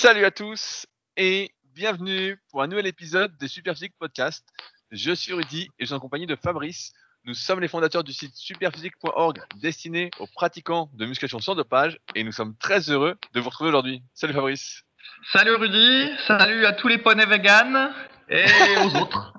Salut 0.00 0.24
à 0.24 0.30
tous 0.30 0.86
et 1.16 1.50
bienvenue 1.74 2.40
pour 2.52 2.62
un 2.62 2.68
nouvel 2.68 2.86
épisode 2.86 3.36
des 3.38 3.48
Superphysique 3.48 3.94
Podcast. 3.98 4.46
Je 4.92 5.12
suis 5.12 5.32
Rudy 5.32 5.62
et 5.62 5.70
je 5.80 5.86
suis 5.86 5.94
en 5.94 5.98
compagnie 5.98 6.28
de 6.28 6.36
Fabrice. 6.36 6.92
Nous 7.24 7.34
sommes 7.34 7.58
les 7.58 7.66
fondateurs 7.66 8.04
du 8.04 8.12
site 8.12 8.32
superphysique.org 8.36 9.40
destiné 9.56 10.12
aux 10.20 10.28
pratiquants 10.28 10.88
de 10.94 11.04
musculation 11.04 11.40
sans 11.40 11.56
dopage 11.56 11.98
et 12.14 12.22
nous 12.22 12.30
sommes 12.30 12.56
très 12.58 12.90
heureux 12.90 13.18
de 13.34 13.40
vous 13.40 13.48
retrouver 13.48 13.70
aujourd'hui. 13.70 14.04
Salut 14.14 14.34
Fabrice. 14.34 14.84
Salut 15.32 15.56
Rudy, 15.56 16.12
salut 16.28 16.64
à 16.64 16.74
tous 16.74 16.86
les 16.86 16.98
poneys 16.98 17.26
vegan 17.26 17.92
et 18.28 18.44
aux 18.84 18.94
autres. 19.02 19.34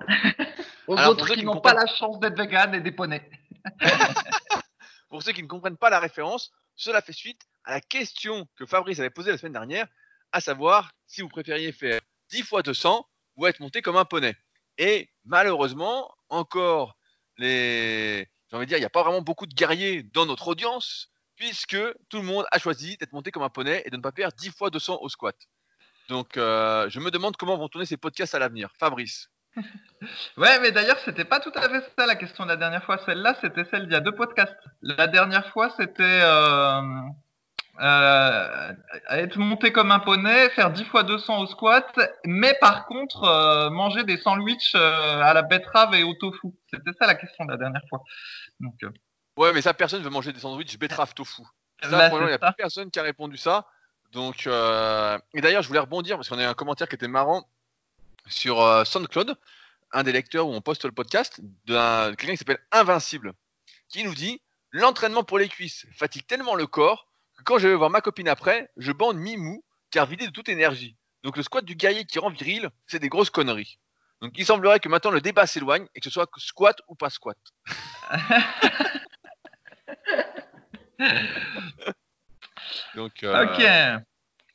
aux 0.88 0.98
Alors, 0.98 1.12
autres 1.12 1.28
qui 1.28 1.40
qui 1.40 1.46
n'ont 1.46 1.62
pas 1.62 1.74
la 1.74 1.88
chance 1.88 2.20
d'être 2.20 2.38
vegan 2.38 2.76
et 2.76 2.82
des 2.82 2.92
poneys. 2.92 3.32
Pour 5.10 5.24
ceux 5.24 5.32
qui 5.32 5.42
ne 5.42 5.48
comprennent 5.48 5.78
pas 5.78 5.90
la 5.90 6.02
référence, 6.02 6.52
cela 6.76 7.02
fait 7.02 7.14
suite 7.14 7.44
à 7.64 7.72
la 7.72 7.80
question 7.80 8.46
que 8.58 8.66
Fabrice 8.66 9.00
avait 9.00 9.10
posée 9.10 9.32
la 9.32 9.38
semaine 9.38 9.54
dernière, 9.54 9.88
à 10.32 10.42
savoir 10.42 10.92
si 11.08 11.22
vous 11.22 11.30
préfériez 11.30 11.72
faire 11.72 12.00
10 12.30 12.44
fois 12.44 12.62
200 12.62 13.06
ou 13.36 13.48
être 13.48 13.60
monté 13.60 13.82
comme 13.82 13.98
un 13.98 14.06
poney. 14.06 14.36
Et 14.78 15.10
malheureusement, 15.26 16.14
encore 16.30 16.96
les, 17.38 18.28
j'ai 18.50 18.58
envie 18.58 18.66
de 18.66 18.70
dire, 18.70 18.78
il 18.78 18.82
n'y 18.82 18.86
a 18.86 18.90
pas 18.90 19.04
vraiment 19.04 19.22
beaucoup 19.22 19.46
de 19.46 19.54
guerriers 19.54 20.04
dans 20.04 20.26
notre 20.26 20.48
audience, 20.48 21.10
puisque 21.36 21.78
tout 22.10 22.18
le 22.18 22.24
monde 22.24 22.46
a 22.52 22.60
choisi 22.60 22.98
d'être 22.98 23.14
monté 23.14 23.32
comme 23.32 23.44
un 23.44 23.50
poney 23.50 23.82
et 23.86 23.90
de 23.90 23.98
ne 23.98 24.02
pas 24.02 24.12
faire 24.12 24.32
10 24.32 24.52
fois 24.52 24.70
200 24.70 25.00
au 25.02 25.10
squat. 25.10 25.36
Donc, 26.10 26.38
euh, 26.38 26.90
je 26.90 27.00
me 27.00 27.12
demande 27.12 27.38
comment 27.38 27.58
vont 27.58 27.70
tourner 27.70 27.86
ces 27.86 27.98
podcasts 27.98 28.36
à 28.36 28.40
l'avenir. 28.40 28.70
Fabrice. 28.80 29.30
Ouais, 30.38 30.58
mais 30.62 30.72
d'ailleurs, 30.72 30.98
c'était 31.04 31.26
pas 31.26 31.42
tout 31.42 31.52
à 31.56 31.68
fait 31.68 31.84
ça 31.98 32.06
la 32.06 32.16
question 32.16 32.46
de 32.46 32.50
la 32.50 32.56
dernière 32.56 32.84
fois. 32.86 32.98
Celle-là, 33.06 33.36
c'était 33.42 33.66
celle 33.66 33.84
d'il 33.84 33.92
y 33.92 33.96
a 33.96 34.00
deux 34.00 34.16
podcasts. 34.16 34.56
La 34.82 35.08
dernière 35.08 35.52
fois, 35.52 35.70
c'était 35.76 36.04
euh, 36.04 36.82
euh, 37.82 38.74
être 39.10 39.38
monté 39.38 39.72
comme 39.72 39.92
un 39.92 40.00
poney, 40.00 40.50
faire 40.50 40.72
10 40.72 40.84
fois 40.86 41.04
200 41.04 41.40
au 41.40 41.48
squat, 41.48 41.98
mais 42.26 42.54
par 42.60 42.86
contre, 42.88 43.24
euh, 43.24 43.70
manger 43.70 44.04
des 44.04 44.18
sandwichs 44.18 44.74
euh, 44.76 45.22
à 45.22 45.34
la 45.34 45.44
betterave 45.44 45.94
et 45.94 46.04
au 46.04 46.14
tofu. 46.14 46.50
C'était 46.72 46.92
ça 47.00 47.08
la 47.08 47.16
question 47.16 47.46
de 47.46 47.52
la 47.52 47.58
dernière 47.58 47.84
fois. 47.90 48.04
Donc, 48.60 48.74
Ouais, 49.38 49.54
mais 49.54 49.62
ça, 49.62 49.74
personne 49.74 50.04
veut 50.04 50.10
manger 50.10 50.34
des 50.34 50.42
sandwichs 50.42 50.78
betterave 50.78 51.14
tofu. 51.14 51.44
Ça, 51.82 52.10
moment, 52.10 52.26
il 52.26 52.28
n'y 52.28 52.34
a 52.34 52.52
personne 52.52 52.92
qui 52.92 53.00
a 53.00 53.04
répondu 53.04 53.38
ça. 53.38 53.66
Donc, 54.12 54.48
et 54.48 55.42
d'ailleurs, 55.42 55.62
je 55.62 55.68
voulais 55.70 55.80
rebondir 55.80 56.18
parce 56.18 56.28
qu'on 56.28 56.40
a 56.40 56.44
eu 56.44 56.46
un 56.46 56.54
commentaire 56.54 56.90
qui 56.90 56.96
était 56.96 57.08
marrant 57.08 57.48
sur 58.28 58.86
SoundCloud, 58.86 59.38
un 59.94 60.04
des 60.04 60.12
lecteurs 60.12 60.48
où 60.48 60.52
on 60.52 60.60
poste 60.60 60.84
le 60.84 60.92
podcast, 60.92 61.40
d'un 61.66 62.14
quelqu'un 62.16 62.34
qui 62.34 62.38
s'appelle 62.38 62.60
Invincible, 62.74 63.32
qui 63.88 64.04
nous 64.04 64.14
dit 64.14 64.42
L'entraînement 64.72 65.24
pour 65.24 65.40
les 65.40 65.48
cuisses 65.48 65.88
fatigue 65.96 66.28
tellement 66.28 66.56
le 66.56 66.68
corps 66.68 67.09
que 67.40 67.44
quand 67.44 67.58
je 67.58 67.68
vais 67.70 67.76
voir 67.76 67.90
ma 67.90 68.02
copine 68.02 68.28
après, 68.28 68.70
je 68.78 68.92
bande 68.92 69.18
mi-mou 69.18 69.64
car 69.92 70.06
vidé 70.06 70.28
de 70.28 70.32
toute 70.32 70.50
énergie. 70.50 70.98
Donc, 71.24 71.38
le 71.38 71.44
squat 71.44 71.64
du 71.66 71.76
guerrier 71.76 72.06
qui 72.06 72.20
rend 72.20 72.30
viril, 72.30 72.70
c'est 72.86 73.00
des 73.00 73.10
grosses 73.10 73.30
conneries. 73.30 73.80
Donc, 74.22 74.34
il 74.38 74.46
semblerait 74.46 74.80
que 74.80 74.90
maintenant 74.90 75.12
le 75.12 75.22
débat 75.22 75.48
s'éloigne 75.48 75.88
et 75.96 76.02
que 76.02 76.06
ce 76.06 76.10
soit 76.10 76.30
squat 76.38 76.78
ou 76.88 76.96
pas 76.96 77.10
squat. 77.10 77.38
Donc, 82.96 83.24
euh, 83.24 83.46
Ok. 83.46 83.64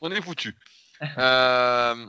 on 0.01 0.11
est 0.11 0.21
foutu. 0.21 0.55
Euh, 1.19 2.07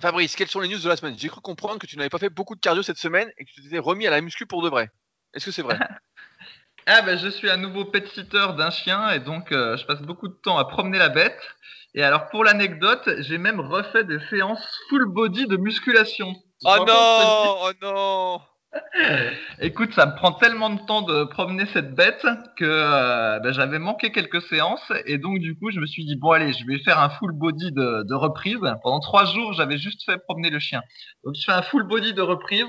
Fabrice, 0.00 0.36
quelles 0.36 0.48
sont 0.48 0.60
les 0.60 0.68
news 0.68 0.78
de 0.78 0.88
la 0.88 0.96
semaine? 0.96 1.18
J'ai 1.18 1.28
cru 1.28 1.40
comprendre 1.40 1.80
que 1.80 1.86
tu 1.86 1.96
n'avais 1.96 2.08
pas 2.10 2.18
fait 2.18 2.30
beaucoup 2.30 2.54
de 2.54 2.60
cardio 2.60 2.82
cette 2.82 2.98
semaine 2.98 3.30
et 3.38 3.44
que 3.44 3.50
tu 3.50 3.62
t'étais 3.62 3.78
remis 3.78 4.06
à 4.06 4.10
la 4.10 4.20
muscu 4.20 4.46
pour 4.46 4.62
de 4.62 4.68
vrai. 4.68 4.90
Est-ce 5.34 5.46
que 5.46 5.50
c'est 5.50 5.62
vrai? 5.62 5.78
Ah 6.88 7.02
ben 7.02 7.18
je 7.18 7.26
suis 7.28 7.50
un 7.50 7.56
nouveau 7.56 7.84
pet 7.84 8.06
sitter 8.06 8.46
d'un 8.56 8.70
chien 8.70 9.10
et 9.10 9.18
donc 9.18 9.50
euh, 9.50 9.76
je 9.76 9.84
passe 9.86 10.00
beaucoup 10.02 10.28
de 10.28 10.36
temps 10.44 10.56
à 10.56 10.64
promener 10.66 10.98
la 10.98 11.08
bête. 11.08 11.40
Et 11.94 12.02
alors 12.04 12.28
pour 12.28 12.44
l'anecdote, 12.44 13.08
j'ai 13.18 13.38
même 13.38 13.58
refait 13.58 14.04
des 14.04 14.20
séances 14.30 14.64
full 14.88 15.06
body 15.06 15.48
de 15.48 15.56
musculation. 15.56 16.32
Tu 16.32 16.40
Oh 16.64 16.84
non 16.86 17.56
Oh 17.64 17.70
non 17.82 18.40
Écoute, 19.58 19.94
ça 19.94 20.06
me 20.06 20.14
prend 20.14 20.32
tellement 20.32 20.70
de 20.70 20.78
temps 20.86 21.02
de 21.02 21.24
promener 21.24 21.66
cette 21.72 21.96
bête 21.96 22.24
que 22.56 22.64
euh, 22.64 23.40
ben, 23.40 23.52
j'avais 23.52 23.80
manqué 23.80 24.12
quelques 24.12 24.42
séances 24.42 24.92
et 25.06 25.18
donc 25.18 25.40
du 25.40 25.58
coup 25.58 25.72
je 25.72 25.80
me 25.80 25.86
suis 25.86 26.04
dit 26.04 26.14
bon 26.14 26.30
allez, 26.30 26.52
je 26.52 26.64
vais 26.66 26.78
faire 26.78 27.00
un 27.00 27.08
full 27.08 27.32
body 27.32 27.72
de, 27.72 28.04
de 28.04 28.14
reprise. 28.14 28.60
Pendant 28.84 29.00
trois 29.00 29.24
jours, 29.24 29.54
j'avais 29.54 29.78
juste 29.78 30.04
fait 30.04 30.18
promener 30.18 30.50
le 30.50 30.60
chien. 30.60 30.82
Donc 31.24 31.34
je 31.34 31.44
fais 31.44 31.52
un 31.52 31.62
full 31.62 31.82
body 31.82 32.14
de 32.14 32.22
reprise. 32.22 32.68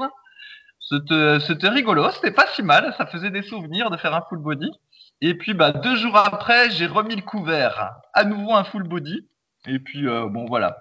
C'était 0.90 1.70
rigolo, 1.70 2.10
c'était 2.12 2.32
pas 2.32 2.48
si 2.54 2.64
mal, 2.64 2.94
ça 2.98 3.06
faisait 3.06 3.30
des 3.30 3.42
souvenirs 3.42 3.90
de 3.90 3.98
faire 3.98 4.16
un 4.16 4.22
full 4.30 4.40
body. 4.40 4.72
Et 5.22 5.34
puis 5.34 5.54
bah, 5.54 5.72
deux 5.72 5.96
jours 5.96 6.16
après, 6.16 6.70
j'ai 6.70 6.86
remis 6.86 7.16
le 7.16 7.24
couvert, 7.24 7.92
à 8.14 8.24
nouveau 8.24 8.54
un 8.54 8.64
full 8.64 8.84
body. 8.84 9.28
Et 9.66 9.80
puis 9.80 10.08
euh, 10.08 10.28
bon 10.30 10.46
voilà, 10.46 10.78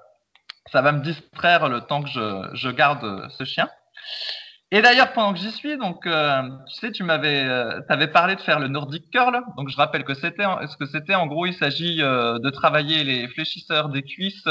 ça 0.70 0.80
va 0.80 0.92
me 0.92 1.00
distraire 1.00 1.68
le 1.68 1.80
temps 1.80 2.02
que 2.02 2.08
je, 2.10 2.50
je 2.52 2.68
garde 2.70 3.28
ce 3.30 3.44
chien. 3.44 3.68
Et 4.70 4.82
d'ailleurs, 4.82 5.12
pendant 5.12 5.32
que 5.32 5.40
j'y 5.40 5.50
suis, 5.50 5.76
donc 5.76 6.06
euh, 6.06 6.42
tu 6.68 6.74
sais, 6.74 6.92
tu 6.92 7.02
m'avais, 7.02 7.44
euh, 7.44 7.80
t'avais 7.88 8.08
parlé 8.08 8.36
de 8.36 8.40
faire 8.40 8.60
le 8.60 8.68
Nordic 8.68 9.10
curl. 9.10 9.40
Donc 9.56 9.70
je 9.70 9.76
rappelle 9.76 10.04
que 10.04 10.14
c'était, 10.14 10.44
ce 10.68 10.76
que 10.76 10.86
c'était 10.86 11.16
en 11.16 11.26
gros, 11.26 11.46
il 11.46 11.54
s'agit 11.54 11.98
de 11.98 12.50
travailler 12.50 13.02
les 13.02 13.26
fléchisseurs 13.28 13.88
des 13.88 14.02
cuisses 14.02 14.46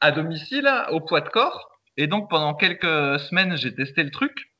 à 0.00 0.10
domicile 0.10 0.68
au 0.90 1.00
poids 1.00 1.20
de 1.20 1.28
corps. 1.28 1.77
Et 1.98 2.06
donc 2.06 2.30
pendant 2.30 2.54
quelques 2.54 3.20
semaines, 3.20 3.56
j'ai 3.56 3.74
testé 3.74 4.04
le 4.04 4.10
truc. 4.10 4.50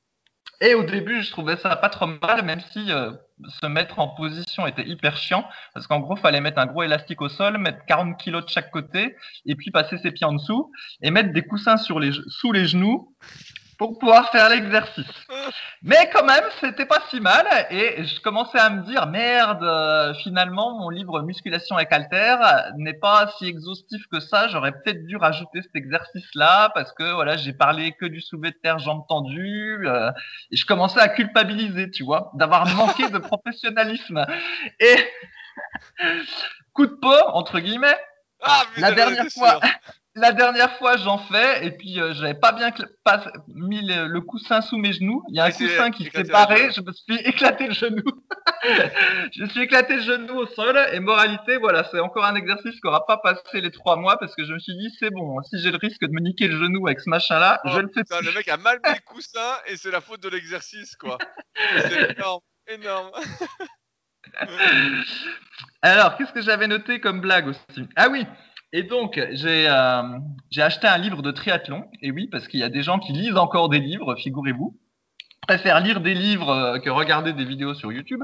Et 0.61 0.75
au 0.75 0.83
début, 0.83 1.23
je 1.23 1.31
trouvais 1.31 1.57
ça 1.57 1.77
pas 1.77 1.89
trop 1.89 2.07
mal, 2.07 2.45
même 2.45 2.61
si 2.73 2.91
euh, 2.91 3.13
se 3.61 3.67
mettre 3.67 4.01
en 4.01 4.09
position 4.09 4.67
était 4.67 4.87
hyper 4.87 5.17
chiant, 5.17 5.49
parce 5.73 5.87
qu'en 5.87 6.01
gros, 6.01 6.17
fallait 6.17 6.41
mettre 6.41 6.59
un 6.59 6.67
gros 6.67 6.83
élastique 6.83 7.23
au 7.23 7.29
sol, 7.29 7.59
mettre 7.59 7.79
40 7.87 8.19
kilos 8.19 8.45
de 8.45 8.51
chaque 8.51 8.73
côté, 8.73 9.15
et 9.47 9.55
puis 9.55 9.71
passer 9.71 9.99
ses 9.99 10.11
pieds 10.11 10.27
en 10.27 10.33
dessous, 10.33 10.73
et 11.01 11.13
mettre 11.13 11.33
des 11.33 11.43
coussins 11.43 11.77
sous 11.77 12.01
les 12.01 12.67
genoux 12.67 13.15
pour 13.79 13.97
pouvoir 13.99 14.31
faire 14.31 14.49
l'exercice. 14.49 15.07
Mais 15.83 16.11
quand 16.13 16.25
même, 16.25 16.45
c'était 16.61 16.85
pas 16.85 17.01
si 17.09 17.21
mal, 17.21 17.47
et 17.71 18.05
je 18.05 18.21
commençais 18.21 18.59
à 18.59 18.69
me 18.71 18.83
dire, 18.83 19.07
merde, 19.07 19.63
euh, 19.63 20.13
finalement, 20.25 20.77
mon 20.77 20.91
livre 20.91 21.23
Musculation 21.23 21.77
avec 21.77 21.93
Alter 21.93 22.37
n'est 22.77 22.99
pas 22.99 23.33
si 23.39 23.47
exhaustif 23.47 24.03
que 24.11 24.19
ça, 24.19 24.49
j'aurais 24.49 24.73
peut-être 24.73 25.07
dû 25.07 25.17
rajouter 25.17 25.63
cet 25.63 25.77
exercice-là, 25.77 26.71
parce 26.75 26.93
que 26.93 27.13
voilà, 27.13 27.37
j'ai 27.37 27.53
parlé 27.53 27.93
que 27.93 28.07
du 28.07 28.21
soulevé 28.21 28.51
de 28.51 28.57
terre 28.57 28.81
jambes 28.81 29.07
tendues, 29.09 29.87
euh, 29.89 30.11
et 30.51 30.57
je 30.57 30.67
commençais 30.67 31.01
à 31.01 31.09
culpabiliser, 31.09 31.91
tu 31.91 32.03
vois, 32.03 32.33
d'avoir 32.35 32.67
manqué 32.75 33.09
de 33.09 33.19
professionnalisme. 33.19 34.27
Et 34.81 34.97
coup 36.73 36.87
de 36.87 36.95
peau, 37.01 37.15
entre 37.29 37.61
guillemets, 37.61 37.97
Ah, 38.43 38.65
La 38.77 38.91
dernière 38.91 39.27
fois-. 39.33 39.61
La 40.21 40.33
dernière 40.33 40.77
fois, 40.79 40.97
j'en 40.97 41.19
fais, 41.19 41.67
et 41.67 41.71
puis 41.71 42.01
euh, 42.01 42.13
j'avais 42.15 42.35
pas 42.35 42.53
bien 42.53 42.71
pas 43.05 43.25
mis 43.49 43.87
le, 43.87 44.07
le 44.07 44.21
coussin 44.21 44.61
sous 44.61 44.77
mes 44.77 44.93
genoux. 44.93 45.23
Il 45.29 45.37
y 45.37 45.41
a 45.41 45.45
un 45.45 45.51
coussin 45.51 45.91
qui 45.91 46.11
s'est 46.11 46.25
barré, 46.25 46.71
je 46.73 46.81
me 46.81 46.93
suis 46.93 47.17
éclaté 47.27 47.67
le 47.67 47.75
genou. 47.75 48.03
je 49.33 49.43
me 49.43 49.49
suis 49.49 49.63
éclaté 49.63 49.97
le 49.97 50.03
genou 50.03 50.35
au 50.39 50.47
sol, 50.47 50.79
et 50.93 51.01
moralité, 51.01 51.57
voilà, 51.57 51.85
c'est 51.91 52.01
encore 52.01 52.25
un 52.25 52.35
exercice 52.35 52.81
qui 52.81 52.87
aura 52.87 53.07
pas 53.07 53.19
passé 53.19 53.61
les 53.61 53.71
trois 53.71 53.97
mois, 53.97 54.19
parce 54.19 54.35
que 54.35 54.45
je 54.45 54.53
me 54.53 54.59
suis 54.59 54.77
dit, 54.77 54.91
c'est 54.99 55.11
bon, 55.11 55.41
si 55.43 55.59
j'ai 55.61 55.71
le 55.71 55.79
risque 55.79 56.01
de 56.03 56.09
me 56.13 56.21
niquer 56.21 56.49
le 56.49 56.59
genou 56.59 56.87
avec 56.87 57.01
ce 57.01 57.11
machin-là, 57.11 57.61
Oh, 57.65 57.71
je 57.75 57.81
le 57.81 57.89
fais 57.89 58.03
putain, 58.03 58.19
plus. 58.19 58.27
le 58.29 58.35
mec 58.35 58.49
a 58.49 58.57
mal 58.57 58.79
mis 58.85 58.91
le 58.93 59.01
coussin 59.05 59.57
et 59.67 59.77
c'est 59.77 59.91
la 59.91 60.01
faute 60.01 60.23
de 60.23 60.29
l'exercice, 60.29 60.97
quoi. 60.97 61.19
C'est 61.77 62.13
énorme, 62.17 62.41
énorme. 62.69 63.11
Alors, 65.83 66.17
qu'est-ce 66.17 66.33
que 66.33 66.43
j'avais 66.43 66.67
noté 66.67 67.01
comme 67.01 67.21
blague 67.21 67.49
aussi? 67.49 67.89
Ah 67.97 68.09
oui, 68.11 68.27
et 68.73 68.83
donc 68.83 69.21
j'ai 69.33 69.69
euh, 69.69 70.03
acheté 70.57 70.87
un 70.87 70.99
livre 70.99 71.23
de 71.23 71.31
triathlon. 71.31 71.85
Et 72.03 72.11
oui, 72.11 72.29
parce 72.29 72.49
qu'il 72.49 72.61
y 72.61 72.65
a 72.65 72.69
des 72.69 72.83
gens 72.83 72.99
qui 72.99 73.13
lisent 73.13 73.37
encore 73.37 73.69
des 73.69 73.81
livres, 73.81 74.17
figurez-vous. 74.17 74.79
Préfèrent 75.47 75.81
lire 75.81 76.01
des 76.03 76.15
livres 76.15 76.51
euh, 76.51 76.79
que 76.79 76.91
regarder 76.91 77.33
des 77.33 77.45
vidéos 77.45 77.75
sur 77.75 77.91
YouTube. 77.91 78.23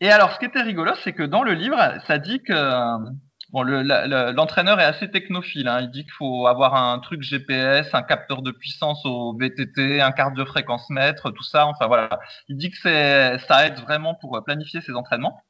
Et 0.00 0.10
alors, 0.10 0.32
ce 0.32 0.38
qui 0.38 0.44
était 0.44 0.62
rigolo, 0.62 0.92
c'est 1.02 1.12
que 1.12 1.24
dans 1.24 1.42
le 1.42 1.54
livre, 1.54 1.76
ça 2.06 2.18
dit 2.18 2.40
que 2.40 2.52
euh, 2.52 2.98
bon, 3.52 3.62
l'entraîneur 3.64 4.78
est 4.78 4.84
assez 4.84 5.10
technophile. 5.10 5.66
hein. 5.66 5.80
Il 5.80 5.90
dit 5.90 6.04
qu'il 6.04 6.12
faut 6.12 6.46
avoir 6.46 6.76
un 6.76 7.00
truc 7.00 7.22
GPS, 7.22 7.92
un 7.94 8.02
capteur 8.02 8.42
de 8.42 8.52
puissance 8.52 9.04
au 9.04 9.36
VTT, 9.36 10.00
un 10.00 10.12
cardio-fréquence 10.12 10.88
mètre, 10.90 11.32
tout 11.32 11.42
ça. 11.42 11.66
Enfin 11.66 11.88
voilà, 11.88 12.20
il 12.48 12.56
dit 12.56 12.70
que 12.70 12.76
ça 12.78 13.66
aide 13.66 13.80
vraiment 13.80 14.14
pour 14.14 14.36
euh, 14.36 14.40
planifier 14.42 14.80
ses 14.82 14.92
entraînements 14.92 15.40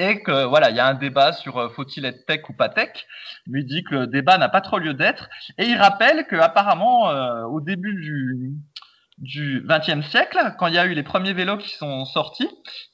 et 0.00 0.22
que 0.22 0.46
voilà, 0.46 0.70
il 0.70 0.76
y 0.76 0.80
a 0.80 0.86
un 0.86 0.94
débat 0.94 1.34
sur 1.34 1.58
euh, 1.58 1.68
faut-il 1.68 2.06
être 2.06 2.24
tech 2.24 2.48
ou 2.48 2.54
pas 2.54 2.70
tech. 2.70 3.06
Lui 3.46 3.66
dit 3.66 3.84
que 3.84 3.94
le 3.94 4.06
débat 4.06 4.38
n'a 4.38 4.48
pas 4.48 4.62
trop 4.62 4.78
lieu 4.78 4.94
d'être 4.94 5.28
et 5.58 5.66
il 5.66 5.76
rappelle 5.76 6.26
que 6.26 6.36
apparemment 6.36 7.10
euh, 7.10 7.44
au 7.44 7.60
début 7.60 7.94
du 7.94 8.54
du 9.18 9.62
XXe 9.68 10.06
siècle, 10.08 10.38
quand 10.58 10.68
il 10.68 10.74
y 10.74 10.78
a 10.78 10.86
eu 10.86 10.94
les 10.94 11.02
premiers 11.02 11.34
vélos 11.34 11.58
qui 11.58 11.68
sont 11.68 12.06
sortis, 12.06 12.48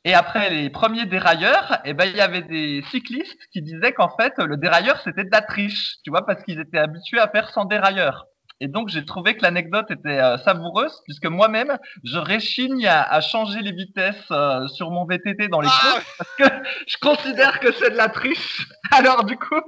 et 0.05 0.13
après 0.13 0.51
les 0.51 0.71
premiers 0.71 1.07
dérailleurs, 1.07 1.79
eh 1.85 1.95
ben 1.95 2.07
il 2.07 2.17
y 2.17 2.21
avait 2.21 2.43
des 2.43 2.83
cyclistes 2.91 3.39
qui 3.53 3.63
disaient 3.63 3.93
qu'en 3.93 4.11
fait 4.17 4.33
le 4.39 4.57
dérailleur 4.57 5.01
c'était 5.05 5.23
de 5.23 5.31
la 5.31 5.43
triche, 5.43 5.99
tu 6.03 6.11
vois, 6.11 6.27
parce 6.27 6.43
qu'ils 6.43 6.59
étaient 6.59 6.79
habitués 6.79 7.21
à 7.21 7.29
faire 7.29 7.51
sans 7.51 7.65
dérailleur. 7.65 8.27
Et 8.61 8.69
donc, 8.69 8.89
j'ai 8.89 9.05
trouvé 9.05 9.37
que 9.37 9.43
l'anecdote 9.43 9.91
était 9.91 10.19
euh, 10.19 10.39
savoureuse 10.39 11.03
puisque 11.05 11.27
moi-même, 11.27 11.77
je 12.05 12.19
réchigne 12.19 12.87
à, 12.87 13.21
changer 13.21 13.61
les 13.61 13.73
vitesses 13.73 14.31
euh, 14.31 14.67
sur 14.69 14.91
mon 14.91 15.05
VTT 15.05 15.49
dans 15.49 15.61
les 15.61 15.69
ah 15.71 15.93
courses 15.93 16.15
parce 16.19 16.35
que 16.37 16.69
je 16.87 16.97
considère 16.99 17.61
que 17.61 17.73
c'est 17.73 17.91
de 17.91 17.97
la 17.97 18.09
triche. 18.09 18.67
Alors, 18.93 19.25
du 19.25 19.37
coup, 19.37 19.61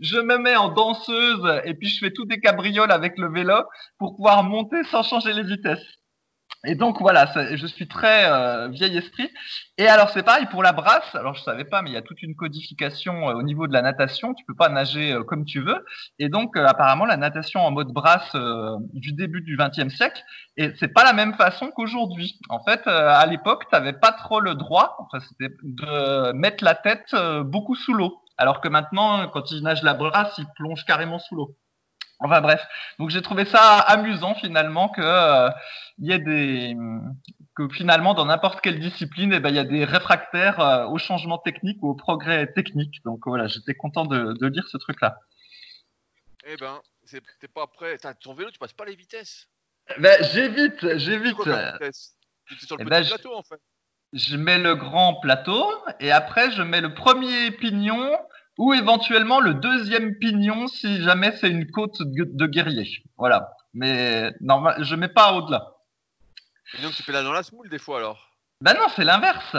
je 0.00 0.18
me 0.18 0.38
mets 0.38 0.56
en 0.56 0.68
danseuse 0.68 1.60
et 1.64 1.74
puis 1.74 1.88
je 1.88 1.98
fais 1.98 2.12
tout 2.12 2.26
des 2.26 2.38
cabrioles 2.38 2.92
avec 2.92 3.18
le 3.18 3.30
vélo 3.30 3.56
pour 3.98 4.14
pouvoir 4.14 4.44
monter 4.44 4.84
sans 4.84 5.02
changer 5.02 5.32
les 5.32 5.42
vitesses. 5.42 5.97
Et 6.68 6.74
donc 6.74 7.00
voilà, 7.00 7.32
je 7.54 7.66
suis 7.66 7.88
très 7.88 8.30
euh, 8.30 8.68
vieil 8.68 8.94
esprit. 8.98 9.30
Et 9.78 9.86
alors 9.86 10.10
c'est 10.10 10.22
pareil 10.22 10.44
pour 10.50 10.62
la 10.62 10.72
brasse. 10.72 11.14
Alors 11.14 11.34
je 11.34 11.42
savais 11.42 11.64
pas, 11.64 11.80
mais 11.80 11.88
il 11.88 11.94
y 11.94 11.96
a 11.96 12.02
toute 12.02 12.22
une 12.22 12.36
codification 12.36 13.30
euh, 13.30 13.32
au 13.36 13.42
niveau 13.42 13.66
de 13.66 13.72
la 13.72 13.80
natation. 13.80 14.34
Tu 14.34 14.44
peux 14.44 14.54
pas 14.54 14.68
nager 14.68 15.12
euh, 15.12 15.24
comme 15.24 15.46
tu 15.46 15.62
veux. 15.62 15.82
Et 16.18 16.28
donc 16.28 16.58
apparemment 16.58 17.06
la 17.06 17.16
natation 17.16 17.60
en 17.60 17.70
mode 17.70 17.88
brasse 17.88 18.36
du 18.92 19.12
début 19.12 19.40
du 19.40 19.56
XXe 19.56 19.88
siècle. 19.94 20.22
Et 20.58 20.74
c'est 20.78 20.92
pas 20.92 21.04
la 21.04 21.14
même 21.14 21.32
façon 21.36 21.70
qu'aujourd'hui. 21.70 22.38
En 22.50 22.62
fait, 22.62 22.86
à 22.86 23.24
l'époque, 23.24 23.64
tu 23.70 23.74
n'avais 23.74 23.94
pas 23.94 24.12
trop 24.12 24.40
le 24.40 24.54
droit. 24.54 25.08
De 25.62 26.32
mettre 26.32 26.62
la 26.62 26.74
tête 26.74 27.14
beaucoup 27.44 27.76
sous 27.76 27.94
l'eau. 27.94 28.20
Alors 28.36 28.60
que 28.60 28.68
maintenant, 28.68 29.26
quand 29.28 29.50
ils 29.52 29.62
nagent 29.62 29.82
la 29.82 29.94
brasse, 29.94 30.34
ils 30.36 30.46
plongent 30.54 30.84
carrément 30.84 31.18
sous 31.18 31.34
l'eau. 31.34 31.56
Enfin 32.20 32.40
bref, 32.40 32.60
donc 32.98 33.10
j'ai 33.10 33.22
trouvé 33.22 33.44
ça 33.44 33.78
amusant 33.78 34.34
finalement 34.34 34.88
que 34.88 35.00
euh, 35.00 35.50
y 35.98 36.12
ait 36.12 36.18
des 36.18 36.76
que 37.54 37.68
finalement 37.68 38.14
dans 38.14 38.26
n'importe 38.26 38.60
quelle 38.60 38.80
discipline, 38.80 39.32
eh 39.32 39.40
ben 39.40 39.50
il 39.50 39.56
y 39.56 39.60
a 39.60 39.64
des 39.64 39.84
réfractaires 39.84 40.58
euh, 40.58 40.86
au 40.86 40.98
changement 40.98 41.38
technique 41.38 41.78
ou 41.82 41.90
au 41.90 41.94
progrès 41.94 42.52
technique. 42.52 43.02
Donc 43.04 43.20
voilà, 43.26 43.46
j'étais 43.46 43.74
content 43.74 44.04
de, 44.04 44.32
de 44.32 44.46
lire 44.46 44.66
ce 44.68 44.78
truc-là. 44.78 45.18
Eh 46.44 46.56
ben, 46.56 46.80
t'es 47.40 47.48
pas 47.48 47.66
prêt. 47.66 47.96
ton 48.20 48.34
vélo, 48.34 48.50
tu 48.50 48.58
passes 48.58 48.72
pas 48.72 48.84
les 48.84 48.96
vitesses. 48.96 49.48
Ben 49.98 50.22
j'évite, 50.32 50.96
j'évite. 50.98 51.36
Tu 51.36 52.66
sur 52.66 52.76
le 52.76 52.82
eh 52.82 52.84
ben, 52.84 53.04
plateau 53.04 53.34
en 53.34 53.42
fait. 53.42 53.60
Je 54.12 54.36
mets 54.36 54.58
le 54.58 54.74
grand 54.74 55.20
plateau 55.20 55.70
et 56.00 56.10
après 56.10 56.50
je 56.50 56.62
mets 56.62 56.80
le 56.80 56.94
premier 56.94 57.50
pignon 57.50 58.10
ou 58.58 58.74
éventuellement 58.74 59.40
le 59.40 59.54
deuxième 59.54 60.16
pignon 60.16 60.68
si 60.68 61.00
jamais 61.02 61.34
c'est 61.36 61.48
une 61.48 61.70
côte 61.70 62.02
de 62.02 62.46
guerrier. 62.46 63.02
Voilà. 63.16 63.52
Mais 63.72 64.32
non, 64.40 64.62
je 64.80 64.94
mets 64.96 65.08
pas 65.08 65.32
au-delà. 65.32 65.76
Et 66.78 66.82
donc 66.82 66.92
tu 66.92 67.02
fais 67.02 67.12
là 67.12 67.22
dans 67.22 67.32
la 67.32 67.42
smoule 67.42 67.70
des 67.70 67.78
fois 67.78 67.98
alors? 67.98 68.32
Ben 68.60 68.74
non, 68.74 68.88
c'est 68.94 69.04
l'inverse. 69.04 69.56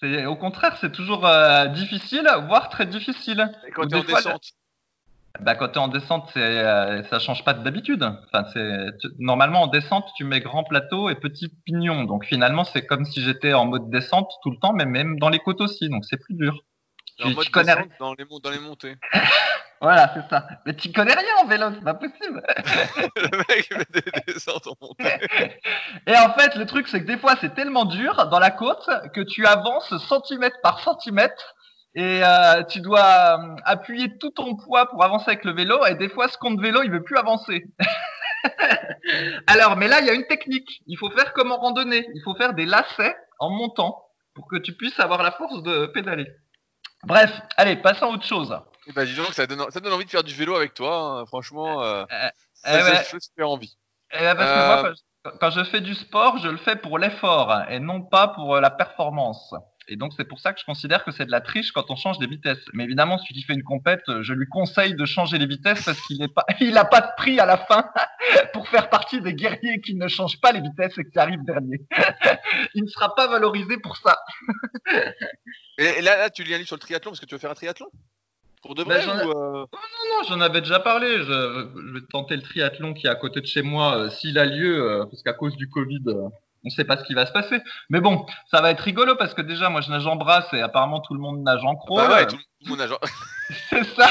C'est 0.00 0.26
au 0.26 0.36
contraire, 0.36 0.76
c'est 0.80 0.92
toujours 0.92 1.26
euh, 1.26 1.66
difficile, 1.66 2.28
voire 2.46 2.68
très 2.68 2.86
difficile. 2.86 3.50
Et 3.66 3.70
quand 3.70 3.86
tu 3.86 3.96
es 3.96 3.98
en 3.98 4.04
descente? 4.04 4.52
Bah, 5.40 5.56
quand 5.56 5.68
tu 5.68 5.74
es 5.74 5.78
en 5.78 5.88
descente, 5.88 6.30
c'est, 6.32 6.40
euh, 6.40 7.02
ça 7.04 7.18
change 7.18 7.44
pas 7.44 7.54
d'habitude. 7.54 8.04
Enfin, 8.26 8.44
c'est, 8.52 8.90
normalement, 9.18 9.62
en 9.62 9.66
descente, 9.66 10.08
tu 10.16 10.22
mets 10.22 10.40
grand 10.40 10.62
plateau 10.62 11.08
et 11.10 11.16
petit 11.16 11.48
pignon. 11.48 12.04
Donc, 12.04 12.24
finalement, 12.24 12.62
c'est 12.64 12.86
comme 12.86 13.04
si 13.04 13.20
j'étais 13.20 13.52
en 13.52 13.64
mode 13.64 13.90
descente 13.90 14.30
tout 14.42 14.50
le 14.50 14.58
temps, 14.58 14.72
mais 14.72 14.84
même 14.84 15.18
dans 15.18 15.30
les 15.30 15.40
côtes 15.40 15.60
aussi. 15.60 15.88
Donc, 15.88 16.04
c'est 16.04 16.18
plus 16.18 16.34
dur. 16.34 16.62
Tu, 17.18 17.26
en 17.26 17.30
mode 17.30 17.48
connais 17.50 17.74
dans 18.00 18.14
les, 18.14 18.24
dans 18.42 18.50
les 18.50 18.58
montées. 18.58 18.96
voilà, 19.80 20.12
c'est 20.14 20.28
ça. 20.28 20.46
Mais 20.66 20.74
tu 20.74 20.90
connais 20.90 21.14
rien 21.14 21.36
en 21.42 21.46
vélo, 21.46 21.66
c'est 21.74 21.84
pas 21.84 21.94
possible. 21.94 22.42
le 23.16 23.38
mec 23.48 23.70
met 23.70 24.02
des 24.02 24.10
descentes 24.32 24.66
en 24.66 24.74
montée. 24.80 25.20
Et 26.06 26.16
en 26.16 26.32
fait, 26.34 26.56
le 26.56 26.66
truc, 26.66 26.88
c'est 26.88 27.00
que 27.00 27.06
des 27.06 27.18
fois, 27.18 27.34
c'est 27.40 27.54
tellement 27.54 27.84
dur 27.84 28.28
dans 28.28 28.40
la 28.40 28.50
côte 28.50 28.88
que 29.14 29.20
tu 29.20 29.46
avances 29.46 29.96
centimètre 30.08 30.56
par 30.62 30.80
centimètre 30.80 31.54
et 31.94 32.24
euh, 32.24 32.64
tu 32.64 32.80
dois 32.80 33.38
euh, 33.38 33.56
appuyer 33.64 34.18
tout 34.18 34.30
ton 34.30 34.56
poids 34.56 34.86
pour 34.86 35.04
avancer 35.04 35.28
avec 35.28 35.44
le 35.44 35.52
vélo. 35.52 35.86
Et 35.86 35.94
des 35.94 36.08
fois, 36.08 36.26
ce 36.28 36.36
compte 36.36 36.60
vélo, 36.60 36.82
il 36.82 36.90
veut 36.90 37.04
plus 37.04 37.16
avancer. 37.16 37.64
Alors, 39.46 39.76
mais 39.76 39.86
là, 39.86 40.00
il 40.00 40.06
y 40.06 40.10
a 40.10 40.14
une 40.14 40.26
technique. 40.26 40.82
Il 40.86 40.98
faut 40.98 41.10
faire 41.10 41.32
comme 41.32 41.52
en 41.52 41.58
randonnée. 41.58 42.08
Il 42.14 42.22
faut 42.22 42.34
faire 42.34 42.54
des 42.54 42.66
lacets 42.66 43.16
en 43.38 43.50
montant 43.50 44.04
pour 44.34 44.48
que 44.48 44.56
tu 44.56 44.72
puisses 44.72 44.98
avoir 44.98 45.22
la 45.22 45.30
force 45.30 45.62
de 45.62 45.86
pédaler. 45.86 46.26
Bref, 47.06 47.30
allez, 47.56 47.76
passons 47.76 48.06
à 48.06 48.08
autre 48.08 48.24
chose. 48.24 48.56
Eh 48.86 48.92
ben, 48.92 49.04
dis 49.04 49.14
donc, 49.14 49.32
ça 49.32 49.46
donne, 49.46 49.70
ça 49.70 49.80
donne 49.80 49.92
envie 49.92 50.04
de 50.04 50.10
faire 50.10 50.24
du 50.24 50.34
vélo 50.34 50.54
avec 50.56 50.74
toi. 50.74 50.96
Hein. 50.96 51.26
Franchement, 51.26 51.82
euh, 51.82 52.04
euh 52.12 52.28
ça, 52.52 53.02
eh 53.14 53.20
super 53.20 53.48
envie. 53.48 53.76
Eh 54.12 54.18
ben, 54.18 54.34
parce 54.34 54.50
que 54.50 54.66
moi, 54.66 54.94
euh, 55.26 55.30
quand 55.40 55.50
je, 55.50 55.64
fais 55.64 55.80
du 55.80 55.94
sport, 55.94 56.38
je 56.38 56.48
le 56.48 56.58
fais 56.58 56.76
pour 56.76 56.98
l'effort 56.98 57.62
et 57.68 57.80
non 57.80 58.02
pas 58.02 58.28
pour 58.28 58.56
euh, 58.56 58.60
la 58.60 58.70
performance. 58.70 59.54
Et 59.88 59.96
donc, 59.96 60.12
c'est 60.16 60.24
pour 60.24 60.40
ça 60.40 60.52
que 60.52 60.60
je 60.60 60.64
considère 60.64 61.04
que 61.04 61.10
c'est 61.10 61.26
de 61.26 61.30
la 61.30 61.40
triche 61.40 61.72
quand 61.72 61.90
on 61.90 61.96
change 61.96 62.18
des 62.18 62.26
vitesses. 62.26 62.64
Mais 62.72 62.84
évidemment, 62.84 63.18
celui 63.18 63.34
qui 63.34 63.42
fait 63.42 63.54
une 63.54 63.62
compète, 63.62 64.02
je 64.22 64.32
lui 64.32 64.46
conseille 64.46 64.94
de 64.94 65.04
changer 65.04 65.38
les 65.38 65.46
vitesses 65.46 65.84
parce 65.84 66.00
qu'il 66.06 66.18
n'a 66.18 66.28
pas, 66.28 66.44
il 66.60 66.76
a 66.76 66.84
pas 66.84 67.00
de 67.00 67.08
prix 67.16 67.38
à 67.38 67.46
la 67.46 67.58
fin 67.58 67.90
pour 68.52 68.68
faire 68.68 68.88
partie 68.88 69.20
des 69.20 69.34
guerriers 69.34 69.80
qui 69.80 69.94
ne 69.94 70.08
changent 70.08 70.40
pas 70.40 70.52
les 70.52 70.60
vitesses 70.60 70.96
et 70.98 71.04
qui 71.04 71.18
arrivent 71.18 71.44
dernier. 71.44 71.80
il 72.74 72.84
ne 72.84 72.88
sera 72.88 73.14
pas 73.14 73.26
valorisé 73.26 73.76
pour 73.78 73.96
ça. 73.96 74.18
et 75.78 76.00
là, 76.02 76.16
là, 76.16 76.30
tu 76.30 76.44
lis 76.44 76.54
un 76.54 76.58
livre 76.58 76.68
sur 76.68 76.76
le 76.76 76.80
triathlon 76.80 77.10
parce 77.10 77.20
que 77.20 77.26
tu 77.26 77.34
veux 77.34 77.40
faire 77.40 77.50
un 77.50 77.54
triathlon? 77.54 77.88
Pour 78.62 78.74
de 78.74 78.82
vrai 78.82 79.04
ben, 79.04 79.26
ou 79.26 79.30
euh 79.30 79.34
Non, 79.34 79.66
non, 79.72 80.16
non, 80.16 80.22
j'en 80.26 80.40
avais 80.40 80.62
déjà 80.62 80.80
parlé. 80.80 81.18
Je, 81.18 81.92
vais 81.92 82.06
tenter 82.10 82.34
le 82.34 82.42
triathlon 82.42 82.94
qui 82.94 83.06
est 83.06 83.10
à 83.10 83.14
côté 83.14 83.42
de 83.42 83.46
chez 83.46 83.60
moi 83.60 83.98
euh, 83.98 84.08
s'il 84.08 84.38
a 84.38 84.46
lieu, 84.46 84.90
euh, 84.90 85.04
parce 85.04 85.22
qu'à 85.22 85.34
cause 85.34 85.54
du 85.56 85.68
Covid, 85.68 86.02
on 86.64 86.68
ne 86.68 86.70
sait 86.70 86.84
pas 86.84 86.96
ce 86.96 87.04
qui 87.04 87.14
va 87.14 87.26
se 87.26 87.32
passer. 87.32 87.60
Mais 87.90 88.00
bon, 88.00 88.24
ça 88.50 88.62
va 88.62 88.70
être 88.70 88.80
rigolo 88.80 89.16
parce 89.16 89.34
que 89.34 89.42
déjà, 89.42 89.68
moi, 89.68 89.82
je 89.82 89.90
nage 89.90 90.06
en 90.06 90.16
brasse 90.16 90.50
et 90.52 90.62
apparemment 90.62 91.00
tout 91.00 91.12
le 91.14 91.20
monde 91.20 91.42
nage 91.42 91.62
en 91.62 91.76
crawl. 91.76 92.08
Bah 92.08 92.14
ouais, 92.14 92.26
tout, 92.26 92.38
le 92.62 92.68
monde 92.70 92.78
nage 92.78 92.92
en... 92.92 92.98
c'est 93.70 93.84
ça. 93.94 94.10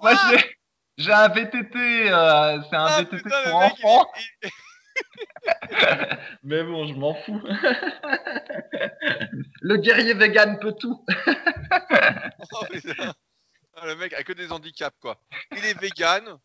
moi, 0.00 0.12
j'ai, 0.98 1.12
un 1.12 1.28
VTT, 1.28 2.12
euh, 2.12 2.60
c'est 2.68 2.76
un 2.76 2.84
ah, 2.86 3.00
VTT 3.00 3.22
pour 3.44 3.56
enfants. 3.56 4.06
Mais 6.42 6.62
bon, 6.62 6.86
je 6.86 6.94
m'en 6.94 7.14
fous. 7.14 7.40
le 9.62 9.76
guerrier 9.76 10.12
vegan 10.12 10.58
peut 10.58 10.74
tout. 10.78 11.02
oh, 11.08 12.64
ah, 13.76 13.86
le 13.86 13.96
mec 13.96 14.12
a 14.12 14.22
que 14.22 14.34
des 14.34 14.52
handicaps, 14.52 14.98
quoi. 15.00 15.16
Il 15.56 15.64
est 15.64 15.80
vegan. 15.80 16.38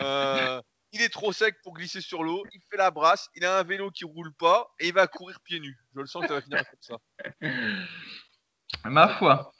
Euh, 0.00 0.60
il 0.92 1.02
est 1.02 1.08
trop 1.08 1.32
sec 1.32 1.56
pour 1.62 1.74
glisser 1.74 2.00
sur 2.00 2.22
l'eau, 2.22 2.44
il 2.52 2.60
fait 2.70 2.76
la 2.76 2.90
brasse, 2.90 3.28
il 3.34 3.44
a 3.44 3.58
un 3.58 3.62
vélo 3.62 3.90
qui 3.90 4.04
roule 4.04 4.32
pas 4.34 4.68
et 4.78 4.88
il 4.88 4.94
va 4.94 5.06
courir 5.06 5.38
pieds 5.44 5.60
nus. 5.60 5.78
Je 5.94 6.00
le 6.00 6.06
sens 6.06 6.22
que 6.22 6.28
ça 6.28 6.34
va 6.34 6.42
finir 6.42 6.64
comme 6.68 6.80
ça. 6.80 6.96
Ma 8.84 9.08
foi. 9.08 9.52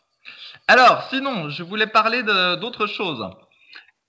Alors, 0.69 1.09
sinon, 1.11 1.51
je 1.51 1.63
voulais 1.63 1.87
parler 1.87 2.23
d'autre 2.23 2.87
chose. 2.87 3.25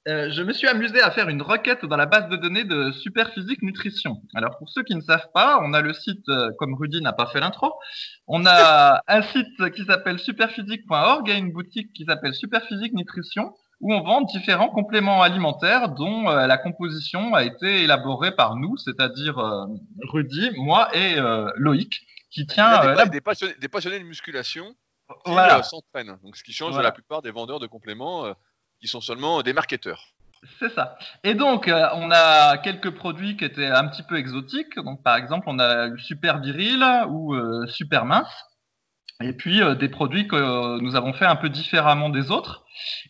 Euh, 0.09 0.29
je 0.31 0.41
me 0.41 0.51
suis 0.51 0.67
amusé 0.67 1.01
à 1.01 1.11
faire 1.11 1.29
une 1.29 1.41
requête 1.41 1.85
dans 1.85 1.95
la 1.95 2.05
base 2.05 2.27
de 2.27 2.35
données 2.35 2.65
de 2.65 2.91
Superphysique 2.91 3.61
Nutrition. 3.61 4.21
Alors 4.35 4.57
pour 4.57 4.69
ceux 4.69 4.83
qui 4.83 4.95
ne 4.95 5.01
savent 5.01 5.29
pas, 5.33 5.59
on 5.63 5.73
a 5.73 5.79
le 5.79 5.93
site, 5.93 6.27
euh, 6.27 6.51
comme 6.59 6.75
Rudy 6.75 7.01
n'a 7.01 7.13
pas 7.13 7.27
fait 7.27 7.39
l'intro, 7.39 7.73
on 8.27 8.45
a 8.45 9.01
un 9.07 9.21
site 9.21 9.71
qui 9.73 9.85
s'appelle 9.85 10.19
superphysique.org 10.19 11.29
et 11.29 11.35
une 11.35 11.53
boutique 11.53 11.93
qui 11.93 12.03
s'appelle 12.03 12.33
Superphysique 12.33 12.93
Nutrition 12.93 13.53
où 13.83 13.94
on 13.94 14.02
vend 14.02 14.21
différents 14.21 14.69
compléments 14.69 15.21
alimentaires 15.21 15.90
dont 15.90 16.30
euh, 16.30 16.47
la 16.47 16.57
composition 16.57 17.35
a 17.35 17.44
été 17.44 17.83
élaborée 17.83 18.33
par 18.33 18.56
nous, 18.56 18.78
c'est-à-dire 18.78 19.37
euh, 19.40 19.66
Rudy, 20.09 20.52
moi 20.56 20.90
et 20.95 21.19
euh, 21.19 21.52
Loïc, 21.57 22.07
qui 22.31 22.47
tient 22.47 22.95
des, 23.07 23.19
passionnés, 23.19 23.99
de 23.99 24.06
musculation 24.06 24.73
qui 25.25 25.33
s'entraînent. 25.63 26.18
Donc 26.23 26.37
ce 26.37 26.44
qui 26.44 26.54
change 26.54 26.78
de 26.78 26.81
la 26.81 26.94
plupart 26.94 27.21
des 27.21 27.30
vendeurs 27.30 27.59
de 27.59 27.68
compléments 27.68 28.33
qui 28.80 28.87
sont 28.87 29.02
seulement 29.02 29.44
des 29.44 29.54
marketeurs. 29.54 30.07
C'est 30.59 30.73
ça. 30.73 30.97
Et 31.23 31.35
donc, 31.35 31.68
on 31.68 32.11
a 32.11 32.57
quelques 32.57 32.90
produits 32.90 33.37
qui 33.37 33.45
étaient 33.45 33.68
un 33.68 33.87
petit 33.87 34.02
peu 34.02 34.18
exotiques. 34.18 34.75
Donc, 34.78 35.04
par 35.04 35.18
exemple, 35.18 35.45
on 35.47 35.59
a 35.59 35.95
super 35.97 36.40
viril 36.40 36.83
ou 37.09 37.35
super 37.68 38.06
mince 38.06 38.33
et 39.21 39.33
puis 39.33 39.61
euh, 39.61 39.75
des 39.75 39.89
produits 39.89 40.27
que 40.27 40.35
euh, 40.35 40.79
nous 40.81 40.95
avons 40.95 41.13
fait 41.13 41.25
un 41.25 41.35
peu 41.35 41.49
différemment 41.49 42.09
des 42.09 42.31
autres. 42.31 42.63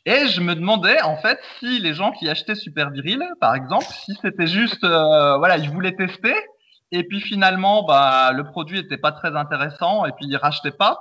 Et 0.05 0.27
je 0.27 0.41
me 0.41 0.55
demandais 0.55 1.01
en 1.01 1.17
fait 1.17 1.39
si 1.59 1.79
les 1.79 1.93
gens 1.93 2.11
qui 2.11 2.29
achetaient 2.29 2.55
Super 2.55 2.91
Viril, 2.91 3.23
par 3.39 3.55
exemple, 3.55 3.85
si 3.85 4.13
c'était 4.21 4.47
juste, 4.47 4.83
euh, 4.83 5.37
voilà, 5.37 5.57
ils 5.57 5.69
voulaient 5.69 5.95
tester, 5.95 6.35
et 6.91 7.03
puis 7.03 7.21
finalement, 7.21 7.83
bah, 7.83 8.31
le 8.33 8.43
produit 8.43 8.79
était 8.79 8.97
pas 8.97 9.11
très 9.11 9.35
intéressant, 9.35 10.05
et 10.05 10.11
puis 10.11 10.27
ils 10.27 10.37
rachetaient 10.37 10.71
pas. 10.71 10.99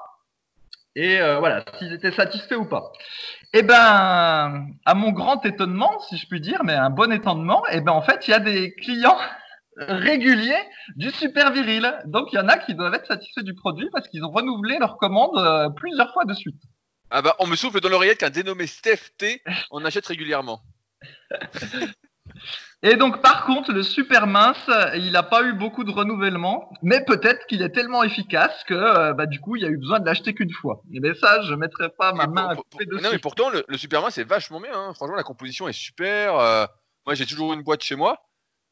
Et 0.94 1.20
voilà, 1.38 1.64
s'ils 1.78 1.92
étaient 1.94 2.12
satisfaits 2.12 2.54
ou 2.54 2.66
pas. 2.66 2.92
Eh 3.54 3.62
ben, 3.62 4.66
à 4.84 4.94
mon 4.94 5.10
grand 5.10 5.44
étonnement, 5.46 5.98
si 6.00 6.18
je 6.18 6.26
puis 6.28 6.40
dire, 6.40 6.60
mais 6.64 6.74
un 6.74 6.90
bon 6.90 7.10
étonnement, 7.10 7.62
eh 7.70 7.80
ben 7.80 7.92
en 7.92 8.02
fait, 8.02 8.28
il 8.28 8.30
y 8.30 8.34
a 8.34 8.38
des 8.40 8.74
clients 8.74 9.18
régulier 9.76 10.58
du 10.96 11.10
super 11.10 11.52
viril. 11.52 11.92
Donc 12.06 12.28
il 12.32 12.36
y 12.36 12.38
en 12.38 12.48
a 12.48 12.58
qui 12.58 12.74
doivent 12.74 12.94
être 12.94 13.06
satisfaits 13.06 13.42
du 13.42 13.54
produit 13.54 13.88
parce 13.92 14.08
qu'ils 14.08 14.24
ont 14.24 14.30
renouvelé 14.30 14.78
leur 14.78 14.96
commande 14.98 15.36
euh, 15.38 15.70
plusieurs 15.70 16.12
fois 16.12 16.24
de 16.24 16.34
suite. 16.34 16.60
Ah 17.10 17.22
bah 17.22 17.34
on 17.38 17.46
me 17.46 17.56
souffle 17.56 17.80
dans 17.80 17.88
l'oreillette 17.88 18.18
qu'un 18.18 18.30
dénommé 18.30 18.66
Steph 18.66 19.10
T 19.18 19.42
en 19.70 19.84
achète 19.84 20.06
régulièrement. 20.06 20.60
Et 22.84 22.96
donc 22.96 23.22
par 23.22 23.46
contre 23.46 23.72
le 23.72 23.82
super 23.82 24.26
mince, 24.26 24.68
il 24.94 25.12
n'a 25.12 25.22
pas 25.22 25.44
eu 25.44 25.52
beaucoup 25.52 25.84
de 25.84 25.90
renouvellement, 25.92 26.72
mais 26.82 27.04
peut-être 27.04 27.46
qu'il 27.46 27.62
est 27.62 27.70
tellement 27.70 28.02
efficace 28.02 28.64
que 28.64 28.74
euh, 28.74 29.12
bah, 29.12 29.26
du 29.26 29.38
coup 29.38 29.54
il 29.54 29.62
y 29.62 29.66
a 29.66 29.68
eu 29.68 29.76
besoin 29.76 30.00
de 30.00 30.06
l'acheter 30.06 30.34
qu'une 30.34 30.50
fois. 30.50 30.82
Et 30.92 30.98
bien 30.98 31.14
ça 31.14 31.42
je 31.42 31.54
mettrai 31.54 31.90
pas 31.90 32.12
ma 32.12 32.26
main 32.26 32.48
à 32.48 32.54
dessus. 32.54 33.02
Non 33.02 33.10
mais 33.12 33.18
pourtant 33.18 33.50
le, 33.50 33.64
super 33.76 34.02
mince 34.02 34.18
est 34.18 34.24
vachement 34.24 34.60
bien. 34.60 34.72
Hein. 34.74 34.94
Franchement 34.94 35.16
la 35.16 35.22
composition 35.22 35.68
est 35.68 35.72
super. 35.72 36.36
Euh, 36.36 36.66
moi 37.06 37.14
j'ai 37.14 37.26
toujours 37.26 37.52
une 37.52 37.62
boîte 37.62 37.84
chez 37.84 37.94
moi. 37.94 38.18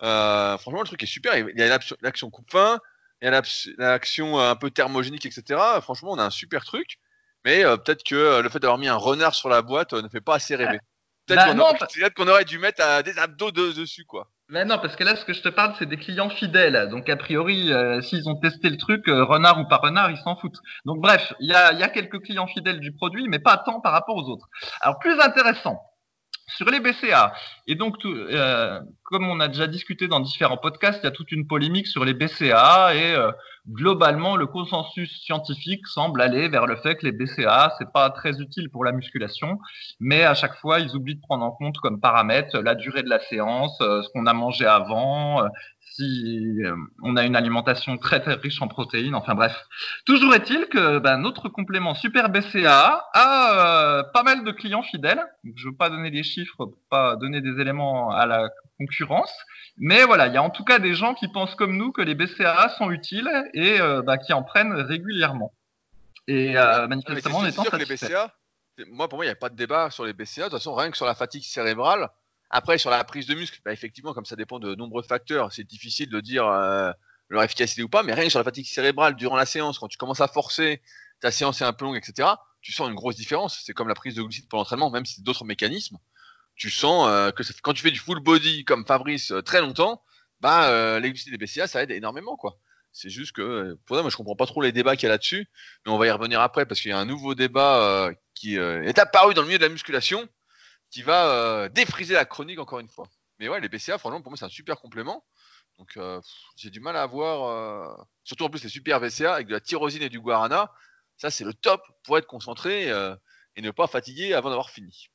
Euh, 0.03 0.57
franchement, 0.59 0.81
le 0.81 0.87
truc 0.87 1.03
est 1.03 1.07
super. 1.07 1.37
Il 1.37 1.59
y 1.59 1.63
a 1.63 1.79
l'action 2.03 2.31
coupe-fin, 2.31 2.79
il 3.23 3.27
y 3.27 3.29
a 3.29 3.43
l'action 3.79 4.39
un 4.39 4.57
peu 4.57 4.71
thermogénique, 4.71 5.27
etc. 5.27 5.61
Franchement, 5.83 6.13
on 6.13 6.19
a 6.19 6.25
un 6.25 6.31
super 6.31 6.65
truc. 6.65 6.99
Mais 7.45 7.65
euh, 7.65 7.77
peut-être 7.77 8.03
que 8.03 8.41
le 8.41 8.49
fait 8.49 8.59
d'avoir 8.59 8.79
mis 8.79 8.89
un 8.89 8.97
renard 8.97 9.35
sur 9.35 9.49
la 9.49 9.63
boîte 9.63 9.93
ne 9.93 10.09
fait 10.09 10.21
pas 10.21 10.35
assez 10.35 10.57
rêver. 10.57 10.79
Peut-être 11.27 11.57
bah 11.57 12.11
qu'on 12.11 12.29
aurait, 12.29 12.45
dû 12.45 12.59
mettre 12.59 13.03
des 13.03 13.19
abdos 13.19 13.53
dessus, 13.53 14.05
quoi. 14.05 14.29
Mais 14.51 14.65
non, 14.65 14.79
parce 14.79 14.97
que 14.97 15.05
là, 15.05 15.15
ce 15.15 15.25
que 15.25 15.33
je 15.33 15.43
te 15.43 15.49
parle, 15.49 15.75
c'est 15.79 15.87
des 15.87 15.97
clients 15.97 16.29
fidèles. 16.29 16.89
Donc, 16.91 17.09
a 17.09 17.17
priori, 17.17 17.73
euh, 17.73 18.03
s'ils 18.03 18.29
ont 18.29 18.35
testé 18.35 18.69
le 18.69 18.77
truc, 18.77 19.07
euh, 19.09 19.25
renard 19.25 19.61
ou 19.61 19.69
pas 19.69 19.77
renard, 19.77 20.11
ils 20.11 20.19
s'en 20.19 20.35
foutent. 20.35 20.59
Donc, 20.85 21.01
bref, 21.01 21.33
il 21.39 21.49
y 21.49 21.55
a, 21.55 21.73
y 21.73 21.85
a, 21.85 21.89
quelques 21.89 22.21
clients 22.21 22.49
fidèles 22.49 22.81
du 22.81 22.93
produit, 22.93 23.29
mais 23.29 23.39
pas 23.39 23.59
tant 23.59 23.81
par 23.81 23.93
rapport 23.93 24.17
aux 24.17 24.29
autres. 24.29 24.49
Alors, 24.81 24.99
plus 24.99 25.21
intéressant, 25.21 25.81
sur 26.57 26.71
les 26.71 26.81
BCA, 26.81 27.33
et 27.67 27.75
donc, 27.75 27.97
euh, 28.05 28.81
comme 29.05 29.29
on 29.29 29.41
a 29.41 29.49
déjà 29.49 29.67
discuté 29.67 30.09
dans 30.09 30.21
différents 30.21 30.57
podcasts, 30.57 31.01
il 31.03 31.07
y 31.07 31.09
a 31.09 31.13
toute 31.13 31.33
une 31.33 31.47
polémique 31.47 31.87
sur 31.87 32.05
les 32.05 32.15
BCA 32.15 32.95
et 32.95 33.17
globalement, 33.69 34.37
le 34.37 34.47
consensus 34.47 35.23
scientifique 35.23 35.87
semble 35.87 36.21
aller 36.21 36.49
vers 36.49 36.67
le 36.67 36.77
fait 36.77 36.97
que 36.97 37.07
les 37.07 37.13
BCA, 37.13 37.75
c'est 37.79 37.93
pas 37.93 38.11
très 38.11 38.41
utile 38.41 38.71
pour 38.71 38.85
la 38.85 38.93
musculation, 38.93 39.59
mais 40.01 40.25
à 40.25 40.35
chaque 40.35 40.57
fois, 40.57 40.81
ils 40.81 40.95
oublient 40.97 41.17
de 41.17 41.21
prendre 41.21 41.45
en 41.45 41.51
compte 41.51 41.77
comme 41.79 42.01
paramètre 42.01 42.59
la 42.59 42.75
durée 42.75 43.03
de 43.03 43.09
la 43.09 43.21
séance, 43.21 43.79
euh, 43.81 44.03
ce 44.03 44.09
qu'on 44.11 44.27
a 44.27 44.33
mangé 44.33 44.67
avant, 44.67 45.45
euh, 45.45 45.49
si 45.91 46.63
euh, 46.65 46.75
on 47.03 47.17
a 47.17 47.25
une 47.25 47.37
alimentation 47.37 47.99
très, 47.99 48.21
très 48.21 48.35
riche 48.35 48.63
en 48.63 48.69
protéines, 48.69 49.15
enfin 49.15 49.35
bref. 49.35 49.55
Toujours 50.07 50.35
est-il 50.35 50.67
que 50.67 50.99
ben, 50.99 51.19
notre 51.19 51.49
complément 51.49 51.95
Super 51.95 52.29
BCA 52.29 53.09
a 53.13 54.05
pas 54.13 54.23
mal 54.23 54.45
de 54.45 54.51
clients 54.53 54.83
fidèles. 54.83 55.23
Je 55.45 55.67
ne 55.67 55.71
veux 55.71 55.77
pas 55.77 55.91
donner 55.91 56.11
des 56.11 56.23
chiffres, 56.23 56.57
pour 56.57 56.77
pas 56.91 57.17
donner 57.17 57.41
des 57.41 57.61
éléments 57.61 58.11
à 58.11 58.27
la 58.27 58.49
concurrence, 58.79 59.33
mais 59.77 60.05
voilà, 60.05 60.27
il 60.27 60.35
y 60.35 60.37
a 60.37 60.43
en 60.43 60.51
tout 60.51 60.65
cas 60.65 60.79
des 60.79 60.95
gens 60.95 61.15
qui 61.15 61.29
pensent 61.29 61.55
comme 61.55 61.77
nous 61.77 61.93
que 61.93 62.03
les 62.03 62.15
BCAA 62.15 62.69
sont 62.79 62.91
utiles 62.91 63.31
et 63.55 63.81
euh, 63.81 64.03
bah, 64.03 64.19
qui 64.19 64.33
en 64.33 64.43
prennent 64.43 64.73
régulièrement. 64.73 65.53
Et 66.29 66.57
euh, 66.57 66.87
manifestement, 66.87 67.39
on 67.39 67.47
est 67.47 67.53
sûr 67.53 67.71
que 67.71 67.77
les 67.77 67.87
BCA, 67.87 68.33
moi 68.89 69.09
pour 69.09 69.19
moi, 69.19 69.25
il 69.25 69.29
n'y 69.29 69.33
a 69.33 69.37
pas 69.37 69.49
de 69.49 69.57
débat 69.57 69.91
sur 69.91 70.05
les 70.05 70.13
BCA. 70.13 70.45
De 70.45 70.45
toute 70.45 70.59
façon, 70.59 70.75
rien 70.75 70.91
que 70.91 70.97
sur 70.97 71.07
la 71.07 71.15
fatigue 71.15 71.43
cérébrale. 71.43 72.09
Après, 72.51 72.79
sur 72.79 72.91
la 72.91 73.03
prise 73.05 73.27
de 73.27 73.35
muscle, 73.35 73.61
bah, 73.65 73.73
effectivement, 73.73 74.13
comme 74.13 74.25
ça 74.25 74.37
dépend 74.37 74.59
de 74.59 74.75
nombreux 74.75 75.03
facteurs, 75.03 75.53
c'est 75.53 75.65
difficile 75.65 76.09
de 76.11 76.21
dire 76.21 76.47
euh, 76.47 76.93
leur 77.29 77.43
efficacité 77.43 77.83
ou 77.83 77.89
pas. 77.89 78.03
Mais 78.03 78.13
rien 78.13 78.25
que 78.25 78.31
sur 78.31 78.41
la 78.41 78.45
fatigue 78.45 78.67
cérébrale 78.67 79.17
durant 79.17 79.37
la 79.37 79.47
séance, 79.47 79.79
quand 79.79 79.89
tu 79.89 79.99
commences 79.99 80.21
à 80.21 80.29
forcer, 80.29 80.83
ta 81.21 81.31
séance 81.31 81.61
est 81.61 81.65
un 81.65 81.73
peu 81.73 81.85
longue, 81.85 81.97
etc. 81.97 82.29
Tu 82.61 82.73
sens 82.73 82.89
une 82.89 82.95
grosse 82.95 83.17
différence. 83.17 83.63
C'est 83.65 83.73
comme 83.73 83.89
la 83.89 83.95
prise 83.95 84.15
de 84.15 84.23
glucides 84.23 84.49
pour 84.49 84.59
l'entraînement, 84.59 84.91
même 84.91 85.07
si 85.07 85.15
c'est 85.15 85.23
d'autres 85.23 85.45
mécanismes 85.45 85.99
tu 86.61 86.69
sens 86.71 87.09
euh, 87.09 87.31
que 87.31 87.43
quand 87.63 87.73
tu 87.73 87.83
fais 87.83 87.91
du 87.91 87.99
full 87.99 88.21
body 88.21 88.67
comme 88.67 88.85
Fabrice 88.85 89.33
euh, 89.33 89.41
très 89.41 89.63
longtemps, 89.63 90.03
bah 90.41 91.01
les 91.01 91.11
des 91.13 91.39
BCA 91.39 91.67
ça 91.67 91.83
aide 91.83 91.91
énormément 91.91 92.37
quoi. 92.37 92.59
C'est 92.93 93.09
juste 93.09 93.33
que 93.33 93.79
pour 93.87 93.97
moi 94.03 94.11
je 94.11 94.17
comprends 94.17 94.37
pas 94.37 94.45
trop 94.45 94.61
les 94.61 94.71
débats 94.71 94.95
qu'il 94.95 95.05
y 95.05 95.07
a 95.07 95.11
là-dessus, 95.11 95.49
mais 95.85 95.93
on 95.93 95.97
va 95.97 96.07
y 96.07 96.11
revenir 96.11 96.41
après 96.43 96.67
parce 96.67 96.81
qu'il 96.83 96.91
y 96.91 96.95
a 96.95 96.99
un 96.99 97.07
nouveau 97.07 97.35
débat 97.35 98.11
qui 98.35 98.57
est 98.57 98.99
apparu 98.99 99.33
dans 99.33 99.43
le 99.43 99.49
milieu 99.49 99.59
de 99.59 99.65
la 99.65 99.71
musculation 99.71 100.29
qui 100.91 101.03
va 101.03 101.69
défriser 101.69 102.15
la 102.15 102.25
chronique 102.25 102.59
encore 102.59 102.81
une 102.81 102.89
fois. 102.89 103.07
Mais 103.39 103.49
ouais 103.49 103.61
les 103.61 103.69
BCA 103.69 103.99
franchement 103.99 104.23
pour 104.23 104.31
moi 104.31 104.37
c'est 104.37 104.45
un 104.45 104.49
super 104.49 104.81
complément. 104.81 105.25
Donc 105.79 105.99
j'ai 106.57 106.71
du 106.71 106.81
mal 106.81 106.97
à 106.97 107.03
avoir 107.03 108.07
surtout 108.25 108.45
en 108.45 108.51
plus 108.51 108.63
les 108.63 108.69
super 108.69 109.01
BCA 109.01 109.35
avec 109.35 109.47
de 109.47 109.53
la 109.53 109.61
tyrosine 109.61 110.03
et 110.03 110.09
du 110.09 110.21
guarana, 110.21 110.73
ça 111.17 111.31
c'est 111.31 111.45
le 111.45 111.55
top 111.55 111.83
pour 112.05 112.19
être 112.19 112.27
concentré 112.27 112.89
et 113.57 113.63
ne 113.63 113.71
pas 113.71 113.87
fatiguer 113.87 114.35
avant 114.35 114.51
d'avoir 114.51 114.71
fini. 114.71 115.10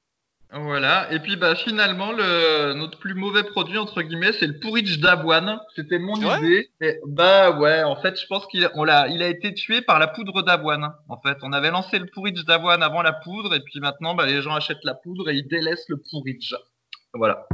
Voilà, 0.58 1.12
et 1.12 1.20
puis 1.20 1.36
bah 1.36 1.54
finalement 1.54 2.14
le 2.14 2.72
notre 2.76 2.98
plus 2.98 3.14
mauvais 3.14 3.44
produit 3.44 3.78
entre 3.78 4.02
guillemets 4.02 4.32
c'est 4.32 4.48
le 4.48 4.58
porridge 4.58 5.00
d'avoine. 5.00 5.60
C'était 5.76 6.00
mon 6.00 6.16
idée. 6.16 6.72
bah 7.08 7.52
ouais, 7.52 7.84
en 7.84 7.98
fait 8.02 8.18
je 8.18 8.26
pense 8.28 8.48
qu'il 8.48 8.70
on 8.74 8.86
l'a 8.86 9.10
il 9.10 9.22
a 9.22 9.28
été 9.28 9.54
tué 9.54 9.82
par 9.82 10.00
la 10.00 10.08
poudre 10.08 10.44
d'avoine. 10.44 10.94
En 11.10 11.20
fait, 11.20 11.38
on 11.42 11.52
avait 11.52 11.72
lancé 11.72 12.00
le 12.00 12.06
porridge 12.06 12.46
d'avoine 12.46 12.82
avant 12.84 13.02
la 13.02 13.12
poudre 13.12 13.54
et 13.54 13.60
puis 13.60 13.82
maintenant 13.82 14.16
bah, 14.16 14.26
les 14.26 14.42
gens 14.42 14.56
achètent 14.56 14.86
la 14.86 14.94
poudre 14.94 15.30
et 15.30 15.36
ils 15.36 15.46
délaissent 15.46 15.90
le 15.90 15.98
porridge. 16.10 16.56
Voilà. 17.14 17.46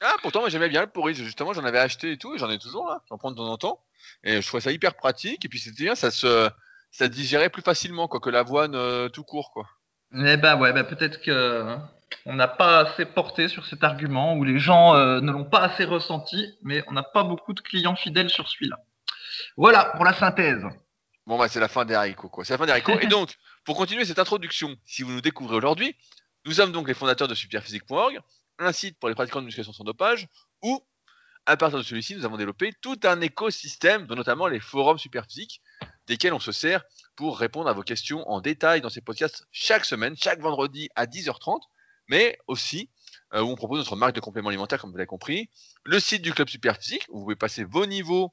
Ah 0.00 0.14
pourtant 0.22 0.40
moi 0.40 0.48
j'aimais 0.48 0.70
bien 0.70 0.80
le 0.80 0.90
porridge 0.90 1.18
justement 1.18 1.52
j'en 1.52 1.64
avais 1.64 1.80
acheté 1.80 2.12
et 2.12 2.16
tout 2.16 2.34
et 2.34 2.38
j'en 2.38 2.48
ai 2.48 2.58
toujours 2.58 2.86
là. 2.86 3.02
J'en 3.10 3.18
prends 3.18 3.30
de 3.30 3.36
temps 3.36 3.52
en 3.52 3.58
temps 3.58 3.84
et 4.24 4.40
je 4.40 4.46
trouvais 4.46 4.62
ça 4.62 4.72
hyper 4.72 4.94
pratique 4.94 5.44
et 5.44 5.50
puis 5.50 5.58
c'était 5.58 5.84
bien 5.84 5.94
ça 5.94 6.10
se 6.10 6.48
ça 6.92 7.08
digérait 7.08 7.50
plus 7.50 7.60
facilement 7.60 8.08
quoi 8.08 8.20
que 8.20 8.30
l'avoine 8.30 8.74
euh, 8.74 9.10
tout 9.10 9.22
court 9.22 9.50
quoi. 9.52 9.66
Eh 10.14 10.38
bah 10.38 10.56
ouais 10.56 10.72
bah 10.72 10.84
peut-être 10.84 11.20
que 11.20 11.76
on 12.26 12.34
n'a 12.34 12.48
pas 12.48 12.80
assez 12.80 13.04
porté 13.04 13.48
sur 13.48 13.66
cet 13.66 13.84
argument, 13.84 14.34
ou 14.34 14.44
les 14.44 14.58
gens 14.58 14.94
euh, 14.94 15.20
ne 15.20 15.32
l'ont 15.32 15.44
pas 15.44 15.60
assez 15.60 15.84
ressenti, 15.84 16.58
mais 16.62 16.84
on 16.88 16.92
n'a 16.92 17.02
pas 17.02 17.22
beaucoup 17.22 17.52
de 17.52 17.60
clients 17.60 17.96
fidèles 17.96 18.30
sur 18.30 18.48
celui-là. 18.48 18.78
Voilà 19.56 19.86
pour 19.96 20.04
la 20.04 20.12
synthèse. 20.12 20.64
Bon, 21.26 21.38
bah, 21.38 21.48
c'est 21.48 21.60
la 21.60 21.68
fin 21.68 21.84
des 21.84 21.94
haricots. 21.94 22.30
C'est 22.42 22.54
la 22.54 22.58
fin 22.58 22.66
des 22.66 22.72
haricots. 22.72 22.98
Et 23.00 23.06
donc, 23.06 23.36
pour 23.64 23.76
continuer 23.76 24.04
cette 24.04 24.18
introduction, 24.18 24.74
si 24.84 25.02
vous 25.02 25.12
nous 25.12 25.20
découvrez 25.20 25.56
aujourd'hui, 25.56 25.94
nous 26.46 26.52
sommes 26.52 26.72
donc 26.72 26.88
les 26.88 26.94
fondateurs 26.94 27.28
de 27.28 27.34
superphysique.org, 27.34 28.20
un 28.58 28.72
site 28.72 28.98
pour 28.98 29.08
les 29.08 29.14
pratiquants 29.14 29.40
de 29.40 29.44
musculation 29.44 29.72
sans 29.72 29.84
dopage, 29.84 30.26
où, 30.62 30.82
à 31.44 31.56
partir 31.56 31.78
de 31.78 31.84
celui-ci, 31.84 32.16
nous 32.16 32.24
avons 32.24 32.36
développé 32.36 32.72
tout 32.80 32.98
un 33.04 33.20
écosystème, 33.20 34.06
dont 34.06 34.14
notamment 34.14 34.48
les 34.48 34.60
forums 34.60 34.98
superphysiques, 34.98 35.60
desquels 36.06 36.32
on 36.32 36.40
se 36.40 36.52
sert 36.52 36.82
pour 37.14 37.38
répondre 37.38 37.68
à 37.68 37.74
vos 37.74 37.82
questions 37.82 38.28
en 38.28 38.40
détail 38.40 38.80
dans 38.80 38.90
ces 38.90 39.02
podcasts 39.02 39.46
chaque 39.52 39.84
semaine, 39.84 40.16
chaque 40.16 40.40
vendredi 40.40 40.88
à 40.96 41.06
10h30 41.06 41.60
mais 42.08 42.38
aussi 42.46 42.90
euh, 43.34 43.42
où 43.42 43.48
on 43.48 43.56
propose 43.56 43.78
notre 43.78 43.96
marque 43.96 44.14
de 44.14 44.20
compléments 44.20 44.48
alimentaires, 44.48 44.80
comme 44.80 44.90
vous 44.90 44.96
l'avez 44.96 45.06
compris, 45.06 45.50
le 45.84 46.00
site 46.00 46.22
du 46.22 46.32
club 46.32 46.48
Superphysique, 46.48 47.04
où 47.10 47.18
vous 47.18 47.24
pouvez 47.24 47.36
passer 47.36 47.64
vos 47.64 47.86
niveaux 47.86 48.32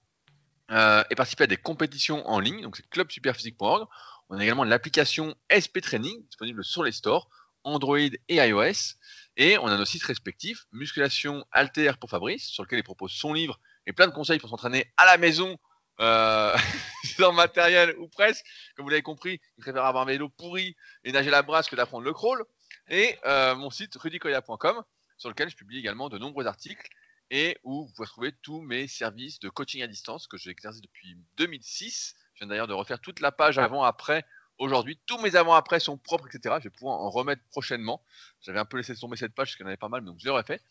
euh, 0.71 1.03
et 1.09 1.15
participer 1.15 1.43
à 1.43 1.47
des 1.47 1.57
compétitions 1.57 2.27
en 2.27 2.39
ligne, 2.39 2.61
donc 2.61 2.77
c'est 2.77 2.89
clubsuperphysique.org. 2.89 3.87
On 4.29 4.37
a 4.39 4.43
également 4.43 4.63
l'application 4.63 5.35
SP 5.51 5.81
Training, 5.81 6.25
disponible 6.27 6.63
sur 6.63 6.83
les 6.83 6.91
stores, 6.91 7.29
Android 7.63 7.97
et 7.99 8.35
iOS, 8.35 8.95
et 9.37 9.57
on 9.57 9.67
a 9.67 9.77
nos 9.77 9.85
sites 9.85 10.03
respectifs, 10.03 10.65
Musculation 10.71 11.45
Alter 11.51 11.93
pour 11.99 12.09
Fabrice, 12.09 12.45
sur 12.45 12.63
lequel 12.63 12.79
il 12.79 12.83
propose 12.83 13.11
son 13.11 13.33
livre 13.33 13.59
et 13.85 13.93
plein 13.93 14.07
de 14.07 14.13
conseils 14.13 14.39
pour 14.39 14.49
s'entraîner 14.49 14.91
à 14.97 15.05
la 15.05 15.17
maison 15.17 15.57
euh, 15.99 16.55
sans 17.17 17.33
matériel 17.33 17.95
ou 17.99 18.07
presque. 18.07 18.45
Comme 18.75 18.85
vous 18.85 18.89
l'avez 18.89 19.01
compris, 19.01 19.41
il 19.57 19.61
préfère 19.61 19.85
avoir 19.85 20.03
un 20.03 20.07
vélo 20.07 20.29
pourri 20.29 20.75
et 21.03 21.11
nager 21.11 21.29
la 21.29 21.41
brasse 21.41 21.69
que 21.69 21.75
d'apprendre 21.75 22.05
le 22.05 22.13
crawl 22.13 22.45
et 22.89 23.17
euh, 23.25 23.55
mon 23.55 23.69
site 23.69 23.95
rudicoya.com 23.95 24.83
sur 25.17 25.29
lequel 25.29 25.49
je 25.49 25.55
publie 25.55 25.79
également 25.79 26.09
de 26.09 26.17
nombreux 26.17 26.45
articles 26.45 26.89
et 27.31 27.57
où 27.63 27.85
vous 27.85 27.93
pouvez 27.93 28.07
trouver 28.07 28.31
tous 28.41 28.61
mes 28.61 28.87
services 28.87 29.39
de 29.39 29.49
coaching 29.49 29.81
à 29.81 29.87
distance 29.87 30.27
que 30.27 30.37
j'exerce 30.37 30.81
depuis 30.81 31.17
2006. 31.37 32.15
Je 32.33 32.39
viens 32.39 32.47
d'ailleurs 32.47 32.67
de 32.67 32.73
refaire 32.73 32.99
toute 32.99 33.19
la 33.19 33.31
page 33.31 33.57
avant-après. 33.57 34.25
Aujourd'hui, 34.57 34.99
tous 35.05 35.17
mes 35.19 35.35
avant-après 35.35 35.79
sont 35.79 35.97
propres, 35.97 36.27
etc. 36.27 36.55
Je 36.59 36.65
vais 36.65 36.69
pouvoir 36.69 36.99
en 36.99 37.09
remettre 37.09 37.41
prochainement. 37.49 38.03
J'avais 38.41 38.59
un 38.59 38.65
peu 38.65 38.77
laissé 38.77 38.95
tomber 38.95 39.17
cette 39.17 39.33
page 39.33 39.47
parce 39.47 39.55
qu'il 39.55 39.63
y 39.63 39.65
en 39.65 39.69
avait 39.69 39.77
pas 39.77 39.89
mal, 39.89 40.05
donc 40.05 40.17
je 40.19 40.27
l'aurais 40.27 40.43
fait. 40.43 40.61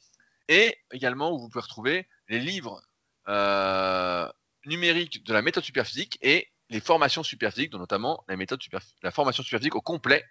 Et 0.49 0.77
également 0.93 1.33
où 1.33 1.39
vous 1.39 1.49
pouvez 1.49 1.63
retrouver 1.63 2.07
les 2.29 2.39
livres 2.39 2.83
euh, 3.29 4.31
numériques 4.67 5.25
de 5.25 5.33
la 5.33 5.43
méthode 5.43 5.65
superphysique 5.65 6.19
et 6.23 6.49
les 6.71 6.81
formations 6.81 7.23
superphysiques, 7.23 7.71
dont 7.71 7.79
notamment 7.79 8.25
la 8.29 8.37
méthode 8.37 8.63
super, 8.63 8.81
la 9.03 9.11
formation 9.11 9.43
superphysique 9.43 9.75
au 9.75 9.81
complet 9.81 10.25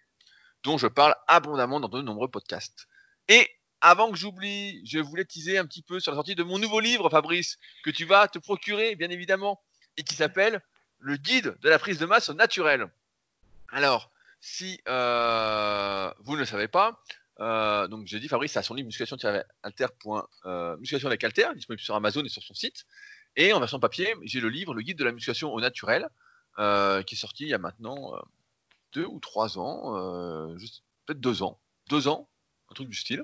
dont 0.63 0.77
je 0.77 0.88
parle 0.88 1.15
abondamment 1.27 1.79
dans 1.79 1.89
de 1.89 2.01
nombreux 2.01 2.29
podcasts. 2.29 2.88
Et 3.27 3.50
avant 3.82 4.12
que 4.12 4.17
j'oublie, 4.17 4.82
je 4.86 5.00
voulais 5.00 5.25
teaser 5.25 5.58
un 5.58 5.65
petit 5.65 5.82
peu 5.82 6.00
sur 6.00 6.12
la 6.12 6.15
sortie 6.15 6.36
de 6.36 6.43
mon 6.43 6.58
nouveau 6.58 6.79
livre, 6.79 7.10
Fabrice, 7.10 7.58
que 7.84 7.89
tu 7.89 8.05
vas 8.05 8.27
te 8.27 8.39
procurer, 8.39 8.96
bien 8.96 9.10
évidemment, 9.10 9.62
et 9.98 10.03
qui 10.03 10.15
s'appelle 10.15 10.62
Le 11.00 11.17
guide 11.17 11.55
de 11.62 11.70
la 11.70 11.77
prise 11.77 12.00
de 12.00 12.05
masse 12.05 12.29
naturelle. 12.29 12.88
Alors, 13.70 14.10
si 14.39 14.82
euh, 14.88 16.13
vous 16.20 16.34
ne 16.34 16.39
le 16.39 16.46
savez 16.46 16.67
pas, 16.67 17.01
euh, 17.39 17.88
donc 17.88 18.08
j'ai 18.08 18.20
dit 18.20 18.27
Fabrice 18.27 18.55
a 18.55 18.63
son 18.63 18.74
livre 18.74 18.86
musculation 18.86 19.17
alter. 19.63 19.88
Euh, 20.46 20.77
musculation 20.77 21.08
avec 21.08 21.24
alter, 21.24 21.48
disponible 21.55 21.82
sur 21.82 21.96
Amazon 21.96 22.24
et 22.24 22.29
sur 22.29 22.43
son 22.43 22.53
site. 22.53 22.86
Et 23.36 23.51
en 23.51 23.60
version 23.60 23.79
papier, 23.79 24.13
j'ai 24.24 24.39
le 24.39 24.50
livre 24.50 24.74
Le 24.74 24.82
guide 24.82 24.98
de 24.98 25.03
la 25.03 25.12
musculation 25.12 25.51
au 25.53 25.60
naturel, 25.60 26.08
qui 26.55 27.15
est 27.15 27.17
sorti 27.17 27.43
il 27.43 27.50
y 27.50 27.53
a 27.53 27.58
maintenant 27.58 28.13
deux 28.93 29.05
ou 29.05 29.19
trois 29.19 29.57
ans, 29.57 29.95
euh, 29.97 30.55
peut-être 31.05 31.19
deux 31.19 31.43
ans, 31.43 31.59
deux 31.89 32.07
ans, 32.07 32.29
un 32.69 32.73
truc 32.75 32.89
du 32.89 32.95
style. 32.95 33.23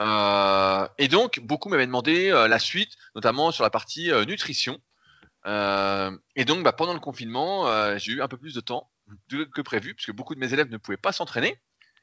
Euh, 0.00 0.86
et 0.98 1.08
donc, 1.08 1.40
beaucoup 1.40 1.68
m'avaient 1.68 1.86
demandé 1.86 2.30
euh, 2.30 2.46
la 2.46 2.58
suite, 2.58 2.96
notamment 3.14 3.50
sur 3.50 3.64
la 3.64 3.70
partie 3.70 4.10
nutrition. 4.26 4.78
et 5.44 6.44
donc, 6.44 6.62
bah, 6.62 6.72
pendant 6.72 6.94
le 6.94 7.00
confinement, 7.00 7.98
j'ai 7.98 8.12
eu 8.12 8.22
un 8.22 8.28
peu 8.28 8.36
plus 8.36 8.54
de 8.54 8.60
temps 8.60 8.90
que 9.30 9.62
prévu, 9.62 9.94
puisque 9.94 10.12
beaucoup 10.12 10.34
de 10.34 10.40
mes 10.40 10.52
élèves 10.52 10.70
ne 10.70 10.76
pouvaient 10.76 10.96
pas 10.98 11.12
s'entraîner. 11.12 11.58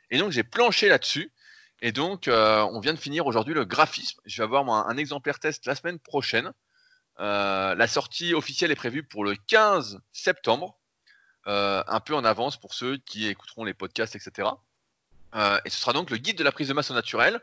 Et 0.10 0.18
donc, 0.18 0.32
j'ai 0.32 0.44
planché 0.44 0.90
là-dessus. 0.90 1.32
Et 1.82 1.92
donc, 1.92 2.24
on 2.28 2.80
vient 2.80 2.94
de 2.94 3.00
finir 3.00 3.28
aujourd'hui 3.28 3.54
le 3.54 3.66
graphisme. 3.66 4.20
Je 4.26 4.38
vais 4.38 4.44
avoir 4.44 4.68
un 4.88 4.98
exemplaire 4.98 5.40
test 5.40 5.66
la 5.68 5.76
semaine 5.76 6.00
prochaine. 6.00 6.52
la 7.20 7.88
sortie 7.88 8.34
officielle 8.34 8.72
est 8.72 8.76
prévue 8.76 9.04
pour 9.04 9.24
le 9.24 9.36
15 9.36 10.00
septembre. 10.12 10.80
Euh, 11.48 11.84
un 11.88 12.00
peu 12.00 12.16
en 12.16 12.26
avance 12.26 12.58
pour 12.58 12.74
ceux 12.74 12.98
qui 12.98 13.28
écouteront 13.28 13.66
les 13.66 13.76
podcasts, 13.76 14.16
etc. 14.16 14.50
Euh, 15.36 15.60
et 15.64 15.70
ce 15.70 15.80
sera 15.80 15.94
donc 15.94 16.10
le 16.10 16.18
guide 16.18 16.40
de 16.40 16.44
la 16.44 16.52
prise 16.52 16.70
de 16.70 16.74
masse 16.74 16.90
au 16.90 16.96
naturel, 16.96 17.40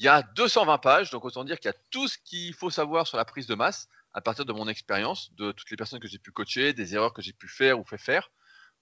Il 0.00 0.04
y 0.04 0.08
a 0.08 0.22
220 0.22 0.78
pages, 0.78 1.10
donc 1.10 1.24
autant 1.24 1.44
dire 1.44 1.58
qu'il 1.58 1.70
y 1.70 1.74
a 1.74 1.78
tout 1.90 2.06
ce 2.08 2.18
qu'il 2.24 2.52
faut 2.54 2.70
savoir 2.70 3.06
sur 3.06 3.16
la 3.16 3.24
prise 3.24 3.46
de 3.46 3.54
masse 3.54 3.88
à 4.12 4.20
partir 4.20 4.44
de 4.44 4.52
mon 4.52 4.68
expérience, 4.68 5.32
de 5.34 5.50
toutes 5.52 5.70
les 5.70 5.76
personnes 5.76 5.98
que 5.98 6.08
j'ai 6.08 6.18
pu 6.18 6.30
coacher, 6.30 6.72
des 6.72 6.94
erreurs 6.94 7.14
que 7.14 7.22
j'ai 7.22 7.32
pu 7.32 7.48
faire 7.48 7.80
ou 7.80 7.84
fait 7.84 7.98
faire, 7.98 8.30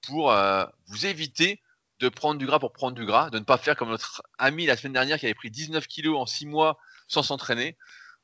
pour 0.04 0.32
euh, 0.32 0.66
vous 0.88 1.06
éviter 1.06 1.62
de 2.00 2.08
prendre 2.08 2.38
du 2.38 2.46
gras 2.46 2.58
pour 2.58 2.72
prendre 2.72 2.96
du 2.96 3.06
gras, 3.06 3.30
de 3.30 3.38
ne 3.38 3.44
pas 3.44 3.58
faire 3.58 3.76
comme 3.76 3.88
notre 3.88 4.22
ami 4.38 4.66
la 4.66 4.76
semaine 4.76 4.92
dernière 4.92 5.18
qui 5.18 5.26
avait 5.26 5.34
pris 5.34 5.50
19 5.50 5.86
kilos 5.86 6.18
en 6.18 6.26
6 6.26 6.46
mois 6.46 6.78
sans 7.08 7.22
s'entraîner. 7.22 7.78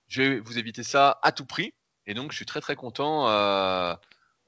Je 0.08 0.22
vais 0.22 0.40
vous 0.40 0.58
éviter 0.58 0.82
ça 0.82 1.20
à 1.22 1.32
tout 1.32 1.46
prix. 1.46 1.72
Et 2.06 2.14
donc, 2.14 2.32
je 2.32 2.36
suis 2.36 2.46
très 2.46 2.60
très 2.60 2.76
content 2.76 3.28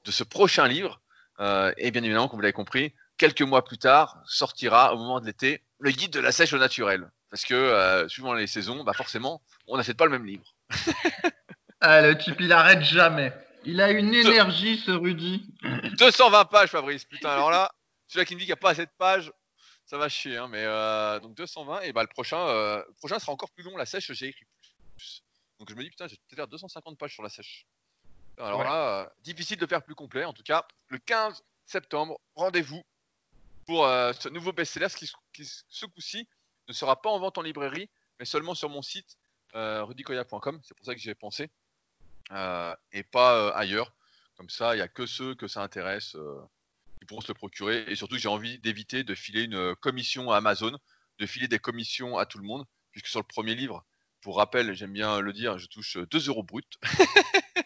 de 0.04 0.10
ce 0.10 0.24
prochain 0.24 0.68
livre. 0.68 1.00
Euh, 1.40 1.72
et 1.76 1.90
bien 1.90 2.02
évidemment, 2.02 2.28
comme 2.28 2.38
vous 2.38 2.42
l'avez 2.42 2.52
compris, 2.52 2.94
quelques 3.18 3.42
mois 3.42 3.64
plus 3.64 3.78
tard, 3.78 4.22
sortira 4.26 4.94
au 4.94 4.98
moment 4.98 5.20
de 5.20 5.26
l'été 5.26 5.62
le 5.78 5.90
guide 5.90 6.12
de 6.12 6.20
la 6.20 6.32
sèche 6.32 6.52
au 6.52 6.58
naturel. 6.58 7.10
Parce 7.30 7.44
que 7.44 7.54
euh, 7.54 8.08
suivant 8.08 8.32
les 8.32 8.46
saisons, 8.46 8.84
bah 8.84 8.92
forcément, 8.92 9.42
on 9.66 9.76
n'achète 9.76 9.96
pas 9.96 10.04
le 10.04 10.12
même 10.12 10.24
livre. 10.24 10.44
ah, 11.80 12.02
le 12.02 12.16
type, 12.16 12.36
il 12.40 12.52
arrête 12.52 12.82
jamais. 12.82 13.32
Il 13.64 13.80
a 13.80 13.90
une 13.90 14.14
énergie, 14.14 14.78
ce 14.78 14.90
Rudy. 14.90 15.46
220 15.98 16.44
pages, 16.44 16.70
Fabrice. 16.70 17.04
Putain, 17.04 17.30
alors 17.30 17.50
là, 17.50 17.72
celui-là 18.06 18.24
qui 18.24 18.34
me 18.34 18.40
dit 18.40 18.44
qu'il 18.44 18.50
n'y 18.50 18.58
a 18.58 18.62
pas 18.62 18.70
assez 18.70 18.84
de 18.84 18.90
pages, 18.98 19.32
ça 19.86 19.98
va 19.98 20.08
chier. 20.08 20.36
Hein, 20.36 20.48
mais 20.48 20.62
euh, 20.62 21.18
donc 21.20 21.34
220, 21.34 21.80
et 21.80 21.92
bah 21.92 22.02
le 22.02 22.08
prochain, 22.08 22.38
euh, 22.38 22.82
le 22.86 22.94
prochain 22.94 23.18
sera 23.18 23.32
encore 23.32 23.50
plus 23.50 23.64
long. 23.64 23.76
La 23.76 23.86
sèche, 23.86 24.12
j'ai 24.12 24.28
écrit 24.28 24.44
plus. 24.96 25.22
Donc 25.58 25.70
je 25.70 25.74
me 25.74 25.82
dis, 25.82 25.90
putain, 25.90 26.06
j'ai 26.06 26.16
peut-être 26.16 26.36
faire 26.36 26.48
250 26.48 26.98
pages 26.98 27.14
sur 27.14 27.22
la 27.22 27.30
sèche. 27.30 27.66
Alors 28.38 28.64
là, 28.64 29.02
euh, 29.02 29.08
difficile 29.22 29.58
de 29.58 29.66
faire 29.66 29.82
plus 29.82 29.94
complet. 29.94 30.24
En 30.24 30.32
tout 30.32 30.42
cas, 30.42 30.66
le 30.88 30.98
15 30.98 31.42
septembre, 31.66 32.20
rendez-vous 32.34 32.82
pour 33.66 33.86
ce 33.86 34.28
nouveau 34.28 34.52
best-seller 34.52 34.88
qui, 34.94 35.10
qui, 35.32 35.50
ce 35.68 35.86
coup-ci, 35.86 36.28
ne 36.68 36.74
sera 36.74 37.00
pas 37.00 37.08
en 37.08 37.18
vente 37.18 37.38
en 37.38 37.42
librairie, 37.42 37.88
mais 38.18 38.26
seulement 38.26 38.54
sur 38.54 38.68
mon 38.68 38.82
site 38.82 39.16
rudicoya.com. 39.54 40.60
C'est 40.62 40.76
pour 40.76 40.84
ça 40.84 40.94
que 40.94 41.00
j'y 41.00 41.08
ai 41.08 41.14
pensé. 41.14 41.50
et 42.92 43.02
pas 43.04 43.48
ailleurs. 43.56 43.92
Comme 44.36 44.50
ça, 44.50 44.74
il 44.74 44.78
n'y 44.78 44.82
a 44.82 44.88
que 44.88 45.06
ceux 45.06 45.34
que 45.34 45.48
ça 45.48 45.62
intéresse 45.62 46.14
qui 46.98 47.06
pourront 47.06 47.22
se 47.22 47.28
le 47.28 47.34
procurer. 47.34 47.84
Et 47.88 47.94
surtout, 47.94 48.18
j'ai 48.18 48.28
envie 48.28 48.58
d'éviter 48.58 49.02
de 49.02 49.14
filer 49.14 49.44
une 49.44 49.74
commission 49.76 50.30
à 50.30 50.36
Amazon, 50.36 50.76
de 51.18 51.26
filer 51.26 51.48
des 51.48 51.58
commissions 51.58 52.18
à 52.18 52.26
tout 52.26 52.38
le 52.38 52.44
monde, 52.44 52.66
puisque 52.92 53.06
sur 53.06 53.20
le 53.20 53.26
premier 53.26 53.54
livre, 53.54 53.84
pour 54.20 54.38
rappel, 54.38 54.74
j'aime 54.74 54.92
bien 54.92 55.20
le 55.20 55.32
dire, 55.32 55.58
je 55.58 55.66
touche 55.66 55.98
2 55.98 56.28
euros 56.28 56.42
brut. 56.42 56.78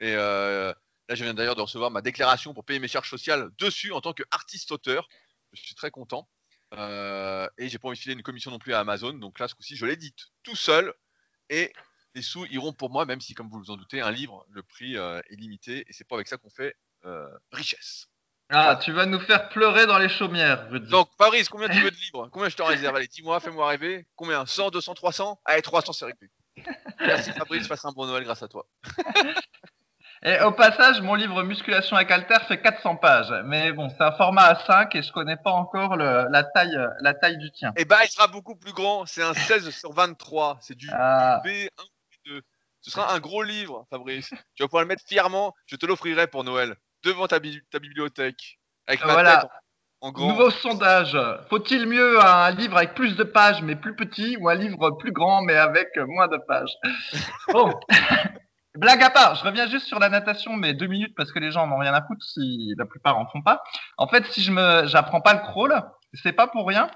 et 0.00 0.14
euh, 0.14 0.72
là, 1.08 1.14
je 1.14 1.24
viens 1.24 1.34
d'ailleurs 1.34 1.56
de 1.56 1.62
recevoir 1.62 1.90
ma 1.90 2.02
déclaration 2.02 2.54
pour 2.54 2.64
payer 2.64 2.78
mes 2.78 2.88
charges 2.88 3.10
sociales 3.10 3.50
dessus 3.58 3.92
en 3.92 4.00
tant 4.00 4.12
qu'artiste-auteur. 4.12 5.08
Je 5.52 5.62
suis 5.62 5.74
très 5.74 5.90
content. 5.90 6.28
Euh, 6.74 7.48
et 7.58 7.68
j'ai 7.68 7.78
pas 7.78 7.88
envie 7.88 7.96
de 7.96 8.02
filer 8.02 8.14
une 8.14 8.22
commission 8.22 8.50
non 8.50 8.58
plus 8.58 8.74
à 8.74 8.80
Amazon. 8.80 9.12
Donc 9.14 9.38
là, 9.38 9.48
ce 9.48 9.54
coup-ci, 9.54 9.76
je 9.76 9.86
l'édite 9.86 10.18
tout 10.42 10.56
seul. 10.56 10.92
Et 11.48 11.72
les 12.14 12.22
sous 12.22 12.46
iront 12.46 12.72
pour 12.72 12.90
moi, 12.90 13.04
même 13.06 13.20
si, 13.20 13.34
comme 13.34 13.48
vous 13.48 13.58
vous 13.58 13.70
en 13.70 13.76
doutez, 13.76 14.00
un 14.00 14.10
livre, 14.10 14.46
le 14.50 14.62
prix 14.62 14.96
euh, 14.96 15.20
est 15.30 15.36
limité. 15.36 15.84
Et 15.88 15.92
c'est 15.92 16.06
pas 16.06 16.16
avec 16.16 16.28
ça 16.28 16.36
qu'on 16.36 16.50
fait 16.50 16.74
euh, 17.04 17.28
richesse. 17.52 18.08
Ah, 18.48 18.78
tu 18.80 18.92
vas 18.92 19.06
nous 19.06 19.18
faire 19.18 19.48
pleurer 19.48 19.86
dans 19.86 19.98
les 19.98 20.08
chaumières, 20.08 20.68
Rudy. 20.70 20.88
Donc, 20.88 21.08
Paris, 21.16 21.44
combien 21.50 21.68
tu 21.68 21.80
veux 21.82 21.90
de 21.90 21.96
livres? 21.96 22.28
Combien 22.32 22.48
je 22.48 22.56
te 22.56 22.62
réserve? 22.62 22.94
Allez, 22.94 23.08
dis-moi, 23.08 23.40
fais-moi 23.40 23.68
rêver. 23.68 24.06
Combien? 24.14 24.46
100, 24.46 24.70
200, 24.70 24.94
300 24.94 25.40
Allez, 25.44 25.62
300, 25.62 25.92
c'est 25.92 26.04
réglé. 26.04 26.30
Merci 27.00 27.32
Fabrice, 27.32 27.68
passe 27.68 27.84
un 27.84 27.92
bon 27.92 28.06
Noël 28.06 28.24
grâce 28.24 28.42
à 28.42 28.48
toi. 28.48 28.66
et 30.22 30.40
au 30.40 30.52
passage, 30.52 31.00
mon 31.02 31.14
livre 31.14 31.42
Musculation 31.42 31.96
avec 31.96 32.10
Alter 32.10 32.38
fait 32.48 32.60
400 32.60 32.96
pages. 32.96 33.32
Mais 33.44 33.72
bon, 33.72 33.88
c'est 33.90 34.02
un 34.02 34.12
format 34.12 34.54
A5 34.54 34.96
et 34.96 35.02
je 35.02 35.12
connais 35.12 35.36
pas 35.36 35.52
encore 35.52 35.96
le, 35.96 36.26
la, 36.30 36.42
taille, 36.42 36.78
la 37.00 37.14
taille 37.14 37.38
du 37.38 37.50
tien. 37.52 37.72
Eh 37.76 37.84
ben, 37.84 37.98
il 38.02 38.08
sera 38.08 38.26
beaucoup 38.26 38.56
plus 38.56 38.72
grand. 38.72 39.06
C'est 39.06 39.22
un 39.22 39.34
16 39.34 39.70
sur 39.70 39.92
23. 39.92 40.58
C'est 40.60 40.76
du 40.76 40.88
ah. 40.92 41.42
B1 41.44 41.68
B2. 42.26 42.40
Ce 42.80 42.90
sera 42.90 43.12
un 43.12 43.18
gros 43.18 43.42
livre, 43.42 43.86
Fabrice. 43.90 44.30
Tu 44.54 44.62
vas 44.62 44.68
pouvoir 44.68 44.82
le 44.82 44.88
mettre 44.88 45.04
fièrement. 45.06 45.54
Je 45.66 45.76
te 45.76 45.86
l'offrirai 45.86 46.26
pour 46.28 46.44
Noël 46.44 46.76
devant 47.04 47.26
ta, 47.26 47.38
bibliothèque. 47.38 48.58
Avec 48.86 49.04
ma 49.04 49.12
voilà. 49.12 49.36
tête 49.38 49.50
en, 50.00 50.12
grand. 50.12 50.28
Nouveau 50.28 50.50
sondage. 50.50 51.16
Faut-il 51.50 51.86
mieux 51.86 52.24
un 52.24 52.50
livre 52.50 52.76
avec 52.76 52.94
plus 52.94 53.16
de 53.16 53.24
pages 53.24 53.62
mais 53.62 53.76
plus 53.76 53.96
petit 53.96 54.36
ou 54.38 54.48
un 54.48 54.54
livre 54.54 54.92
plus 54.92 55.12
grand 55.12 55.42
mais 55.42 55.56
avec 55.56 55.88
moins 55.96 56.28
de 56.28 56.38
pages? 56.38 56.74
Bon. 57.52 57.72
Blague 58.76 59.02
à 59.02 59.10
part, 59.10 59.34
je 59.36 59.44
reviens 59.44 59.66
juste 59.68 59.86
sur 59.86 59.98
la 59.98 60.08
natation, 60.08 60.54
mais 60.54 60.74
deux 60.74 60.86
minutes 60.86 61.14
parce 61.16 61.32
que 61.32 61.38
les 61.38 61.50
gens 61.50 61.66
n'ont 61.66 61.78
rien 61.78 61.94
à 61.94 62.02
foutre 62.02 62.24
si 62.24 62.74
la 62.76 62.84
plupart 62.84 63.18
en 63.18 63.26
font 63.26 63.42
pas. 63.42 63.62
En 63.96 64.06
fait, 64.06 64.24
si 64.26 64.42
je 64.42 64.52
me, 64.52 64.86
j'apprends 64.86 65.20
pas 65.20 65.34
le 65.34 65.40
crawl, 65.40 65.82
c'est 66.12 66.32
pas 66.32 66.46
pour 66.46 66.66
rien. 66.66 66.90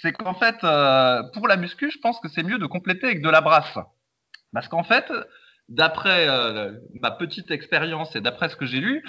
C'est 0.00 0.12
qu'en 0.12 0.34
fait, 0.34 0.56
euh, 0.64 1.22
pour 1.34 1.46
la 1.46 1.56
muscu, 1.56 1.90
je 1.90 1.98
pense 1.98 2.18
que 2.20 2.28
c'est 2.28 2.42
mieux 2.42 2.58
de 2.58 2.66
compléter 2.66 3.06
avec 3.06 3.22
de 3.22 3.28
la 3.28 3.42
brasse. 3.42 3.78
Parce 4.52 4.68
qu'en 4.68 4.82
fait, 4.82 5.12
d'après 5.68 6.28
euh, 6.28 6.72
ma 7.00 7.10
petite 7.10 7.50
expérience 7.50 8.14
et 8.16 8.20
d'après 8.20 8.48
ce 8.48 8.56
que 8.56 8.66
j'ai 8.66 8.80
lu, 8.80 9.02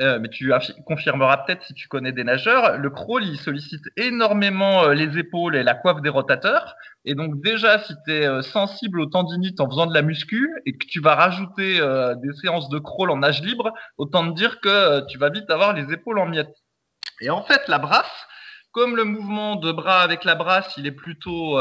euh, 0.00 0.18
mais 0.20 0.28
tu 0.28 0.52
confirmeras 0.86 1.38
peut-être 1.38 1.64
si 1.64 1.74
tu 1.74 1.88
connais 1.88 2.12
des 2.12 2.24
nageurs, 2.24 2.76
le 2.76 2.90
crawl 2.90 3.24
il 3.24 3.38
sollicite 3.38 3.84
énormément 3.96 4.84
euh, 4.84 4.94
les 4.94 5.18
épaules 5.18 5.56
et 5.56 5.62
la 5.62 5.74
coiffe 5.74 6.02
des 6.02 6.10
rotateurs. 6.10 6.74
Et 7.04 7.14
donc 7.14 7.40
déjà, 7.42 7.78
si 7.78 7.94
tu 8.06 8.12
es 8.12 8.42
sensible 8.42 9.00
aux 9.00 9.06
tendinites 9.06 9.60
en 9.60 9.68
faisant 9.68 9.86
de 9.86 9.94
la 9.94 10.02
muscu 10.02 10.48
et 10.66 10.76
que 10.76 10.86
tu 10.86 11.00
vas 11.00 11.16
rajouter 11.16 11.80
des 12.22 12.32
séances 12.40 12.68
de 12.68 12.78
crawl 12.78 13.10
en 13.10 13.16
nage 13.16 13.42
libre, 13.42 13.72
autant 13.98 14.30
te 14.30 14.36
dire 14.36 14.60
que 14.60 15.04
tu 15.08 15.18
vas 15.18 15.28
vite 15.28 15.50
avoir 15.50 15.72
les 15.72 15.92
épaules 15.92 16.20
en 16.20 16.26
miettes. 16.26 16.54
Et 17.20 17.28
en 17.28 17.42
fait, 17.42 17.66
la 17.66 17.78
brasse, 17.78 18.26
comme 18.70 18.94
le 18.94 19.02
mouvement 19.02 19.56
de 19.56 19.72
bras 19.72 20.02
avec 20.02 20.22
la 20.22 20.36
brasse, 20.36 20.76
il 20.76 20.86
est 20.86 20.92
plutôt 20.92 21.58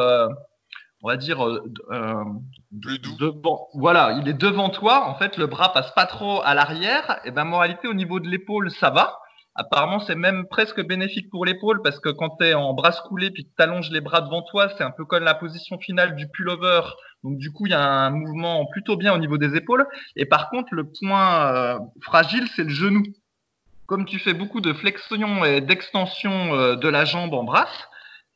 on 1.04 1.08
va 1.10 1.18
dire, 1.18 1.46
euh, 1.46 1.64
euh 1.92 2.24
devant, 2.72 3.68
voilà, 3.74 4.18
il 4.22 4.28
est 4.28 4.34
devant 4.34 4.70
toi. 4.70 5.08
En 5.08 5.16
fait, 5.16 5.38
le 5.38 5.48
bras 5.48 5.74
passe 5.74 5.92
pas 5.92 6.06
trop 6.06 6.42
à 6.44 6.54
l'arrière. 6.54 7.20
Et 7.26 7.32
ben, 7.32 7.44
moralité, 7.44 7.88
au 7.88 7.94
niveau 7.94 8.20
de 8.20 8.28
l'épaule, 8.28 8.72
ça 8.72 8.90
va. 8.90 9.20
Apparemment, 9.56 10.00
c'est 10.00 10.16
même 10.16 10.48
presque 10.48 10.82
bénéfique 10.86 11.30
pour 11.30 11.46
l'épaule 11.46 11.82
parce 11.82 12.00
que 12.00 12.10
quand 12.10 12.38
tu 12.38 12.46
es 12.46 12.54
en 12.54 12.74
bras 12.74 12.94
coulé 13.08 13.32
puis 13.32 13.44
que 13.44 13.50
tu 13.50 13.62
allonges 13.62 13.92
les 13.92 14.00
bras 14.00 14.22
devant 14.22 14.44
toi, 14.44 14.70
c'est 14.78 14.84
un 14.84 14.92
peu 14.92 15.04
comme 15.04 15.24
la 15.24 15.34
position 15.34 15.78
finale 15.78 16.16
du 16.16 16.30
pullover. 16.30 16.82
Donc 17.24 17.38
du 17.38 17.52
coup, 17.52 17.66
il 17.66 17.72
y 17.72 17.76
a 17.76 17.84
un 17.84 18.12
mouvement 18.12 18.66
plutôt 18.68 18.96
bien 18.96 19.14
au 19.14 19.18
niveau 19.18 19.38
des 19.38 19.56
épaules. 19.58 19.86
Et 20.16 20.26
par 20.26 20.50
contre, 20.50 20.74
le 20.74 20.86
point 20.86 21.54
euh, 21.54 21.80
fragile, 22.02 22.48
c'est 22.56 22.64
le 22.64 22.70
genou. 22.70 23.04
Comme 23.88 24.06
tu 24.06 24.20
fais 24.20 24.34
beaucoup 24.34 24.62
de 24.62 24.72
flexion 24.72 25.44
et 25.44 25.60
d'extension 25.60 26.56
euh, 26.56 26.76
de 26.78 26.88
la 26.88 27.04
jambe 27.04 27.34
en 27.34 27.44
brasse, 27.44 27.90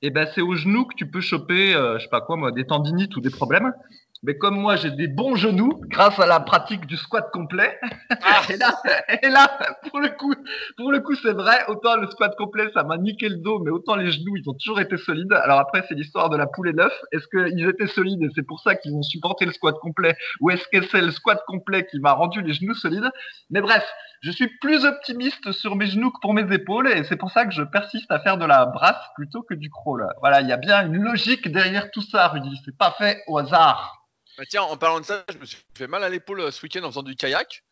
et 0.05 0.09
eh 0.09 0.11
ben 0.11 0.27
c'est 0.35 0.41
au 0.41 0.53
genou 0.53 0.85
que 0.85 0.93
tu 0.93 1.09
peux 1.09 1.19
choper, 1.19 1.73
euh, 1.73 1.97
je 1.97 2.03
sais 2.03 2.09
pas 2.09 2.21
quoi 2.21 2.35
moi, 2.35 2.51
des 2.51 2.67
tendinites 2.67 3.15
ou 3.15 3.21
des 3.21 3.31
problèmes. 3.31 3.73
Mais 4.21 4.37
comme 4.37 4.55
moi 4.55 4.75
j'ai 4.75 4.91
des 4.91 5.07
bons 5.07 5.35
genoux 5.35 5.81
grâce 5.87 6.19
à 6.19 6.27
la 6.27 6.39
pratique 6.39 6.85
du 6.85 6.95
squat 6.95 7.31
complet, 7.33 7.79
ah. 8.11 8.41
et 8.51 8.57
là, 8.57 8.81
et 9.23 9.29
là 9.29 9.57
pour 9.89 9.99
le 9.99 10.09
coup, 10.09 10.31
pour 10.77 10.91
le 10.91 10.99
coup 10.99 11.15
c'est 11.15 11.33
vrai. 11.33 11.57
Autant 11.69 11.95
le 11.95 12.05
squat 12.11 12.35
complet 12.37 12.69
ça 12.75 12.83
m'a 12.83 12.99
niqué 12.99 13.29
le 13.29 13.37
dos, 13.37 13.57
mais 13.63 13.71
autant 13.71 13.95
les 13.95 14.11
genoux 14.11 14.37
ils 14.37 14.47
ont 14.47 14.53
toujours 14.53 14.79
été 14.79 14.95
solides. 14.97 15.33
Alors 15.33 15.57
après 15.57 15.83
c'est 15.87 15.95
l'histoire 15.95 16.29
de 16.29 16.37
la 16.37 16.45
poule 16.45 16.69
et 16.69 16.73
l'œuf. 16.73 16.93
Est-ce 17.11 17.25
qu'ils 17.27 17.67
étaient 17.67 17.87
solides 17.87 18.21
et 18.21 18.29
c'est 18.35 18.45
pour 18.45 18.59
ça 18.59 18.75
qu'ils 18.75 18.93
ont 18.93 19.01
supporté 19.01 19.45
le 19.45 19.53
squat 19.53 19.75
complet, 19.81 20.15
ou 20.39 20.51
est-ce 20.51 20.67
que 20.71 20.85
c'est 20.85 21.01
le 21.01 21.09
squat 21.09 21.41
complet 21.47 21.87
qui 21.89 21.99
m'a 21.99 22.11
rendu 22.11 22.43
les 22.43 22.53
genoux 22.53 22.75
solides? 22.75 23.09
Mais 23.49 23.61
bref, 23.61 23.83
je 24.25 24.31
suis 24.31 24.47
plus 24.57 24.85
optimiste 24.85 25.51
sur 25.51 25.75
mes 25.75 25.85
genoux 25.85 26.09
que 26.09 26.19
pour 26.19 26.33
mes 26.33 26.51
épaules 26.51 26.87
et 26.91 27.03
c'est 27.03 27.15
pour 27.15 27.29
ça 27.29 27.45
que 27.45 27.53
je 27.53 27.61
persiste 27.61 28.09
à 28.09 28.19
faire 28.19 28.39
de 28.39 28.45
la 28.45 28.65
brasse 28.65 29.05
plutôt 29.13 29.43
que 29.43 29.53
du 29.53 29.69
crawl. 29.69 30.07
Voilà, 30.19 30.41
il 30.41 30.47
y 30.47 30.51
a 30.51 30.57
bien 30.57 30.83
une 30.83 30.97
logique 30.97 31.47
derrière 31.47 31.91
tout 31.91 32.01
ça, 32.01 32.29
Rudy. 32.29 32.59
C'est 32.65 32.75
pas 32.75 32.95
fait 32.97 33.21
au 33.27 33.37
hasard. 33.37 34.03
Bah 34.39 34.45
tiens, 34.49 34.63
en 34.63 34.77
parlant 34.77 34.99
de 34.99 35.05
ça, 35.05 35.23
je 35.31 35.37
me 35.37 35.45
suis 35.45 35.59
fait 35.77 35.85
mal 35.85 36.03
à 36.03 36.09
l'épaule 36.09 36.51
ce 36.51 36.59
week-end 36.63 36.83
en 36.83 36.89
faisant 36.89 37.03
du 37.03 37.15
kayak 37.15 37.63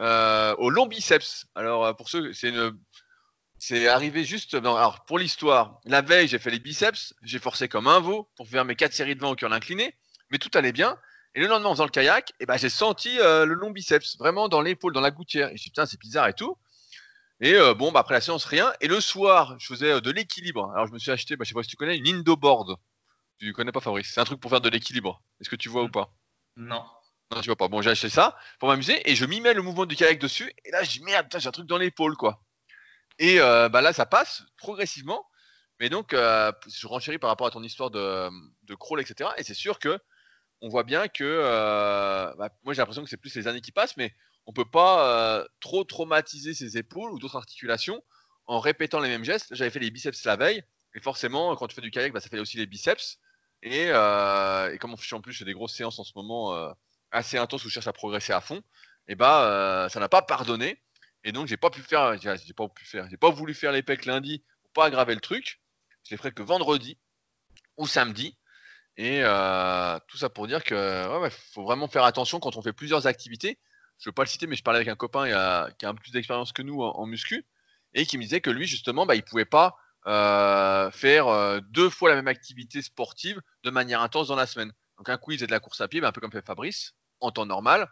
euh, 0.00 0.54
au 0.56 0.70
long 0.70 0.86
biceps. 0.86 1.44
Alors 1.54 1.84
euh, 1.84 1.92
pour 1.92 2.08
ceux, 2.08 2.32
c'est 2.32 2.48
une, 2.48 2.72
c'est 3.58 3.86
arrivé 3.86 4.24
juste. 4.24 4.54
alors 4.54 5.04
pour 5.04 5.18
l'histoire, 5.18 5.80
la 5.84 6.00
veille 6.00 6.28
j'ai 6.28 6.38
fait 6.38 6.50
les 6.50 6.60
biceps, 6.60 7.12
j'ai 7.22 7.38
forcé 7.38 7.68
comme 7.68 7.86
un 7.86 8.00
veau 8.00 8.30
pour 8.36 8.48
faire 8.48 8.64
mes 8.64 8.74
quatre 8.74 8.94
séries 8.94 9.16
de 9.16 9.20
vent 9.20 9.32
au 9.32 9.36
cœur 9.36 9.52
incliné, 9.52 9.94
mais 10.30 10.38
tout 10.38 10.50
allait 10.54 10.72
bien. 10.72 10.96
Et 11.34 11.40
le 11.40 11.46
lendemain, 11.46 11.68
en 11.68 11.74
faisant 11.74 11.84
le 11.84 11.90
kayak, 11.90 12.32
eh 12.40 12.46
ben, 12.46 12.56
j'ai 12.56 12.68
senti 12.68 13.16
le 13.16 13.54
long 13.54 13.70
biceps, 13.70 14.16
vraiment 14.18 14.48
dans 14.48 14.60
l'épaule, 14.60 14.92
dans 14.92 15.00
la 15.00 15.10
gouttière. 15.10 15.46
Et 15.46 15.50
je 15.50 15.52
me 15.52 15.58
suis 15.58 15.64
dit, 15.68 15.70
putain, 15.70 15.86
c'est 15.86 16.00
bizarre 16.00 16.28
et 16.28 16.34
tout. 16.34 16.56
Et 17.40 17.56
bon, 17.78 17.92
bah, 17.92 18.00
après 18.00 18.14
la 18.14 18.20
séance, 18.20 18.44
rien. 18.44 18.72
Et 18.80 18.88
le 18.88 19.00
soir, 19.00 19.56
je 19.58 19.66
faisais 19.66 20.00
de 20.00 20.10
l'équilibre. 20.10 20.72
Alors, 20.74 20.86
je 20.88 20.92
me 20.92 20.98
suis 20.98 21.12
acheté, 21.12 21.36
bah, 21.36 21.44
je 21.44 21.50
sais 21.50 21.54
pas 21.54 21.62
si 21.62 21.68
tu 21.68 21.76
connais, 21.76 21.96
une 21.96 22.08
Indoboard. 22.08 22.76
Tu 23.38 23.52
connais 23.52 23.72
pas 23.72 23.80
Fabrice? 23.80 24.10
C'est 24.12 24.20
un 24.20 24.24
truc 24.24 24.40
pour 24.40 24.50
faire 24.50 24.60
de 24.60 24.68
l'équilibre. 24.68 25.22
Est-ce 25.40 25.48
que 25.48 25.56
tu 25.56 25.68
vois 25.68 25.82
ou 25.82 25.88
pas? 25.88 26.12
Non. 26.56 26.84
Non, 27.30 27.40
tu 27.40 27.46
vois 27.46 27.56
pas. 27.56 27.68
Bon, 27.68 27.80
j'ai 27.80 27.90
acheté 27.90 28.08
ça 28.08 28.36
pour 28.58 28.68
m'amuser 28.68 29.08
et 29.08 29.14
je 29.14 29.24
m'y 29.24 29.40
mets 29.40 29.54
le 29.54 29.62
mouvement 29.62 29.86
du 29.86 29.96
kayak 29.96 30.18
dessus. 30.18 30.52
Et 30.64 30.70
là, 30.72 30.82
je 30.82 30.90
dis 30.90 31.02
merde, 31.02 31.26
j'ai 31.38 31.48
un 31.48 31.52
truc 31.52 31.66
dans 31.66 31.78
l'épaule, 31.78 32.16
quoi. 32.16 32.42
Et 33.18 33.40
euh, 33.40 33.68
bah 33.68 33.80
là, 33.80 33.92
ça 33.92 34.04
passe 34.04 34.42
progressivement. 34.58 35.26
Mais 35.78 35.88
donc, 35.88 36.12
euh, 36.12 36.52
je 36.66 36.86
renchéris 36.86 37.18
par 37.18 37.30
rapport 37.30 37.46
à 37.46 37.50
ton 37.50 37.62
histoire 37.62 37.90
de, 37.90 38.28
de 38.64 38.74
crawl, 38.74 39.00
etc. 39.00 39.30
Et 39.38 39.44
c'est 39.44 39.54
sûr 39.54 39.78
que 39.78 39.98
on 40.62 40.68
voit 40.68 40.84
bien 40.84 41.08
que, 41.08 41.24
euh, 41.24 42.34
bah, 42.36 42.50
moi, 42.64 42.74
j'ai 42.74 42.78
l'impression 42.78 43.02
que 43.02 43.10
c'est 43.10 43.16
plus 43.16 43.34
les 43.34 43.48
années 43.48 43.60
qui 43.60 43.72
passent, 43.72 43.96
mais 43.96 44.14
on 44.46 44.52
peut 44.52 44.68
pas 44.70 45.46
trop 45.60 45.84
traumatiser 45.84 46.54
ses 46.54 46.76
épaules 46.76 47.12
ou 47.12 47.18
d'autres 47.18 47.36
articulations 47.36 48.02
en 48.46 48.58
répétant 48.58 49.00
les 49.00 49.08
mêmes 49.08 49.24
gestes. 49.24 49.54
J'avais 49.54 49.70
fait 49.70 49.78
les 49.78 49.90
biceps 49.90 50.24
la 50.24 50.36
veille, 50.36 50.62
et 50.94 51.00
forcément, 51.00 51.54
quand 51.56 51.68
tu 51.68 51.74
fais 51.74 51.80
du 51.82 51.90
kayak, 51.90 52.12
bah, 52.12 52.20
ça 52.20 52.28
fait 52.28 52.40
aussi 52.40 52.56
les 52.56 52.66
biceps. 52.66 53.18
Et, 53.62 53.86
euh, 53.90 54.76
comme 54.78 54.92
on 54.92 54.96
fait 54.96 55.14
en 55.14 55.20
plus 55.20 55.32
j'ai 55.32 55.44
des 55.44 55.52
grosses 55.52 55.74
séances 55.74 55.98
en 55.98 56.04
ce 56.04 56.12
moment 56.16 56.54
euh, 56.54 56.72
assez 57.10 57.36
intenses 57.36 57.64
où 57.64 57.68
je 57.68 57.74
cherche 57.74 57.88
à 57.88 57.92
progresser 57.92 58.32
à 58.32 58.40
fond, 58.40 58.62
et 59.06 59.14
bah 59.14 59.44
euh, 59.44 59.88
ça 59.88 60.00
n'a 60.00 60.08
pas 60.08 60.22
pardonné. 60.22 60.82
Et 61.24 61.32
donc 61.32 61.46
j'ai 61.46 61.58
pas 61.58 61.68
j'ai 61.74 62.54
pas 62.54 62.68
pu 62.68 62.84
faire, 62.86 63.08
j'ai 63.10 63.16
pas 63.18 63.30
voulu 63.30 63.52
faire 63.54 63.72
les 63.72 63.82
pecs 63.82 64.06
lundi 64.06 64.42
pour 64.62 64.72
pas 64.72 64.86
aggraver 64.86 65.14
le 65.14 65.20
truc. 65.20 65.60
Je 66.04 66.12
les 66.12 66.16
ferai 66.16 66.32
que 66.32 66.42
vendredi 66.42 66.98
ou 67.76 67.86
samedi. 67.86 68.38
Et 69.00 69.22
euh, 69.24 69.98
tout 70.08 70.18
ça 70.18 70.28
pour 70.28 70.46
dire 70.46 70.62
que 70.62 71.30
faut 71.30 71.62
vraiment 71.62 71.88
faire 71.88 72.04
attention 72.04 72.38
quand 72.38 72.56
on 72.56 72.62
fait 72.62 72.74
plusieurs 72.74 73.06
activités. 73.06 73.58
Je 73.98 74.10
veux 74.10 74.12
pas 74.12 74.24
le 74.24 74.28
citer, 74.28 74.46
mais 74.46 74.56
je 74.56 74.62
parlais 74.62 74.76
avec 74.76 74.88
un 74.88 74.94
copain 74.94 75.24
qui 75.78 75.86
a 75.86 75.88
un 75.88 75.94
peu 75.94 76.02
plus 76.02 76.12
d'expérience 76.12 76.52
que 76.52 76.60
nous 76.60 76.82
en, 76.82 77.06
muscu 77.06 77.46
et 77.94 78.04
qui 78.04 78.18
me 78.18 78.24
disait 78.24 78.42
que 78.42 78.50
lui 78.50 78.66
justement, 78.66 79.06
bah, 79.06 79.14
il 79.14 79.22
pouvait 79.22 79.46
pas 79.46 79.74
euh, 80.06 80.90
faire 80.90 81.28
euh, 81.28 81.60
deux 81.70 81.88
fois 81.88 82.10
la 82.10 82.14
même 82.14 82.28
activité 82.28 82.82
sportive 82.82 83.40
de 83.64 83.70
manière 83.70 84.02
intense 84.02 84.28
dans 84.28 84.36
la 84.36 84.44
semaine. 84.44 84.70
Donc 84.98 85.08
un 85.08 85.16
coup 85.16 85.30
il 85.30 85.38
faisait 85.38 85.46
de 85.46 85.52
la 85.52 85.60
course 85.60 85.80
à 85.80 85.88
pied, 85.88 86.02
bah, 86.02 86.08
un 86.08 86.12
peu 86.12 86.20
comme 86.20 86.30
fait 86.32 86.44
Fabrice 86.44 86.92
en 87.20 87.30
temps 87.30 87.46
normal, 87.46 87.88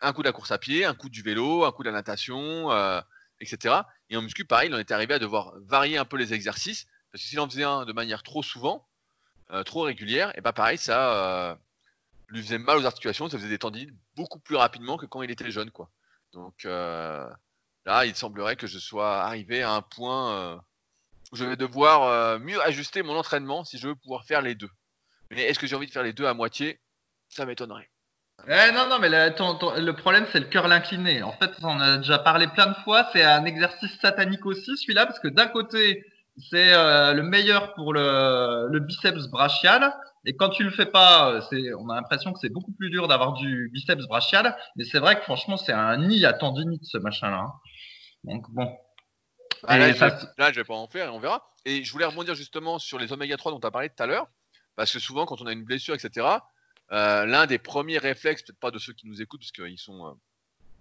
un 0.00 0.12
coup 0.12 0.22
de 0.22 0.28
la 0.28 0.32
course 0.32 0.52
à 0.52 0.58
pied, 0.58 0.84
un 0.84 0.94
coup 0.94 1.08
du 1.08 1.22
vélo, 1.22 1.64
un 1.64 1.72
coup 1.72 1.82
de 1.82 1.88
la 1.88 1.94
natation, 1.94 2.70
etc. 3.40 3.80
Et 4.10 4.16
en 4.16 4.22
muscu, 4.22 4.44
pareil, 4.44 4.68
il 4.68 4.74
en 4.76 4.78
était 4.78 4.94
arrivé 4.94 5.14
à 5.14 5.18
devoir 5.18 5.54
varier 5.66 5.98
un 5.98 6.04
peu 6.04 6.18
les 6.18 6.34
exercices 6.34 6.86
parce 7.10 7.24
que 7.24 7.28
s'il 7.28 7.40
en 7.40 7.50
faisait 7.50 7.64
un 7.64 7.84
de 7.84 7.92
manière 7.92 8.22
trop 8.22 8.44
souvent, 8.44 8.86
euh, 9.52 9.62
trop 9.64 9.82
régulière, 9.82 10.32
et 10.36 10.40
bah 10.40 10.52
pareil, 10.52 10.78
ça 10.78 11.50
euh, 11.50 11.54
lui 12.28 12.42
faisait 12.42 12.58
mal 12.58 12.78
aux 12.78 12.86
articulations, 12.86 13.28
ça 13.28 13.36
faisait 13.36 13.48
des 13.48 13.58
tendinites 13.58 13.94
beaucoup 14.16 14.38
plus 14.38 14.56
rapidement 14.56 14.96
que 14.96 15.06
quand 15.06 15.22
il 15.22 15.30
était 15.30 15.50
jeune, 15.50 15.70
quoi. 15.70 15.90
Donc 16.32 16.64
euh, 16.64 17.28
là, 17.84 18.06
il 18.06 18.14
semblerait 18.16 18.56
que 18.56 18.66
je 18.66 18.78
sois 18.78 19.22
arrivé 19.22 19.62
à 19.62 19.72
un 19.72 19.82
point 19.82 20.56
où 21.30 21.36
je 21.36 21.44
vais 21.44 21.56
devoir 21.56 22.38
mieux 22.38 22.60
ajuster 22.62 23.02
mon 23.02 23.16
entraînement 23.16 23.64
si 23.64 23.78
je 23.78 23.88
veux 23.88 23.94
pouvoir 23.94 24.24
faire 24.24 24.40
les 24.40 24.54
deux. 24.54 24.70
Mais 25.30 25.42
est-ce 25.42 25.58
que 25.58 25.66
j'ai 25.66 25.76
envie 25.76 25.86
de 25.86 25.92
faire 25.92 26.02
les 26.02 26.12
deux 26.12 26.26
à 26.26 26.34
moitié? 26.34 26.80
Ça 27.28 27.44
m'étonnerait. 27.46 27.90
Eh, 28.48 28.72
non, 28.72 28.88
non, 28.88 28.98
mais 28.98 29.08
le 29.08 29.90
problème, 29.92 30.26
c'est 30.32 30.40
le 30.40 30.46
curl 30.46 30.72
incliné. 30.72 31.22
En 31.22 31.32
fait, 31.32 31.50
on 31.62 31.68
en 31.68 31.80
a 31.80 31.96
déjà 31.98 32.18
parlé 32.18 32.48
plein 32.48 32.66
de 32.66 32.74
fois. 32.84 33.08
C'est 33.12 33.22
un 33.22 33.44
exercice 33.44 33.98
satanique 34.00 34.44
aussi, 34.46 34.76
celui-là, 34.76 35.06
parce 35.06 35.20
que 35.20 35.28
d'un 35.28 35.46
côté, 35.46 36.04
c'est 36.50 36.72
euh, 36.72 37.12
le 37.12 37.22
meilleur 37.22 37.74
pour 37.74 37.92
le, 37.92 38.68
le 38.70 38.80
biceps 38.80 39.26
brachial. 39.28 39.94
Et 40.24 40.36
quand 40.36 40.50
tu 40.50 40.62
le 40.62 40.70
fais 40.70 40.86
pas, 40.86 41.30
euh, 41.30 41.40
c'est, 41.50 41.74
on 41.74 41.88
a 41.90 41.96
l'impression 41.96 42.32
que 42.32 42.38
c'est 42.40 42.48
beaucoup 42.48 42.72
plus 42.72 42.90
dur 42.90 43.08
d'avoir 43.08 43.32
du 43.34 43.70
biceps 43.72 44.06
brachial. 44.06 44.56
Mais 44.76 44.84
c'est 44.84 44.98
vrai 44.98 45.16
que 45.18 45.22
franchement, 45.22 45.56
c'est 45.56 45.72
un 45.72 45.96
nid 45.98 46.24
à 46.24 46.32
tendinite, 46.32 46.84
ce 46.84 46.98
machin-là. 46.98 47.38
hein. 47.38 47.52
Donc 48.24 48.48
bon. 48.50 48.72
Ah, 49.64 49.78
là, 49.78 49.92
je 49.92 50.04
là, 50.38 50.52
je 50.52 50.56
vais 50.60 50.64
pas 50.64 50.74
en 50.74 50.88
faire 50.88 51.06
et 51.06 51.10
on 51.10 51.20
verra. 51.20 51.48
Et 51.64 51.84
je 51.84 51.92
voulais 51.92 52.04
rebondir 52.04 52.34
justement 52.34 52.78
sur 52.78 52.98
les 52.98 53.12
oméga 53.12 53.36
3 53.36 53.52
dont 53.52 53.60
tu 53.60 53.66
as 53.66 53.70
parlé 53.70 53.88
tout 53.88 54.02
à 54.02 54.06
l'heure, 54.06 54.26
parce 54.74 54.92
que 54.92 54.98
souvent, 54.98 55.26
quand 55.26 55.40
on 55.40 55.46
a 55.46 55.52
une 55.52 55.64
blessure, 55.64 55.94
etc., 55.94 56.26
euh, 56.90 57.24
l'un 57.26 57.46
des 57.46 57.58
premiers 57.58 57.98
réflexes, 57.98 58.42
peut-être 58.42 58.58
pas 58.58 58.70
de 58.72 58.78
ceux 58.78 58.92
qui 58.92 59.06
nous 59.06 59.22
écoutent, 59.22 59.40
parce 59.40 59.52
qu'ils 59.52 59.78
sont, 59.78 60.06
euh, 60.06 60.12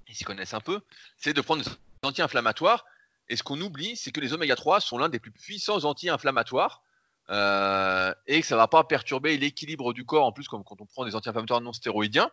ils 0.07 0.15
s'y 0.15 0.23
connaissent 0.23 0.55
un 0.55 0.59
peu, 0.59 0.81
c'est 1.17 1.33
de 1.33 1.41
prendre 1.41 1.63
des 1.63 1.69
anti-inflammatoires. 2.03 2.83
Et 3.31 3.37
ce 3.37 3.43
qu'on 3.43 3.61
oublie, 3.61 3.95
c'est 3.95 4.11
que 4.11 4.19
les 4.19 4.33
oméga 4.33 4.57
3 4.57 4.81
sont 4.81 4.97
l'un 4.97 5.07
des 5.07 5.19
plus 5.19 5.31
puissants 5.31 5.85
anti-inflammatoires. 5.85 6.83
euh, 7.29 8.13
et 8.27 8.41
que 8.41 8.47
ça 8.47 8.57
va 8.57 8.67
pas 8.67 8.83
perturber 8.83 9.37
l'équilibre 9.37 9.93
du 9.93 10.03
corps 10.03 10.25
en 10.25 10.33
plus 10.33 10.49
comme 10.49 10.65
quand 10.65 10.81
on 10.81 10.85
prend 10.85 11.05
des 11.05 11.15
anti-inflammatoires 11.15 11.61
non 11.61 11.71
stéroïdiens. 11.71 12.29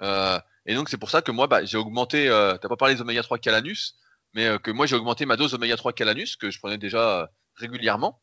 Euh, 0.00 0.40
et 0.64 0.74
donc 0.74 0.88
c'est 0.88 0.96
pour 0.96 1.10
ça 1.10 1.20
que 1.20 1.30
moi 1.30 1.46
bah, 1.46 1.62
j'ai 1.66 1.76
augmenté, 1.76 2.26
euh, 2.28 2.56
t'as 2.56 2.68
pas 2.68 2.76
parlé 2.76 2.94
des 2.94 3.02
oméga 3.02 3.22
3 3.22 3.38
calanus, 3.38 3.96
mais 4.32 4.58
que 4.60 4.70
moi 4.70 4.86
j'ai 4.86 4.96
augmenté 4.96 5.26
ma 5.26 5.36
dose 5.36 5.52
oméga 5.52 5.76
3 5.76 5.92
calanus 5.92 6.36
que 6.36 6.50
je 6.50 6.58
prenais 6.58 6.78
déjà 6.78 7.30
régulièrement. 7.56 8.18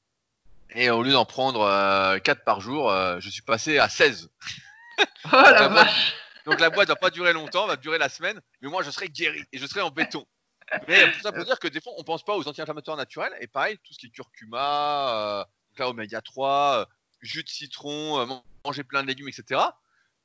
Et 0.72 0.90
au 0.90 1.04
lieu 1.04 1.12
d'en 1.12 1.26
prendre 1.26 1.62
euh, 1.62 2.18
4 2.18 2.44
par 2.44 2.62
jour, 2.62 2.92
je 3.20 3.30
suis 3.30 3.44
passé 3.44 3.78
à 3.78 3.90
16. 3.90 4.32
Oh 5.26 5.30
la 5.32 5.68
vache! 5.68 6.16
Donc 6.46 6.60
la 6.60 6.72
boîte 6.72 6.88
va 6.88 6.96
pas 6.96 7.12
durer 7.12 7.34
longtemps, 7.34 7.68
va 7.68 7.76
durer 7.76 8.00
la 8.00 8.10
semaine, 8.10 8.42
mais 8.62 8.70
moi 8.70 8.82
je 8.82 8.90
serai 8.90 9.10
guéri 9.10 9.44
et 9.52 9.60
je 9.60 9.68
serai 9.68 9.82
en 9.82 9.92
béton. 9.92 10.26
Mais 10.88 11.12
tout 11.12 11.20
ça 11.22 11.32
pour 11.32 11.46
dire 11.46 11.60
que 11.60 11.68
des 11.68 11.80
fois 11.82 11.94
on 11.98 12.04
pense 12.04 12.24
pas 12.24 12.36
aux 12.36 12.48
anti-inflammatoires 12.48 12.98
naturels 12.98 13.34
et 13.40 13.48
pareil, 13.48 13.78
tout 13.84 13.94
ce 13.94 14.00
qui 14.00 14.08
est 14.08 14.10
curcuma, 14.10 15.46
euh, 15.80 15.86
oméga 15.86 16.22
3, 16.22 16.82
euh, 16.82 16.86
jus 17.22 17.44
de 17.44 17.50
citron, 17.50 18.20
euh, 18.20 18.26
man- 18.26 18.42
manger 18.66 18.84
plein 18.84 19.02
de 19.04 19.08
légumes, 19.08 19.30
etc. 19.30 19.62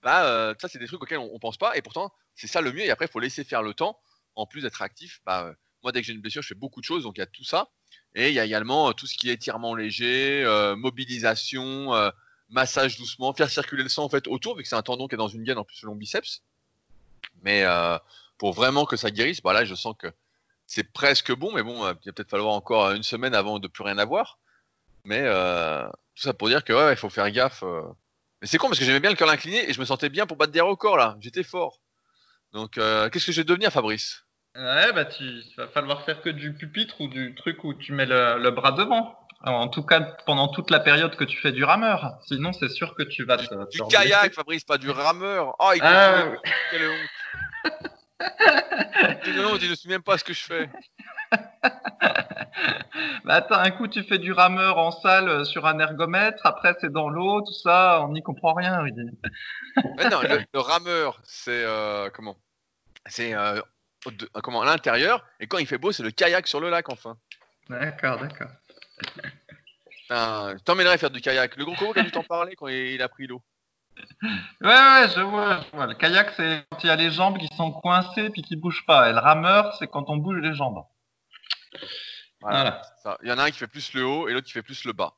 Bah 0.03 0.25
euh, 0.27 0.55
ça 0.61 0.69
c'est 0.69 0.79
des 0.79 0.87
trucs 0.87 1.03
auxquels 1.03 1.19
on, 1.19 1.31
on 1.33 1.39
pense 1.39 1.57
pas 1.59 1.77
et 1.77 1.83
pourtant 1.83 2.13
c'est 2.35 2.49
ça 2.49 2.61
le 2.61 2.73
mieux 2.73 2.81
et 2.83 2.91
après 2.91 3.07
il 3.07 3.11
faut 3.11 3.21
laisser 3.21 3.45
faire 3.45 3.63
le 3.63 3.75
temps 3.75 4.01
en 4.35 4.47
plus 4.47 4.63
d'être 4.63 4.83
actif. 4.83 5.21
Bah, 5.25 5.45
euh, 5.45 5.55
moi 5.83 5.93
dès 5.93 6.01
que 6.01 6.07
j'ai 6.07 6.13
une 6.13 6.21
blessure 6.21 6.43
je 6.43 6.49
fais 6.49 6.55
beaucoup 6.55 6.81
de 6.81 6.87
choses 6.87 7.05
donc 7.05 7.17
il 7.19 7.21
y 7.21 7.25
a 7.25 7.27
tout 7.27 7.45
ça 7.45 7.69
et 8.15 8.29
il 8.29 8.35
y 8.35 8.41
a 8.41 8.45
également 8.45 8.89
euh, 8.89 8.93
tout 8.93 9.07
ce 9.07 9.17
qui 9.17 9.31
est 9.31 9.35
étirement 9.35 9.75
léger, 9.75 10.43
euh, 10.45 10.75
mobilisation, 10.77 11.95
euh, 11.95 12.11
massage 12.49 12.97
doucement, 12.99 13.33
faire 13.33 13.49
circuler 13.49 13.83
le 13.83 13.89
sang 13.89 14.05
en 14.05 14.09
fait 14.09 14.27
autour, 14.27 14.57
vu 14.57 14.63
que 14.63 14.69
c'est 14.69 14.75
un 14.77 14.83
tendon 14.83 15.09
qui 15.09 15.15
est 15.15 15.19
dans 15.19 15.29
une 15.29 15.45
gaine 15.45 15.59
en 15.59 15.65
plus 15.65 15.83
le 15.83 15.95
biceps. 15.95 16.43
Mais 17.43 17.63
euh, 17.65 17.99
pour 18.39 18.53
vraiment 18.53 18.85
que 18.85 18.97
ça 18.97 19.11
guérisse, 19.11 19.41
bah 19.41 19.53
là 19.53 19.65
je 19.65 19.75
sens 19.75 19.95
que 19.99 20.09
c'est 20.75 20.91
presque 20.91 21.33
bon, 21.35 21.53
mais 21.53 21.63
bon, 21.63 21.85
euh, 21.85 21.93
il 22.03 22.09
va 22.09 22.13
peut-être 22.15 22.31
falloir 22.31 22.55
encore 22.55 22.93
une 22.93 23.03
semaine 23.03 23.35
avant 23.35 23.59
de 23.59 23.69
plus 23.69 23.85
rien 23.85 23.99
avoir. 23.99 24.39
Mais 25.05 25.21
euh, 25.23 25.85
tout 26.15 26.23
ça 26.23 26.33
pour 26.33 26.49
dire 26.49 26.65
que 26.65 26.73
ouais, 26.73 26.93
il 26.95 26.97
faut 26.97 27.11
faire 27.11 27.31
gaffe. 27.31 27.63
euh. 27.63 27.83
Mais 28.41 28.47
c'est 28.49 28.57
con 28.57 28.69
parce 28.69 28.79
que 28.79 28.85
j'aimais 28.87 29.01
bien 29.01 29.11
le 29.11 29.17
curl 29.17 29.29
incliné 29.29 29.69
et 29.69 29.75
je 29.75 29.81
me 29.81 29.85
sentais 29.85 30.09
bien 30.09 30.27
pour 30.27 30.39
battre 30.39 30.53
des 30.53 30.63
records 30.63 30.97
là. 30.97 31.17
J'étais 31.21 31.43
fort. 31.43 31.81
Donc 32.55 32.79
euh, 32.79 33.11
qu'est-ce 33.11 33.27
que 33.27 33.33
je 33.33 33.41
vais 33.43 33.45
devenir, 33.45 33.71
Fabrice? 33.71 34.25
Ouais, 34.57 34.93
bah 34.93 35.05
tu 35.05 35.25
il 35.25 35.55
va 35.59 35.69
falloir 35.69 36.05
faire 36.07 36.23
que 36.23 36.31
du 36.31 36.55
pupitre 36.55 37.01
ou 37.03 37.09
du 37.09 37.35
truc 37.35 37.65
où 37.65 37.75
tu 37.75 37.93
mets 37.93 38.07
le, 38.07 38.39
le 38.39 38.51
bras 38.51 38.73
devant. 38.73 39.19
En 39.45 39.69
tout 39.69 39.83
cas, 39.83 40.01
pendant 40.25 40.49
toute 40.49 40.71
la 40.71 40.79
période 40.81 41.17
que 41.17 41.25
tu 41.25 41.37
fais 41.39 41.53
du 41.53 41.65
rameur. 41.65 42.13
Sinon, 42.29 42.53
c'est 42.53 42.69
sûr 42.69 42.95
que 42.95 43.03
tu 43.03 43.25
vas 43.25 43.37
te. 43.39 43.43
Du 43.71 43.79
te 43.81 43.89
kayak. 43.89 44.33
Fabrice, 44.35 44.63
pas 44.65 44.79
du 44.79 44.89
rameur. 44.89 45.57
Oh, 45.59 45.73
il 45.75 45.81
Ah. 45.83 46.29
Quelle 46.71 46.89
honte. 46.89 47.73
Honte, 49.45 49.63
il 49.63 49.71
ne 49.71 49.75
sait 49.75 49.89
même 49.89 50.03
pas 50.03 50.19
ce 50.19 50.25
que 50.25 50.33
je 50.33 50.45
fais. 50.45 50.71
Bah 53.25 53.35
attends, 53.35 53.59
un 53.59 53.71
coup 53.71 53.89
tu 53.89 54.03
fais 54.03 54.19
du 54.19 54.33
rameur 54.33 54.79
en 54.79 54.91
salle 54.91 55.29
euh, 55.29 55.45
sur 55.45 55.67
un 55.67 55.79
ergomètre, 55.79 56.45
après 56.45 56.75
c'est 56.81 56.93
dans 56.93 57.09
l'eau, 57.09 57.41
tout 57.41 57.53
ça, 57.53 58.01
on 58.03 58.13
n'y 58.13 58.23
comprend 58.23 58.53
rien. 58.53 58.81
Rudy. 58.81 59.03
Non, 60.11 60.21
le, 60.23 60.45
le 60.53 60.61
rameur, 60.61 61.21
c'est 61.25 61.65
euh, 61.65 62.11
comment? 62.11 62.37
C'est 63.07 63.35
euh, 63.35 63.61
comment 64.43 64.63
à 64.63 64.67
l'intérieur 64.67 65.25
et 65.41 65.47
quand 65.47 65.59
il 65.59 65.67
fait 65.67 65.79
beau, 65.79 65.93
c'est 65.93 66.03
le 66.03 66.11
kayak 66.11 66.47
sur 66.47 66.61
le 66.61 66.69
lac 66.69 66.89
enfin. 66.89 67.17
D'accord, 67.71 68.19
d'accord. 68.19 68.51
Je 70.11 70.63
t'emmènerais 70.65 70.99
faire 70.99 71.11
du 71.11 71.21
kayak. 71.21 71.57
Le 71.57 71.65
gros 71.65 71.93
qui 71.93 72.01
a 72.01 72.03
dû 72.03 72.11
t'en 72.11 72.25
parler 72.25 72.55
quand 72.55 72.69
il 72.69 73.01
a 73.01 73.09
pris 73.09 73.27
l'eau? 73.27 73.43
Ouais, 74.61 74.69
ouais, 74.69 75.09
je 75.15 75.21
vois, 75.21 75.61
je 75.61 75.77
vois. 75.77 75.87
Le 75.87 75.95
kayak, 75.95 76.33
c'est 76.37 76.65
quand 76.71 76.83
il 76.85 76.87
y 76.87 76.91
a 76.91 76.97
les 76.97 77.11
jambes 77.11 77.39
qui 77.39 77.49
sont 77.57 77.73
coincées 77.73 78.31
puis 78.31 78.43
qui 78.43 78.57
bougent 78.57 78.87
pas. 78.87 79.11
Et 79.11 79.13
le 79.13 79.19
rameur, 79.19 79.75
c'est 79.79 79.89
quand 79.89 80.09
on 80.09 80.17
bouge 80.17 80.39
les 80.39 80.55
jambes. 80.55 80.85
Voilà. 82.41 82.83
Il 83.23 83.29
y 83.29 83.33
en 83.33 83.39
a 83.39 83.45
un 83.45 83.51
qui 83.51 83.59
fait 83.59 83.67
plus 83.67 83.93
le 83.95 84.05
haut 84.05 84.29
et 84.29 84.33
l'autre 84.33 84.47
qui 84.47 84.53
fait 84.53 84.63
plus 84.63 84.85
le 84.85 84.93
bas. 84.93 85.15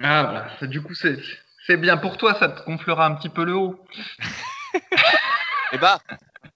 Ah, 0.00 0.22
voilà. 0.24 0.48
C'est- 0.58 0.68
Du 0.68 0.82
coup, 0.82 0.94
c'est 0.94 1.18
c'est 1.66 1.76
bien 1.76 1.96
pour 1.98 2.16
toi, 2.16 2.34
ça 2.38 2.48
te 2.48 2.64
gonflera 2.64 3.04
un 3.06 3.14
petit 3.14 3.28
peu 3.28 3.44
le 3.44 3.54
haut. 3.54 3.84
Et 5.72 5.78
bah, 5.78 6.00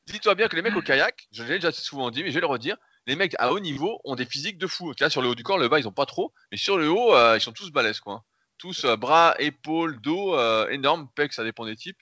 dis-toi 0.07 0.35
bien 0.35 0.49
que 0.49 0.57
les 0.57 0.63
mecs 0.63 0.75
au 0.77 0.81
kayak, 0.81 1.29
je 1.33 1.43
l'ai 1.43 1.57
déjà 1.57 1.71
souvent 1.71 2.11
dit, 2.11 2.23
mais 2.23 2.31
je 2.31 2.35
vais 2.35 2.41
le 2.41 2.47
redire, 2.47 2.77
les 3.07 3.15
mecs 3.15 3.35
à 3.39 3.53
haut 3.53 3.61
niveau 3.61 4.01
ont 4.05 4.15
des 4.15 4.25
physiques 4.25 4.57
de 4.57 4.67
fou. 4.67 4.95
Là, 5.01 5.11
sur 5.11 5.21
le 5.21 5.29
haut 5.29 5.35
du 5.35 5.43
corps, 5.43 5.59
le 5.59 5.69
bas, 5.69 5.79
ils 5.79 5.87
ont 5.89 5.93
pas 5.93 6.07
trop, 6.07 6.33
mais 6.51 6.57
sur 6.57 6.79
le 6.79 6.89
haut, 6.89 7.15
euh, 7.15 7.37
ils 7.37 7.41
sont 7.43 7.53
tous 7.53 7.71
balèzes, 7.71 8.01
quoi. 8.01 8.25
Tous 8.63 8.85
euh, 8.85 8.97
bras, 8.97 9.35
épaules, 9.41 10.01
dos, 10.01 10.39
euh, 10.39 10.69
énorme, 10.69 11.09
pecs, 11.17 11.33
ça 11.33 11.43
dépend 11.43 11.67
des 11.67 11.75
types, 11.75 12.01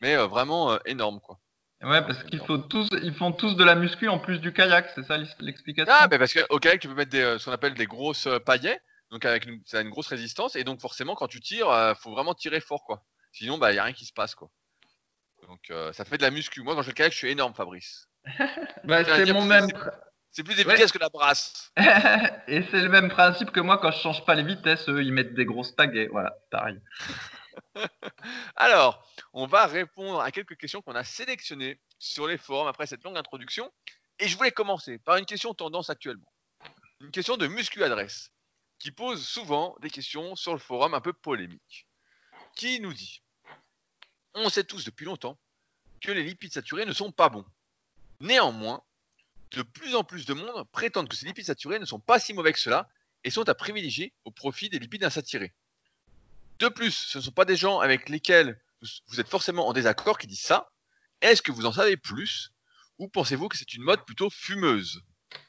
mais 0.00 0.16
euh, 0.16 0.28
vraiment 0.28 0.78
énorme, 0.84 1.18
quoi. 1.18 1.40
Ouais, 1.82 2.02
parce 2.02 2.22
qu'ils 2.22 2.38
font 2.38 2.60
tous, 2.60 2.88
ils 3.02 3.14
font 3.14 3.32
tous 3.32 3.56
de 3.56 3.64
la 3.64 3.74
muscu 3.74 4.06
en 4.06 4.20
plus 4.20 4.38
du 4.38 4.52
kayak, 4.52 4.92
c'est 4.94 5.02
ça 5.02 5.16
l'explication? 5.40 5.92
Ah, 5.92 6.06
bah 6.06 6.16
parce 6.16 6.32
qu'au 6.32 6.58
kayak, 6.60 6.80
tu 6.80 6.86
peux 6.86 6.94
mettre 6.94 7.10
des, 7.10 7.36
ce 7.40 7.44
qu'on 7.44 7.50
appelle 7.50 7.74
des 7.74 7.86
grosses 7.86 8.28
paillets, 8.46 8.80
donc 9.10 9.24
avec 9.24 9.46
une, 9.46 9.60
ça 9.66 9.78
a 9.78 9.80
une 9.80 9.90
grosse 9.90 10.06
résistance, 10.06 10.54
et 10.54 10.62
donc 10.62 10.80
forcément, 10.80 11.16
quand 11.16 11.26
tu 11.26 11.40
tires, 11.40 11.68
euh, 11.68 11.94
faut 11.94 12.12
vraiment 12.12 12.34
tirer 12.34 12.60
fort, 12.60 12.84
quoi. 12.84 13.04
Sinon, 13.32 13.58
bah, 13.58 13.72
y 13.72 13.78
a 13.78 13.82
rien 13.82 13.92
qui 13.92 14.06
se 14.06 14.12
passe, 14.12 14.36
quoi. 14.36 14.50
Donc, 15.48 15.70
euh, 15.70 15.92
ça 15.92 16.04
fait 16.04 16.18
de 16.18 16.22
la 16.22 16.30
muscu. 16.30 16.62
Moi, 16.62 16.76
quand 16.76 16.82
je 16.82 16.86
fais 16.86 16.92
le 16.92 16.96
kayak, 16.96 17.12
je 17.12 17.18
suis 17.18 17.30
énorme, 17.30 17.54
Fabrice. 17.54 18.08
Bah, 18.84 19.04
c'est 19.04 19.32
mon 19.32 19.44
même. 19.44 19.66
C'est- 20.38 20.42
plus 20.44 20.60
efficace 20.60 20.92
que 20.92 20.98
la 20.98 21.08
brasse. 21.08 21.72
Et 22.48 22.62
c'est 22.70 22.80
le 22.80 22.88
même 22.88 23.08
principe 23.08 23.50
que 23.50 23.60
moi 23.60 23.78
quand 23.78 23.90
je 23.90 23.98
change 23.98 24.24
pas 24.24 24.34
les 24.34 24.42
vitesses, 24.42 24.88
eux 24.88 25.02
ils 25.02 25.12
mettent 25.12 25.34
des 25.34 25.44
grosses 25.44 25.72
pagaies. 25.72 26.08
Voilà, 26.08 26.34
pareil. 26.50 26.80
Alors, 28.56 29.06
on 29.32 29.46
va 29.46 29.66
répondre 29.66 30.20
à 30.20 30.30
quelques 30.30 30.56
questions 30.56 30.82
qu'on 30.82 30.94
a 30.94 31.04
sélectionnées 31.04 31.80
sur 31.98 32.26
les 32.26 32.38
forums 32.38 32.68
après 32.68 32.86
cette 32.86 33.02
longue 33.04 33.16
introduction. 33.16 33.72
Et 34.20 34.28
je 34.28 34.36
voulais 34.36 34.50
commencer 34.50 34.98
par 34.98 35.16
une 35.16 35.26
question 35.26 35.54
tendance 35.54 35.90
actuellement. 35.90 36.32
Une 37.00 37.10
question 37.10 37.36
de 37.36 37.46
Muscu 37.46 37.84
Adresse, 37.84 38.32
qui 38.78 38.90
pose 38.90 39.24
souvent 39.24 39.76
des 39.80 39.90
questions 39.90 40.34
sur 40.34 40.52
le 40.52 40.58
forum 40.58 40.94
un 40.94 41.00
peu 41.00 41.12
polémiques. 41.12 41.86
Qui 42.56 42.80
nous 42.80 42.92
dit 42.92 43.22
On 44.34 44.48
sait 44.48 44.64
tous 44.64 44.84
depuis 44.84 45.04
longtemps 45.06 45.38
que 46.00 46.10
les 46.10 46.22
lipides 46.24 46.52
saturés 46.52 46.84
ne 46.84 46.92
sont 46.92 47.12
pas 47.12 47.28
bons. 47.28 47.44
Néanmoins, 48.20 48.82
de 49.52 49.62
plus 49.62 49.94
en 49.94 50.04
plus 50.04 50.26
de 50.26 50.34
monde 50.34 50.64
prétendent 50.72 51.08
que 51.08 51.16
ces 51.16 51.26
lipides 51.26 51.46
saturés 51.46 51.78
ne 51.78 51.84
sont 51.84 52.00
pas 52.00 52.18
si 52.18 52.34
mauvais 52.34 52.52
que 52.52 52.58
cela 52.58 52.88
et 53.24 53.30
sont 53.30 53.48
à 53.48 53.54
privilégier 53.54 54.12
au 54.24 54.30
profit 54.30 54.68
des 54.68 54.78
lipides 54.78 55.04
insaturés. 55.04 55.54
De 56.58 56.68
plus, 56.68 56.92
ce 56.92 57.18
ne 57.18 57.22
sont 57.22 57.30
pas 57.30 57.44
des 57.44 57.56
gens 57.56 57.78
avec 57.78 58.08
lesquels 58.08 58.60
vous 59.08 59.20
êtes 59.20 59.28
forcément 59.28 59.68
en 59.68 59.72
désaccord 59.72 60.18
qui 60.18 60.26
disent 60.26 60.42
ça. 60.42 60.68
Est-ce 61.20 61.42
que 61.42 61.52
vous 61.52 61.66
en 61.66 61.72
savez 61.72 61.96
plus 61.96 62.52
ou 62.98 63.08
pensez-vous 63.08 63.48
que 63.48 63.56
c'est 63.56 63.74
une 63.74 63.82
mode 63.82 64.04
plutôt 64.04 64.30
fumeuse? 64.30 65.02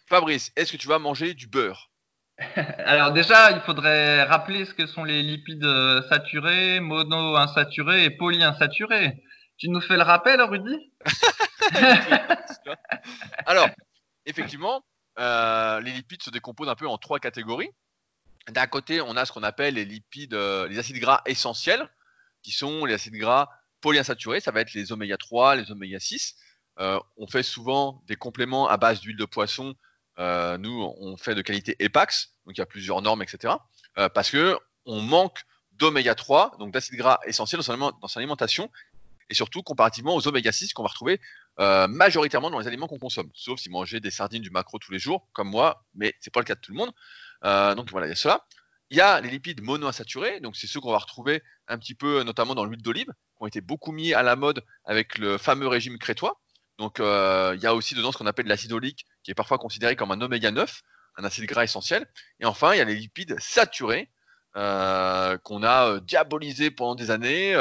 Fabrice, 0.07 0.51
est-ce 0.55 0.71
que 0.71 0.77
tu 0.77 0.87
vas 0.87 0.99
manger 0.99 1.33
du 1.33 1.47
beurre? 1.47 1.89
Alors 2.85 3.11
déjà, 3.11 3.51
il 3.51 3.61
faudrait 3.61 4.23
rappeler 4.23 4.65
ce 4.65 4.73
que 4.73 4.87
sont 4.87 5.03
les 5.03 5.23
lipides 5.23 5.63
euh, 5.63 6.07
saturés, 6.09 6.79
monoinsaturés 6.79 8.05
et 8.05 8.09
polyinsaturés. 8.09 9.23
Tu 9.57 9.69
nous 9.69 9.81
fais 9.81 9.97
le 9.97 10.03
rappel, 10.03 10.41
Rudy? 10.41 10.91
Alors, 13.45 13.69
effectivement, 14.29 14.83
euh, 15.19 15.81
les 15.81 15.91
lipides 15.91 16.23
se 16.23 16.29
décomposent 16.29 16.69
un 16.69 16.75
peu 16.75 16.87
en 16.87 16.97
trois 16.97 17.19
catégories. 17.19 17.71
D'un 18.49 18.67
côté, 18.67 19.01
on 19.01 19.15
a 19.17 19.25
ce 19.25 19.31
qu'on 19.31 19.43
appelle 19.43 19.75
les 19.75 19.85
lipides, 19.85 20.33
euh, 20.33 20.67
les 20.67 20.79
acides 20.79 20.97
gras 20.97 21.21
essentiels, 21.25 21.87
qui 22.41 22.51
sont 22.51 22.85
les 22.85 22.93
acides 22.93 23.15
gras 23.15 23.49
polyinsaturés, 23.81 24.39
ça 24.39 24.51
va 24.51 24.61
être 24.61 24.73
les 24.73 24.91
oméga 24.91 25.17
3, 25.17 25.55
les 25.55 25.71
oméga 25.71 25.99
6. 25.99 26.35
Euh, 26.79 26.99
on 27.17 27.27
fait 27.27 27.43
souvent 27.43 28.01
des 28.07 28.15
compléments 28.15 28.67
à 28.67 28.77
base 28.77 29.01
d'huile 29.01 29.17
de 29.17 29.25
poisson. 29.25 29.75
nous, 30.17 30.93
on 30.99 31.15
fait 31.15 31.35
de 31.35 31.41
qualité 31.41 31.75
EPAX, 31.79 32.33
donc 32.45 32.57
il 32.57 32.59
y 32.59 32.61
a 32.61 32.65
plusieurs 32.65 33.01
normes, 33.01 33.21
etc. 33.21 33.53
parce 34.13 34.29
que 34.29 34.57
on 34.85 35.01
manque 35.01 35.43
d'oméga 35.71 36.13
3, 36.13 36.57
donc 36.59 36.71
d'acides 36.73 36.97
gras 36.97 37.19
essentiels 37.25 37.61
dans 37.61 38.07
son 38.07 38.17
alimentation, 38.19 38.69
et 39.29 39.33
surtout 39.33 39.63
comparativement 39.63 40.15
aux 40.15 40.27
oméga 40.27 40.51
6 40.51 40.73
qu'on 40.73 40.83
va 40.83 40.89
retrouver 40.89 41.21
euh, 41.59 41.87
majoritairement 41.87 42.49
dans 42.49 42.59
les 42.59 42.67
aliments 42.67 42.87
qu'on 42.87 42.99
consomme, 42.99 43.29
sauf 43.33 43.59
si 43.59 43.69
manger 43.69 43.99
des 43.99 44.11
sardines, 44.11 44.41
du 44.41 44.49
macro 44.49 44.79
tous 44.79 44.93
les 44.93 44.99
jours, 44.99 45.27
comme 45.33 45.49
moi, 45.49 45.83
mais 45.93 46.15
c'est 46.21 46.31
pas 46.33 46.39
le 46.39 46.45
cas 46.45 46.55
de 46.55 46.61
tout 46.61 46.71
le 46.71 46.77
monde. 46.77 46.91
Euh, 47.43 47.75
donc 47.75 47.91
voilà, 47.91 48.07
il 48.07 48.11
y 48.11 48.13
a 48.13 48.15
cela. 48.15 48.45
Il 48.91 48.97
y 48.97 49.01
a 49.01 49.19
les 49.19 49.29
lipides 49.29 49.61
monoinsaturés, 49.61 50.39
donc 50.39 50.55
c'est 50.55 50.67
ceux 50.67 50.79
qu'on 50.79 50.91
va 50.91 50.97
retrouver 50.97 51.43
un 51.67 51.77
petit 51.77 51.95
peu, 51.95 52.23
notamment 52.23 52.55
dans 52.55 52.63
l'huile 52.63 52.81
d'olive, 52.81 53.07
qui 53.07 53.37
ont 53.41 53.45
été 53.45 53.59
beaucoup 53.59 53.91
mis 53.91 54.13
à 54.13 54.23
la 54.23 54.37
mode 54.37 54.63
avec 54.85 55.17
le 55.17 55.37
fameux 55.37 55.67
régime 55.67 55.97
crétois. 55.97 56.39
Donc 56.77 57.01
euh, 57.01 57.53
il 57.57 57.61
y 57.61 57.67
a 57.67 57.75
aussi 57.75 57.93
dedans 57.93 58.13
ce 58.13 58.17
qu'on 58.17 58.25
appelle 58.25 58.47
l'acide 58.47 58.71
oléique, 58.71 59.05
qui 59.23 59.31
est 59.31 59.35
parfois 59.35 59.57
considéré 59.57 59.97
comme 59.97 60.11
un 60.11 60.21
oméga 60.21 60.51
9, 60.51 60.81
un 61.17 61.23
acide 61.25 61.45
gras 61.45 61.65
essentiel. 61.65 62.07
Et 62.39 62.45
enfin, 62.45 62.73
il 62.73 62.77
y 62.77 62.81
a 62.81 62.85
les 62.85 62.95
lipides 62.95 63.35
saturés, 63.39 64.09
qu'on 64.53 65.63
a 65.63 65.99
diabolisés 65.99 66.71
pendant 66.71 66.95
des 66.95 67.11
années 67.11 67.55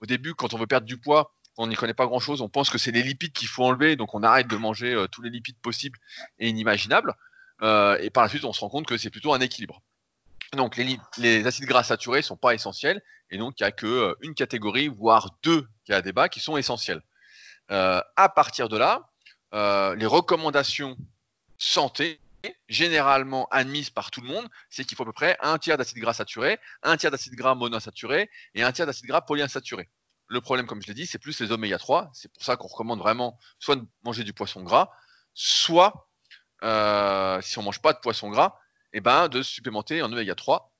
au 0.00 0.06
début, 0.06 0.34
quand 0.34 0.54
on 0.54 0.58
veut 0.58 0.66
perdre 0.66 0.86
du 0.86 0.98
poids, 0.98 1.34
on 1.56 1.66
n'y 1.66 1.74
connaît 1.74 1.94
pas 1.94 2.06
grand 2.06 2.20
chose, 2.20 2.40
on 2.40 2.48
pense 2.48 2.70
que 2.70 2.78
c'est 2.78 2.90
les 2.90 3.02
lipides 3.02 3.32
qu'il 3.32 3.48
faut 3.48 3.64
enlever, 3.64 3.96
donc 3.96 4.14
on 4.14 4.22
arrête 4.22 4.46
de 4.46 4.56
manger 4.56 4.94
euh, 4.94 5.06
tous 5.06 5.22
les 5.22 5.30
lipides 5.30 5.58
possibles 5.58 5.98
et 6.38 6.48
inimaginables. 6.48 7.14
Euh, 7.62 7.98
et 8.00 8.10
par 8.10 8.22
la 8.22 8.28
suite, 8.28 8.44
on 8.44 8.52
se 8.52 8.60
rend 8.60 8.70
compte 8.70 8.86
que 8.86 8.96
c'est 8.96 9.10
plutôt 9.10 9.34
un 9.34 9.40
équilibre. 9.40 9.82
Donc 10.56 10.76
les, 10.76 11.46
acides 11.46 11.66
gras 11.66 11.84
saturés 11.84 12.20
ne 12.20 12.24
sont 12.24 12.36
pas 12.36 12.54
essentiels, 12.54 13.02
et 13.30 13.38
donc 13.38 13.60
il 13.60 13.62
n'y 13.62 13.68
a 13.68 13.72
qu'une 13.72 13.88
euh, 13.88 14.34
catégorie, 14.34 14.88
voire 14.88 15.36
deux 15.42 15.68
qui 15.84 15.92
a 15.92 16.02
débat, 16.02 16.28
qui 16.28 16.40
sont 16.40 16.56
essentiels. 16.56 17.02
à 17.68 18.28
partir 18.34 18.68
de 18.68 18.76
là, 18.76 19.10
les 19.96 20.06
recommandations 20.06 20.96
santé, 21.58 22.20
généralement 22.68 23.46
admises 23.50 23.90
par 23.90 24.10
tout 24.10 24.22
le 24.22 24.28
monde, 24.28 24.48
c'est 24.70 24.84
qu'il 24.84 24.96
faut 24.96 25.02
à 25.02 25.06
peu 25.06 25.12
près 25.12 25.36
un 25.40 25.58
tiers 25.58 25.76
d'acide 25.76 25.98
gras 25.98 26.14
saturé, 26.14 26.58
un 26.82 26.96
tiers 26.96 27.10
d'acide 27.10 27.34
gras 27.34 27.54
monoinsaturé 27.54 28.30
et 28.54 28.62
un 28.62 28.72
tiers 28.72 28.86
d'acide 28.86 29.06
gras 29.06 29.20
polyinsaturé. 29.20 29.88
Le 30.30 30.40
problème, 30.40 30.66
comme 30.66 30.80
je 30.80 30.86
l'ai 30.86 30.94
dit, 30.94 31.06
c'est 31.06 31.18
plus 31.18 31.40
les 31.40 31.50
oméga 31.50 31.76
3. 31.76 32.08
C'est 32.14 32.32
pour 32.32 32.44
ça 32.44 32.56
qu'on 32.56 32.68
recommande 32.68 33.00
vraiment 33.00 33.36
soit 33.58 33.74
de 33.74 33.84
manger 34.04 34.22
du 34.22 34.32
poisson 34.32 34.62
gras, 34.62 34.88
soit, 35.34 36.08
euh, 36.62 37.40
si 37.42 37.58
on 37.58 37.62
mange 37.64 37.82
pas 37.82 37.92
de 37.92 37.98
poisson 37.98 38.30
gras, 38.30 38.56
eh 38.92 39.00
ben, 39.00 39.26
de 39.26 39.42
supplémenter 39.42 40.02
en 40.02 40.12
oméga 40.12 40.36
3 40.36 40.72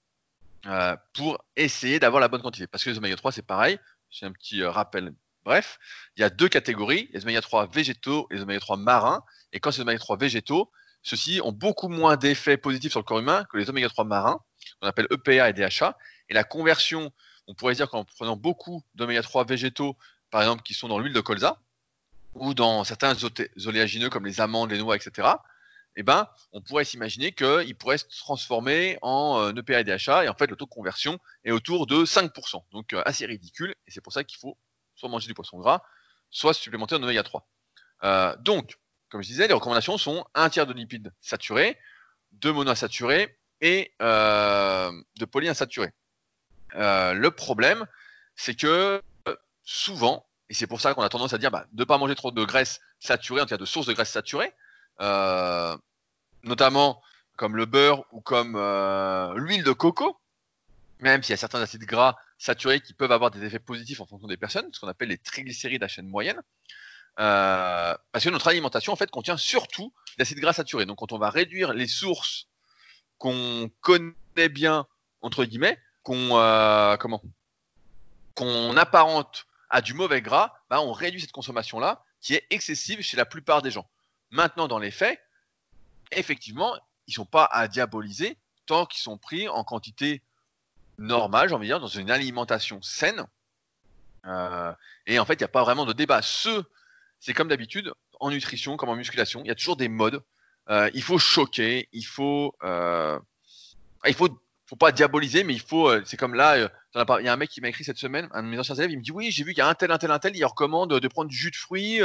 euh, 0.66 0.96
pour 1.14 1.44
essayer 1.56 1.98
d'avoir 1.98 2.20
la 2.20 2.28
bonne 2.28 2.42
quantité. 2.42 2.68
Parce 2.68 2.84
que 2.84 2.90
les 2.90 2.98
oméga 2.98 3.16
3, 3.16 3.32
c'est 3.32 3.42
pareil. 3.42 3.80
C'est 4.08 4.24
un 4.24 4.30
petit 4.30 4.62
euh, 4.62 4.70
rappel. 4.70 5.12
Bref, 5.42 5.80
il 6.16 6.20
y 6.20 6.24
a 6.24 6.30
deux 6.30 6.48
catégories, 6.48 7.10
les 7.12 7.24
oméga 7.24 7.40
3 7.40 7.66
végétaux 7.66 8.28
et 8.30 8.36
les 8.36 8.42
oméga 8.42 8.60
3 8.60 8.76
marins. 8.76 9.24
Et 9.52 9.58
quand 9.58 9.72
c'est 9.72 9.78
les 9.78 9.82
oméga 9.82 9.98
3 9.98 10.16
végétaux, 10.16 10.70
ceux-ci 11.02 11.40
ont 11.42 11.50
beaucoup 11.50 11.88
moins 11.88 12.16
d'effets 12.16 12.56
positifs 12.56 12.92
sur 12.92 13.00
le 13.00 13.04
corps 13.04 13.18
humain 13.18 13.44
que 13.50 13.56
les 13.56 13.68
oméga 13.68 13.88
3 13.88 14.04
marins, 14.04 14.38
qu'on 14.80 14.86
appelle 14.86 15.08
EPA 15.10 15.48
et 15.48 15.52
DHA. 15.54 15.98
Et 16.28 16.34
la 16.34 16.44
conversion, 16.44 17.10
on 17.46 17.54
pourrait 17.54 17.74
dire 17.74 17.90
qu'en 17.90 18.04
prenant 18.04 18.36
beaucoup 18.36 18.82
d'oméga 18.94 19.22
3 19.22 19.44
végétaux, 19.44 19.96
par 20.30 20.42
exemple, 20.42 20.62
qui 20.62 20.74
sont 20.74 20.88
dans 20.88 20.98
l'huile 20.98 21.12
de 21.12 21.20
colza, 21.20 21.60
ou 22.34 22.54
dans 22.54 22.84
certains 22.84 23.14
oléagineux 23.66 24.10
comme 24.10 24.26
les 24.26 24.40
amandes, 24.40 24.70
les 24.70 24.78
noix, 24.78 24.96
etc., 24.96 25.28
eh 25.96 26.02
ben, 26.02 26.28
on 26.52 26.60
pourrait 26.60 26.84
s'imaginer 26.84 27.32
qu'ils 27.32 27.76
pourraient 27.76 27.98
se 27.98 28.06
transformer 28.06 28.98
en 29.02 29.54
EPA 29.54 29.74
euh, 29.74 29.78
et 29.80 29.84
DHA, 29.84 30.24
et 30.24 30.28
en 30.28 30.34
fait, 30.34 30.46
le 30.46 30.56
taux 30.56 30.66
de 30.66 30.70
conversion 30.70 31.18
est 31.44 31.50
autour 31.50 31.86
de 31.86 32.04
5%. 32.04 32.64
Donc, 32.70 32.92
euh, 32.92 33.02
assez 33.04 33.26
ridicule, 33.26 33.74
et 33.86 33.90
c'est 33.90 34.00
pour 34.00 34.12
ça 34.12 34.22
qu'il 34.22 34.38
faut 34.38 34.56
soit 34.94 35.08
manger 35.08 35.26
du 35.26 35.34
poisson 35.34 35.58
gras, 35.58 35.82
soit 36.30 36.54
supplémenter 36.54 36.94
en 36.94 37.02
oméga 37.02 37.22
3. 37.22 37.46
Euh, 38.04 38.36
donc, 38.36 38.78
comme 39.08 39.22
je 39.22 39.28
disais, 39.28 39.48
les 39.48 39.54
recommandations 39.54 39.98
sont 39.98 40.24
un 40.34 40.48
tiers 40.48 40.66
de 40.66 40.72
lipides 40.72 41.12
saturés, 41.20 41.76
de 42.32 42.52
monoinsaturés 42.52 43.36
et 43.60 43.92
de 43.98 45.24
polyinsaturés. 45.24 45.92
Euh, 46.74 47.12
le 47.12 47.30
problème, 47.30 47.86
c'est 48.36 48.54
que 48.54 49.02
souvent, 49.64 50.26
et 50.48 50.54
c'est 50.54 50.66
pour 50.66 50.80
ça 50.80 50.94
qu'on 50.94 51.02
a 51.02 51.08
tendance 51.08 51.32
à 51.32 51.38
dire 51.38 51.50
bah, 51.50 51.66
de 51.72 51.82
ne 51.82 51.84
pas 51.84 51.98
manger 51.98 52.14
trop 52.14 52.30
de 52.30 52.44
graisse 52.44 52.80
saturée, 52.98 53.40
en 53.40 53.44
tout 53.44 53.50
cas 53.50 53.56
de 53.56 53.64
sources 53.64 53.86
de 53.86 53.92
graisse 53.92 54.10
saturée, 54.10 54.52
euh, 55.00 55.76
notamment 56.42 57.02
comme 57.36 57.56
le 57.56 57.66
beurre 57.66 58.04
ou 58.12 58.20
comme 58.20 58.54
l'huile 59.36 59.64
de 59.64 59.72
coco, 59.72 60.20
même 61.00 61.22
s'il 61.22 61.32
y 61.32 61.34
a 61.34 61.38
certains 61.38 61.60
acides 61.60 61.84
gras 61.84 62.16
saturés 62.38 62.80
qui 62.80 62.94
peuvent 62.94 63.12
avoir 63.12 63.30
des 63.30 63.44
effets 63.44 63.58
positifs 63.58 64.00
en 64.00 64.06
fonction 64.06 64.28
des 64.28 64.36
personnes, 64.36 64.68
ce 64.72 64.80
qu'on 64.80 64.88
appelle 64.88 65.08
les 65.08 65.18
triglycérides 65.18 65.82
à 65.82 65.88
chaîne 65.88 66.06
moyenne. 66.06 66.40
Euh, 67.18 67.94
parce 68.12 68.24
que 68.24 68.30
notre 68.30 68.48
alimentation 68.48 68.92
en 68.92 68.96
fait 68.96 69.10
contient 69.10 69.36
surtout 69.36 69.92
d'acides 70.18 70.38
gras 70.38 70.52
saturés. 70.52 70.86
Donc 70.86 70.98
quand 70.98 71.12
on 71.12 71.18
va 71.18 71.30
réduire 71.30 71.72
les 71.72 71.86
sources 71.86 72.48
qu'on 73.18 73.70
connaît 73.80 74.48
bien 74.50 74.86
entre 75.20 75.44
guillemets, 75.44 75.78
qu'on 76.02 76.38
euh, 76.38 76.96
comment? 76.96 77.22
Qu'on 78.34 78.76
apparente 78.76 79.46
à 79.68 79.80
du 79.80 79.94
mauvais 79.94 80.22
gras, 80.22 80.54
bah, 80.68 80.80
on 80.80 80.92
réduit 80.92 81.20
cette 81.20 81.32
consommation 81.32 81.78
là 81.78 82.04
qui 82.20 82.34
est 82.34 82.46
excessive 82.50 83.00
chez 83.00 83.16
la 83.16 83.24
plupart 83.24 83.62
des 83.62 83.70
gens. 83.70 83.88
Maintenant 84.30 84.68
dans 84.68 84.78
les 84.78 84.90
faits, 84.90 85.20
effectivement, 86.12 86.76
ils 87.06 87.14
sont 87.14 87.24
pas 87.24 87.44
à 87.44 87.66
diaboliser 87.68 88.36
tant 88.66 88.86
qu'ils 88.86 89.00
sont 89.00 89.18
pris 89.18 89.48
en 89.48 89.64
quantité 89.64 90.22
normale, 90.98 91.48
j'ai 91.48 91.54
envie 91.54 91.66
de 91.66 91.72
dire, 91.72 91.80
dans 91.80 91.86
une 91.86 92.10
alimentation 92.10 92.80
saine. 92.82 93.24
Euh, 94.26 94.72
et 95.06 95.18
en 95.18 95.24
fait, 95.24 95.34
il 95.34 95.38
n'y 95.38 95.44
a 95.44 95.48
pas 95.48 95.64
vraiment 95.64 95.86
de 95.86 95.92
débat. 95.92 96.20
Ceux 96.22 96.64
c'est 97.20 97.34
comme 97.34 97.48
d'habitude, 97.48 97.92
en 98.18 98.30
nutrition 98.30 98.76
comme 98.76 98.88
en 98.88 98.96
musculation, 98.96 99.42
il 99.44 99.48
y 99.48 99.50
a 99.50 99.54
toujours 99.54 99.76
des 99.76 99.88
modes. 99.88 100.22
Euh, 100.68 100.90
il 100.94 101.02
faut 101.02 101.18
choquer, 101.18 101.88
il 101.92 102.04
faut, 102.04 102.54
il 104.04 104.14
faut, 104.14 104.40
faut 104.70 104.76
pas 104.76 104.92
diaboliser, 104.92 105.42
mais 105.42 105.52
il 105.52 105.60
faut, 105.60 105.88
euh, 105.88 106.00
c'est 106.06 106.16
comme 106.16 106.34
là, 106.34 106.56
il 106.94 107.24
y 107.24 107.28
a 107.28 107.32
un 107.32 107.36
mec 107.36 107.50
qui 107.50 107.60
m'a 107.60 107.68
écrit 107.68 107.82
cette 107.82 107.98
semaine, 107.98 108.28
un 108.30 108.44
de 108.44 108.46
mes 108.46 108.56
anciens 108.56 108.76
élèves, 108.76 108.92
il 108.92 108.98
me 108.98 109.02
dit 109.02 109.10
oui, 109.10 109.32
j'ai 109.32 109.42
vu 109.42 109.50
qu'il 109.52 109.58
y 109.58 109.66
a 109.66 109.68
un 109.68 109.74
tel, 109.74 109.90
un 109.90 109.98
tel, 109.98 110.12
un 110.12 110.20
tel, 110.20 110.36
il 110.36 110.44
recommande 110.44 110.94
de 111.00 111.08
prendre 111.08 111.28
du 111.28 111.36
jus 111.36 111.50
de 111.50 111.56
fruits, 111.56 111.98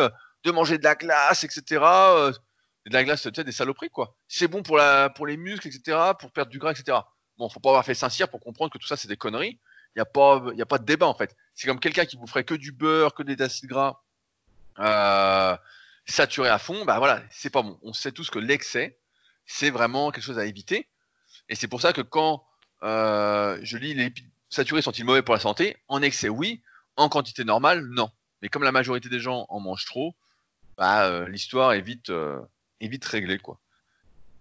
de 0.44 0.52
manger 0.52 0.80
de 0.80 0.84
la 0.84 0.96
glace, 0.96 1.44
etc. 1.44 1.64
de 1.70 2.92
la 2.92 3.04
glace, 3.04 3.22
tu 3.22 3.30
sais, 3.36 3.44
des 3.44 3.52
saloperies 3.52 3.92
quoi. 3.92 4.16
C'est 4.28 4.48
bon 4.48 4.64
pour 4.64 4.78
la, 4.78 5.12
pour 5.12 5.28
les 5.28 5.38
muscles, 5.38 5.68
etc. 5.68 5.96
Pour 6.20 6.32
perdre 6.32 6.50
du 6.50 6.58
gras, 6.58 6.72
etc. 6.72 6.98
Bon, 7.38 7.50
faut 7.50 7.60
pas 7.60 7.70
avoir 7.70 7.86
fait 7.86 7.94
Saint-Cyr 7.94 8.30
pour 8.30 8.40
comprendre 8.40 8.72
que 8.72 8.80
tout 8.80 8.88
ça 8.88 8.98
c'est 8.98 9.08
des 9.08 9.18
conneries. 9.18 9.60
Il 9.96 10.00
n'y 10.00 10.02
a 10.02 10.06
pas, 10.06 10.44
a 10.60 10.66
pas 10.66 10.80
de 10.80 10.86
débat 10.86 11.06
en 11.06 11.14
fait. 11.14 11.36
C'est 11.54 11.68
comme 11.68 11.80
quelqu'un 11.80 12.06
qui 12.06 12.18
vous 12.18 12.26
ferait 12.26 12.46
que 12.46 12.56
du 12.56 12.72
beurre, 12.72 13.14
que 13.14 13.22
des 13.22 13.40
acides 13.44 13.70
gras 13.70 14.02
euh, 14.80 15.56
saturé 16.08 16.50
à 16.50 16.58
fond, 16.58 16.84
bah 16.84 16.98
voilà, 16.98 17.22
c'est 17.30 17.52
pas 17.52 17.62
bon. 17.62 17.78
On 17.84 17.94
sait 17.94 18.12
tous 18.12 18.32
que 18.32 18.40
l'excès, 18.40 18.98
c'est 19.46 19.70
vraiment 19.70 20.10
quelque 20.10 20.24
chose 20.24 20.40
à 20.40 20.46
éviter. 20.46 20.90
Et 21.48 21.54
c'est 21.54 21.68
pour 21.68 21.80
ça 21.80 21.94
que 21.94 22.02
quand 22.02 22.44
euh, 22.86 23.60
je 23.64 23.78
lis 23.78 23.94
les 23.94 24.14
saturés 24.50 24.82
sont-ils 24.82 25.06
mauvais 25.06 25.22
pour 25.22 25.34
la 25.34 25.40
santé? 25.40 25.78
En 25.88 26.02
excès, 26.02 26.30
oui. 26.30 26.62
En 26.96 27.10
quantité 27.10 27.44
normale, 27.44 27.86
non. 27.88 28.10
Mais 28.42 28.50
comme 28.50 28.64
la 28.64 28.72
majorité 28.72 29.10
des 29.10 29.20
gens 29.20 29.46
en 29.50 29.60
mangent 29.60 29.86
trop, 29.86 30.16
bah, 30.78 31.08
euh, 31.08 31.28
l'histoire 31.28 31.74
est 31.74 31.82
vite, 31.82 32.10
est 32.10 32.88
vite 32.88 33.06
réglée, 33.06 33.40
quoi. 33.40 33.60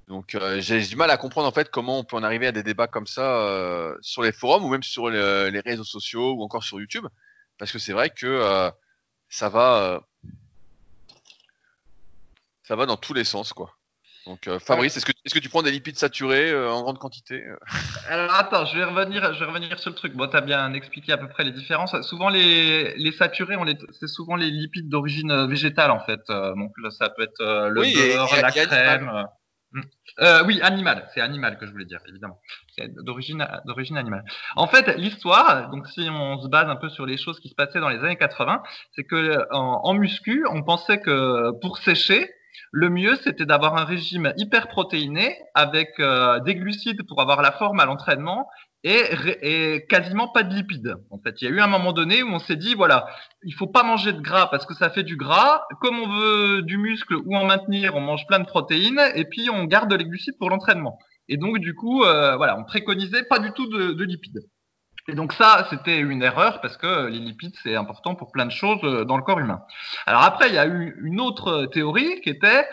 Donc 0.07 0.37
j'ai 0.59 0.83
du 0.83 0.97
mal 0.97 1.11
à 1.11 1.17
comprendre 1.17 1.49
en 1.49 1.53
fait 1.53 1.71
comment 1.71 1.99
on 1.99 2.05
peut 2.05 2.17
en 2.17 2.23
arriver 2.23 2.47
à 2.47 2.53
des 2.53 2.63
débats 2.63 2.87
comme 2.87 3.07
ça 3.07 3.97
sur 4.03 4.23
les 4.23 4.33
forums 4.33 4.63
ou 4.63 4.69
même 4.69 4.83
sur 4.83 5.09
les 5.09 5.61
réseaux 5.61 5.83
sociaux 5.83 6.35
ou 6.35 6.43
encore 6.43 6.63
sur 6.63 6.79
YouTube, 6.79 7.07
parce 7.57 7.73
que 7.73 7.79
c'est 7.79 7.95
vrai 7.95 8.11
que 8.11 8.71
ça 9.31 9.49
va 9.49 10.07
ça 12.65 12.77
va 12.77 12.87
dans 12.87 12.97
tous 12.97 13.15
les 13.15 13.25
sens, 13.25 13.53
quoi. 13.53 13.77
Donc, 14.27 14.49
euh, 14.49 14.59
Fabrice, 14.59 14.97
est-ce 14.97 15.05
que, 15.05 15.13
est 15.13 15.33
que, 15.33 15.39
tu 15.39 15.49
prends 15.49 15.63
des 15.63 15.71
lipides 15.71 15.99
saturés 15.99 16.51
euh, 16.51 16.71
en 16.71 16.83
grande 16.83 16.99
quantité 16.99 17.45
euh? 17.45 17.57
Alors, 18.09 18.35
attends, 18.35 18.65
je 18.65 18.79
vais 18.79 18.85
revenir, 18.85 19.35
je 19.35 19.41
vais 19.41 19.47
revenir 19.47 19.79
sur 19.79 19.91
le 19.91 19.97
truc. 19.97 20.15
Bon, 20.15 20.27
tu 20.27 20.37
as 20.37 20.41
bien 20.41 20.73
expliqué 20.73 21.13
à 21.13 21.19
peu 21.19 21.29
près 21.29 21.45
les 21.45 21.53
différences. 21.53 22.01
Souvent, 22.03 22.31
les, 22.31 22.95
les 22.97 23.13
saturés, 23.13 23.57
c'est 23.93 24.09
souvent 24.09 24.37
les 24.37 24.51
lipides 24.51 24.89
d'origine 24.89 25.47
végétale, 25.47 25.91
en 25.91 26.01
fait. 26.01 26.23
donc, 26.29 26.73
là, 26.83 26.91
ça 26.91 27.11
peut 27.11 27.23
être 27.23 27.69
le 27.69 27.83
beurre, 27.83 28.37
la 28.41 28.51
crème. 28.51 29.27
Mm. 29.75 29.83
Euh, 30.21 30.45
oui, 30.47 30.61
animal, 30.63 31.09
c'est 31.13 31.21
animal 31.21 31.59
que 31.59 31.67
je 31.67 31.73
voulais 31.73 31.85
dire, 31.85 32.01
évidemment. 32.09 32.41
C'est 32.79 32.95
d'origine, 32.95 33.47
d'origine 33.67 33.97
animale. 33.97 34.25
En 34.55 34.69
fait, 34.69 34.97
l'histoire, 34.97 35.69
donc 35.71 35.89
si 35.89 36.09
on 36.09 36.41
se 36.41 36.49
base 36.49 36.69
un 36.69 36.77
peu 36.77 36.89
sur 36.89 37.07
les 37.07 37.17
choses 37.19 37.41
qui 37.41 37.49
se 37.49 37.55
passaient 37.57 37.81
dans 37.81 37.89
les 37.89 37.99
années 37.99 38.17
80, 38.17 38.63
c'est 38.95 39.03
que 39.03 39.39
en, 39.51 39.93
muscu, 39.95 40.47
on 40.49 40.63
pensait 40.63 41.01
que 41.01 41.51
pour 41.61 41.79
sécher, 41.79 42.31
le 42.73 42.91
mieux 42.91 43.17
c'était 43.17 43.47
d'avoir 43.47 43.77
un 43.77 43.85
régime 43.85 44.33
hyper 44.37 44.69
protéiné 44.69 45.37
avec 45.55 45.91
euh, 45.99 46.41
des 46.41 46.55
glucides 46.55 47.07
pour 47.07 47.21
avoir 47.21 47.43
la 47.43 47.53
forme 47.53 47.81
à 47.81 47.85
l'entraînement 47.85 48.49
et, 48.85 49.87
quasiment 49.89 50.29
pas 50.29 50.43
de 50.43 50.55
lipides. 50.55 50.95
En 51.11 51.19
fait, 51.19 51.41
il 51.41 51.49
y 51.49 51.49
a 51.49 51.51
eu 51.51 51.61
un 51.61 51.67
moment 51.67 51.93
donné 51.93 52.23
où 52.23 52.29
on 52.29 52.39
s'est 52.39 52.57
dit 52.57 52.75
voilà, 52.75 53.07
il 53.43 53.55
faut 53.55 53.67
pas 53.67 53.83
manger 53.83 54.13
de 54.13 54.21
gras 54.21 54.49
parce 54.51 54.67
que 54.67 54.75
ça 54.75 54.91
fait 54.91 55.03
du 55.03 55.17
gras. 55.17 55.63
Comme 55.81 55.99
on 55.99 56.09
veut 56.09 56.63
du 56.63 56.77
muscle 56.77 57.15
ou 57.25 57.35
en 57.35 57.45
maintenir, 57.45 57.97
on 57.97 58.01
mange 58.01 58.27
plein 58.27 58.41
de 58.41 58.47
protéines 58.47 59.01
et 59.15 59.25
puis 59.25 59.49
on 59.51 59.65
garde 59.65 59.93
les 59.93 60.05
glucides 60.05 60.37
pour 60.39 60.51
l'entraînement. 60.51 60.99
Et 61.29 61.39
donc 61.39 61.59
du 61.59 61.75
coup, 61.75 62.05
euh, 62.05 62.37
voilà, 62.37 62.59
on 62.59 62.65
préconisait 62.65 63.25
pas 63.25 63.39
du 63.39 63.53
tout 63.53 63.67
de, 63.69 63.93
de 63.93 64.05
lipides. 64.05 64.41
Et 65.09 65.15
donc 65.15 65.33
ça, 65.35 65.67
c'était 65.71 65.99
une 65.99 66.23
erreur 66.23 66.61
parce 66.61 66.77
que 66.77 67.09
les 67.09 67.19
lipides, 67.19 67.55
c'est 67.63 67.77
important 67.77 68.15
pour 68.15 68.33
plein 68.33 68.47
de 68.47 68.53
choses 68.53 68.81
euh, 68.85 69.05
dans 69.05 69.17
le 69.17 69.23
corps 69.23 69.39
humain. 69.39 69.63
Alors 70.07 70.23
après, 70.23 70.49
il 70.49 70.55
y 70.55 70.59
a 70.59 70.67
eu 70.67 70.97
une 71.03 71.21
autre 71.21 71.67
théorie 71.67 72.21
qui 72.23 72.31
était 72.31 72.67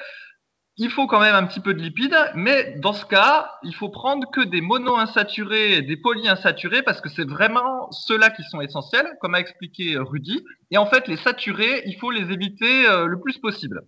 il 0.77 0.89
faut 0.89 1.05
quand 1.05 1.19
même 1.19 1.35
un 1.35 1.45
petit 1.45 1.59
peu 1.59 1.73
de 1.73 1.79
lipides, 1.79 2.17
mais 2.33 2.75
dans 2.79 2.93
ce 2.93 3.05
cas, 3.05 3.51
il 3.61 3.75
faut 3.75 3.89
prendre 3.89 4.29
que 4.31 4.41
des 4.41 4.61
monoinsaturés 4.61 5.73
et 5.73 5.81
des 5.81 5.97
polyinsaturés 5.97 6.81
parce 6.81 7.01
que 7.01 7.09
c'est 7.09 7.29
vraiment 7.29 7.91
ceux-là 7.91 8.29
qui 8.29 8.41
sont 8.43 8.61
essentiels, 8.61 9.07
comme 9.19 9.35
a 9.35 9.39
expliqué 9.39 9.97
Rudy. 9.97 10.43
Et 10.71 10.77
en 10.77 10.87
fait, 10.87 11.07
les 11.07 11.17
saturés, 11.17 11.83
il 11.85 11.97
faut 11.99 12.09
les 12.09 12.31
éviter 12.31 12.87
euh, 12.87 13.05
le 13.05 13.19
plus 13.19 13.37
possible. 13.37 13.81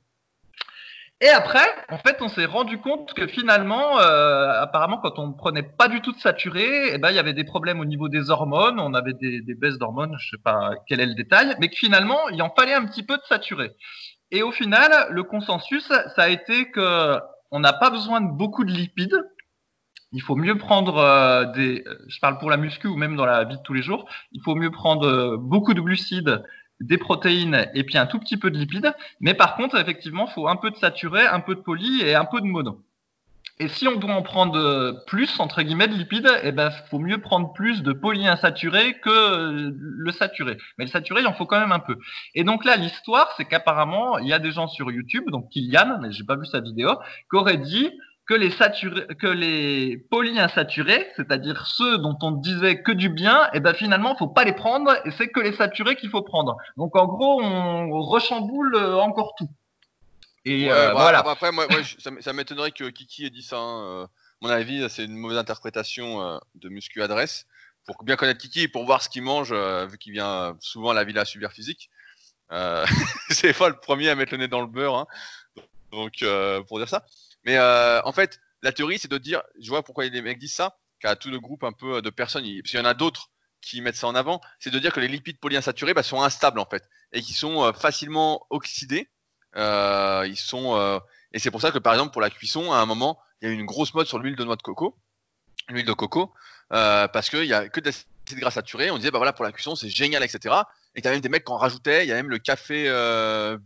Et 1.21 1.29
après, 1.29 1.65
en 1.89 1.97
fait, 1.97 2.17
on 2.21 2.27
s'est 2.27 2.45
rendu 2.45 2.79
compte 2.79 3.13
que 3.13 3.27
finalement, 3.27 3.99
euh, 3.99 4.61
apparemment, 4.61 4.97
quand 4.97 5.19
on 5.19 5.27
ne 5.27 5.33
prenait 5.33 5.63
pas 5.63 5.87
du 5.87 6.01
tout 6.01 6.11
de 6.11 6.19
saturé, 6.19 6.93
eh 6.93 6.97
ben, 6.97 7.11
il 7.11 7.15
y 7.15 7.19
avait 7.19 7.33
des 7.33 7.45
problèmes 7.45 7.79
au 7.79 7.85
niveau 7.85 8.09
des 8.09 8.29
hormones, 8.29 8.79
on 8.79 8.93
avait 8.93 9.13
des, 9.13 9.41
baisses 9.55 9.77
d'hormones, 9.77 10.15
je 10.19 10.31
sais 10.31 10.41
pas 10.43 10.71
quel 10.87 10.99
est 10.99 11.05
le 11.05 11.13
détail, 11.13 11.55
mais 11.59 11.69
que 11.69 11.77
finalement, 11.77 12.27
il 12.29 12.41
en 12.41 12.49
fallait 12.49 12.73
un 12.73 12.85
petit 12.85 13.03
peu 13.03 13.15
de 13.15 13.23
saturé. 13.23 13.71
Et 14.31 14.43
au 14.43 14.51
final, 14.51 14.91
le 15.11 15.23
consensus, 15.23 15.87
ça 15.87 16.23
a 16.23 16.27
été 16.27 16.69
que 16.71 17.19
on 17.51 17.59
n'a 17.59 17.73
pas 17.73 17.91
besoin 17.91 18.19
de 18.19 18.31
beaucoup 18.31 18.65
de 18.65 18.71
lipides. 18.71 19.17
Il 20.11 20.21
faut 20.21 20.35
mieux 20.35 20.57
prendre 20.57 20.97
euh, 20.97 21.45
des, 21.53 21.85
je 22.07 22.19
parle 22.19 22.37
pour 22.39 22.49
la 22.49 22.57
muscu 22.57 22.87
ou 22.87 22.95
même 22.95 23.15
dans 23.15 23.25
la 23.25 23.43
vie 23.45 23.57
de 23.57 23.61
tous 23.61 23.73
les 23.73 23.81
jours, 23.81 24.09
il 24.31 24.41
faut 24.41 24.55
mieux 24.55 24.71
prendre 24.71 25.07
euh, 25.07 25.37
beaucoup 25.37 25.73
de 25.73 25.81
glucides, 25.81 26.43
des 26.79 26.97
protéines 26.97 27.67
et 27.73 27.83
puis 27.83 27.97
un 27.97 28.05
tout 28.05 28.19
petit 28.19 28.37
peu 28.37 28.51
de 28.51 28.57
lipides. 28.57 28.93
Mais 29.19 29.33
par 29.33 29.55
contre, 29.55 29.77
effectivement, 29.77 30.27
il 30.27 30.33
faut 30.33 30.47
un 30.47 30.55
peu 30.55 30.71
de 30.71 30.75
saturé, 30.75 31.25
un 31.25 31.39
peu 31.39 31.55
de 31.55 31.61
poly 31.61 32.01
et 32.01 32.15
un 32.15 32.25
peu 32.25 32.41
de 32.41 32.45
mono. 32.45 32.83
Et 33.59 33.67
si 33.67 33.87
on 33.87 33.97
doit 33.97 34.13
en 34.13 34.23
prendre 34.23 34.57
euh, 34.57 34.93
plus, 35.05 35.39
entre 35.39 35.61
guillemets, 35.61 35.87
de 35.87 35.93
lipides, 35.93 36.29
eh 36.41 36.51
ben, 36.51 36.71
faut 36.89 36.97
mieux 36.97 37.19
prendre 37.19 37.53
plus 37.53 37.83
de 37.83 37.93
polyinsaturé 37.93 38.99
que 38.99 39.09
euh, 39.09 39.71
le 39.75 40.11
saturé. 40.11 40.57
Mais 40.77 40.85
le 40.85 40.89
saturé, 40.89 41.21
il 41.21 41.27
en 41.27 41.33
faut 41.33 41.45
quand 41.45 41.59
même 41.59 41.71
un 41.71 41.79
peu. 41.79 41.97
Et 42.33 42.43
donc 42.43 42.65
là, 42.65 42.77
l'histoire, 42.77 43.31
c'est 43.37 43.45
qu'apparemment, 43.45 44.17
il 44.17 44.27
y 44.27 44.33
a 44.33 44.39
des 44.39 44.51
gens 44.51 44.67
sur 44.67 44.91
YouTube, 44.91 45.29
donc 45.29 45.49
Kylian, 45.49 45.99
mais 46.01 46.11
j'ai 46.11 46.23
pas 46.23 46.35
vu 46.35 46.45
sa 46.47 46.61
vidéo, 46.61 46.89
qui 47.29 47.37
aurait 47.37 47.57
dit 47.57 47.91
que 48.33 48.39
les 48.39 48.49
saturés, 48.49 49.05
que 49.21 49.27
les 49.27 49.97
polyinsaturés, 50.09 51.07
c'est-à-dire 51.15 51.67
ceux 51.67 51.99
dont 51.99 52.17
on 52.23 52.31
disait 52.31 52.81
que 52.81 52.91
du 52.91 53.09
bien, 53.09 53.47
eh 53.53 53.59
ben 53.59 53.75
finalement, 53.75 54.15
faut 54.15 54.27
pas 54.27 54.43
les 54.43 54.53
prendre 54.53 54.91
et 55.05 55.11
c'est 55.11 55.27
que 55.27 55.39
les 55.39 55.53
saturés 55.53 55.95
qu'il 55.95 56.09
faut 56.09 56.23
prendre. 56.23 56.57
Donc 56.75 56.95
en 56.95 57.05
gros, 57.05 57.43
on 57.43 58.01
rechamboule 58.01 58.75
euh, 58.75 58.95
encore 58.95 59.35
tout. 59.37 59.49
Et 60.45 60.71
euh, 60.71 60.93
voilà. 60.93 61.19
Après, 61.19 61.51
moi, 61.51 61.67
ça, 61.99 62.33
m'étonnerait 62.33 62.71
que 62.71 62.89
Kiki 62.89 63.25
ait 63.25 63.29
dit 63.29 63.43
ça. 63.43 63.57
Hein. 63.57 63.83
Euh, 63.83 64.07
mon 64.41 64.49
avis, 64.49 64.89
c'est 64.89 65.05
une 65.05 65.15
mauvaise 65.15 65.37
interprétation 65.37 66.21
euh, 66.21 66.39
de 66.55 66.69
Muscu 66.69 67.03
Adresse. 67.03 67.45
Pour 67.85 68.03
bien 68.03 68.15
connaître 68.15 68.39
Kiki 68.39 68.61
et 68.63 68.67
pour 68.67 68.83
voir 68.85 69.03
ce 69.03 69.09
qu'il 69.09 69.21
mange, 69.21 69.53
vu 69.53 69.97
qu'il 69.99 70.13
vient 70.13 70.55
souvent 70.59 70.89
à 70.89 70.93
la 70.93 71.03
villa 71.03 71.23
super 71.25 71.51
physique. 71.51 71.89
c'est 73.29 73.57
pas 73.57 73.67
le 73.67 73.79
premier 73.79 74.09
à 74.09 74.15
mettre 74.15 74.31
le 74.31 74.37
nez 74.37 74.47
dans 74.47 74.61
le 74.61 74.67
beurre. 74.67 74.95
Hein. 74.95 75.07
Donc, 75.91 76.23
pour 76.67 76.79
dire 76.79 76.89
ça. 76.89 77.05
Mais 77.45 77.59
en 77.59 78.11
fait, 78.11 78.39
la 78.61 78.71
théorie, 78.71 78.99
c'est 78.99 79.11
de 79.11 79.17
dire, 79.17 79.41
je 79.59 79.69
vois 79.69 79.83
pourquoi 79.83 80.05
les 80.05 80.21
mecs 80.21 80.39
disent 80.39 80.53
ça, 80.53 80.77
qu'à 80.99 81.15
tout 81.15 81.29
le 81.29 81.39
groupe 81.39 81.63
un 81.63 81.73
peu 81.73 82.01
de 82.01 82.09
personnes, 82.09 82.43
parce 82.43 82.71
qu'il 82.71 82.79
y 82.79 82.81
en 82.81 82.85
a 82.85 82.93
d'autres 82.93 83.29
qui 83.61 83.81
mettent 83.81 83.95
ça 83.95 84.07
en 84.07 84.15
avant, 84.15 84.41
c'est 84.59 84.71
de 84.71 84.79
dire 84.79 84.93
que 84.93 84.99
les 84.99 85.07
lipides 85.07 85.39
polyinsaturés 85.39 85.93
bah, 85.93 86.03
sont 86.03 86.21
instables 86.21 86.59
en 86.59 86.65
fait 86.65 86.83
et 87.11 87.21
qui 87.21 87.33
sont 87.33 87.71
facilement 87.73 88.45
oxydés 88.49 89.09
euh, 89.55 90.25
ils 90.27 90.37
sont 90.37 90.75
euh, 90.75 90.99
et 91.33 91.39
c'est 91.39 91.51
pour 91.51 91.61
ça 91.61 91.71
que 91.71 91.79
par 91.79 91.93
exemple 91.93 92.11
pour 92.11 92.21
la 92.21 92.29
cuisson, 92.29 92.71
à 92.71 92.77
un 92.77 92.85
moment, 92.85 93.19
il 93.41 93.47
y 93.47 93.51
a 93.51 93.53
eu 93.53 93.57
une 93.57 93.65
grosse 93.65 93.93
mode 93.93 94.07
sur 94.07 94.19
l'huile 94.19 94.35
de 94.35 94.43
noix 94.43 94.55
de 94.55 94.61
coco, 94.61 94.97
l'huile 95.69 95.85
de 95.85 95.93
coco, 95.93 96.33
euh, 96.71 97.07
parce 97.07 97.29
qu'il 97.29 97.45
y 97.45 97.53
a 97.53 97.69
que 97.69 97.79
des 97.79 97.89
acides 97.89 98.39
gras 98.39 98.51
saturés. 98.51 98.91
On 98.91 98.97
disait 98.97 99.11
bah 99.11 99.19
voilà 99.19 99.33
pour 99.33 99.45
la 99.45 99.51
cuisson 99.51 99.75
c'est 99.75 99.89
génial, 99.89 100.23
etc. 100.23 100.55
Et 100.95 101.05
a 101.05 101.11
même 101.11 101.21
des 101.21 101.29
mecs 101.29 101.45
qui 101.45 101.51
en 101.51 101.57
rajoutaient. 101.57 102.05
Il 102.05 102.09
y 102.09 102.11
a 102.11 102.15
même 102.15 102.29
le 102.29 102.39
café 102.39 102.85
euh, 102.87 103.57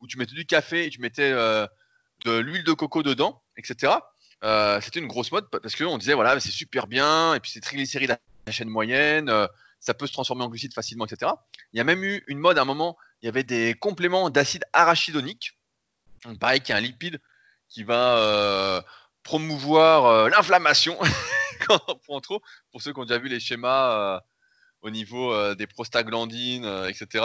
où 0.00 0.06
tu 0.06 0.18
mettais 0.18 0.34
du 0.34 0.46
café 0.46 0.86
et 0.86 0.90
tu 0.90 1.00
mettais 1.00 1.30
euh, 1.32 1.66
de 2.24 2.38
l'huile 2.38 2.64
de 2.64 2.72
coco 2.72 3.02
dedans, 3.02 3.42
etc. 3.56 3.94
Euh, 4.44 4.80
c'était 4.80 5.00
une 5.00 5.06
grosse 5.06 5.30
mode 5.30 5.48
parce 5.50 5.76
qu'on 5.76 5.98
disait 5.98 6.14
voilà 6.14 6.40
c'est 6.40 6.50
super 6.50 6.88
bien 6.88 7.34
et 7.34 7.40
puis 7.40 7.50
c'est 7.52 7.60
triglycérides 7.60 8.10
à 8.10 8.18
la 8.46 8.52
chaîne 8.52 8.68
moyenne, 8.68 9.30
ça 9.78 9.94
peut 9.94 10.06
se 10.06 10.12
transformer 10.12 10.42
en 10.42 10.48
glucides 10.48 10.74
facilement, 10.74 11.06
etc. 11.06 11.32
Il 11.72 11.78
y 11.78 11.80
a 11.80 11.84
même 11.84 12.02
eu 12.02 12.24
une 12.26 12.38
mode 12.38 12.58
à 12.58 12.62
un 12.62 12.64
moment 12.64 12.96
il 13.22 13.26
y 13.26 13.28
avait 13.28 13.44
des 13.44 13.74
compléments 13.74 14.30
d'acide 14.30 14.64
arachidonique. 14.72 15.56
Pareil, 16.40 16.60
qui 16.60 16.72
est 16.72 16.74
un 16.74 16.80
lipide 16.80 17.20
qui 17.68 17.84
va 17.84 18.18
euh, 18.18 18.82
promouvoir 19.22 20.06
euh, 20.06 20.28
l'inflammation 20.28 20.98
quand 21.66 21.80
on 21.88 21.94
prend 21.96 22.20
trop. 22.20 22.42
Pour 22.70 22.82
ceux 22.82 22.92
qui 22.92 22.98
ont 22.98 23.04
déjà 23.04 23.18
vu 23.18 23.28
les 23.28 23.40
schémas 23.40 24.16
euh, 24.16 24.20
au 24.82 24.90
niveau 24.90 25.54
des 25.54 25.68
prostaglandines, 25.68 26.66
etc. 26.88 27.24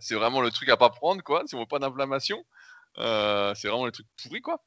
c'est 0.00 0.16
vraiment 0.16 0.40
le 0.40 0.50
truc 0.50 0.68
à 0.68 0.76
pas 0.76 0.90
prendre, 0.90 1.22
quoi. 1.22 1.44
Si 1.46 1.54
on 1.54 1.60
veut 1.60 1.66
pas 1.66 1.78
d'inflammation, 1.78 2.44
c'est 2.96 3.68
vraiment 3.68 3.86
le 3.86 3.92
truc 3.92 4.06
pourri, 4.22 4.40
quoi. 4.40 4.64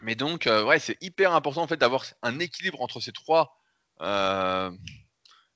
Mais 0.00 0.14
donc, 0.14 0.46
ouais, 0.46 0.78
c'est 0.78 0.98
hyper 1.00 1.32
important 1.32 1.62
en 1.62 1.66
fait 1.66 1.76
d'avoir 1.76 2.04
un 2.22 2.38
équilibre 2.38 2.82
entre 2.82 3.00
ces 3.00 3.12
trois 3.12 3.58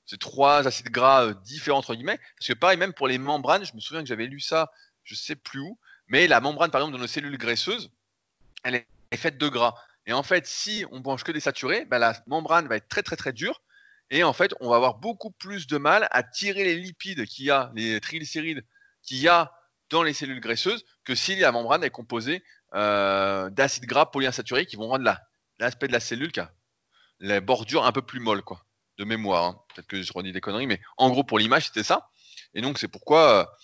ces 0.08 0.16
trois 0.16 0.66
acides 0.66 0.88
gras 0.88 1.26
euh, 1.26 1.34
différents 1.44 1.78
entre 1.78 1.94
guillemets. 1.94 2.18
Parce 2.38 2.48
que 2.48 2.54
pareil, 2.54 2.78
même 2.78 2.94
pour 2.94 3.06
les 3.06 3.18
membranes, 3.18 3.64
je 3.64 3.74
me 3.74 3.80
souviens 3.80 4.02
que 4.02 4.08
j'avais 4.08 4.26
lu 4.26 4.40
ça, 4.40 4.72
je 5.04 5.14
sais 5.14 5.36
plus 5.36 5.60
où, 5.60 5.78
mais 6.08 6.26
la 6.26 6.40
membrane 6.40 6.70
par 6.70 6.80
exemple 6.80 6.96
de 6.96 7.02
nos 7.02 7.06
cellules 7.06 7.36
graisseuses, 7.36 7.90
elle 8.64 8.74
est 9.10 9.16
faite 9.16 9.38
de 9.38 9.48
gras. 9.48 9.74
Et 10.06 10.12
en 10.14 10.22
fait, 10.22 10.46
si 10.46 10.84
on 10.90 11.00
mange 11.00 11.22
que 11.22 11.32
des 11.32 11.40
saturés, 11.40 11.84
bah, 11.84 11.98
la 11.98 12.14
membrane 12.26 12.66
va 12.66 12.76
être 12.76 12.88
très 12.88 13.02
très 13.02 13.16
très 13.16 13.32
dure. 13.32 13.62
Et 14.10 14.24
en 14.24 14.32
fait, 14.32 14.54
on 14.60 14.70
va 14.70 14.76
avoir 14.76 14.94
beaucoup 14.94 15.30
plus 15.30 15.66
de 15.66 15.76
mal 15.76 16.08
à 16.10 16.22
tirer 16.22 16.64
les 16.64 16.76
lipides 16.76 17.26
qu'il 17.26 17.44
y 17.44 17.50
a, 17.50 17.70
les 17.74 18.00
triglycérides 18.00 18.64
qu'il 19.02 19.18
y 19.18 19.28
a 19.28 19.52
dans 19.90 20.02
les 20.02 20.12
cellules 20.12 20.40
graisseuses, 20.40 20.84
que 21.04 21.14
si 21.14 21.36
la 21.36 21.52
membrane 21.52 21.84
est 21.84 21.90
composée 21.90 22.42
euh, 22.74 23.50
d'acides 23.50 23.86
gras 23.86 24.06
polyinsaturés 24.06 24.66
qui 24.66 24.76
vont 24.76 24.88
rendre 24.88 25.10
l'aspect 25.58 25.88
de 25.88 25.92
la 25.92 26.00
cellule 26.00 26.32
qui 26.32 26.40
a 26.40 26.52
la 27.20 27.40
bordure 27.40 27.84
un 27.84 27.92
peu 27.92 28.02
plus 28.02 28.20
molle, 28.20 28.42
quoi 28.42 28.64
de 28.98 29.04
mémoire. 29.04 29.44
Hein. 29.44 29.62
Peut-être 29.74 29.86
que 29.86 30.02
je 30.02 30.12
redis 30.12 30.32
des 30.32 30.40
conneries, 30.40 30.66
mais 30.66 30.80
en 30.96 31.10
gros, 31.10 31.24
pour 31.24 31.38
l'image, 31.38 31.66
c'était 31.66 31.84
ça. 31.84 32.10
Et 32.54 32.60
donc, 32.60 32.78
c'est 32.78 32.88
pourquoi 32.88 33.56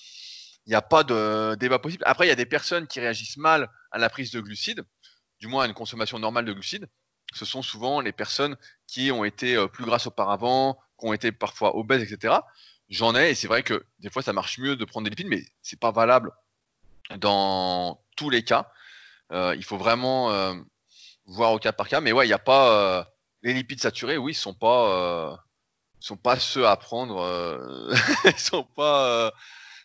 il 0.66 0.70
n'y 0.70 0.76
a 0.76 0.82
pas 0.82 1.04
de 1.04 1.56
débat 1.56 1.78
possible. 1.78 2.04
Après, 2.06 2.26
il 2.26 2.28
y 2.28 2.32
a 2.32 2.36
des 2.36 2.46
personnes 2.46 2.86
qui 2.86 3.00
réagissent 3.00 3.36
mal 3.36 3.68
à 3.90 3.98
la 3.98 4.08
prise 4.08 4.30
de 4.30 4.40
glucides, 4.40 4.84
du 5.40 5.48
moins 5.48 5.64
à 5.64 5.66
une 5.66 5.74
consommation 5.74 6.18
normale 6.18 6.44
de 6.44 6.52
glucides. 6.52 6.88
Ce 7.34 7.44
sont 7.44 7.62
souvent 7.62 8.00
les 8.00 8.12
personnes 8.12 8.56
qui 8.86 9.10
ont 9.10 9.24
été 9.24 9.56
euh, 9.56 9.66
plus 9.66 9.84
grasses 9.84 10.06
auparavant, 10.06 10.78
qui 10.98 11.06
ont 11.06 11.12
été 11.12 11.32
parfois 11.32 11.76
obèses, 11.76 12.10
etc. 12.10 12.34
J'en 12.90 13.14
ai, 13.14 13.30
et 13.30 13.34
c'est 13.34 13.48
vrai 13.48 13.62
que 13.62 13.84
des 13.98 14.10
fois, 14.10 14.22
ça 14.22 14.32
marche 14.32 14.58
mieux 14.58 14.76
de 14.76 14.84
prendre 14.84 15.04
des 15.04 15.10
lipides, 15.10 15.28
mais 15.28 15.44
c'est 15.62 15.78
pas 15.78 15.90
valable 15.90 16.32
dans 17.16 18.00
tous 18.16 18.30
les 18.30 18.44
cas. 18.44 18.70
Euh, 19.32 19.54
il 19.56 19.64
faut 19.64 19.78
vraiment 19.78 20.30
euh, 20.32 20.54
voir 21.26 21.52
au 21.52 21.58
cas 21.58 21.72
par 21.72 21.88
cas. 21.88 22.00
Mais 22.00 22.12
ouais, 22.12 22.26
il 22.26 22.28
n'y 22.28 22.34
a 22.34 22.38
pas 22.38 23.08
les 23.44 23.52
lipides 23.52 23.80
saturés, 23.80 24.16
oui, 24.16 24.34
sont 24.34 24.54
pas, 24.54 25.30
euh, 25.30 25.36
sont 26.00 26.16
pas 26.16 26.38
ceux 26.38 26.66
à 26.66 26.76
prendre, 26.76 27.20
euh, 27.20 27.94
sont 28.38 28.64
pas 28.64 29.26
euh, 29.26 29.30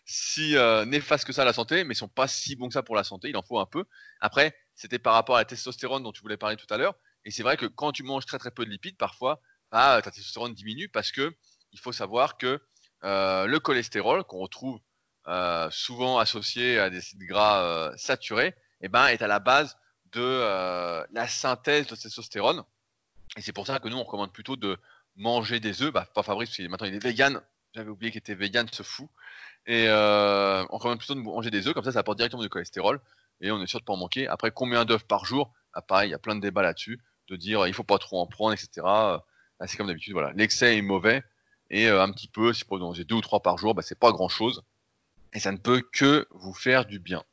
si 0.06 0.56
euh, 0.56 0.86
néfastes 0.86 1.26
que 1.26 1.34
ça 1.34 1.44
à 1.44 1.46
la 1.46 1.54
santé, 1.54 1.84
mais 1.84 1.94
sont 1.94 2.08
pas 2.08 2.28
si 2.28 2.56
bons 2.56 2.70
que 2.70 2.74
ça 2.74 2.84
pour 2.84 2.96
la 2.96 3.04
santé. 3.04 3.30
Il 3.30 3.38
en 3.38 3.44
faut 3.44 3.60
un 3.60 3.66
peu. 3.66 3.84
Après, 4.22 4.56
c'était 4.76 4.98
par 4.98 5.14
rapport 5.14 5.36
à 5.36 5.40
la 5.40 5.46
testostérone 5.46 6.04
dont 6.04 6.14
tu 6.14 6.22
voulais 6.22 6.38
parler 6.38 6.56
tout 6.56 6.74
à 6.74 6.78
l'heure. 6.78 6.96
Et 7.26 7.32
c'est 7.32 7.44
vrai 7.44 7.58
que 7.58 7.66
quand 7.66 7.92
tu 7.92 8.04
manges 8.04 8.26
très 8.26 8.40
très 8.40 8.50
peu 8.50 8.66
de 8.66 8.72
lipides, 8.72 8.98
parfois, 8.98 9.42
bah, 9.72 10.02
ta 10.02 10.10
testostérone 10.10 10.54
diminue 10.54 10.88
parce 10.88 11.12
que 11.12 11.36
il 11.74 11.80
faut 11.80 11.92
savoir 11.92 12.38
que 12.38 12.62
le 13.04 13.58
cholestérol 13.58 14.24
qu'on 14.24 14.40
retrouve 14.40 14.80
souvent 15.72 16.20
associé 16.20 16.80
à 16.80 16.90
des 16.90 16.98
acides 16.98 17.24
gras 17.24 17.92
saturés, 17.98 18.56
eh 18.82 18.88
ben, 18.88 19.08
est 19.08 19.22
à 19.22 19.28
la 19.28 19.40
base 19.40 19.78
de 20.14 21.06
la 21.12 21.28
synthèse 21.28 21.88
de 21.88 21.96
testostérone. 21.96 22.64
Et 23.38 23.42
c'est 23.42 23.54
pour 23.54 23.68
ça 23.68 23.80
que 23.80 23.88
nous, 23.88 23.98
on 23.98 24.04
recommande 24.04 24.34
plutôt 24.34 24.56
de 24.56 24.78
manger 25.16 25.60
des 25.60 25.84
œufs. 25.84 25.94
Bah, 25.94 26.08
pas 26.14 26.24
Fabrice, 26.24 26.50
parce 26.50 26.58
que 26.58 26.68
maintenant 26.68 26.88
il 26.88 26.96
est 26.96 27.04
vegan. 27.04 27.42
J'avais 27.76 27.90
oublié 27.90 28.12
qu'il 28.12 28.20
était 28.20 28.36
vegan, 28.36 28.68
ce 28.72 28.84
fou. 28.84 29.10
Et 29.68 29.86
euh, 29.88 30.66
on 30.70 30.78
recommande 30.78 30.98
plutôt 30.98 31.16
de 31.16 31.20
manger 31.20 31.52
des 31.52 31.68
œufs, 31.68 31.74
comme 31.74 31.84
ça, 31.84 31.92
ça 31.92 32.00
apporte 32.00 32.18
directement 32.18 32.42
du 32.42 32.50
cholestérol. 32.50 33.00
Et 33.42 33.52
on 33.52 33.62
est 33.62 33.68
sûr 33.68 33.80
de 33.80 33.86
pas 33.86 33.94
en 33.94 33.98
manquer. 33.98 34.28
Après, 34.28 34.52
combien 34.52 34.86
d'œufs 34.86 35.04
par 35.04 35.26
jour? 35.26 35.54
Ah, 35.74 35.82
pareil, 35.82 36.10
il 36.10 36.12
y 36.12 36.16
a 36.16 36.20
plein 36.20 36.36
de 36.36 36.42
débats 36.42 36.64
là-dessus, 36.64 37.00
de 37.28 37.36
dire 37.36 37.68
il 37.68 37.74
faut 37.74 37.84
pas 37.84 38.00
trop 38.00 38.20
en 38.20 38.26
prendre, 38.26 38.54
etc. 38.54 38.88
C'est 39.66 39.78
comme 39.78 39.88
d'habitude, 39.88 40.14
voilà, 40.14 40.32
l'excès 40.34 40.78
est 40.78 40.82
mauvais 40.82 41.24
et 41.70 41.88
un 41.90 42.12
petit 42.12 42.28
peu, 42.28 42.54
si 42.54 42.64
vous 42.70 42.78
mangez 42.78 43.04
deux 43.04 43.16
ou 43.16 43.22
trois 43.22 43.42
par 43.42 43.58
jour, 43.58 43.76
bah, 43.76 43.82
c'est 43.84 44.00
pas 44.00 44.12
grand-chose 44.12 44.64
et 45.34 45.40
ça 45.40 45.52
ne 45.52 45.58
peut 45.58 45.82
que 45.94 46.28
vous 46.32 46.54
faire 46.54 46.86
du 46.86 47.00
bien. 47.00 47.24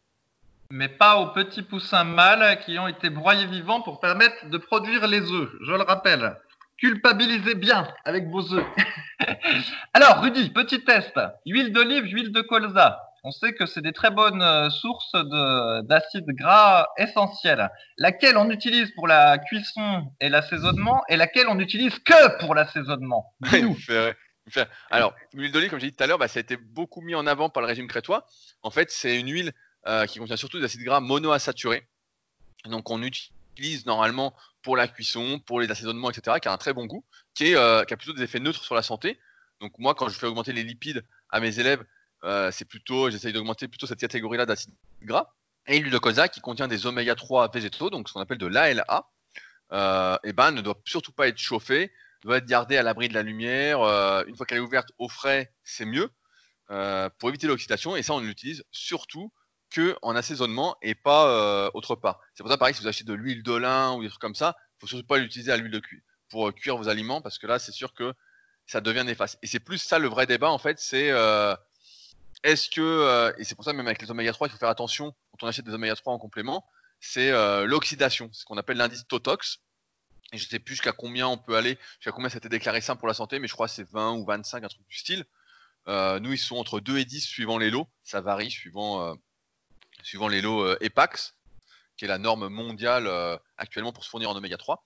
Mais 0.71 0.89
pas 0.89 1.19
aux 1.19 1.29
petits 1.29 1.63
poussins 1.63 2.05
mâles 2.05 2.61
qui 2.65 2.79
ont 2.79 2.89
été 2.89 3.09
broyés 3.09 3.47
vivants 3.47 3.83
pour 3.83 4.01
permettre 4.01 4.49
de 4.49 4.59
produire 4.59 5.07
les 5.07 5.21
œufs, 5.31 5.51
je 5.65 5.73
le 5.73 5.83
rappelle. 5.83 6.37
Culpabilisez 6.79 7.55
bien 7.55 7.89
avec 8.05 8.29
vos 8.29 8.53
œufs. 8.53 8.67
Alors, 9.95 10.21
Rudy, 10.21 10.51
petit 10.51 10.85
test. 10.85 11.19
Huile 11.47 11.73
d'olive, 11.73 12.05
huile 12.05 12.33
de 12.33 12.43
colza. 12.43 13.01
On 13.25 13.31
sait 13.31 13.55
que 13.55 13.65
c'est 13.65 13.81
des 13.81 13.93
très 13.93 14.11
bonnes 14.11 14.43
euh, 14.43 14.69
sources 14.69 15.17
d'acides 15.85 16.29
gras 16.29 16.87
essentiels. 16.99 17.71
Laquelle 17.97 18.37
on 18.37 18.51
utilise 18.51 18.93
pour 18.95 19.09
la 19.09 19.39
cuisson 19.39 20.13
et 20.21 20.29
l'assaisonnement 20.29 21.03
et 21.09 21.17
laquelle 21.17 21.49
on 21.49 21.55
n'utilise 21.55 21.99
que 22.01 22.39
pour 22.39 22.55
l'assaisonnement? 22.55 23.33
Alors, 24.91 25.15
l'huile 25.33 25.53
d'olive, 25.53 25.71
comme 25.71 25.81
j'ai 25.81 25.91
dit 25.91 25.97
tout 25.97 26.05
à 26.05 26.07
l'heure, 26.07 26.19
bah, 26.19 26.29
ça 26.29 26.39
a 26.39 26.43
été 26.43 26.57
beaucoup 26.57 27.01
mis 27.01 27.15
en 27.15 27.27
avant 27.27 27.51
par 27.51 27.63
le 27.63 27.67
régime 27.67 27.89
crétois. 27.89 28.27
En 28.63 28.71
fait, 28.71 28.91
c'est 28.91 29.19
une 29.19 29.31
huile 29.31 29.53
euh, 29.87 30.07
qui 30.07 30.19
contient 30.19 30.37
surtout 30.37 30.59
des 30.59 30.65
acides 30.65 30.83
gras 30.83 31.01
monoinsaturés. 31.01 31.87
Donc, 32.65 32.91
on 32.91 33.03
utilise 33.03 33.87
normalement 33.87 34.35
pour 34.63 34.77
la 34.77 34.89
cuisson, 34.89 35.41
pour 35.41 35.61
les 35.61 35.71
assaisonnements, 35.71 36.11
etc., 36.11 36.39
qui 36.41 36.49
a 36.49 36.53
un 36.53 36.59
très 36.59 36.73
bon 36.73 36.87
goût, 36.87 37.05
qui, 37.35 37.55
euh, 37.55 37.85
qui 37.85 37.95
a 37.95 37.97
plutôt 37.97 38.13
des 38.13 38.23
effets 38.23 38.41
neutres 38.41 38.63
sur 38.63 38.75
la 38.75 38.83
santé. 38.83 39.19
Donc, 39.61 39.79
moi, 39.79 39.95
quand 39.95 40.09
je 40.09 40.19
fais 40.19 40.27
augmenter 40.27 40.53
les 40.53 40.63
lipides 40.63 41.05
à 41.31 41.41
mes 41.41 41.59
élèves, 41.59 41.85
euh, 42.25 42.51
c'est 42.51 42.65
plutôt, 42.65 43.11
j'essaye 43.11 43.33
d'augmenter 43.33 43.69
plutôt 43.69 43.87
cette 43.87 44.01
catégorie-là 44.01 44.47
d'acides 44.47 44.75
gras. 45.03 45.33
Et 45.67 45.81
l'huile 45.81 45.93
de 45.93 45.99
colza 45.99 46.29
qui 46.29 46.41
contient 46.41 46.69
des 46.69 46.87
oméga 46.87 47.17
3 47.17 47.51
végétaux, 47.51 47.91
donc 47.91 48.09
ce 48.09 48.13
qu'on 48.13 48.21
appelle 48.21 48.39
de 48.39 48.47
l'ALA, 48.47 49.09
et 50.23 50.33
ben, 50.33 50.53
ne 50.53 50.61
doit 50.61 50.81
surtout 50.85 51.11
pas 51.11 51.27
être 51.27 51.39
chauffée, 51.39 51.93
doit 52.23 52.39
être 52.39 52.47
gardée 52.47 52.77
à 52.77 52.83
l'abri 52.83 53.09
de 53.09 53.15
la 53.15 53.23
lumière. 53.23 53.81
Euh, 53.81 54.25
une 54.27 54.37
fois 54.37 54.47
qu'elle 54.47 54.59
est 54.59 54.63
ouverte 54.63 54.91
au 54.99 55.09
frais, 55.09 55.53
c'est 55.65 55.85
mieux 55.85 56.11
euh, 56.71 57.09
pour 57.19 57.29
éviter 57.29 57.47
l'oxydation. 57.47 57.97
Et 57.97 58.03
ça, 58.03 58.15
on 58.15 58.21
l'utilise 58.21 58.65
surtout 58.71 59.33
que 59.71 59.97
en 60.03 60.15
assaisonnement 60.15 60.77
et 60.83 60.95
pas 60.95 61.29
euh, 61.29 61.71
autre 61.75 61.97
part. 61.97 62.21
C'est 62.35 62.43
pour 62.43 62.51
ça, 62.51 62.59
pareil, 62.59 62.75
si 62.75 62.83
vous 62.83 62.89
achetez 62.89 63.05
de 63.05 63.15
l'huile 63.15 63.43
de 63.43 63.53
lin 63.53 63.95
ou 63.95 64.03
des 64.03 64.09
trucs 64.09 64.21
comme 64.21 64.35
ça, 64.35 64.57
il 64.59 64.81
faut 64.81 64.87
surtout 64.87 65.07
pas 65.07 65.19
l'utiliser 65.19 65.53
à 65.53 65.57
l'huile 65.57 65.73
de 65.73 65.81
cuire 65.81 66.03
pour 66.29 66.53
cuire 66.53 66.77
vos 66.77 66.89
aliments 66.89 67.21
parce 67.21 67.39
que 67.39 67.47
là, 67.47 67.59
c'est 67.59 67.73
sûr 67.73 67.95
que 67.95 68.13
ça 68.67 68.81
devient 68.81 69.05
néfaste. 69.05 69.39
Et 69.43 69.47
c'est 69.47 69.61
plus 69.61 69.79
ça 69.79 69.99
le 69.99 70.09
vrai 70.09 70.27
débat 70.27 70.51
en 70.51 70.59
fait, 70.59 70.81
c'est 70.81 71.13
est-ce 72.43 72.69
que 72.69 73.33
et 73.39 73.45
c'est 73.45 73.55
pour 73.55 73.65
ça 73.65 73.73
même 73.73 73.87
avec 73.87 74.03
les 74.03 74.11
oméga 74.11 74.33
3, 74.33 74.49
il 74.49 74.51
faut 74.51 74.57
faire 74.57 74.69
attention 74.69 75.15
quand 75.31 75.47
on 75.47 75.49
achète 75.49 75.65
des 75.65 75.75
oméga 75.75 75.95
3 75.95 76.13
en 76.13 76.19
complément, 76.19 76.67
c'est 76.99 77.31
l'oxydation, 77.65 78.29
ce 78.33 78.45
qu'on 78.45 78.57
appelle 78.57 78.77
l'indice 78.77 79.07
Totox. 79.07 79.61
Je 80.33 80.45
sais 80.45 80.59
plus 80.59 80.75
jusqu'à 80.75 80.93
combien 80.93 81.29
on 81.29 81.39
peut 81.39 81.57
aller, 81.57 81.79
jusqu'à 81.99 82.13
combien 82.13 82.29
ça 82.29 82.37
a 82.37 82.39
été 82.39 82.49
déclaré 82.49 82.81
sain 82.81 82.97
pour 82.97 83.07
la 83.07 83.15
santé, 83.15 83.39
mais 83.39 83.47
je 83.47 83.53
crois 83.53 83.69
que 83.69 83.75
c'est 83.75 83.89
20 83.89 84.15
ou 84.15 84.25
25, 84.25 84.65
un 84.65 84.69
truc 84.69 84.87
du 84.89 84.97
style. 84.97 85.25
Euh, 85.89 86.19
nous, 86.19 86.33
ils 86.33 86.39
sont 86.39 86.57
entre 86.57 86.81
2 86.81 86.99
et 86.99 87.05
10 87.05 87.21
suivant 87.21 87.59
les 87.59 87.71
lots. 87.71 87.89
Ça 88.03 88.21
varie 88.21 88.51
suivant, 88.51 89.09
euh, 89.09 89.15
suivant 90.03 90.29
les 90.29 90.41
lots 90.41 90.65
euh, 90.65 90.77
EPAX, 90.81 91.37
qui 91.97 92.05
est 92.05 92.09
la 92.09 92.19
norme 92.19 92.49
mondiale 92.49 93.09
actuellement 93.57 93.93
pour 93.93 94.05
se 94.05 94.11
fournir 94.11 94.31
en 94.31 94.37
oméga 94.37 94.57
3. 94.57 94.85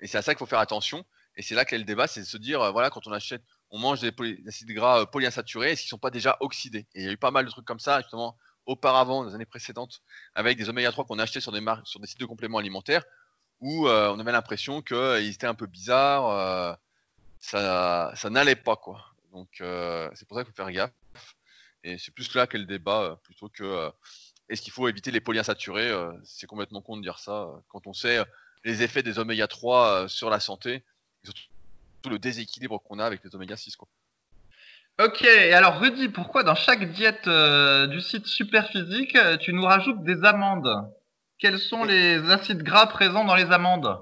et 0.00 0.06
c'est 0.06 0.18
à 0.18 0.22
ça 0.22 0.34
qu'il 0.34 0.38
faut 0.38 0.46
faire 0.46 0.60
attention. 0.60 1.04
Et 1.36 1.42
c'est 1.42 1.54
là 1.54 1.64
qu'est 1.64 1.78
le 1.78 1.84
débat, 1.84 2.06
c'est 2.06 2.20
de 2.20 2.26
se 2.26 2.36
dire, 2.36 2.72
voilà, 2.72 2.90
quand 2.90 3.06
on 3.06 3.12
achète, 3.12 3.42
on 3.70 3.78
mange 3.78 4.00
des, 4.00 4.12
acides 4.46 4.70
gras 4.72 5.06
polyinsaturés, 5.06 5.72
est-ce 5.72 5.82
qu'ils 5.82 5.86
ne 5.86 5.90
sont 5.90 5.98
pas 5.98 6.10
déjà 6.10 6.36
oxydés? 6.40 6.86
Et 6.94 7.00
il 7.00 7.04
y 7.04 7.08
a 7.08 7.12
eu 7.12 7.16
pas 7.16 7.30
mal 7.30 7.44
de 7.44 7.50
trucs 7.50 7.64
comme 7.64 7.80
ça, 7.80 8.00
justement, 8.00 8.36
auparavant, 8.66 9.22
dans 9.22 9.30
les 9.30 9.34
années 9.34 9.46
précédentes, 9.46 10.02
avec 10.34 10.58
des 10.58 10.68
oméga 10.68 10.92
3 10.92 11.04
qu'on 11.04 11.18
a 11.18 11.22
achetés 11.22 11.40
sur 11.40 11.52
des, 11.52 11.64
sur 11.84 11.98
des 11.98 12.06
sites 12.06 12.20
de 12.20 12.26
compléments 12.26 12.58
alimentaires, 12.58 13.04
où 13.60 13.86
euh, 13.86 14.10
on 14.10 14.18
avait 14.18 14.32
l'impression 14.32 14.82
qu'ils 14.82 14.96
euh, 14.96 15.22
étaient 15.22 15.46
un 15.46 15.54
peu 15.54 15.66
bizarres, 15.66 16.30
euh, 16.30 16.74
ça, 17.38 18.30
n'allait 18.30 18.56
pas 18.56 18.76
quoi. 18.76 19.04
Donc 19.32 19.48
c'est 19.58 20.26
pour 20.26 20.36
ça 20.36 20.44
qu'il 20.44 20.52
faut 20.52 20.56
faire 20.56 20.72
gaffe. 20.72 20.92
Et 21.82 21.96
c'est 21.98 22.12
plus 22.12 22.34
là 22.34 22.46
qu'est 22.46 22.58
le 22.58 22.66
débat, 22.66 23.18
plutôt 23.22 23.48
que 23.48 23.90
est-ce 24.48 24.60
qu'il 24.60 24.72
faut 24.72 24.88
éviter 24.88 25.10
les 25.10 25.20
polyinsaturés 25.20 25.92
C'est 26.24 26.46
complètement 26.46 26.82
con 26.82 26.96
de 26.96 27.02
dire 27.02 27.18
ça 27.18 27.48
quand 27.68 27.86
on 27.86 27.94
sait 27.94 28.22
les 28.64 28.82
effets 28.82 29.02
des 29.02 29.18
oméga 29.18 29.46
3 29.46 30.08
sur 30.08 30.28
la 30.28 30.40
santé, 30.40 30.74
et 30.74 31.24
surtout 31.24 32.10
le 32.10 32.18
déséquilibre 32.18 32.82
qu'on 32.82 32.98
a 32.98 33.06
avec 33.06 33.24
les 33.24 33.34
oméga 33.34 33.56
6 33.56 33.76
quoi. 33.76 33.88
Ok, 35.02 35.24
alors 35.24 35.78
Rudy, 35.78 36.10
pourquoi 36.10 36.42
dans 36.42 36.56
chaque 36.56 36.92
diète 36.92 37.28
du 37.88 38.00
site 38.02 38.26
Superphysique, 38.26 39.16
tu 39.40 39.54
nous 39.54 39.64
rajoutes 39.64 40.02
des 40.04 40.24
amandes? 40.24 40.92
Quels 41.40 41.58
sont 41.58 41.84
les 41.84 42.30
acides 42.30 42.62
gras 42.62 42.86
présents 42.86 43.24
dans 43.24 43.34
les 43.34 43.50
amandes 43.50 44.00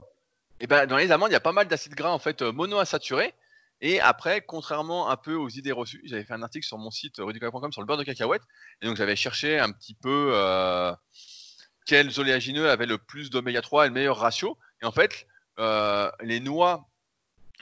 Eh 0.61 0.67
ben, 0.67 0.87
dans 0.87 0.97
les 0.97 1.13
amandes, 1.13 1.31
il 1.31 1.35
y 1.35 1.37
a 1.37 1.41
pas 1.41 1.53
mal 1.53 1.69
d'acides 1.69 1.95
gras 1.95 2.11
en 2.11 2.19
fait 2.19 2.43
euh, 2.43 2.53
monoinsaturés. 2.53 3.33
Et 3.81 4.01
après, 4.01 4.41
contrairement 4.45 5.09
un 5.09 5.17
peu 5.17 5.35
aux 5.35 5.49
idées 5.49 5.71
reçues, 5.71 6.03
j'avais 6.05 6.25
fait 6.25 6.35
un 6.35 6.43
article 6.43 6.67
sur 6.67 6.79
mon 6.79 6.91
site 6.91 7.15
rudicola.com 7.19 7.71
sur 7.71 7.81
le 7.81 7.87
beurre 7.87 7.97
de 7.97 8.03
cacahuète. 8.03 8.43
Et 8.83 8.87
donc, 8.87 8.97
j'avais 8.97 9.15
cherché 9.15 9.57
un 9.61 9.71
petit 9.71 9.95
peu 9.95 10.33
euh, 10.35 10.93
quels 11.87 12.19
oléagineux 12.19 12.69
avaient 12.69 12.87
le 12.87 12.99
plus 12.99 13.31
d'oméga 13.31 13.63
3 13.63 13.85
et 13.85 13.89
le 13.89 13.95
meilleur 13.95 14.19
ratio. 14.19 14.59
Et 14.83 14.85
en 14.85 14.91
fait, 14.91 15.29
euh, 15.61 16.11
les 16.21 16.41
noix, 16.41 16.89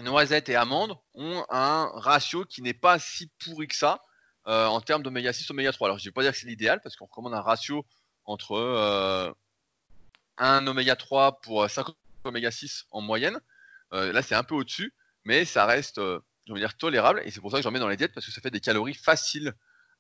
noisettes 0.01 0.49
et 0.49 0.57
amandes 0.57 0.97
ont 1.13 1.45
un 1.51 1.91
ratio 1.97 2.47
qui 2.47 2.63
n'est 2.63 2.75
pas 2.75 2.99
si 2.99 3.31
pourri 3.45 3.69
que 3.69 3.77
ça 3.77 4.01
en 4.47 4.81
termes 4.81 5.03
d'oméga 5.03 5.33
6, 5.33 5.51
oméga 5.51 5.73
3. 5.73 5.89
Alors, 5.89 5.99
je 5.99 6.05
ne 6.05 6.09
vais 6.09 6.13
pas 6.13 6.23
dire 6.23 6.31
que 6.31 6.39
c'est 6.39 6.47
l'idéal 6.47 6.81
parce 6.81 6.95
qu'on 6.95 7.07
recommande 7.07 7.35
un 7.35 7.41
ratio 7.41 7.85
entre 8.27 9.35
un 10.39 10.67
oméga 10.67 10.97
3 10.97 11.41
pour 11.41 11.69
5 11.69 11.87
oméga 12.25 12.51
6 12.51 12.87
en 12.91 13.01
moyenne. 13.01 13.41
Euh, 13.93 14.13
là, 14.13 14.23
c'est 14.23 14.35
un 14.35 14.43
peu 14.43 14.55
au-dessus, 14.55 14.93
mais 15.25 15.45
ça 15.45 15.67
reste, 15.67 15.99
euh, 15.99 16.21
je 16.47 16.55
dire, 16.55 16.77
tolérable. 16.77 17.23
Et 17.25 17.31
c'est 17.31 17.41
pour 17.41 17.51
ça 17.51 17.59
que 17.59 17.63
j'en 17.63 17.71
mets 17.71 17.79
dans 17.79 17.89
les 17.89 17.97
diètes 17.97 18.13
parce 18.13 18.27
que 18.27 18.33
ça 18.33 18.41
fait 18.41 18.51
des 18.51 18.61
calories 18.61 18.95
faciles 18.95 19.55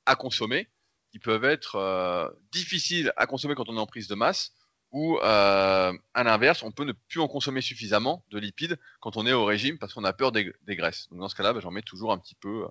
à 0.04 0.16
consommer 0.16 0.68
qui 1.12 1.18
peuvent 1.18 1.44
être 1.44 1.76
euh, 1.76 2.28
difficiles 2.52 3.12
à 3.16 3.26
consommer 3.26 3.54
quand 3.54 3.68
on 3.68 3.76
est 3.76 3.80
en 3.80 3.86
prise 3.86 4.08
de 4.08 4.14
masse 4.14 4.52
ou 4.92 5.18
à 5.20 5.92
l'inverse, 6.14 6.62
on 6.62 6.70
peut 6.70 6.84
ne 6.84 6.92
plus 6.92 7.20
en 7.20 7.28
consommer 7.28 7.60
suffisamment 7.60 8.24
de 8.30 8.38
lipides 8.38 8.78
quand 9.00 9.18
on 9.18 9.26
est 9.26 9.32
au 9.32 9.44
régime 9.44 9.78
parce 9.78 9.92
qu'on 9.92 10.04
a 10.04 10.12
peur 10.14 10.32
des, 10.32 10.54
graisses. 10.68 11.08
Donc 11.10 11.18
dans 11.18 11.28
ce 11.28 11.34
cas-là, 11.34 11.52
bah, 11.52 11.60
j'en 11.60 11.70
mets 11.70 11.82
toujours 11.82 12.12
un 12.12 12.18
petit 12.18 12.36
peu 12.36 12.66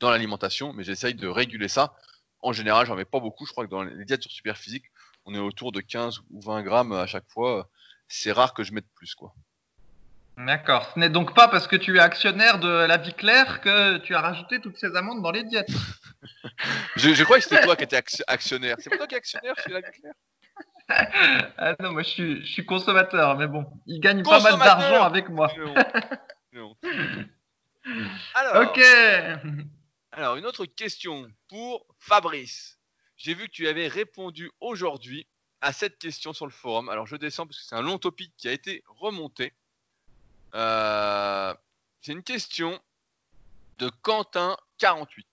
dans 0.00 0.10
l'alimentation, 0.10 0.72
mais 0.72 0.82
j'essaye 0.82 1.14
de 1.14 1.28
réguler 1.28 1.68
ça. 1.68 1.94
En 2.40 2.52
général, 2.52 2.86
j'en 2.86 2.94
mets 2.94 3.04
pas 3.04 3.20
beaucoup. 3.20 3.44
Je 3.44 3.52
crois 3.52 3.66
que 3.66 3.70
dans 3.70 3.82
les 3.82 4.04
diètes 4.06 4.22
sur 4.22 4.30
super 4.30 4.56
physique, 4.56 4.84
on 5.28 5.34
est 5.34 5.38
autour 5.38 5.72
de 5.72 5.80
15 5.80 6.20
ou 6.30 6.40
20 6.40 6.62
grammes 6.62 6.92
à 6.92 7.06
chaque 7.06 7.28
fois. 7.28 7.68
C'est 8.08 8.32
rare 8.32 8.54
que 8.54 8.64
je 8.64 8.72
mette 8.72 8.88
plus, 8.94 9.14
quoi. 9.14 9.34
D'accord. 10.38 10.90
Ce 10.94 10.98
n'est 10.98 11.10
donc 11.10 11.34
pas 11.34 11.48
parce 11.48 11.66
que 11.66 11.76
tu 11.76 11.96
es 11.96 12.00
actionnaire 12.00 12.58
de 12.58 12.68
la 12.68 12.96
vie 12.96 13.12
claire 13.12 13.60
que 13.60 13.98
tu 13.98 14.14
as 14.14 14.20
rajouté 14.20 14.60
toutes 14.60 14.78
ces 14.78 14.96
amendes 14.96 15.20
dans 15.22 15.30
les 15.30 15.44
diètes. 15.44 15.68
je, 16.96 17.22
crois 17.24 17.36
que 17.38 17.44
c'était 17.44 17.60
toi 17.60 17.76
qui 17.76 17.84
étais 17.84 18.02
actionnaire. 18.26 18.76
C'est 18.78 18.88
pas 18.88 18.96
toi 18.96 19.06
qui 19.06 19.16
es 19.16 19.18
actionnaire 19.18 19.54
chez 19.62 19.70
la 19.70 19.80
vie 19.80 20.00
claire? 20.00 20.14
Ah 21.58 21.74
non, 21.80 21.92
moi 21.92 22.02
je 22.02 22.42
suis, 22.42 22.64
consommateur, 22.64 23.36
mais 23.36 23.46
bon, 23.46 23.66
il 23.84 24.00
gagne 24.00 24.22
pas 24.22 24.40
mal 24.40 24.58
d'argent 24.58 25.02
avec 25.02 25.28
moi. 25.28 25.52
Alors, 28.34 28.62
ok. 28.62 28.80
Alors, 30.12 30.36
une 30.36 30.46
autre 30.46 30.64
question 30.64 31.28
pour 31.50 31.84
Fabrice. 31.98 32.77
J'ai 33.18 33.34
vu 33.34 33.48
que 33.48 33.52
tu 33.52 33.66
avais 33.66 33.88
répondu 33.88 34.50
aujourd'hui 34.60 35.26
à 35.60 35.72
cette 35.72 35.98
question 35.98 36.32
sur 36.32 36.46
le 36.46 36.52
forum. 36.52 36.88
Alors 36.88 37.08
je 37.08 37.16
descends 37.16 37.46
parce 37.46 37.58
que 37.58 37.66
c'est 37.66 37.74
un 37.74 37.82
long 37.82 37.98
topic 37.98 38.32
qui 38.36 38.46
a 38.46 38.52
été 38.52 38.84
remonté. 38.86 39.52
Euh, 40.54 41.52
c'est 42.00 42.12
une 42.12 42.22
question 42.22 42.80
de 43.78 43.90
Quentin48. 44.04 45.24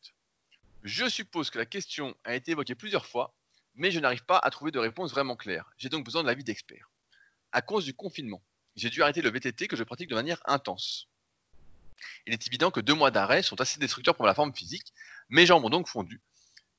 Je 0.82 1.08
suppose 1.08 1.52
que 1.52 1.60
la 1.60 1.68
question 1.68 2.16
a 2.24 2.34
été 2.34 2.52
évoquée 2.52 2.74
plusieurs 2.74 3.06
fois, 3.06 3.36
mais 3.76 3.92
je 3.92 4.00
n'arrive 4.00 4.26
pas 4.26 4.40
à 4.40 4.50
trouver 4.50 4.72
de 4.72 4.80
réponse 4.80 5.12
vraiment 5.12 5.36
claire. 5.36 5.72
J'ai 5.78 5.90
donc 5.90 6.06
besoin 6.06 6.24
de 6.24 6.28
l'avis 6.28 6.44
d'experts. 6.44 6.90
À 7.52 7.62
cause 7.62 7.86
du 7.86 7.94
confinement, 7.94 8.42
j'ai 8.76 8.90
dû 8.90 9.04
arrêter 9.04 9.22
le 9.22 9.30
VTT 9.30 9.68
que 9.68 9.76
je 9.76 9.84
pratique 9.84 10.10
de 10.10 10.16
manière 10.16 10.42
intense. 10.46 11.08
Il 12.26 12.34
est 12.34 12.48
évident 12.48 12.72
que 12.72 12.80
deux 12.80 12.96
mois 12.96 13.12
d'arrêt 13.12 13.44
sont 13.44 13.62
assez 13.62 13.80
destructeurs 13.80 14.16
pour 14.16 14.26
la 14.26 14.34
forme 14.34 14.56
physique. 14.56 14.92
Mes 15.30 15.46
jambes 15.46 15.64
ont 15.66 15.70
donc 15.70 15.88
fondu 15.88 16.20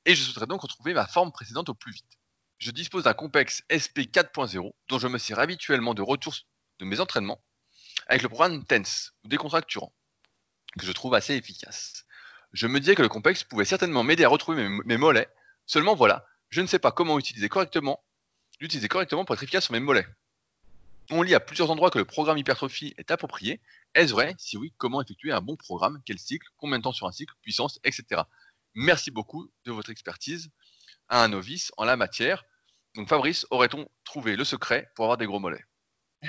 et 0.07 0.15
je 0.15 0.23
souhaiterais 0.23 0.47
donc 0.47 0.61
retrouver 0.61 0.93
ma 0.93 1.05
forme 1.05 1.31
précédente 1.31 1.69
au 1.69 1.73
plus 1.75 1.91
vite. 1.91 2.17
Je 2.59 2.71
dispose 2.71 3.03
d'un 3.03 3.13
complexe 3.13 3.61
SP 3.69 4.07
4.0 4.09 4.71
dont 4.87 4.99
je 4.99 5.07
me 5.07 5.17
sers 5.17 5.37
habituellement 5.37 5.93
de 5.93 6.01
retour 6.01 6.33
de 6.79 6.85
mes 6.85 7.01
entraînements 7.01 7.43
avec 8.07 8.23
le 8.23 8.29
programme 8.29 8.65
TENS 8.65 9.11
ou 9.23 9.27
décontracturant 9.27 9.93
que 10.79 10.85
je 10.85 10.91
trouve 10.93 11.13
assez 11.13 11.35
efficace. 11.35 12.05
Je 12.53 12.67
me 12.67 12.79
disais 12.79 12.95
que 12.95 13.01
le 13.01 13.09
complexe 13.09 13.43
pouvait 13.43 13.65
certainement 13.65 14.03
m'aider 14.03 14.23
à 14.23 14.29
retrouver 14.29 14.69
mes, 14.85 14.97
mollets, 14.97 15.27
seulement 15.65 15.93
voilà, 15.93 16.25
je 16.49 16.61
ne 16.61 16.67
sais 16.67 16.79
pas 16.79 16.93
comment 16.93 17.19
utiliser 17.19 17.49
correctement, 17.49 18.01
l'utiliser 18.61 18.87
correctement 18.87 19.25
pour 19.25 19.35
être 19.35 19.43
efficace 19.43 19.65
sur 19.65 19.73
mes 19.73 19.81
mollets. 19.81 20.07
On 21.09 21.21
lit 21.21 21.35
à 21.35 21.41
plusieurs 21.41 21.69
endroits 21.69 21.91
que 21.91 21.99
le 21.99 22.05
programme 22.05 22.37
hypertrophie 22.37 22.93
est 22.97 23.11
approprié. 23.11 23.59
Est-ce 23.93 24.11
vrai? 24.13 24.35
Si 24.37 24.57
oui, 24.57 24.73
comment 24.77 25.01
effectuer 25.01 25.31
un 25.31 25.41
bon 25.41 25.55
programme? 25.55 26.01
Quel 26.05 26.19
cycle? 26.19 26.47
Combien 26.57 26.77
de 26.79 26.83
temps 26.83 26.91
sur 26.91 27.07
un 27.07 27.13
cycle? 27.13 27.33
Puissance 27.41 27.79
Etc. 27.83 28.21
Merci 28.79 29.09
beaucoup 29.09 29.49
de 29.65 29.71
votre 29.71 29.89
expertise 29.89 30.51
à 31.09 31.23
un 31.23 31.29
novice 31.29 31.71
en 31.77 31.83
la 31.83 31.97
matière. 31.97 32.43
Donc 32.95 33.09
Fabrice, 33.09 33.47
aurait-on 33.49 33.87
trouvé 34.03 34.35
le 34.35 34.43
secret 34.43 34.91
pour 34.95 35.05
avoir 35.05 35.17
des 35.17 35.25
gros 35.25 35.39
mollets? 35.39 35.65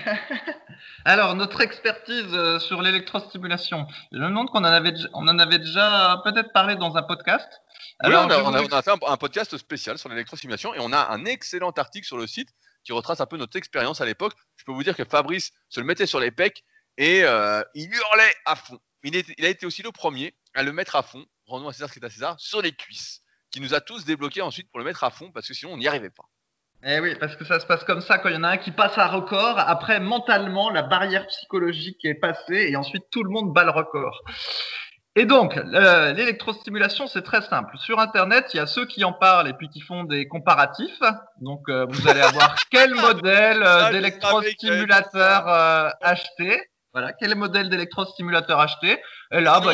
Alors, 1.05 1.35
notre 1.35 1.61
expertise 1.61 2.33
euh, 2.33 2.59
sur 2.59 2.81
l'électrostimulation, 2.81 3.87
je 4.13 4.19
me 4.19 4.29
demande 4.29 4.49
qu'on 4.49 4.61
en 4.61 4.65
avait, 4.65 4.95
on 5.13 5.29
en 5.29 5.39
avait 5.39 5.59
déjà 5.59 6.23
peut-être 6.25 6.51
parlé 6.55 6.77
dans 6.77 6.97
un 6.97 7.03
podcast. 7.03 7.47
oui, 8.05 8.15
on 8.15 8.31
a, 8.31 8.83
fait 8.83 8.93
un, 9.07 9.17
podcast 9.19 9.59
spécial 9.59 9.99
sur 9.99 10.09
l'électrostimulation 10.09 10.73
et 10.73 10.79
on 10.81 10.91
a 10.95 11.07
un 11.11 11.27
excellent 11.27 11.73
article 11.73 12.07
sur 12.07 12.17
le 12.17 12.27
site 12.27 12.49
qui 12.83 12.93
retrace 12.93 13.21
un 13.21 13.27
peu 13.27 13.37
notre 13.37 13.59
expérience 13.59 14.01
à 14.01 14.07
l'époque. 14.07 14.33
Je 14.57 14.65
peux 14.65 14.73
vous 14.73 14.85
dire 14.85 14.97
que 14.97 15.05
Fabrice 15.05 15.53
se 15.69 15.81
le 15.81 15.87
mettait 15.87 16.07
sur 16.07 16.19
les 16.19 16.31
pecs 16.31 16.65
et 16.97 17.25
euh, 17.25 17.63
il 17.75 17.93
hurlait 17.93 18.35
à 18.47 18.57
fond. 18.57 18.79
Il, 19.03 19.15
il, 19.37 19.45
a 19.45 19.51
été 19.51 19.67
aussi 19.67 19.83
le 19.83 19.93
premier 19.93 20.35
à 20.55 20.63
le 20.63 20.73
mettre 20.73 20.97
à 20.97 21.03
fond, 21.03 21.27
rendons 21.49 21.69
à 21.69 21.73
César 21.73 21.89
ce 21.89 21.95
qui 21.95 21.99
est 22.01 22.05
à 22.05 22.11
César, 22.11 22.39
sur 22.39 22.63
les 22.63 22.73
cuisses, 22.73 23.23
qui 23.51 23.61
nous 23.61 23.75
a 23.75 23.81
tous 23.81 24.05
débloqués 24.05 24.43
ensuite 24.43 24.71
pour 24.71 24.79
le 24.79 24.85
mettre 24.85 25.05
à 25.05 25.11
fond 25.11 25.31
parce 25.33 25.49
que 25.49 25.55
sinon 25.55 25.73
on 25.73 25.77
n'y 25.79 25.89
arrivait 25.89 26.11
pas. 26.11 26.25
Eh 26.85 27.01
oui, 27.01 27.17
parce 27.19 27.35
que 27.35 27.45
ça 27.45 27.59
se 27.59 27.67
passe 27.67 27.83
comme 27.83 28.01
ça 28.01 28.19
quand 28.19 28.29
il 28.29 28.37
y 28.37 28.39
en 28.39 28.45
a 28.45 28.51
un 28.51 28.57
qui 28.57 28.71
passe 28.71 28.97
un 28.99 29.09
record. 29.09 29.59
Après, 29.59 29.99
mentalement, 29.99 30.71
la 30.71 30.83
barrière 30.83 31.27
psychologique 31.27 32.05
est 32.05 32.15
passée 32.15 32.69
et 32.71 32.77
ensuite 32.77 33.05
tout 33.11 33.25
le 33.25 33.31
monde 33.31 33.53
bat 33.53 33.65
le 33.65 33.71
record. 33.71 34.23
Et 35.17 35.27
donc, 35.27 35.57
l'électrostimulation, 35.57 37.09
c'est 37.09 37.23
très 37.23 37.43
simple. 37.43 37.77
Sur 37.79 37.99
Internet, 37.99 38.51
il 38.55 38.59
y 38.59 38.61
a 38.61 38.69
ceux 38.69 38.87
qui 38.87 39.03
en 39.03 39.13
parlent 39.13 39.49
et 39.49 39.53
puis 39.55 39.69
qui 39.69 39.81
font 39.81 40.05
des 40.05 40.29
comparatifs. 40.29 41.01
Donc, 41.41 41.69
euh, 41.69 41.87
vous 41.89 42.09
allez 42.09 42.21
avoir 42.21 42.55
quel 42.71 42.95
modèle 42.95 43.61
euh, 43.65 43.91
d'électrostimulateur 43.91 45.49
euh, 45.49 45.91
acheter. 46.01 46.63
Voilà, 46.93 47.13
quel 47.15 47.35
modèle 47.35 47.69
d'électrostimulateur 47.69 48.61
acheter. 48.61 49.03
Et 49.33 49.41
là, 49.41 49.59
bah, 49.59 49.73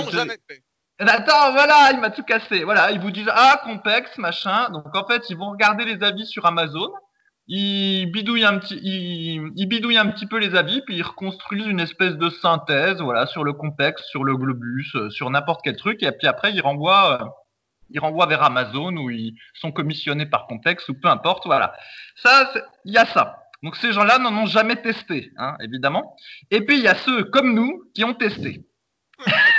Attends, 1.01 1.53
voilà, 1.53 1.91
il 1.93 2.01
m'a 2.01 2.11
tout 2.11 2.23
cassé. 2.23 2.63
Voilà, 2.65 2.93
ils 2.93 3.01
vous 3.01 3.11
disent 3.11 3.31
ah 3.33 3.61
complexe, 3.65 4.17
machin. 4.19 4.71
Donc 4.71 4.95
en 4.95 5.07
fait, 5.07 5.29
ils 5.29 5.37
vont 5.37 5.51
regarder 5.51 5.85
les 5.85 6.03
avis 6.05 6.27
sur 6.27 6.47
Amazon. 6.47 6.91
Ils 7.47 8.07
bidouillent 8.11 8.45
un 8.45 8.59
petit, 8.59 8.81
ils, 8.83 9.67
bidouillent 9.67 9.99
un 9.99 10.07
petit 10.07 10.27
peu 10.27 10.39
les 10.39 10.55
avis, 10.55 10.81
puis 10.83 10.97
ils 10.97 11.03
reconstruisent 11.03 11.67
une 11.67 11.81
espèce 11.81 12.15
de 12.15 12.31
synthèse, 12.31 13.01
voilà, 13.03 13.27
sur 13.27 13.45
le 13.45 13.53
complexe, 13.53 14.03
sur 14.09 14.25
le 14.25 14.35
globus, 14.35 14.95
euh, 14.95 15.11
sur 15.11 15.29
n'importe 15.29 15.61
quel 15.63 15.77
truc, 15.77 16.03
et 16.03 16.11
puis 16.13 16.27
après 16.27 16.55
ils 16.55 16.63
renvoient, 16.63 17.21
euh, 17.21 17.25
ils 17.91 18.01
renvoient 18.01 18.27
vers 18.27 18.43
Amazon 18.43 18.97
où 18.97 19.11
ils 19.11 19.35
sont 19.53 19.73
commissionnés 19.73 20.25
par 20.25 20.47
contexte 20.47 20.89
ou 20.89 20.95
peu 20.95 21.09
importe, 21.09 21.45
voilà. 21.45 21.75
Ça, 22.17 22.51
il 22.87 22.95
y 22.95 22.99
a 22.99 23.05
ça. 23.05 23.41
Donc 23.63 23.77
ces 23.77 23.93
gens-là 23.93 24.19
n'en 24.19 24.35
ont 24.35 24.47
jamais 24.47 24.77
testé, 24.77 25.31
hein, 25.37 25.57
évidemment. 25.61 26.17
Et 26.51 26.63
puis 26.63 26.79
il 26.79 26.83
y 26.83 26.89
a 26.89 26.95
ceux 26.95 27.25
comme 27.25 27.55
nous 27.55 27.83
qui 27.95 28.05
ont 28.05 28.15
testé. 28.15 28.65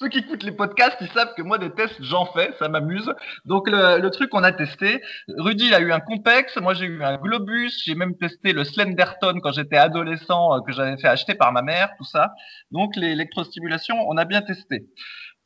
ceux 0.00 0.08
qui 0.08 0.18
écoutent 0.18 0.42
les 0.42 0.52
podcasts, 0.52 0.96
ils 1.02 1.10
savent 1.10 1.34
que 1.36 1.42
moi 1.42 1.58
des 1.58 1.70
tests 1.70 1.96
j'en 2.00 2.24
fais, 2.32 2.54
ça 2.58 2.68
m'amuse. 2.68 3.12
Donc 3.44 3.68
le, 3.68 4.08
truc 4.08 4.30
qu'on 4.30 4.42
a 4.42 4.52
testé, 4.52 5.02
Rudy 5.36 5.74
a 5.74 5.80
eu 5.80 5.92
un 5.92 6.00
Compex, 6.00 6.56
moi 6.56 6.72
j'ai 6.72 6.86
eu 6.86 7.04
un 7.04 7.18
Globus, 7.18 7.82
j'ai 7.84 7.94
même 7.94 8.16
testé 8.16 8.52
le 8.52 8.64
Slenderton 8.64 9.40
quand 9.42 9.52
j'étais 9.52 9.76
adolescent 9.76 10.56
euh, 10.56 10.60
que 10.62 10.72
j'avais 10.72 10.96
fait 10.96 11.08
acheter 11.08 11.34
par 11.34 11.52
ma 11.52 11.60
mère, 11.60 11.90
tout 11.98 12.04
ça. 12.04 12.32
Donc 12.70 12.96
l'électrostimulation, 12.96 13.96
on 14.08 14.16
a 14.16 14.24
bien 14.24 14.40
testé. 14.40 14.86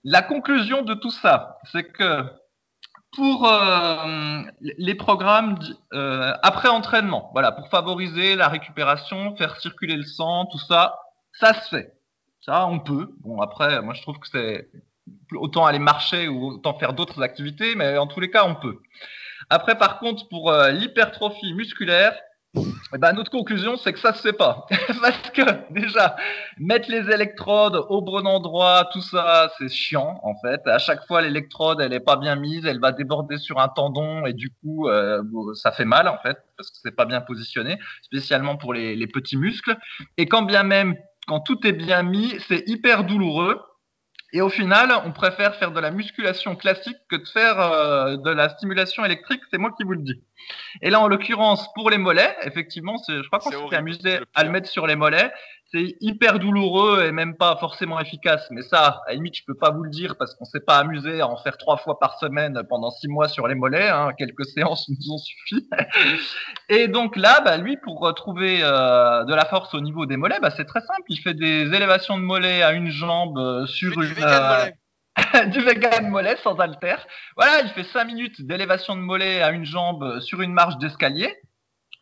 La 0.05 0.23
conclusion 0.23 0.83
de 0.83 0.95
tout 0.95 1.11
ça, 1.11 1.59
c'est 1.73 1.91
que 1.91 2.25
pour 3.17 3.49
euh, 3.49 4.43
les 4.61 4.95
programmes 4.95 5.59
euh, 5.95 6.33
après 6.43 6.69
entraînement, 6.69 7.31
voilà, 7.33 7.51
pour 7.51 7.69
favoriser 7.69 8.37
la 8.37 8.49
récupération, 8.49 9.35
faire 9.37 9.57
circuler 9.61 9.97
le 9.97 10.05
sang, 10.05 10.47
tout 10.47 10.59
ça, 10.59 10.97
ça 11.33 11.55
se 11.55 11.69
fait. 11.71 11.94
Ça, 12.45 12.67
on 12.67 12.79
peut. 12.79 13.09
Bon, 13.21 13.41
après, 13.41 13.81
moi, 13.81 13.95
je 13.95 14.03
trouve 14.03 14.19
que 14.19 14.29
c'est 14.29 14.69
autant 15.33 15.65
aller 15.65 15.79
marcher 15.79 16.29
ou 16.29 16.49
autant 16.49 16.79
faire 16.79 16.93
d'autres 16.93 17.23
activités, 17.23 17.75
mais 17.75 17.97
en 17.97 18.07
tous 18.07 18.21
les 18.21 18.31
cas, 18.31 18.45
on 18.47 18.55
peut. 18.55 18.81
Après, 19.49 19.79
par 19.79 19.99
contre, 19.99 20.29
pour 20.29 20.51
euh, 20.51 20.71
l'hypertrophie 20.71 21.55
musculaire, 21.55 22.15
eh 22.57 22.99
ben, 22.99 23.15
notre 23.15 23.31
conclusion, 23.31 23.77
c'est 23.79 23.95
que 23.95 23.99
ça 23.99 24.13
se 24.13 24.21
fait 24.21 24.35
pas. 24.35 24.67
Parce 25.01 25.31
que, 25.31 25.73
déjà, 25.73 26.17
mettre 26.59 26.91
les 26.91 27.11
électrodes 27.11 27.77
au 27.89 28.03
bon 28.03 28.27
endroit, 28.27 28.91
tout 28.93 29.01
ça, 29.01 29.51
c'est 29.59 29.71
chiant, 29.71 30.21
en 30.23 30.35
fait. 30.41 30.61
À 30.67 30.79
chaque 30.79 31.05
fois, 31.07 31.23
l'électrode, 31.23 31.81
elle 31.81 31.95
est 31.95 32.01
pas 32.01 32.17
bien 32.17 32.37
mise, 32.37 32.67
elle 32.67 32.79
va 32.79 32.93
déborder 32.93 33.39
sur 33.39 33.59
un 33.59 33.69
tendon 33.69 34.27
et 34.27 34.35
du 34.35 34.51
coup, 34.51 34.89
euh, 34.89 35.23
ça 35.55 35.73
fait 35.73 35.87
mal, 35.87 36.09
en 36.09 36.19
fait, 36.19 36.37
parce 36.57 36.71
que 36.71 36.77
c'est 36.83 36.95
pas 36.95 37.07
bien 37.07 37.23
positionné, 37.23 37.79
spécialement 38.03 38.57
pour 38.57 38.75
les, 38.75 38.95
les 38.95 39.07
petits 39.07 39.39
muscles. 39.39 39.77
Et 40.19 40.27
quand 40.27 40.43
bien 40.43 40.63
même 40.63 40.95
quand 41.27 41.41
tout 41.41 41.67
est 41.67 41.73
bien 41.73 42.03
mis, 42.03 42.35
c'est 42.49 42.65
hyper 42.67 43.05
douloureux. 43.05 43.61
Et 44.33 44.41
au 44.41 44.49
final, 44.49 44.93
on 45.05 45.13
préfère 45.13 45.55
faire 45.55 45.71
de 45.71 45.79
la 45.79 45.93
musculation 45.93 46.57
classique 46.57 46.97
que 47.09 47.15
de 47.15 47.25
faire 47.29 47.61
euh, 47.61 48.17
de 48.17 48.31
la 48.31 48.49
stimulation 48.49 49.05
électrique. 49.05 49.41
C'est 49.51 49.59
moi 49.59 49.71
qui 49.77 49.85
vous 49.85 49.93
le 49.93 50.03
dis. 50.03 50.25
Et 50.83 50.91
là, 50.91 51.01
en 51.01 51.07
l'occurrence, 51.07 51.73
pour 51.75 51.89
les 51.89 51.99
mollets, 51.99 52.37
effectivement, 52.43 52.97
je 53.09 53.25
crois 53.29 53.39
qu'on 53.39 53.71
s'est 53.71 53.77
amusé 53.77 54.19
à 54.35 54.43
le 54.43 54.51
mettre 54.51 54.69
sur 54.69 54.89
les 54.89 54.97
mollets 54.97 55.33
c'est 55.75 55.97
hyper 56.01 56.39
douloureux 56.39 57.05
et 57.05 57.11
même 57.11 57.37
pas 57.37 57.57
forcément 57.57 57.99
efficace. 57.99 58.47
Mais 58.51 58.63
ça, 58.63 59.03
à 59.07 59.09
la 59.09 59.15
limite, 59.15 59.37
je 59.37 59.43
peux 59.45 59.57
pas 59.57 59.71
vous 59.71 59.83
le 59.83 59.91
dire 59.91 60.17
parce 60.17 60.35
qu'on 60.35 60.45
s'est 60.45 60.61
pas 60.61 60.79
amusé 60.79 61.21
à 61.21 61.27
en 61.27 61.37
faire 61.37 61.59
trois 61.59 61.79
fois 61.79 61.99
par 61.99 62.17
semaine 62.19 62.63
pendant 62.69 62.93
six 62.93 63.09
mois 63.09 63.29
sur 63.29 63.49
les 63.49 63.57
mollets. 63.57 63.89
Hein. 63.89 64.13
Quelques 64.17 64.45
séances 64.47 64.89
nous 64.89 65.13
ont 65.13 65.19
suffi. 65.19 65.69
et 66.69 66.87
donc 66.87 67.17
là, 67.17 67.41
bah, 67.41 67.57
lui, 67.57 67.77
pour 67.77 67.99
retrouver 67.99 68.61
euh, 68.63 69.25
de 69.25 69.35
la 69.35 69.45
force 69.47 69.75
au 69.75 69.81
niveau 69.81 70.07
des 70.07 70.17
mollets, 70.17 70.39
bah, 70.41 70.51
c'est 70.57 70.65
très 70.65 70.81
simple. 70.81 71.03
Il 71.09 71.19
fait 71.19 71.35
des 71.35 71.75
élévations 71.75 72.19
de 72.19 72.23
mollets 72.23 72.63
à 72.63 72.73
une 72.73 72.91
jambe 72.91 73.39
euh, 73.39 73.67
sur 73.67 74.01
une... 74.01 74.15
Euh, 74.23 74.71
du 75.47 75.61
vegan 75.61 76.09
mollet 76.09 76.37
sans 76.43 76.57
halter. 76.59 76.97
Voilà, 77.37 77.63
il 77.63 77.71
fait 77.71 77.85
cinq 77.85 78.05
minutes 78.05 78.47
d'élévation 78.47 78.95
de 78.95 79.01
mollet 79.01 79.43
à 79.43 79.51
une 79.51 79.65
jambe 79.65 80.21
sur 80.21 80.41
une 80.41 80.53
marche 80.53 80.79
d'escalier. 80.79 81.33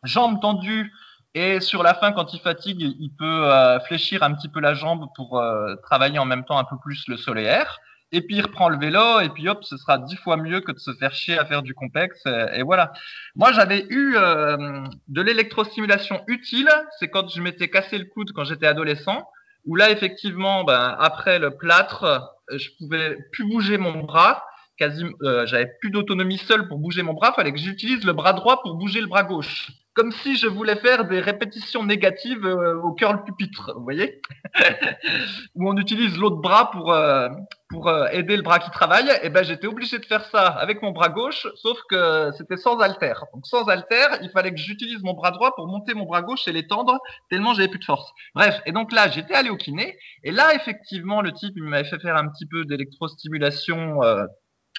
Jambe 0.04 0.40
tendue 0.40 0.90
et 1.34 1.60
sur 1.60 1.82
la 1.82 1.94
fin, 1.94 2.12
quand 2.12 2.34
il 2.34 2.40
fatigue, 2.40 2.80
il 2.80 3.10
peut 3.18 3.50
euh, 3.50 3.80
fléchir 3.80 4.22
un 4.22 4.34
petit 4.34 4.48
peu 4.48 4.60
la 4.60 4.74
jambe 4.74 5.06
pour 5.16 5.38
euh, 5.38 5.76
travailler 5.76 6.18
en 6.18 6.26
même 6.26 6.44
temps 6.44 6.58
un 6.58 6.64
peu 6.64 6.76
plus 6.82 7.08
le 7.08 7.16
solaire. 7.16 7.80
Et 8.14 8.20
puis 8.20 8.36
il 8.36 8.42
reprend 8.42 8.68
le 8.68 8.78
vélo 8.78 9.20
et 9.20 9.30
puis 9.30 9.48
hop, 9.48 9.64
ce 9.64 9.78
sera 9.78 9.96
dix 9.96 10.16
fois 10.16 10.36
mieux 10.36 10.60
que 10.60 10.70
de 10.72 10.78
se 10.78 10.92
faire 10.92 11.14
chier 11.14 11.38
à 11.38 11.46
faire 11.46 11.62
du 11.62 11.72
complexe. 11.72 12.22
Et, 12.54 12.62
voilà. 12.62 12.92
Moi, 13.34 13.52
j'avais 13.52 13.86
eu 13.88 14.16
euh, 14.16 14.84
de 15.08 15.22
l'électrostimulation 15.22 16.22
utile. 16.26 16.68
C'est 16.98 17.08
quand 17.08 17.30
je 17.30 17.40
m'étais 17.40 17.70
cassé 17.70 17.96
le 17.96 18.04
coude 18.04 18.32
quand 18.32 18.44
j'étais 18.44 18.66
adolescent. 18.66 19.26
Où 19.64 19.76
là, 19.76 19.90
effectivement, 19.90 20.64
ben, 20.64 20.94
après 20.98 21.38
le 21.38 21.56
plâtre, 21.56 22.34
je 22.50 22.68
pouvais 22.78 23.16
plus 23.32 23.48
bouger 23.48 23.78
mon 23.78 24.00
bras. 24.00 24.44
Quasi, 24.76 25.04
j'avais 25.44 25.72
plus 25.80 25.90
d'autonomie 25.90 26.38
seule 26.38 26.68
pour 26.68 26.78
bouger 26.78 27.02
mon 27.02 27.14
bras. 27.14 27.32
Fallait 27.32 27.52
que 27.52 27.58
j'utilise 27.58 28.04
le 28.04 28.12
bras 28.12 28.34
droit 28.34 28.60
pour 28.60 28.74
bouger 28.74 29.00
le 29.00 29.06
bras 29.06 29.22
gauche 29.22 29.70
comme 29.94 30.10
si 30.10 30.36
je 30.36 30.46
voulais 30.46 30.76
faire 30.76 31.04
des 31.04 31.20
répétitions 31.20 31.84
négatives 31.84 32.46
euh, 32.46 32.80
au 32.80 32.92
curl 32.92 33.24
pupitre, 33.24 33.72
vous 33.76 33.82
voyez 33.82 34.22
Où 35.54 35.68
on 35.68 35.76
utilise 35.76 36.16
l'autre 36.16 36.36
bras 36.36 36.70
pour, 36.70 36.92
euh, 36.92 37.28
pour 37.68 37.88
euh, 37.88 38.06
aider 38.08 38.36
le 38.36 38.42
bras 38.42 38.58
qui 38.58 38.70
travaille. 38.70 39.10
Et 39.22 39.28
ben 39.28 39.44
j'étais 39.44 39.66
obligé 39.66 39.98
de 39.98 40.06
faire 40.06 40.24
ça 40.30 40.46
avec 40.46 40.80
mon 40.82 40.92
bras 40.92 41.10
gauche, 41.10 41.46
sauf 41.56 41.78
que 41.90 42.30
c'était 42.38 42.56
sans 42.56 42.78
halter. 42.78 43.14
Donc 43.34 43.46
sans 43.46 43.68
halter, 43.68 44.06
il 44.22 44.30
fallait 44.30 44.52
que 44.52 44.60
j'utilise 44.60 45.02
mon 45.02 45.12
bras 45.12 45.30
droit 45.30 45.54
pour 45.54 45.66
monter 45.66 45.92
mon 45.92 46.06
bras 46.06 46.22
gauche 46.22 46.48
et 46.48 46.52
l'étendre, 46.52 46.98
tellement 47.28 47.52
j'avais 47.52 47.68
plus 47.68 47.80
de 47.80 47.84
force. 47.84 48.10
Bref, 48.34 48.60
et 48.64 48.72
donc 48.72 48.92
là, 48.92 49.10
j'étais 49.10 49.34
allé 49.34 49.50
au 49.50 49.56
kiné, 49.56 49.98
et 50.24 50.30
là, 50.30 50.54
effectivement, 50.54 51.20
le 51.20 51.32
type, 51.32 51.52
il 51.56 51.64
m'avait 51.64 51.88
fait 51.88 51.98
faire 51.98 52.16
un 52.16 52.28
petit 52.28 52.46
peu 52.46 52.64
d'électrostimulation 52.64 54.00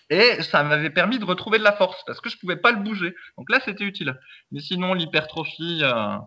et 0.10 0.41
ça 0.43 0.64
m'avait 0.64 0.89
permis 0.89 1.20
de 1.20 1.26
retrouver 1.26 1.58
de 1.58 1.64
la 1.64 1.74
force 1.74 2.04
parce 2.06 2.22
que 2.22 2.30
je 2.30 2.38
pouvais 2.38 2.58
pas 2.58 2.72
le 2.72 2.82
bouger. 2.84 3.16
Donc 3.38 3.49
là, 3.49 3.60
c'était 3.64 3.84
utile. 3.84 4.20
Mais 4.51 4.60
sinon, 4.60 4.93
l'hypertrophie, 4.93 5.80
euh, 5.84 6.18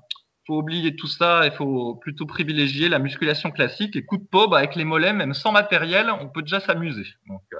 faut 0.47 0.59
oublier 0.59 0.97
tout 0.97 1.09
ça. 1.09 1.43
Il 1.45 1.53
faut 1.53 1.97
plutôt 1.97 2.27
privilégier 2.27 2.89
la 2.89 2.99
musculation 2.99 3.51
classique. 3.51 3.97
Et 3.97 4.05
coup 4.05 4.16
de 4.16 4.24
peau, 4.24 4.49
bah, 4.49 4.59
avec 4.59 4.77
les 4.77 4.85
mollets, 4.85 5.12
même 5.12 5.35
sans 5.35 5.53
matériel, 5.53 6.11
on 6.11 6.29
peut 6.29 6.43
déjà 6.43 6.61
s'amuser. 6.61 7.07
Euh... 7.31 7.59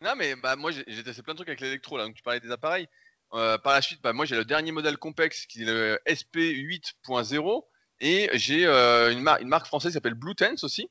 Non, 0.00 0.14
mais 0.16 0.34
bah, 0.36 0.56
moi, 0.56 0.70
j'ai 0.70 1.02
testé 1.04 1.22
plein 1.22 1.34
de 1.34 1.38
trucs 1.38 1.48
avec 1.48 1.60
l'électro. 1.60 1.96
Là, 1.96 2.04
donc 2.04 2.14
tu 2.14 2.22
parlais 2.22 2.40
des 2.40 2.50
appareils. 2.50 2.88
Euh, 3.34 3.56
par 3.58 3.72
la 3.72 3.82
suite, 3.82 4.00
bah, 4.02 4.12
moi, 4.12 4.24
j'ai 4.24 4.36
le 4.36 4.44
dernier 4.44 4.72
modèle 4.72 4.98
Compex 4.98 5.46
qui 5.46 5.62
est 5.62 5.66
le 5.66 5.98
SP8.0 6.06 7.62
et 8.00 8.28
j'ai 8.34 8.66
euh, 8.66 9.12
une, 9.12 9.22
marque 9.22 9.66
française 9.66 9.92
qui 9.92 9.94
s'appelle 9.94 10.14
Blue 10.14 10.34
Tense 10.34 10.64
aussi. 10.64 10.90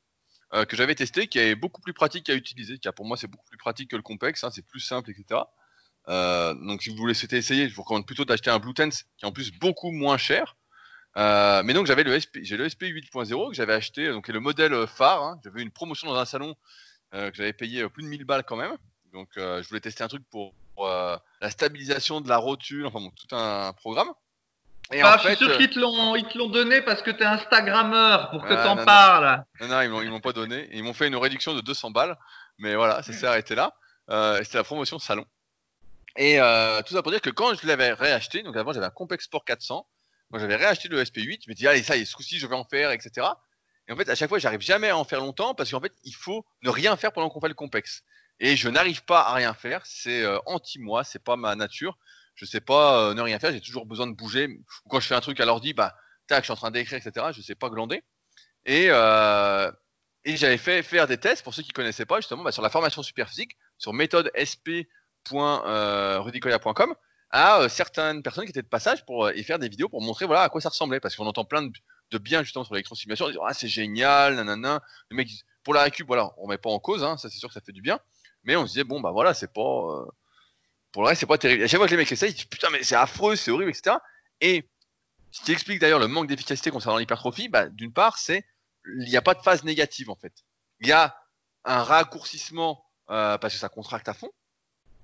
Euh, 0.54 0.66
que 0.66 0.76
j'avais 0.76 0.96
testé, 0.96 1.28
qui 1.28 1.40
est 1.40 1.56
beaucoup 1.56 1.82
plus 1.82 1.94
pratique 1.94 2.30
à 2.30 2.34
utiliser. 2.34 2.78
Qui 2.78 2.90
pour 2.94 3.06
moi, 3.06 3.16
c'est 3.16 3.28
beaucoup 3.28 3.46
plus 3.46 3.58
pratique 3.58 3.92
que 3.92 3.96
le 3.96 4.02
Compex, 4.02 4.44
hein, 4.44 4.50
c'est 4.52 4.66
plus 4.66 4.82
simple, 4.82 5.10
etc. 5.10 5.42
Euh, 6.10 6.54
donc, 6.56 6.84
si 6.84 6.90
vous 6.90 6.98
voulez 6.98 7.14
essayer, 7.14 7.70
je 7.70 7.76
vous 7.76 7.84
recommande 7.84 8.06
plutôt 8.06 8.26
d'acheter 8.26 8.50
un 8.50 8.60
Bluetense 8.60 9.04
qui 9.18 9.26
est 9.26 9.28
en 9.28 9.32
plus 9.32 9.52
beaucoup 9.52 9.92
moins 9.92 10.18
cher. 10.18 10.58
Euh, 11.16 11.64
mais 11.64 11.74
donc, 11.74 11.88
j'avais 11.88 12.04
le 12.04 12.20
SP, 12.20 12.44
j'ai 12.44 12.58
le 12.58 12.68
SP 12.68 12.92
8.0 12.92 13.50
que 13.50 13.56
j'avais 13.56 13.74
acheté, 13.74 14.10
donc 14.10 14.28
est 14.28 14.34
le 14.34 14.42
modèle 14.42 14.88
phare. 14.88 15.24
Hein. 15.24 15.40
J'avais 15.44 15.62
une 15.62 15.72
promotion 15.72 16.10
dans 16.10 16.18
un 16.18 16.26
salon 16.26 16.56
que 17.14 17.32
j'avais 17.34 17.52
payé 17.52 17.88
plus 17.90 18.04
de 18.04 18.08
1000 18.08 18.24
balles 18.24 18.44
quand 18.44 18.56
même. 18.56 18.76
Donc, 19.14 19.30
je 19.36 19.68
voulais 19.68 19.82
tester 19.82 20.04
un 20.04 20.08
truc 20.08 20.24
pour, 20.30 20.54
la 20.80 21.50
stabilisation 21.50 22.22
de 22.22 22.28
la 22.28 22.38
rotule, 22.38 22.86
enfin 22.86 23.00
bon, 23.00 23.12
tout 23.12 23.36
un 23.36 23.72
programme. 23.74 24.12
Ah, 25.04 25.18
je 25.22 25.28
suis 25.30 25.38
sûr 25.38 25.50
euh, 25.50 25.58
qu'ils 25.58 25.70
te 25.70 25.80
l'ont, 25.80 26.50
donné 26.50 26.82
parce 26.82 27.02
que 27.02 27.12
tu 27.12 27.24
es 27.24 27.26
Instagrammeur 27.26 28.30
pour 28.30 28.44
que 28.44 28.54
tu 28.54 28.68
en 28.68 28.78
parles. 28.84 29.44
Non, 29.62 29.68
non, 29.68 29.82
ils 29.82 29.90
m'ont, 29.90 30.04
m'ont 30.04 30.20
pas 30.20 30.34
donné. 30.34 30.68
Ils 30.74 30.84
m'ont 30.84 30.94
fait 30.94 31.08
une 31.08 31.16
réduction 31.16 31.54
de 31.54 31.62
200 31.62 31.92
balles, 31.92 32.18
mais 32.58 32.76
voilà, 32.76 33.02
ça 33.04 33.14
s'est 33.14 33.26
arrêté 33.26 33.56
là. 33.56 33.74
Euh, 34.10 34.40
c'était 34.44 34.58
la 34.58 34.64
promotion 34.64 35.00
salon. 35.00 35.26
Et 36.18 36.42
euh, 36.42 36.82
tout 36.82 36.94
ça 36.94 37.02
pour 37.02 37.12
dire 37.12 37.22
que 37.22 37.30
quand 37.30 37.54
je 37.56 37.66
l'avais 37.66 37.94
réacheté, 37.94 38.44
donc 38.44 38.58
avant 38.58 38.74
j'avais 38.74 38.86
un 38.86 38.92
Complex 38.92 39.26
Sport 39.26 39.46
400, 39.46 39.88
quand 40.32 40.40
j'avais 40.40 40.58
réacheté 40.58 40.90
le 40.90 41.02
SP8, 41.02 41.42
je 41.46 41.50
me 41.50 41.56
dis 41.56 41.68
allez 41.68 41.84
ça 41.84 41.96
y 41.96 42.02
est, 42.02 42.06
ce 42.06 42.16
coup-ci 42.16 42.38
je 42.38 42.48
vais 42.48 42.56
en 42.56 42.66
faire, 42.66 42.92
etc. 42.92 43.28
Et 43.88 43.94
en 43.94 43.96
fait 43.96 44.10
à 44.10 44.16
chaque 44.16 44.28
fois 44.28 44.40
j'arrive 44.40 44.62
jamais 44.62 44.90
à 44.90 44.98
en 44.98 45.06
faire 45.06 45.20
longtemps 45.20 45.56
parce 45.56 45.72
qu'en 45.72 45.80
fait 45.80 45.94
il 46.04 46.14
faut 46.14 46.46
ne 46.64 46.70
rien 46.70 46.98
faire 46.98 47.14
pendant 47.14 47.30
qu'on 47.30 47.40
fait 47.40 47.48
le 47.48 47.54
complexe. 47.54 48.04
Et 48.40 48.56
je 48.58 48.68
n'arrive 48.68 49.06
pas 49.06 49.22
à 49.22 49.34
rien 49.36 49.54
faire, 49.54 49.86
c'est 49.86 50.24
euh, 50.24 50.40
anti-moi, 50.48 51.04
c'est 51.04 51.24
pas 51.24 51.36
ma 51.38 51.56
nature. 51.56 51.98
Je 52.36 52.46
sais 52.46 52.62
pas 52.62 53.10
euh, 53.10 53.14
ne 53.14 53.22
rien 53.22 53.40
faire, 53.40 53.52
j'ai 53.52 53.62
toujours 53.62 53.86
besoin 53.86 54.08
de 54.08 54.14
bouger. 54.14 54.48
Ou 54.86 54.90
quand 54.90 55.00
je 55.00 55.08
fais 55.08 55.16
un 55.16 55.22
truc 55.22 55.40
à 55.40 55.46
l'ordi, 55.46 55.74
bah 55.74 55.96
tac, 56.28 56.40
je 56.40 56.46
suis 56.46 56.54
en 56.54 56.56
train 56.56 56.72
d'écrire, 56.72 56.98
etc. 56.98 57.28
Je 57.36 57.42
sais 57.42 57.56
pas 57.56 57.70
glander. 57.70 58.04
Et, 58.66 58.88
euh, 58.90 59.72
et 60.26 60.38
j'avais 60.38 60.58
fait 60.58 60.84
faire 60.84 61.08
des 61.08 61.18
tests 61.18 61.44
pour 61.44 61.54
ceux 61.54 61.64
qui 61.64 61.72
connaissaient 61.72 62.06
pas 62.06 62.18
justement 62.18 62.44
bah, 62.44 62.52
sur 62.52 62.62
la 62.62 62.70
formation 62.70 63.04
super 63.04 63.30
physique, 63.30 63.58
sur 63.78 63.94
méthode 63.94 64.32
sp 64.36 64.88
rudicoya.com 65.30 66.96
à 67.32 67.62
euh, 67.62 67.70
certaines 67.70 68.22
personnes 68.22 68.46
qui 68.46 68.52
étaient 68.52 68.62
de 68.62 68.68
passage 68.68 69.06
pour 69.06 69.26
euh, 69.26 69.34
y 69.36 69.44
faire 69.44 69.60
des 69.60 69.70
vidéos 69.70 69.90
pour 69.90 70.02
montrer 70.02 70.26
voilà 70.26 70.44
à 70.44 70.50
quoi 70.50 70.62
ça 70.62 70.70
ressemblait 70.70 71.00
parce 71.00 71.16
qu'on 71.16 71.26
entend 71.26 71.46
plein 71.46 71.62
de, 71.62 71.72
de 72.12 72.18
bien 72.18 72.44
justement 72.44 72.66
sur 72.66 72.74
l'électrosimulation 72.74 73.26
on 73.26 73.30
dit 73.30 73.38
ah 73.48 73.54
c'est 73.54 73.68
génial 73.68 74.36
nanana 74.36 74.82
le 75.10 75.18
mec 75.18 75.30
pour 75.64 75.74
la 75.74 75.84
récup 75.84 76.08
voilà 76.08 76.32
on 76.38 76.48
met 76.48 76.58
pas 76.58 76.70
en 76.70 76.80
cause 76.80 77.04
hein, 77.04 77.18
ça 77.18 77.30
c'est 77.30 77.40
sûr 77.40 77.48
que 77.48 77.54
ça 77.54 77.62
fait 77.62 77.72
du 77.72 77.82
bien 77.82 78.00
mais 78.44 78.56
on 78.56 78.66
se 78.66 78.74
disait 78.74 78.84
bon 78.84 79.00
bah 79.00 79.12
voilà 79.12 79.34
c'est 79.34 79.52
pas 79.54 79.62
euh, 79.62 80.06
pour 80.92 81.04
le 81.04 81.10
reste 81.10 81.22
c'est 81.22 81.26
pas 81.26 81.38
terrible 81.38 81.64
à 81.64 81.68
chaque 81.68 81.78
fois 81.78 81.88
que 81.88 81.92
les 81.92 81.98
mecs 81.98 82.12
essayent 82.12 82.34
putain 82.34 82.70
mais 82.72 82.84
c'est 82.84 82.96
affreux 82.96 83.36
c'est 83.36 83.52
horrible 83.52 83.72
etc 83.72 83.98
et 84.42 84.70
ce 85.32 85.42
qui 85.42 85.52
explique 85.52 85.80
d'ailleurs 85.80 86.00
le 86.00 86.08
manque 86.08 86.28
d'efficacité 86.28 86.72
concernant 86.72 86.98
l'hypertrophie 86.98 87.50
bah, 87.50 87.70
d'une 87.70 87.94
part 87.94 88.18
c'est 88.18 88.46
il 88.86 89.10
n'y 89.10 89.18
a 89.18 89.22
pas 89.22 89.34
de 89.34 89.42
phase 89.42 89.64
négative 89.64 90.10
en 90.10 90.16
fait 90.16 90.34
il 90.80 90.88
y 90.88 90.92
a 90.92 91.16
un 91.64 91.84
raccourcissement 91.84 92.84
euh, 93.10 93.38
parce 93.38 93.54
que 93.54 93.60
ça 93.60 93.70
contracte 93.70 94.08
à 94.10 94.14
fond 94.14 94.32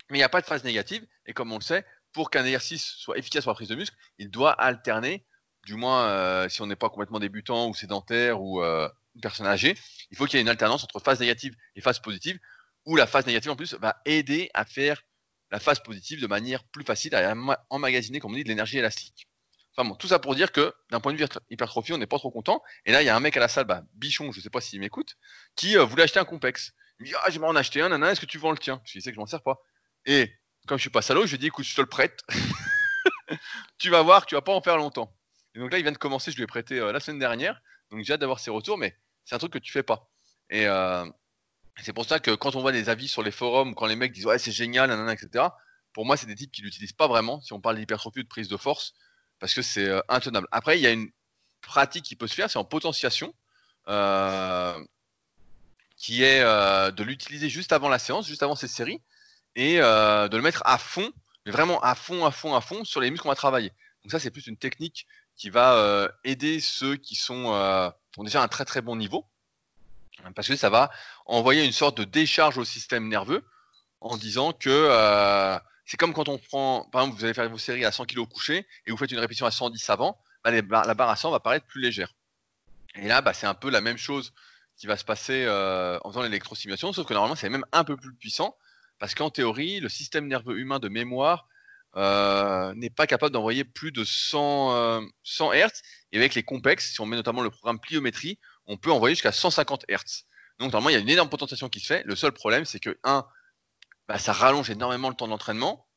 mais 0.09 0.17
il 0.17 0.21
n'y 0.21 0.25
a 0.25 0.29
pas 0.29 0.41
de 0.41 0.45
phase 0.45 0.63
négative. 0.63 1.05
Et 1.25 1.33
comme 1.33 1.51
on 1.51 1.57
le 1.57 1.63
sait, 1.63 1.85
pour 2.13 2.29
qu'un 2.29 2.45
exercice 2.45 2.85
soit 2.85 3.17
efficace 3.17 3.43
pour 3.43 3.51
la 3.51 3.55
prise 3.55 3.69
de 3.69 3.75
muscle, 3.75 3.95
il 4.17 4.29
doit 4.29 4.51
alterner, 4.51 5.25
du 5.65 5.75
moins 5.75 6.07
euh, 6.07 6.49
si 6.49 6.61
on 6.61 6.67
n'est 6.67 6.75
pas 6.75 6.89
complètement 6.89 7.19
débutant 7.19 7.67
ou 7.67 7.75
sédentaire 7.75 8.41
ou 8.41 8.63
euh, 8.63 8.89
une 9.15 9.21
personne 9.21 9.47
âgée, 9.47 9.77
il 10.11 10.17
faut 10.17 10.25
qu'il 10.25 10.35
y 10.35 10.39
ait 10.39 10.41
une 10.41 10.49
alternance 10.49 10.83
entre 10.83 10.99
phase 10.99 11.19
négative 11.19 11.55
et 11.75 11.81
phase 11.81 11.99
positive, 11.99 12.39
où 12.85 12.95
la 12.95 13.07
phase 13.07 13.25
négative 13.25 13.51
en 13.51 13.55
plus 13.55 13.73
va 13.75 14.01
aider 14.05 14.49
à 14.53 14.63
faire 14.63 15.03
la 15.51 15.59
phase 15.59 15.79
positive 15.79 16.21
de 16.21 16.27
manière 16.27 16.63
plus 16.65 16.83
facile, 16.83 17.15
à 17.15 17.35
emmagasiner, 17.69 18.19
comme 18.19 18.31
on 18.31 18.35
dit, 18.35 18.43
de 18.43 18.49
l'énergie 18.49 18.77
élastique. 18.77 19.27
Enfin 19.75 19.87
bon, 19.87 19.95
tout 19.95 20.07
ça 20.07 20.17
pour 20.17 20.33
dire 20.33 20.51
que 20.51 20.73
d'un 20.89 20.99
point 20.99 21.13
de 21.13 21.17
vue 21.17 21.25
hypertrophie, 21.51 21.93
on 21.93 21.99
n'est 21.99 22.07
pas 22.07 22.17
trop 22.17 22.31
content. 22.31 22.63
Et 22.85 22.91
là, 22.91 23.03
il 23.03 23.05
y 23.05 23.09
a 23.09 23.15
un 23.15 23.19
mec 23.19 23.37
à 23.37 23.39
la 23.39 23.47
salle, 23.47 23.65
bah, 23.65 23.83
Bichon, 23.93 24.31
je 24.31 24.39
ne 24.39 24.43
sais 24.43 24.49
pas 24.49 24.59
s'il 24.59 24.79
m'écoute, 24.79 25.15
qui 25.55 25.77
euh, 25.77 25.83
voulait 25.85 26.03
acheter 26.03 26.19
un 26.19 26.25
complexe. 26.25 26.73
Il 26.99 27.03
me 27.03 27.07
dit 27.09 27.15
Ah, 27.23 27.29
j'aimerais 27.29 27.49
en 27.49 27.55
acheter 27.55 27.81
un, 27.81 27.89
nana, 27.89 28.11
est-ce 28.11 28.19
que 28.19 28.25
tu 28.25 28.39
vends 28.39 28.51
le 28.51 28.57
tien? 28.57 28.81
Je 28.85 28.93
lui 28.93 29.01
dis 29.01 29.09
que 29.09 29.13
je 29.13 29.19
m'en 29.19 29.27
sers 29.27 29.43
pas. 29.43 29.59
Et 30.05 30.31
comme 30.67 30.77
je 30.77 30.81
suis 30.81 30.89
pas 30.89 31.03
salaud, 31.03 31.25
je 31.25 31.31
lui 31.31 31.35
ai 31.35 31.37
dit 31.37 31.47
écoute, 31.47 31.65
je 31.65 31.75
te 31.75 31.81
le 31.81 31.87
prête. 31.87 32.23
tu 33.77 33.89
vas 33.91 34.01
voir, 34.01 34.25
tu 34.25 34.33
vas 34.33 34.41
pas 34.41 34.53
en 34.53 34.61
faire 34.61 34.77
longtemps. 34.77 35.15
Et 35.53 35.59
donc 35.59 35.71
là, 35.71 35.77
il 35.77 35.83
vient 35.83 35.91
de 35.91 35.97
commencer, 35.97 36.31
je 36.31 36.37
lui 36.37 36.43
ai 36.43 36.47
prêté 36.47 36.79
euh, 36.79 36.91
la 36.91 36.99
semaine 36.99 37.19
dernière. 37.19 37.61
Donc 37.91 38.03
j'ai 38.03 38.13
hâte 38.13 38.19
d'avoir 38.19 38.39
ses 38.39 38.49
retours, 38.49 38.77
mais 38.77 38.97
c'est 39.25 39.35
un 39.35 39.37
truc 39.37 39.53
que 39.53 39.59
tu 39.59 39.71
fais 39.71 39.83
pas. 39.83 40.09
Et 40.49 40.65
euh, 40.65 41.05
c'est 41.83 41.93
pour 41.93 42.05
ça 42.05 42.19
que 42.19 42.31
quand 42.31 42.55
on 42.55 42.61
voit 42.61 42.71
des 42.71 42.89
avis 42.89 43.07
sur 43.07 43.23
les 43.23 43.31
forums, 43.31 43.75
quand 43.75 43.85
les 43.85 43.95
mecs 43.95 44.11
disent 44.11 44.25
ouais 44.25 44.39
c'est 44.39 44.51
génial, 44.51 44.89
nanana, 44.89 45.13
etc. 45.13 45.45
Pour 45.93 46.05
moi, 46.05 46.17
c'est 46.17 46.27
des 46.27 46.35
types 46.35 46.51
qui 46.51 46.61
l'utilisent 46.61 46.93
pas 46.93 47.07
vraiment. 47.07 47.41
Si 47.41 47.53
on 47.53 47.61
parle 47.61 47.77
d'hypertrophie 47.77 48.19
ou 48.19 48.23
de 48.23 48.27
prise 48.27 48.47
de 48.47 48.57
force, 48.57 48.93
parce 49.39 49.53
que 49.53 49.61
c'est 49.61 49.85
euh, 49.85 50.01
intenable. 50.09 50.47
Après, 50.51 50.77
il 50.77 50.81
y 50.81 50.87
a 50.87 50.91
une 50.91 51.09
pratique 51.61 52.05
qui 52.05 52.15
peut 52.15 52.27
se 52.27 52.35
faire, 52.35 52.49
c'est 52.49 52.59
en 52.59 52.65
potentiation, 52.65 53.33
qui 55.97 56.23
est 56.23 56.41
de 56.43 57.03
l'utiliser 57.03 57.49
juste 57.49 57.71
avant 57.71 57.89
la 57.89 57.99
séance, 57.99 58.27
juste 58.27 58.43
avant 58.43 58.55
ces 58.55 58.67
séries 58.67 59.01
et 59.57 59.81
euh, 59.81 60.29
de 60.29 60.37
le 60.37 60.43
mettre 60.43 60.61
à 60.65 60.77
fond, 60.77 61.11
mais 61.45 61.51
vraiment 61.51 61.81
à 61.81 61.95
fond, 61.95 62.25
à 62.25 62.31
fond, 62.31 62.55
à 62.55 62.61
fond 62.61 62.85
sur 62.85 63.01
les 63.01 63.09
muscles 63.09 63.23
qu'on 63.23 63.29
va 63.29 63.35
travailler. 63.35 63.73
Donc 64.03 64.11
ça, 64.11 64.19
c'est 64.19 64.29
plus 64.31 64.47
une 64.47 64.55
technique 64.55 65.07
qui 65.35 65.49
va 65.49 65.75
euh, 65.77 66.07
aider 66.23 66.59
ceux 66.59 66.95
qui 66.95 67.15
sont 67.15 67.53
euh, 67.53 67.89
ont 68.17 68.23
déjà 68.23 68.41
un 68.41 68.47
très 68.47 68.65
très 68.65 68.81
bon 68.81 68.95
niveau, 68.95 69.25
parce 70.35 70.47
que 70.47 70.55
ça 70.55 70.69
va 70.69 70.89
envoyer 71.25 71.65
une 71.65 71.71
sorte 71.71 71.97
de 71.97 72.03
décharge 72.03 72.57
au 72.57 72.65
système 72.65 73.07
nerveux 73.07 73.43
en 74.01 74.17
disant 74.17 74.53
que 74.53 75.59
c'est 75.85 75.97
comme 75.97 76.13
quand 76.13 76.27
on 76.27 76.37
prend, 76.37 76.87
par 76.91 77.01
exemple, 77.01 77.17
vous 77.17 77.25
allez 77.25 77.33
faire 77.33 77.49
vos 77.49 77.57
séries 77.57 77.85
à 77.85 77.91
100 77.91 78.05
kg 78.05 78.19
au 78.19 78.25
coucher 78.25 78.67
et 78.85 78.91
vous 78.91 78.97
faites 78.97 79.11
une 79.11 79.19
répétition 79.19 79.45
à 79.45 79.51
110 79.51 79.89
avant, 79.89 80.19
bah, 80.43 80.51
la 80.51 80.93
barre 80.93 81.09
à 81.09 81.15
100 81.15 81.31
va 81.31 81.39
paraître 81.39 81.65
plus 81.65 81.81
légère. 81.81 82.13
Et 82.95 83.07
là, 83.07 83.21
bah, 83.21 83.33
c'est 83.33 83.47
un 83.47 83.53
peu 83.53 83.69
la 83.69 83.81
même 83.81 83.97
chose 83.97 84.33
qui 84.75 84.85
va 84.85 84.97
se 84.97 85.05
passer 85.05 85.47
en 85.47 86.09
faisant 86.09 86.23
l'électrostimulation, 86.23 86.93
sauf 86.93 87.07
que 87.07 87.13
normalement, 87.13 87.35
c'est 87.35 87.49
même 87.49 87.65
un 87.71 87.83
peu 87.83 87.95
plus 87.95 88.13
puissant 88.13 88.55
parce 88.99 89.15
qu'en 89.15 89.29
théorie, 89.29 89.79
le 89.79 89.89
système 89.89 90.27
nerveux 90.27 90.57
humain 90.57 90.79
de 90.79 90.89
mémoire 90.89 91.47
euh, 91.95 92.73
n'est 92.75 92.89
pas 92.89 93.07
capable 93.07 93.33
d'envoyer 93.33 93.63
plus 93.63 93.91
de 93.91 94.03
100, 94.03 95.01
100 95.23 95.53
Hz. 95.53 95.81
Et 96.11 96.17
avec 96.17 96.35
les 96.35 96.43
complexes, 96.43 96.91
si 96.91 97.01
on 97.01 97.05
met 97.05 97.15
notamment 97.15 97.41
le 97.41 97.49
programme 97.49 97.79
pliométrie, 97.79 98.39
on 98.67 98.77
peut 98.77 98.91
envoyer 98.91 99.15
jusqu'à 99.15 99.31
150 99.31 99.85
Hz. 99.89 100.25
Donc 100.59 100.71
normalement, 100.71 100.89
il 100.89 100.93
y 100.93 100.95
a 100.95 100.99
une 100.99 101.09
énorme 101.09 101.29
potentiation 101.29 101.69
qui 101.69 101.79
se 101.79 101.87
fait. 101.87 102.03
Le 102.05 102.15
seul 102.15 102.31
problème, 102.31 102.65
c'est 102.65 102.79
que, 102.79 102.97
un, 103.03 103.25
bah, 104.07 104.17
ça 104.17 104.33
rallonge 104.33 104.69
énormément 104.69 105.09
le 105.09 105.15
temps 105.15 105.27
d'entraînement. 105.27 105.87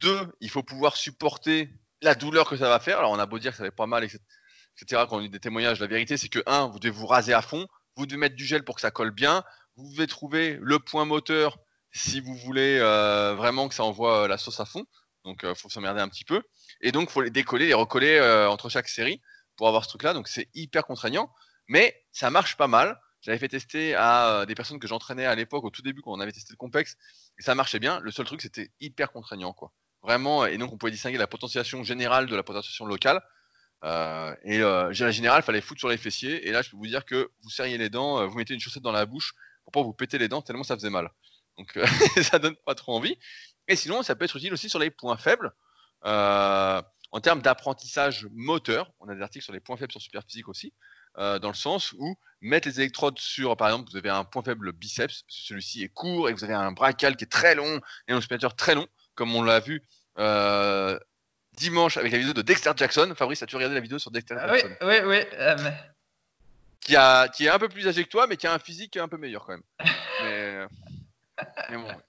Deux, 0.00 0.28
il 0.40 0.50
faut 0.50 0.62
pouvoir 0.62 0.96
supporter 0.96 1.70
la 2.02 2.14
douleur 2.14 2.48
que 2.48 2.56
ça 2.56 2.68
va 2.68 2.80
faire. 2.80 2.98
Alors 2.98 3.10
on 3.10 3.18
a 3.18 3.26
beau 3.26 3.38
dire 3.38 3.52
que 3.52 3.58
ça 3.58 3.64
va 3.64 3.70
pas 3.70 3.86
mal, 3.86 4.04
etc. 4.04 4.24
Quand 5.08 5.18
on 5.18 5.24
a 5.24 5.28
des 5.28 5.40
témoignages, 5.40 5.80
la 5.80 5.86
vérité, 5.86 6.16
c'est 6.16 6.28
que, 6.28 6.42
un, 6.46 6.66
vous 6.66 6.78
devez 6.78 6.90
vous 6.90 7.06
raser 7.06 7.32
à 7.32 7.42
fond, 7.42 7.66
vous 7.96 8.06
devez 8.06 8.18
mettre 8.18 8.36
du 8.36 8.44
gel 8.44 8.62
pour 8.62 8.74
que 8.74 8.80
ça 8.80 8.90
colle 8.90 9.10
bien, 9.10 9.42
vous 9.76 9.90
devez 9.92 10.06
trouver 10.06 10.58
le 10.60 10.78
point 10.78 11.04
moteur 11.04 11.58
si 11.92 12.20
vous 12.20 12.36
voulez 12.36 12.78
euh, 12.80 13.34
vraiment 13.34 13.68
que 13.68 13.74
ça 13.74 13.84
envoie 13.84 14.24
euh, 14.24 14.28
la 14.28 14.38
sauce 14.38 14.60
à 14.60 14.66
fond. 14.66 14.84
Donc, 15.24 15.40
il 15.42 15.48
euh, 15.48 15.54
faut 15.54 15.68
s'emmerder 15.68 16.00
un 16.00 16.08
petit 16.08 16.24
peu. 16.24 16.42
Et 16.80 16.92
donc, 16.92 17.08
il 17.08 17.12
faut 17.12 17.22
les 17.22 17.30
décoller, 17.30 17.66
les 17.66 17.74
recoller 17.74 18.20
entre 18.48 18.68
chaque 18.68 18.88
série 18.88 19.20
pour 19.56 19.68
avoir 19.68 19.84
ce 19.84 19.88
truc-là. 19.88 20.12
Donc, 20.12 20.28
c'est 20.28 20.48
hyper 20.54 20.84
contraignant. 20.84 21.32
Mais 21.68 22.04
ça 22.12 22.30
marche 22.30 22.56
pas 22.56 22.68
mal. 22.68 23.00
J'avais 23.22 23.38
fait 23.38 23.48
tester 23.48 23.94
à 23.94 24.44
des 24.46 24.54
personnes 24.54 24.78
que 24.78 24.86
j'entraînais 24.86 25.26
à 25.26 25.34
l'époque, 25.34 25.64
au 25.64 25.70
tout 25.70 25.82
début, 25.82 26.00
quand 26.00 26.12
on 26.12 26.20
avait 26.20 26.32
testé 26.32 26.52
le 26.52 26.56
complexe. 26.56 26.96
Et 27.38 27.42
ça 27.42 27.54
marchait 27.54 27.80
bien. 27.80 27.98
Le 28.00 28.10
seul 28.10 28.24
truc, 28.24 28.40
c'était 28.40 28.70
hyper 28.80 29.10
contraignant. 29.10 29.52
quoi. 29.52 29.72
Vraiment. 30.02 30.46
Et 30.46 30.58
donc, 30.58 30.72
on 30.72 30.78
pouvait 30.78 30.92
distinguer 30.92 31.18
la 31.18 31.26
potentiation 31.26 31.82
générale 31.82 32.26
de 32.26 32.36
la 32.36 32.42
potentiation 32.42 32.86
locale. 32.86 33.20
et 33.82 34.58
la 34.58 34.92
générale, 34.92 35.40
il 35.42 35.44
fallait 35.44 35.60
foutre 35.60 35.80
sur 35.80 35.88
les 35.88 35.96
fessiers. 35.96 36.46
Et 36.46 36.52
là, 36.52 36.62
je 36.62 36.70
peux 36.70 36.76
vous 36.76 36.86
dire 36.86 37.04
que 37.04 37.30
vous 37.42 37.50
serriez 37.50 37.78
les 37.78 37.90
dents, 37.90 38.26
vous 38.28 38.36
mettez 38.36 38.54
une 38.54 38.60
chaussette 38.60 38.82
dans 38.82 38.92
la 38.92 39.06
bouche 39.06 39.34
pour 39.66 39.72
pas 39.72 39.82
vous 39.82 39.92
péter 39.92 40.18
les 40.18 40.28
dents 40.28 40.42
tellement 40.42 40.62
ça 40.62 40.76
faisait 40.76 40.90
mal. 40.90 41.10
Donc 41.58 41.76
euh, 41.76 41.86
ça 42.22 42.38
donne 42.38 42.56
pas 42.64 42.74
trop 42.74 42.94
envie. 42.94 43.18
Et 43.68 43.76
sinon, 43.76 44.02
ça 44.02 44.14
peut 44.14 44.24
être 44.24 44.36
utile 44.36 44.52
aussi 44.52 44.68
sur 44.68 44.78
les 44.78 44.90
points 44.90 45.16
faibles. 45.16 45.52
Euh, 46.04 46.80
en 47.10 47.20
termes 47.20 47.42
d'apprentissage 47.42 48.26
moteur, 48.32 48.92
on 49.00 49.08
a 49.08 49.14
des 49.14 49.22
articles 49.22 49.44
sur 49.44 49.52
les 49.52 49.60
points 49.60 49.76
faibles 49.76 49.90
sur 49.90 50.00
Superphysique 50.00 50.48
aussi, 50.48 50.72
euh, 51.18 51.38
dans 51.38 51.48
le 51.48 51.54
sens 51.54 51.92
où 51.98 52.16
mettre 52.40 52.68
les 52.68 52.80
électrodes 52.80 53.18
sur, 53.18 53.56
par 53.56 53.68
exemple, 53.68 53.90
vous 53.90 53.96
avez 53.96 54.10
un 54.10 54.24
point 54.24 54.42
faible 54.42 54.72
biceps, 54.72 55.24
celui-ci 55.28 55.82
est 55.82 55.88
court, 55.88 56.28
et 56.28 56.32
vous 56.32 56.44
avez 56.44 56.54
un 56.54 56.72
brachial 56.72 57.16
qui 57.16 57.24
est 57.24 57.30
très 57.30 57.54
long, 57.54 57.80
et 58.08 58.12
un 58.12 58.20
supinateur 58.20 58.54
très 58.54 58.74
long, 58.74 58.86
comme 59.14 59.34
on 59.34 59.42
l'a 59.42 59.60
vu 59.60 59.82
dimanche 61.56 61.96
avec 61.96 62.12
la 62.12 62.18
vidéo 62.18 62.32
de 62.32 62.42
Dexter 62.42 62.72
Jackson. 62.76 63.12
Fabrice, 63.16 63.42
as-tu 63.42 63.56
regardé 63.56 63.74
la 63.74 63.80
vidéo 63.80 63.98
sur 63.98 64.10
Dexter 64.10 64.36
ah 64.38 64.48
Jackson? 64.48 64.76
Oui, 64.82 64.94
oui, 65.04 65.18
oui. 65.34 65.70
Qui, 66.80 66.94
a, 66.94 67.28
qui 67.28 67.46
est 67.46 67.48
un 67.48 67.58
peu 67.58 67.68
plus 67.68 67.88
âgé 67.88 68.04
que 68.04 68.08
toi, 68.08 68.26
mais 68.26 68.36
qui 68.36 68.46
a 68.46 68.52
un 68.52 68.58
physique 68.58 68.96
un 68.96 69.08
peu 69.08 69.16
meilleur 69.16 69.44
quand 69.44 69.52
même. 69.52 69.62
mais, 70.22 70.66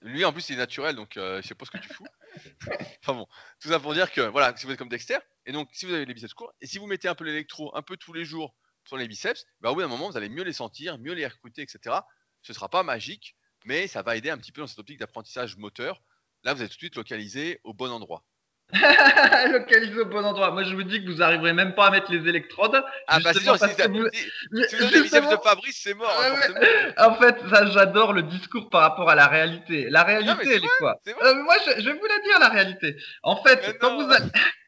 lui 0.01 0.24
en 0.24 0.32
plus 0.32 0.47
il 0.49 0.53
est 0.53 0.60
naturel 0.60 0.95
donc 0.95 1.18
euh, 1.18 1.41
je 1.41 1.47
sais 1.49 1.55
pas 1.55 1.66
ce 1.66 1.72
que 1.72 1.80
tu 1.80 1.89
fous. 1.89 2.05
enfin 3.03 3.14
bon, 3.14 3.28
tout 3.60 3.68
ça 3.68 3.80
pour 3.80 3.93
dire 3.93 4.12
que 4.12 4.22
voilà, 4.22 4.55
si 4.55 4.66
vous 4.66 4.72
êtes 4.72 4.78
comme 4.78 4.88
Dexter, 4.89 5.18
et 5.45 5.51
donc 5.51 5.70
si 5.74 5.86
vous 5.86 5.93
avez 5.93 6.05
les 6.05 6.14
biceps 6.14 6.34
courts, 6.34 6.53
et 6.62 6.68
si 6.68 6.78
vous 6.78 6.88
mettez 6.88 7.08
un 7.08 7.16
peu 7.16 7.26
l'électro 7.26 7.76
un 7.76 7.82
peu 7.82 7.97
tous 7.97 8.14
les 8.14 8.24
jours 8.24 8.55
sur 8.88 8.98
les 8.98 9.08
biceps, 9.08 9.46
bah, 9.62 9.72
au 9.72 9.76
bout 9.76 9.82
d'un 9.82 9.88
moment 9.88 10.10
vous 10.10 10.18
allez 10.18 10.30
mieux 10.30 10.44
les 10.44 10.54
sentir, 10.54 10.98
mieux 10.98 11.14
les 11.14 11.28
recruter, 11.28 11.62
etc. 11.62 11.98
Ce 12.42 12.54
sera 12.54 12.70
pas 12.70 12.84
magique, 12.84 13.36
mais 13.66 13.88
ça 13.88 14.02
va 14.02 14.16
aider 14.16 14.30
un 14.30 14.38
petit 14.38 14.52
peu 14.52 14.62
dans 14.62 14.68
cette 14.68 14.80
optique 14.80 15.00
d'apprentissage 15.00 15.58
moteur. 15.58 16.02
Là 16.44 16.54
vous 16.54 16.62
êtes 16.62 16.70
tout 16.70 16.76
de 16.76 16.80
suite 16.80 16.96
localisé 16.96 17.60
au 17.64 17.74
bon 17.74 17.92
endroit. 17.92 18.24
Localisé 19.52 19.98
au 20.02 20.06
bon 20.06 20.26
endroit. 20.26 20.52
Moi, 20.52 20.64
je 20.64 20.76
vous 20.76 20.84
dis 20.84 21.02
que 21.02 21.10
vous 21.10 21.22
arriverez 21.22 21.54
même 21.54 21.74
pas 21.74 21.88
à 21.88 21.92
mettre 21.92 22.12
les 22.12 22.28
électrodes. 22.28 22.84
Ah, 23.08 23.20
bah, 23.22 23.32
c'est 23.34 23.40
sûr, 23.40 23.58
si, 23.58 23.66
vous... 23.66 24.10
si, 24.12 24.76
vous 24.76 24.88
les 24.92 25.10
de 25.10 25.42
Fabrice, 25.42 25.80
c'est 25.82 25.94
mort. 25.94 26.14
Hein, 26.22 26.54
en 26.98 27.16
fait, 27.16 27.38
ça, 27.50 27.66
j'adore 27.68 28.12
le 28.12 28.24
discours 28.24 28.70
par 28.70 28.82
rapport 28.82 29.10
à 29.10 29.16
la 29.16 29.28
réalité. 29.28 29.90
La 29.90 30.04
réalité, 30.04 30.56
elle 30.56 30.66
est 30.66 30.78
quoi 30.80 31.00
euh, 31.08 31.44
Moi, 31.44 31.56
je, 31.66 31.82
je, 31.82 31.90
vais 31.90 31.98
vous 31.98 32.06
la 32.06 32.20
dire, 32.20 32.40
la 32.40 32.50
réalité. 32.50 32.98
En 33.24 33.42
fait, 33.42 33.78
quand 33.80 34.04
vous 34.04 34.12
allez 34.12 34.26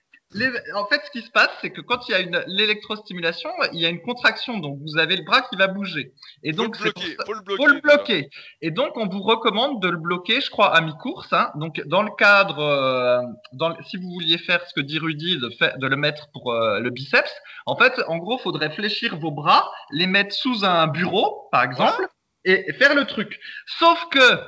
en 0.75 0.85
fait, 0.85 1.01
ce 1.05 1.11
qui 1.11 1.25
se 1.25 1.31
passe, 1.31 1.49
c'est 1.59 1.71
que 1.71 1.81
quand 1.81 2.07
il 2.07 2.11
y 2.11 2.15
a 2.15 2.19
une 2.19 2.43
l'électrostimulation, 2.45 3.49
il 3.73 3.79
y 3.79 3.85
a 3.85 3.89
une 3.89 4.01
contraction, 4.01 4.59
donc 4.59 4.77
vous 4.79 4.99
avez 4.99 5.15
le 5.15 5.23
bras 5.23 5.41
qui 5.41 5.55
va 5.55 5.67
bouger. 5.67 6.13
Et 6.43 6.51
donc, 6.51 6.75
faut 6.75 6.83
le 6.83 6.91
bloquer. 6.91 7.17
Faut 7.25 7.33
le 7.33 7.41
bloquer, 7.41 7.63
faut 7.63 7.67
le 7.67 7.81
bloquer. 7.81 8.29
Et 8.61 8.69
donc, 8.69 8.95
on 8.95 9.07
vous 9.07 9.21
recommande 9.21 9.81
de 9.81 9.89
le 9.89 9.97
bloquer, 9.97 10.39
je 10.39 10.51
crois, 10.51 10.75
à 10.75 10.81
mi-course. 10.81 11.33
Hein. 11.33 11.49
Donc, 11.55 11.81
dans 11.87 12.03
le 12.03 12.11
cadre, 12.11 12.59
euh, 12.59 13.21
dans, 13.53 13.75
si 13.83 13.97
vous 13.97 14.09
vouliez 14.11 14.37
faire 14.37 14.63
ce 14.67 14.73
que 14.73 14.81
dit 14.81 14.99
Rudy, 14.99 15.39
de, 15.39 15.49
de 15.77 15.87
le 15.87 15.95
mettre 15.95 16.29
pour 16.31 16.51
euh, 16.51 16.79
le 16.79 16.91
biceps, 16.91 17.33
en 17.65 17.75
fait, 17.75 17.99
en 18.07 18.17
gros, 18.17 18.37
faudrait 18.37 18.69
fléchir 18.69 19.17
vos 19.17 19.31
bras, 19.31 19.71
les 19.91 20.05
mettre 20.05 20.35
sous 20.35 20.63
un 20.63 20.85
bureau, 20.87 21.47
par 21.51 21.63
exemple, 21.63 22.07
et 22.45 22.71
faire 22.73 22.93
le 22.93 23.05
truc. 23.05 23.39
Sauf 23.65 23.99
que 24.11 24.39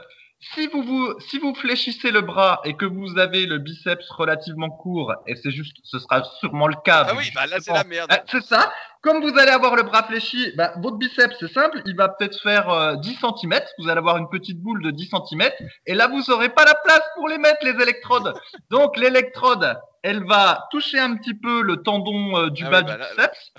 si 0.41 0.67
vous, 0.67 0.81
vous, 0.81 1.19
si 1.19 1.37
vous 1.37 1.53
fléchissez 1.53 2.09
le 2.09 2.21
bras 2.21 2.61
et 2.63 2.75
que 2.75 2.85
vous 2.85 3.19
avez 3.19 3.45
le 3.45 3.59
biceps 3.59 4.09
relativement 4.09 4.71
court, 4.71 5.13
et 5.27 5.35
c'est 5.35 5.51
juste, 5.51 5.77
ce 5.83 5.99
sera 5.99 6.23
sûrement 6.39 6.67
le 6.67 6.75
cas. 6.83 7.05
Ah 7.09 7.13
oui, 7.15 7.29
bah 7.35 7.45
là 7.45 7.57
c'est 7.59 7.71
la 7.71 7.83
merde. 7.83 8.09
Ah, 8.11 8.23
c'est 8.27 8.43
ça. 8.43 8.73
Comme 9.01 9.21
vous 9.21 9.37
allez 9.37 9.51
avoir 9.51 9.75
le 9.75 9.83
bras 9.83 10.03
fléchi, 10.03 10.51
bah, 10.57 10.73
votre 10.77 10.97
biceps 10.97 11.35
c'est 11.39 11.51
simple, 11.53 11.81
il 11.85 11.95
va 11.95 12.09
peut-être 12.09 12.39
faire 12.41 12.97
10 12.97 13.09
euh, 13.23 13.29
cm. 13.39 13.59
Vous 13.77 13.87
allez 13.87 13.99
avoir 13.99 14.17
une 14.17 14.29
petite 14.29 14.59
boule 14.59 14.81
de 14.81 14.89
10 14.89 15.11
cm, 15.29 15.49
et 15.85 15.93
là 15.93 16.07
vous 16.07 16.23
n'aurez 16.27 16.49
pas 16.49 16.65
la 16.65 16.75
place 16.75 17.03
pour 17.15 17.29
les 17.29 17.37
mettre 17.37 17.63
les 17.63 17.79
électrodes. 17.81 18.33
Donc 18.71 18.97
l'électrode, 18.97 19.77
elle 20.01 20.25
va 20.25 20.67
toucher 20.71 20.99
un 20.99 21.15
petit 21.17 21.35
peu 21.35 21.61
le 21.61 21.83
tendon 21.83 22.37
euh, 22.37 22.49
du 22.49 22.65
ah 22.65 22.69
bas 22.71 22.81
du 22.81 22.93
bah 22.93 22.97
biceps. 22.97 23.53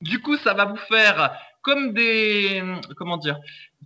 Du 0.00 0.20
coup, 0.20 0.36
ça 0.38 0.54
va 0.54 0.64
vous 0.64 0.76
faire 0.76 1.38
comme 1.62 1.92
des 1.92 2.62
comment 2.96 3.18
dire 3.18 3.38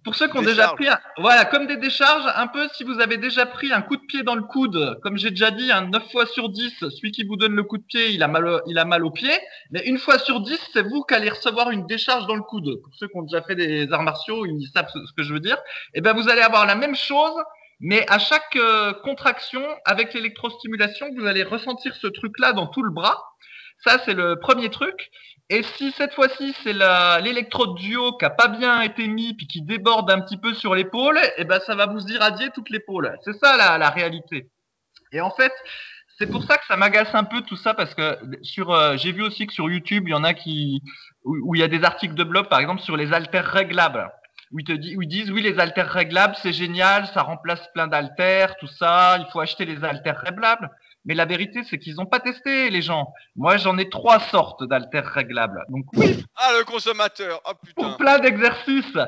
pour 0.07 0.15
ceux 0.15 0.29
qui 0.29 0.39
ont 0.39 0.43
déjà 0.43 0.69
pris 0.69 0.87
voilà 1.19 1.45
comme 1.45 1.67
des 1.67 1.77
décharges 1.77 2.31
un 2.37 2.47
peu 2.47 2.69
si 2.75 2.85
vous 2.85 3.01
avez 3.01 3.17
déjà 3.17 3.45
pris 3.45 3.73
un 3.73 3.83
coup 3.83 3.97
de 3.97 4.07
pied 4.07 4.23
dans 4.23 4.37
le 4.37 4.45
coude 4.45 5.01
comme 5.03 5.19
j'ai 5.19 5.31
déjà 5.31 5.51
dit 5.51 5.73
un 5.73 5.89
9 5.89 6.13
fois 6.13 6.27
sur 6.27 6.49
10 6.49 6.75
celui 6.79 7.11
qui 7.11 7.25
vous 7.25 7.35
donne 7.35 7.57
le 7.57 7.65
coup 7.65 7.77
de 7.77 7.83
pied 7.83 8.11
il 8.13 8.23
a 8.23 8.29
mal 8.29 8.61
il 8.69 8.79
a 8.79 8.85
mal 8.85 9.05
au 9.05 9.11
pied. 9.11 9.33
Mais 9.73 9.85
une 9.85 9.99
fois 9.99 10.21
sur 10.21 10.41
10 10.43 10.61
c'est 10.73 10.83
vous 10.83 11.03
qui 11.03 11.15
allez 11.15 11.29
recevoir 11.29 11.73
une 11.73 11.89
décharge 11.89 12.29
dans 12.29 12.37
le 12.37 12.43
coude. 12.43 12.81
Pour 12.85 12.95
ceux 12.95 13.09
qui 13.09 13.17
ont 13.17 13.23
déjà 13.23 13.43
fait 13.43 13.57
des 13.57 13.93
arts 13.93 14.05
martiaux 14.05 14.47
ils 14.47 14.69
savent 14.73 14.89
ce 14.95 15.13
que 15.13 15.25
je 15.25 15.33
veux 15.33 15.41
dire. 15.41 15.57
Et 15.93 15.99
eh 15.99 16.01
ben 16.01 16.13
vous 16.13 16.29
allez 16.29 16.43
avoir 16.43 16.67
la 16.67 16.77
même 16.77 16.95
chose 16.95 17.35
mais 17.81 18.09
à 18.09 18.21
chaque 18.21 18.55
euh, 18.55 18.93
contraction 19.03 19.63
avec 19.85 20.15
l'électrostimulation 20.15 21.09
vous 21.19 21.27
allez 21.27 21.43
ressentir 21.43 21.97
ce 21.97 22.07
truc 22.07 22.39
là 22.39 22.53
dans 22.53 22.69
tout 22.69 22.85
le 22.85 22.93
bras. 22.93 23.21
Ça, 23.85 23.99
c'est 24.05 24.15
le 24.15 24.39
premier 24.41 24.71
truc. 24.71 25.11
Et 25.49 25.63
si 25.63 25.93
cette 25.93 26.15
fois-ci 26.15 26.55
c'est 26.63 26.73
l'électrode 27.23 27.77
duo 27.77 28.17
qui 28.17 28.25
a 28.25 28.31
pas 28.31 28.49
bien 28.49 28.81
été 28.81 29.07
mis 29.07 29.35
puis 29.35 29.47
qui 29.47 29.63
déborde 29.63 30.11
un 30.11 30.21
petit 30.21 30.37
peu 30.37 30.55
sur 30.55 30.75
l'épaule, 30.75 31.21
eh 31.37 31.45
ben 31.45 31.61
ça 31.61 31.75
va 31.75 31.87
vous 31.87 32.05
irradier 32.09 32.51
toute 32.51 32.71
l'épaule. 32.71 33.17
C'est 33.25 33.39
ça 33.39 33.57
la, 33.57 33.79
la 33.79 33.91
réalité. 33.91 34.51
Et 35.13 35.21
en 35.21 35.31
fait, 35.31 35.53
c'est 36.19 36.27
pour 36.27 36.45
ça 36.45 36.57
que 36.57 36.67
ça 36.67 36.77
m'agace 36.77 37.15
un 37.15 37.25
peu 37.25 37.43
tout 37.43 37.57
ça 37.57 37.75
parce 37.75 37.95
que 37.95 38.19
sur 38.43 38.73
euh, 38.73 38.97
j'ai 38.97 39.13
vu 39.13 39.23
aussi 39.23 39.47
que 39.47 39.53
sur 39.53 39.71
YouTube 39.71 40.05
il 40.07 40.11
y 40.11 40.15
en 40.15 40.25
a 40.25 40.35
qui 40.35 40.83
où, 41.25 41.55
il 41.55 41.61
y 41.61 41.65
a 41.65 41.69
des 41.69 41.85
articles 41.85 42.15
de 42.15 42.25
blog 42.25 42.49
par 42.49 42.61
exemple 42.61 42.83
sur 42.83 42.97
les 42.97 43.13
haltères 43.13 43.47
réglables 43.47 44.11
où 44.53 44.61
ils 44.61 44.65
te 44.65 44.73
disent, 44.73 44.97
où 44.97 45.05
disent 45.05 45.31
oui 45.31 45.43
les 45.43 45.59
haltères 45.59 45.91
réglables 45.91 46.35
c'est 46.43 46.53
génial 46.53 47.07
ça 47.09 47.23
remplace 47.23 47.67
plein 47.75 47.87
d'haltères 47.87 48.57
tout 48.57 48.67
ça 48.67 49.19
il 49.19 49.27
faut 49.31 49.41
acheter 49.41 49.65
les 49.65 49.85
haltères 49.85 50.21
réglables 50.21 50.71
mais 51.07 51.15
la 51.15 51.25
vérité, 51.25 51.63
c'est 51.63 51.79
qu'ils 51.79 51.95
n'ont 51.95 52.07
pas 52.07 52.21
testé, 52.21 52.69
les 52.69 52.83
gens. 52.83 53.13
Moi, 53.37 53.57
j'en 53.57 53.79
ai 53.79 53.89
trois 53.89 54.19
sortes 54.19 54.65
d'haltères 54.65 55.07
réglables. 55.07 55.65
Donc 55.69 55.87
oui. 55.95 56.25
Ah, 56.35 56.51
le 56.59 56.65
consommateur. 56.65 57.41
Oh 57.47 57.53
putain. 57.65 57.83
Pour 57.83 57.97
plein 57.97 58.19
d'exercices, 58.19 58.99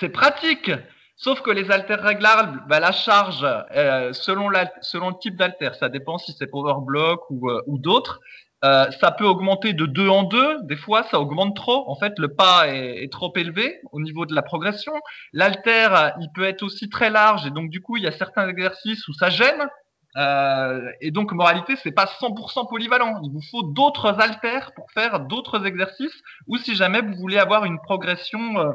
c'est 0.00 0.08
pratique. 0.08 0.70
Sauf 1.16 1.42
que 1.42 1.50
les 1.50 1.70
haltères 1.70 2.02
réglables, 2.02 2.62
bah, 2.66 2.80
la 2.80 2.92
charge, 2.92 3.46
euh, 3.76 4.12
selon, 4.14 4.48
la, 4.48 4.72
selon 4.80 5.10
le 5.10 5.18
type 5.20 5.36
d'haltère, 5.36 5.74
ça 5.76 5.88
dépend 5.88 6.18
si 6.18 6.32
c'est 6.32 6.48
Powerblock 6.48 7.30
ou, 7.30 7.50
euh, 7.50 7.62
ou 7.66 7.78
d'autres, 7.78 8.20
euh, 8.64 8.90
ça 9.00 9.12
peut 9.12 9.26
augmenter 9.26 9.74
de 9.74 9.84
deux 9.84 10.08
en 10.08 10.22
deux. 10.22 10.62
Des 10.62 10.76
fois, 10.76 11.04
ça 11.10 11.20
augmente 11.20 11.54
trop. 11.54 11.88
En 11.88 11.96
fait, 11.96 12.18
le 12.18 12.34
pas 12.34 12.68
est, 12.68 13.04
est 13.04 13.12
trop 13.12 13.32
élevé 13.36 13.80
au 13.92 14.00
niveau 14.00 14.24
de 14.24 14.34
la 14.34 14.42
progression. 14.42 14.94
L'haltère, 15.32 16.14
il 16.20 16.30
peut 16.34 16.44
être 16.44 16.62
aussi 16.62 16.88
très 16.88 17.10
large 17.10 17.46
et 17.46 17.50
donc 17.50 17.68
du 17.68 17.82
coup, 17.82 17.98
il 17.98 18.02
y 18.02 18.06
a 18.06 18.12
certains 18.12 18.48
exercices 18.48 19.06
où 19.06 19.12
ça 19.12 19.28
gêne. 19.28 19.68
Euh, 20.16 20.90
et 21.00 21.10
donc, 21.10 21.32
moralité, 21.32 21.74
c'est 21.82 21.92
pas 21.92 22.06
100% 22.06 22.68
polyvalent. 22.68 23.20
Il 23.22 23.30
vous 23.32 23.42
faut 23.50 23.62
d'autres 23.62 24.20
haltères 24.20 24.72
pour 24.74 24.90
faire 24.92 25.20
d'autres 25.20 25.66
exercices, 25.66 26.22
ou 26.46 26.56
si 26.56 26.74
jamais 26.74 27.00
vous 27.00 27.14
voulez 27.14 27.38
avoir 27.38 27.64
une 27.64 27.80
progression 27.80 28.58
euh, 28.58 28.72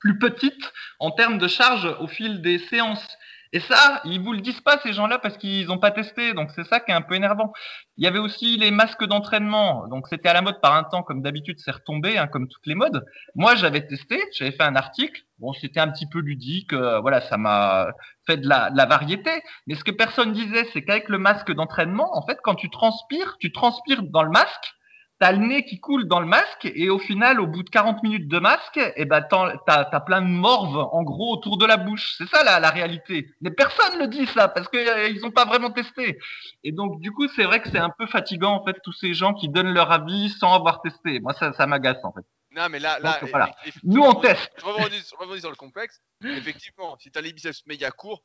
plus 0.00 0.18
petite 0.18 0.72
en 0.98 1.10
termes 1.10 1.38
de 1.38 1.48
charge 1.48 1.86
au 2.00 2.06
fil 2.06 2.42
des 2.42 2.58
séances. 2.58 3.06
Et 3.52 3.60
ça, 3.60 4.00
ils 4.04 4.20
vous 4.20 4.32
le 4.32 4.40
disent 4.40 4.60
pas 4.60 4.78
ces 4.82 4.92
gens-là 4.92 5.18
parce 5.18 5.36
qu'ils 5.36 5.66
n'ont 5.66 5.78
pas 5.78 5.90
testé, 5.90 6.34
donc 6.34 6.50
c'est 6.54 6.64
ça 6.64 6.80
qui 6.80 6.90
est 6.90 6.94
un 6.94 7.02
peu 7.02 7.14
énervant. 7.14 7.52
Il 7.96 8.04
y 8.04 8.06
avait 8.06 8.18
aussi 8.18 8.56
les 8.56 8.70
masques 8.70 9.04
d'entraînement, 9.04 9.86
donc 9.88 10.08
c'était 10.08 10.28
à 10.28 10.32
la 10.32 10.42
mode 10.42 10.60
par 10.60 10.74
un 10.74 10.84
temps, 10.84 11.02
comme 11.02 11.22
d'habitude, 11.22 11.58
c'est 11.58 11.70
retombé, 11.70 12.18
hein, 12.18 12.26
comme 12.26 12.48
toutes 12.48 12.66
les 12.66 12.74
modes. 12.74 13.04
Moi, 13.34 13.54
j'avais 13.54 13.86
testé, 13.86 14.20
j'avais 14.32 14.52
fait 14.52 14.64
un 14.64 14.76
article. 14.76 15.22
Bon, 15.38 15.52
c'était 15.52 15.80
un 15.80 15.88
petit 15.88 16.08
peu 16.08 16.20
ludique, 16.20 16.72
euh, 16.72 17.00
voilà, 17.00 17.20
ça 17.20 17.36
m'a 17.36 17.88
fait 18.26 18.38
de 18.38 18.48
la, 18.48 18.70
de 18.70 18.76
la, 18.76 18.86
variété. 18.86 19.30
Mais 19.66 19.74
ce 19.74 19.84
que 19.84 19.90
personne 19.90 20.32
disait, 20.32 20.66
c'est 20.72 20.82
qu'avec 20.82 21.08
le 21.08 21.18
masque 21.18 21.52
d'entraînement, 21.52 22.16
en 22.16 22.26
fait, 22.26 22.38
quand 22.42 22.54
tu 22.54 22.70
transpires, 22.70 23.36
tu 23.38 23.52
transpires 23.52 24.02
dans 24.02 24.22
le 24.22 24.30
masque 24.30 24.75
t'as 25.18 25.32
le 25.32 25.38
nez 25.38 25.64
qui 25.64 25.80
coule 25.80 26.06
dans 26.06 26.20
le 26.20 26.26
masque 26.26 26.70
et 26.74 26.90
au 26.90 26.98
final, 26.98 27.40
au 27.40 27.46
bout 27.46 27.62
de 27.62 27.70
40 27.70 28.02
minutes 28.02 28.28
de 28.28 28.38
masque, 28.38 28.78
eh 28.96 29.04
ben, 29.04 29.22
t'as, 29.22 29.88
as 29.90 30.00
plein 30.00 30.20
de 30.20 30.26
morve 30.26 30.76
en 30.76 31.02
gros 31.02 31.32
autour 31.32 31.56
de 31.56 31.64
la 31.64 31.76
bouche. 31.76 32.14
C'est 32.18 32.28
ça 32.28 32.44
la, 32.44 32.60
la 32.60 32.70
réalité. 32.70 33.30
Mais 33.40 33.50
personne 33.50 33.98
ne 33.98 34.06
dit 34.06 34.26
ça 34.26 34.48
parce 34.48 34.68
qu'ils 34.68 34.86
euh, 34.86 35.20
n'ont 35.22 35.30
pas 35.30 35.46
vraiment 35.46 35.70
testé. 35.70 36.18
Et 36.64 36.72
donc, 36.72 37.00
du 37.00 37.12
coup, 37.12 37.28
c'est 37.28 37.44
vrai 37.44 37.60
que 37.60 37.70
c'est 37.70 37.78
un 37.78 37.90
peu 37.90 38.06
fatigant 38.06 38.52
en 38.52 38.64
fait 38.64 38.76
tous 38.82 38.92
ces 38.92 39.14
gens 39.14 39.32
qui 39.32 39.48
donnent 39.48 39.72
leur 39.72 39.90
avis 39.90 40.30
sans 40.30 40.52
avoir 40.52 40.82
testé. 40.82 41.20
Moi, 41.20 41.32
ça, 41.34 41.52
ça 41.54 41.66
m'agace 41.66 42.04
en 42.04 42.12
fait. 42.12 42.24
Non, 42.50 42.68
mais 42.70 42.78
là, 42.78 42.98
là 43.00 43.20
voilà. 43.30 43.54
nous 43.82 44.02
on 44.02 44.14
teste. 44.14 44.50
Je 44.58 44.64
reviens 44.64 45.40
sur 45.40 45.50
le 45.50 45.56
complexe. 45.56 46.00
Effectivement, 46.24 46.96
si 46.98 47.10
tu 47.10 47.18
as 47.18 47.22
les 47.22 47.32
biceps 47.32 47.66
méga 47.66 47.90
courts, 47.90 48.22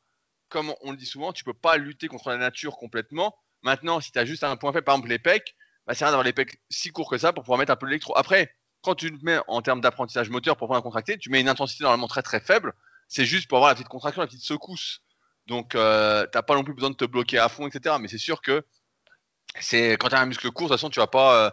comme 0.48 0.72
on 0.82 0.90
le 0.90 0.96
dit 0.96 1.06
souvent, 1.06 1.32
tu 1.32 1.44
peux 1.44 1.54
pas 1.54 1.76
lutter 1.76 2.08
contre 2.08 2.30
la 2.30 2.38
nature 2.38 2.76
complètement. 2.76 3.34
Maintenant, 3.62 4.00
si 4.00 4.10
tu 4.10 4.18
as 4.18 4.24
juste 4.24 4.42
un 4.42 4.56
point 4.56 4.72
faible, 4.72 4.84
par 4.84 4.94
exemple 4.94 5.10
les 5.10 5.18
pecs, 5.18 5.54
bah, 5.86 5.94
c'est 5.94 6.04
rien 6.04 6.12
d'avoir 6.12 6.24
les 6.24 6.32
pecs 6.32 6.60
si 6.70 6.90
courts 6.90 7.10
que 7.10 7.18
ça 7.18 7.32
pour 7.32 7.42
pouvoir 7.44 7.58
mettre 7.58 7.72
un 7.72 7.76
peu 7.76 7.86
l'électro. 7.86 8.16
Après, 8.16 8.54
quand 8.82 8.94
tu 8.94 9.16
te 9.16 9.24
mets 9.24 9.38
en 9.48 9.62
termes 9.62 9.80
d'apprentissage 9.80 10.30
moteur 10.30 10.56
pour 10.56 10.68
pouvoir 10.68 10.82
contracter, 10.82 11.18
tu 11.18 11.30
mets 11.30 11.40
une 11.40 11.48
intensité 11.48 11.84
normalement 11.84 12.08
très 12.08 12.22
très 12.22 12.40
faible. 12.40 12.72
C'est 13.08 13.24
juste 13.24 13.48
pour 13.48 13.58
avoir 13.58 13.70
la 13.70 13.74
petite 13.74 13.88
contraction, 13.88 14.20
la 14.20 14.26
petite 14.26 14.44
secousse. 14.44 15.00
Donc, 15.46 15.74
euh, 15.74 16.26
t'as 16.32 16.42
pas 16.42 16.54
non 16.54 16.64
plus 16.64 16.74
besoin 16.74 16.90
de 16.90 16.96
te 16.96 17.04
bloquer 17.04 17.38
à 17.38 17.48
fond, 17.48 17.66
etc. 17.66 17.96
Mais 18.00 18.08
c'est 18.08 18.18
sûr 18.18 18.40
que 18.40 18.64
c'est 19.60 19.92
quand 19.92 20.08
tu 20.08 20.14
as 20.14 20.20
un 20.20 20.26
muscle 20.26 20.50
court, 20.50 20.68
de 20.68 20.72
toute 20.72 20.80
façon, 20.80 20.90
tu 20.90 21.00
vas 21.00 21.06
pas 21.06 21.46
euh, 21.46 21.50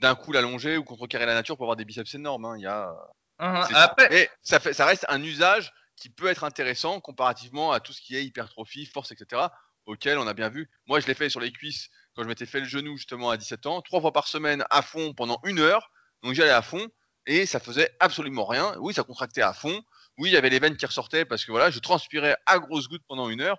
d'un 0.00 0.14
coup 0.14 0.32
l'allonger 0.32 0.76
ou 0.76 0.84
contrecarrer 0.84 1.26
la 1.26 1.34
nature 1.34 1.56
pour 1.56 1.64
avoir 1.64 1.76
des 1.76 1.84
biceps 1.84 2.14
énormes. 2.14 2.44
Hein. 2.44 2.56
Il 2.56 2.62
y 2.62 2.66
a. 2.66 2.94
Après... 3.38 4.30
ça, 4.42 4.60
fait, 4.60 4.72
ça 4.72 4.86
reste 4.86 5.04
un 5.08 5.22
usage 5.22 5.72
qui 5.96 6.08
peut 6.08 6.28
être 6.28 6.44
intéressant 6.44 7.00
comparativement 7.00 7.72
à 7.72 7.80
tout 7.80 7.92
ce 7.92 8.00
qui 8.00 8.16
est 8.16 8.24
hypertrophie, 8.24 8.86
force, 8.86 9.12
etc. 9.12 9.42
auquel 9.86 10.18
on 10.18 10.26
a 10.26 10.34
bien 10.34 10.48
vu. 10.48 10.70
Moi, 10.86 11.00
je 11.00 11.06
l'ai 11.06 11.14
fait 11.14 11.28
sur 11.28 11.40
les 11.40 11.52
cuisses 11.52 11.90
quand 12.16 12.22
je 12.22 12.28
m'étais 12.28 12.46
fait 12.46 12.60
le 12.60 12.66
genou 12.66 12.96
justement 12.96 13.30
à 13.30 13.36
17 13.36 13.66
ans, 13.66 13.82
trois 13.82 14.00
fois 14.00 14.12
par 14.12 14.26
semaine 14.26 14.64
à 14.70 14.80
fond 14.80 15.12
pendant 15.12 15.38
une 15.44 15.58
heure. 15.58 15.90
Donc 16.22 16.32
j'allais 16.32 16.50
à 16.50 16.62
fond 16.62 16.88
et 17.26 17.44
ça 17.44 17.60
faisait 17.60 17.90
absolument 18.00 18.46
rien. 18.46 18.74
Oui, 18.78 18.94
ça 18.94 19.02
contractait 19.02 19.42
à 19.42 19.52
fond. 19.52 19.82
Oui, 20.16 20.30
il 20.30 20.32
y 20.32 20.36
avait 20.36 20.48
les 20.48 20.58
veines 20.58 20.78
qui 20.78 20.86
ressortaient 20.86 21.26
parce 21.26 21.44
que 21.44 21.50
voilà, 21.50 21.70
je 21.70 21.78
transpirais 21.78 22.36
à 22.46 22.58
grosses 22.58 22.88
gouttes 22.88 23.04
pendant 23.06 23.28
une 23.28 23.42
heure. 23.42 23.58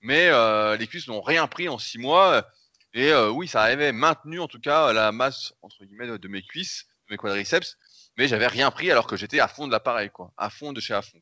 Mais 0.00 0.28
euh, 0.28 0.76
les 0.76 0.86
cuisses 0.86 1.06
n'ont 1.08 1.20
rien 1.20 1.46
pris 1.48 1.68
en 1.68 1.78
six 1.78 1.98
mois. 1.98 2.48
Et 2.94 3.12
euh, 3.12 3.28
oui, 3.28 3.46
ça 3.46 3.62
avait 3.62 3.92
maintenu 3.92 4.40
en 4.40 4.48
tout 4.48 4.60
cas 4.60 4.92
la 4.94 5.12
masse 5.12 5.52
entre 5.60 5.84
guillemets 5.84 6.18
de 6.18 6.28
mes 6.28 6.42
cuisses, 6.42 6.86
de 7.08 7.14
mes 7.14 7.18
quadriceps. 7.18 7.76
Mais 8.16 8.26
j'avais 8.26 8.46
rien 8.46 8.70
pris 8.70 8.90
alors 8.90 9.06
que 9.06 9.16
j'étais 9.16 9.38
à 9.38 9.48
fond 9.48 9.66
de 9.66 9.72
l'appareil, 9.72 10.08
quoi, 10.10 10.32
à 10.38 10.48
fond 10.48 10.72
de 10.72 10.80
chez 10.80 10.94
à 10.94 11.02
fond. 11.02 11.20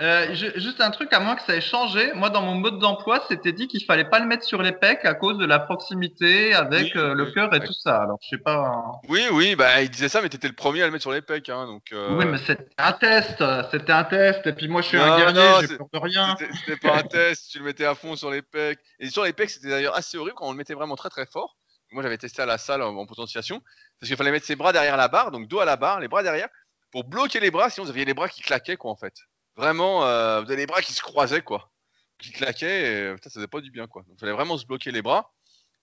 Euh, 0.00 0.32
juste 0.34 0.80
un 0.80 0.90
truc, 0.90 1.12
à 1.12 1.18
moins 1.18 1.34
que 1.34 1.42
ça 1.42 1.56
ait 1.56 1.60
changé. 1.60 2.12
Moi, 2.14 2.30
dans 2.30 2.42
mon 2.42 2.54
mode 2.54 2.78
d'emploi, 2.78 3.24
c'était 3.28 3.52
dit 3.52 3.66
qu'il 3.66 3.84
fallait 3.84 4.04
pas 4.04 4.20
le 4.20 4.26
mettre 4.26 4.44
sur 4.44 4.62
les 4.62 4.70
pecs 4.70 5.04
à 5.04 5.14
cause 5.14 5.36
de 5.36 5.44
la 5.44 5.58
proximité 5.58 6.54
avec 6.54 6.94
euh, 6.94 7.12
le 7.12 7.26
cœur 7.32 7.52
et 7.54 7.60
tout 7.60 7.72
ça. 7.72 7.96
Alors, 8.02 8.18
je 8.22 8.28
sais 8.28 8.38
pas. 8.38 8.54
Hein. 8.54 8.92
Oui, 9.08 9.26
oui, 9.32 9.56
bah, 9.56 9.82
il 9.82 9.90
disait 9.90 10.08
ça, 10.08 10.22
mais 10.22 10.28
t'étais 10.28 10.46
le 10.46 10.54
premier 10.54 10.82
à 10.82 10.86
le 10.86 10.92
mettre 10.92 11.02
sur 11.02 11.10
les 11.10 11.22
pecs, 11.22 11.48
hein, 11.48 11.66
donc. 11.66 11.82
Euh... 11.92 12.16
Oui, 12.16 12.24
mais 12.24 12.38
c'était 12.38 12.68
un 12.78 12.92
test. 12.92 13.42
C'était 13.72 13.92
un 13.92 14.04
test. 14.04 14.46
Et 14.46 14.52
puis 14.52 14.68
moi, 14.68 14.80
je 14.80 14.88
suis 14.88 14.98
un 14.98 15.16
guerrier, 15.16 15.66
j'ai 15.68 15.76
peur 15.76 15.88
de 15.92 15.98
rien. 15.98 16.36
C'était 16.38 16.76
pas 16.76 16.96
un 16.98 17.02
test. 17.02 17.50
Tu 17.50 17.58
le 17.58 17.64
mettais 17.64 17.84
à 17.84 17.96
fond 17.96 18.14
sur 18.14 18.30
les 18.30 18.42
pecs. 18.42 18.78
Et 19.00 19.10
sur 19.10 19.24
les 19.24 19.32
pecs, 19.32 19.50
c'était 19.50 19.70
d'ailleurs 19.70 19.96
assez 19.96 20.16
horrible 20.16 20.36
quand 20.36 20.46
on 20.46 20.52
le 20.52 20.58
mettait 20.58 20.74
vraiment 20.74 20.96
très 20.96 21.10
très 21.10 21.26
fort. 21.26 21.56
Moi, 21.90 22.02
j'avais 22.02 22.18
testé 22.18 22.42
à 22.42 22.46
la 22.46 22.58
salle 22.58 22.82
en, 22.82 22.94
en 22.96 23.06
potentiation 23.06 23.60
parce 24.00 24.08
qu'il 24.08 24.16
fallait 24.16 24.32
mettre 24.32 24.46
ses 24.46 24.56
bras 24.56 24.72
derrière 24.72 24.96
la 24.96 25.06
barre, 25.08 25.30
donc 25.30 25.46
dos 25.48 25.60
à 25.60 25.64
la 25.64 25.76
barre, 25.76 26.00
les 26.00 26.08
bras 26.08 26.22
derrière, 26.22 26.48
pour 26.90 27.04
bloquer 27.04 27.38
les 27.38 27.52
bras. 27.52 27.70
Sinon, 27.70 27.84
vous 27.84 27.90
aviez 27.90 28.04
les 28.04 28.14
bras 28.14 28.28
qui 28.28 28.40
claquaient, 28.40 28.76
quoi, 28.76 28.90
en 28.90 28.96
fait 28.96 29.14
vraiment, 29.56 30.04
euh, 30.04 30.40
vous 30.40 30.46
avez 30.46 30.56
les 30.56 30.66
bras 30.66 30.82
qui 30.82 30.92
se 30.92 31.02
croisaient, 31.02 31.42
quoi, 31.42 31.70
qui 32.18 32.32
claquaient, 32.32 32.82
et 32.82 33.00
euh, 33.02 33.16
ça 33.22 33.30
faisait 33.30 33.46
pas 33.46 33.60
du 33.60 33.70
bien, 33.70 33.86
quoi. 33.86 34.02
Donc, 34.02 34.12
il 34.16 34.20
fallait 34.20 34.32
vraiment 34.32 34.58
se 34.58 34.66
bloquer 34.66 34.90
les 34.90 35.02
bras, 35.02 35.32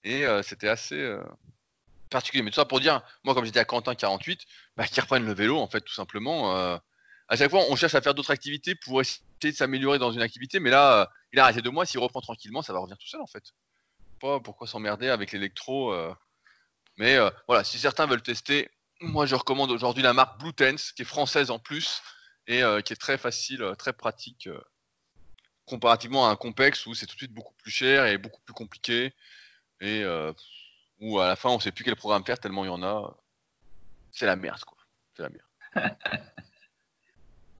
et 0.04 0.26
euh, 0.26 0.42
c'était 0.44 0.68
assez 0.68 1.18
particulier. 2.10 2.44
Mais 2.44 2.52
tout 2.52 2.56
ça 2.56 2.66
pour 2.66 2.80
dire, 2.80 3.02
moi, 3.24 3.34
comme 3.34 3.46
j'étais 3.46 3.60
à 3.60 3.66
Quentin 3.66 3.96
48, 3.96 4.42
bah, 4.78 4.86
qui 4.86 5.00
reprennent 5.02 5.26
le 5.26 5.34
vélo, 5.34 5.60
en 5.60 5.68
fait, 5.68 5.82
tout 5.82 5.94
simplement. 5.94 6.54
à 6.54 7.36
chaque 7.38 7.50
fois, 7.50 7.64
on 7.70 7.76
cherche 7.76 7.96
à 7.96 8.02
faire 8.02 8.14
d'autres 8.14 8.32
activités 8.32 8.76
pour 8.76 9.02
essayer 9.02 9.22
de 9.44 9.52
s'améliorer 9.52 10.00
dans 10.00 10.12
une 10.12 10.22
activité, 10.22 10.60
mais 10.60 10.70
là, 10.70 11.10
il 11.34 11.40
a 11.40 11.44
arrêté 11.44 11.62
de 11.62 11.70
moi. 11.70 11.86
S'il 11.86 12.00
reprend 12.00 12.22
tranquillement, 12.22 12.62
ça 12.62 12.74
va 12.74 12.80
revenir 12.80 12.98
tout 12.98 13.08
seul, 13.08 13.22
en 13.22 13.28
fait. 13.28 13.44
Pas 14.20 14.40
pourquoi 14.40 14.68
s'emmerder 14.68 15.10
avec 15.10 15.32
l'électro. 15.32 15.96
Mais 16.98 17.18
voilà, 17.48 17.64
si 17.64 17.80
certains 17.80 18.06
veulent 18.06 18.22
tester, 18.22 18.70
moi, 19.00 19.26
je 19.26 19.36
recommande 19.36 19.72
aujourd'hui 19.72 20.04
la 20.04 20.14
marque 20.14 20.40
Blue 20.40 20.54
Tense, 20.54 20.92
qui 20.92 21.04
est 21.04 21.06
française 21.06 21.50
en 21.50 21.58
plus, 21.58 22.02
et 22.48 22.64
euh, 22.64 22.82
qui 22.82 22.94
est 22.94 22.98
très 22.98 23.18
facile, 23.18 23.62
euh, 23.62 23.76
très 23.76 23.94
pratique 23.94 24.48
euh, 24.48 24.62
comparativement 25.66 26.28
à 26.28 26.32
un 26.32 26.36
complexe 26.36 26.86
où 26.86 26.94
c'est 26.94 27.06
tout 27.06 27.16
de 27.16 27.20
suite 27.20 27.34
beaucoup 27.34 27.54
plus 27.56 27.72
cher 27.72 28.06
et 28.06 28.18
beaucoup 28.18 28.42
plus 28.42 28.54
compliqué 28.54 29.14
et 29.80 30.04
où 31.00 31.20
à 31.20 31.28
la 31.28 31.36
fin 31.36 31.50
on 31.50 31.60
sait 31.60 31.72
plus 31.72 31.84
quel 31.84 31.96
programme 31.96 32.26
faire 32.26 32.40
tellement 32.40 32.66
il 32.66 32.68
y 32.68 32.72
en 32.72 32.84
a. 32.84 33.18
C'est 34.12 34.26
la 34.26 34.36
merde 34.36 34.64
quoi. 34.64 34.78
C'est 35.16 35.24
la 35.24 35.30
merde. 35.30 35.98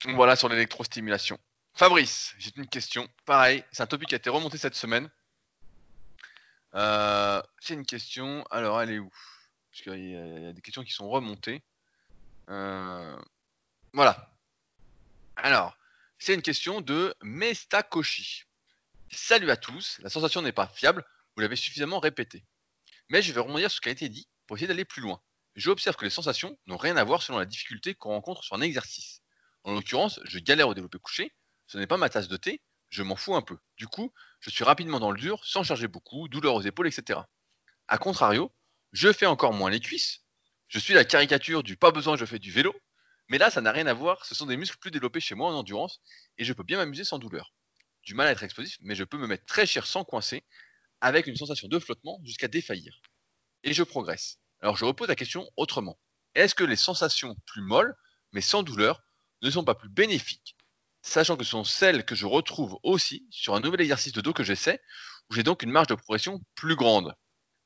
voilà 0.16 0.36
sur 0.36 0.50
l'électrostimulation. 0.50 1.40
Fabrice, 1.74 2.36
j'ai 2.38 2.52
une 2.58 2.68
question. 2.68 3.08
Pareil, 3.26 3.64
c'est 3.72 3.82
un 3.82 3.88
topic 3.88 4.10
qui 4.10 4.16
a 4.16 4.18
été 4.18 4.30
remonté 4.30 4.58
cette 4.58 4.76
semaine. 4.76 5.10
C'est 6.74 7.74
une 7.74 7.86
question. 7.86 8.44
Alors, 8.52 8.82
elle 8.82 8.92
est 8.92 9.00
où? 9.00 9.10
Parce 9.72 9.84
qu'il 9.84 10.12
y, 10.12 10.48
a 10.48 10.52
des 10.52 10.62
questions 10.62 10.84
qui 10.84 10.92
sont 10.92 11.10
remontées. 11.10 11.64
Voilà. 13.94 14.31
Alors, 15.44 15.76
c'est 16.20 16.36
une 16.36 16.44
question 16.44 16.82
de 16.82 17.16
Mestakoshi. 17.24 18.44
Salut 19.12 19.50
à 19.50 19.58
tous. 19.58 19.98
La 20.04 20.10
sensation 20.12 20.44
n'est 20.44 20.52
pas 20.52 20.68
fiable. 20.68 21.04
Vous 21.36 21.42
l'avez 21.42 21.56
suffisamment 21.56 21.98
répété. 21.98 22.46
Mais 23.10 23.24
je 23.24 23.34
vais 23.34 23.40
rebondir 23.40 23.72
sur 23.72 23.78
ce 23.78 23.82
qui 23.82 23.90
a 23.90 23.92
été 23.92 24.08
dit 24.08 24.28
pour 24.46 24.56
essayer 24.56 24.68
d'aller 24.68 24.86
plus 24.86 25.02
loin. 25.02 25.20
J'observe 25.56 25.96
que 25.96 26.06
les 26.06 26.12
sensations 26.12 26.60
n'ont 26.68 26.78
rien 26.78 26.96
à 26.96 27.04
voir 27.04 27.24
selon 27.24 27.40
la 27.40 27.48
difficulté 27.48 27.96
qu'on 27.96 28.12
rencontre 28.12 28.44
sur 28.44 28.56
un 28.56 28.62
exercice. 28.62 29.24
En 29.64 29.74
l'occurrence, 29.74 30.20
je 30.26 30.38
galère 30.38 30.68
au 30.68 30.76
développé 30.76 31.00
couché. 31.00 31.34
Ce 31.66 31.80
n'est 31.80 31.88
pas 31.88 31.98
ma 31.98 32.10
tasse 32.10 32.28
de 32.28 32.38
thé. 32.38 32.62
Je 32.92 33.02
m'en 33.02 33.16
fous 33.16 33.34
un 33.34 33.42
peu. 33.42 33.58
Du 33.78 33.88
coup, 33.88 34.14
je 34.42 34.52
suis 34.52 34.64
rapidement 34.64 35.00
dans 35.00 35.10
le 35.10 35.20
dur, 35.20 35.44
sans 35.44 35.64
charger 35.64 35.88
beaucoup, 35.88 36.28
douleur 36.28 36.54
aux 36.54 36.62
épaules, 36.62 36.88
etc. 36.88 37.20
A 37.88 37.98
contrario, 37.98 38.54
je 38.92 39.12
fais 39.12 39.26
encore 39.26 39.54
moins 39.54 39.72
les 39.72 39.80
cuisses. 39.80 40.24
Je 40.68 40.78
suis 40.78 40.94
la 40.94 41.04
caricature 41.04 41.64
du 41.64 41.78
pas 41.78 41.90
besoin, 41.90 42.16
je 42.16 42.26
fais 42.26 42.38
du 42.38 42.52
vélo. 42.52 42.76
Mais 43.32 43.38
là, 43.38 43.50
ça 43.50 43.62
n'a 43.62 43.72
rien 43.72 43.88
à 43.88 43.94
voir. 43.94 44.26
Ce 44.26 44.36
sont 44.36 44.46
des 44.46 44.58
muscles 44.58 44.78
plus 44.78 44.92
développés 44.92 45.22
chez 45.22 45.36
moi 45.36 45.50
en 45.50 45.58
endurance 45.58 46.02
et 46.38 46.44
je 46.44 46.52
peux 46.52 46.64
bien 46.64 46.76
m'amuser 46.76 47.06
sans 47.06 47.18
douleur. 47.18 47.54
Du 48.04 48.14
mal 48.14 48.28
à 48.28 48.32
être 48.32 48.44
explosif, 48.44 48.76
mais 48.82 48.94
je 48.94 49.06
peux 49.06 49.18
me 49.18 49.26
mettre 49.26 49.46
très 49.46 49.66
cher 49.66 49.88
sans 49.88 50.04
coincer, 50.04 50.44
avec 51.00 51.28
une 51.28 51.38
sensation 51.38 51.70
de 51.70 51.80
flottement 51.80 52.20
jusqu'à 52.26 52.50
défaillir. 52.50 52.94
Et 53.64 53.72
je 53.72 53.84
progresse. 53.84 54.40
Alors 54.60 54.76
je 54.76 54.84
repose 54.84 55.08
la 55.08 55.16
question 55.16 55.50
autrement. 55.56 55.98
Est-ce 56.36 56.56
que 56.56 56.66
les 56.66 56.76
sensations 56.76 57.38
plus 57.46 57.62
molles, 57.62 57.96
mais 58.34 58.42
sans 58.42 58.64
douleur, 58.64 59.02
ne 59.44 59.50
sont 59.50 59.64
pas 59.64 59.76
plus 59.76 59.90
bénéfiques? 59.90 60.58
Sachant 61.02 61.38
que 61.38 61.46
ce 61.46 61.52
sont 61.52 61.64
celles 61.64 62.04
que 62.04 62.16
je 62.16 62.26
retrouve 62.26 62.80
aussi 62.84 63.26
sur 63.32 63.56
un 63.56 63.62
nouvel 63.62 63.80
exercice 63.80 64.12
de 64.12 64.20
dos 64.20 64.34
que 64.34 64.44
j'essaie, 64.44 64.82
où 65.30 65.36
j'ai 65.36 65.44
donc 65.44 65.64
une 65.64 65.72
marge 65.72 65.88
de 65.88 65.96
progression 65.96 66.42
plus 66.56 66.76
grande. 66.76 67.16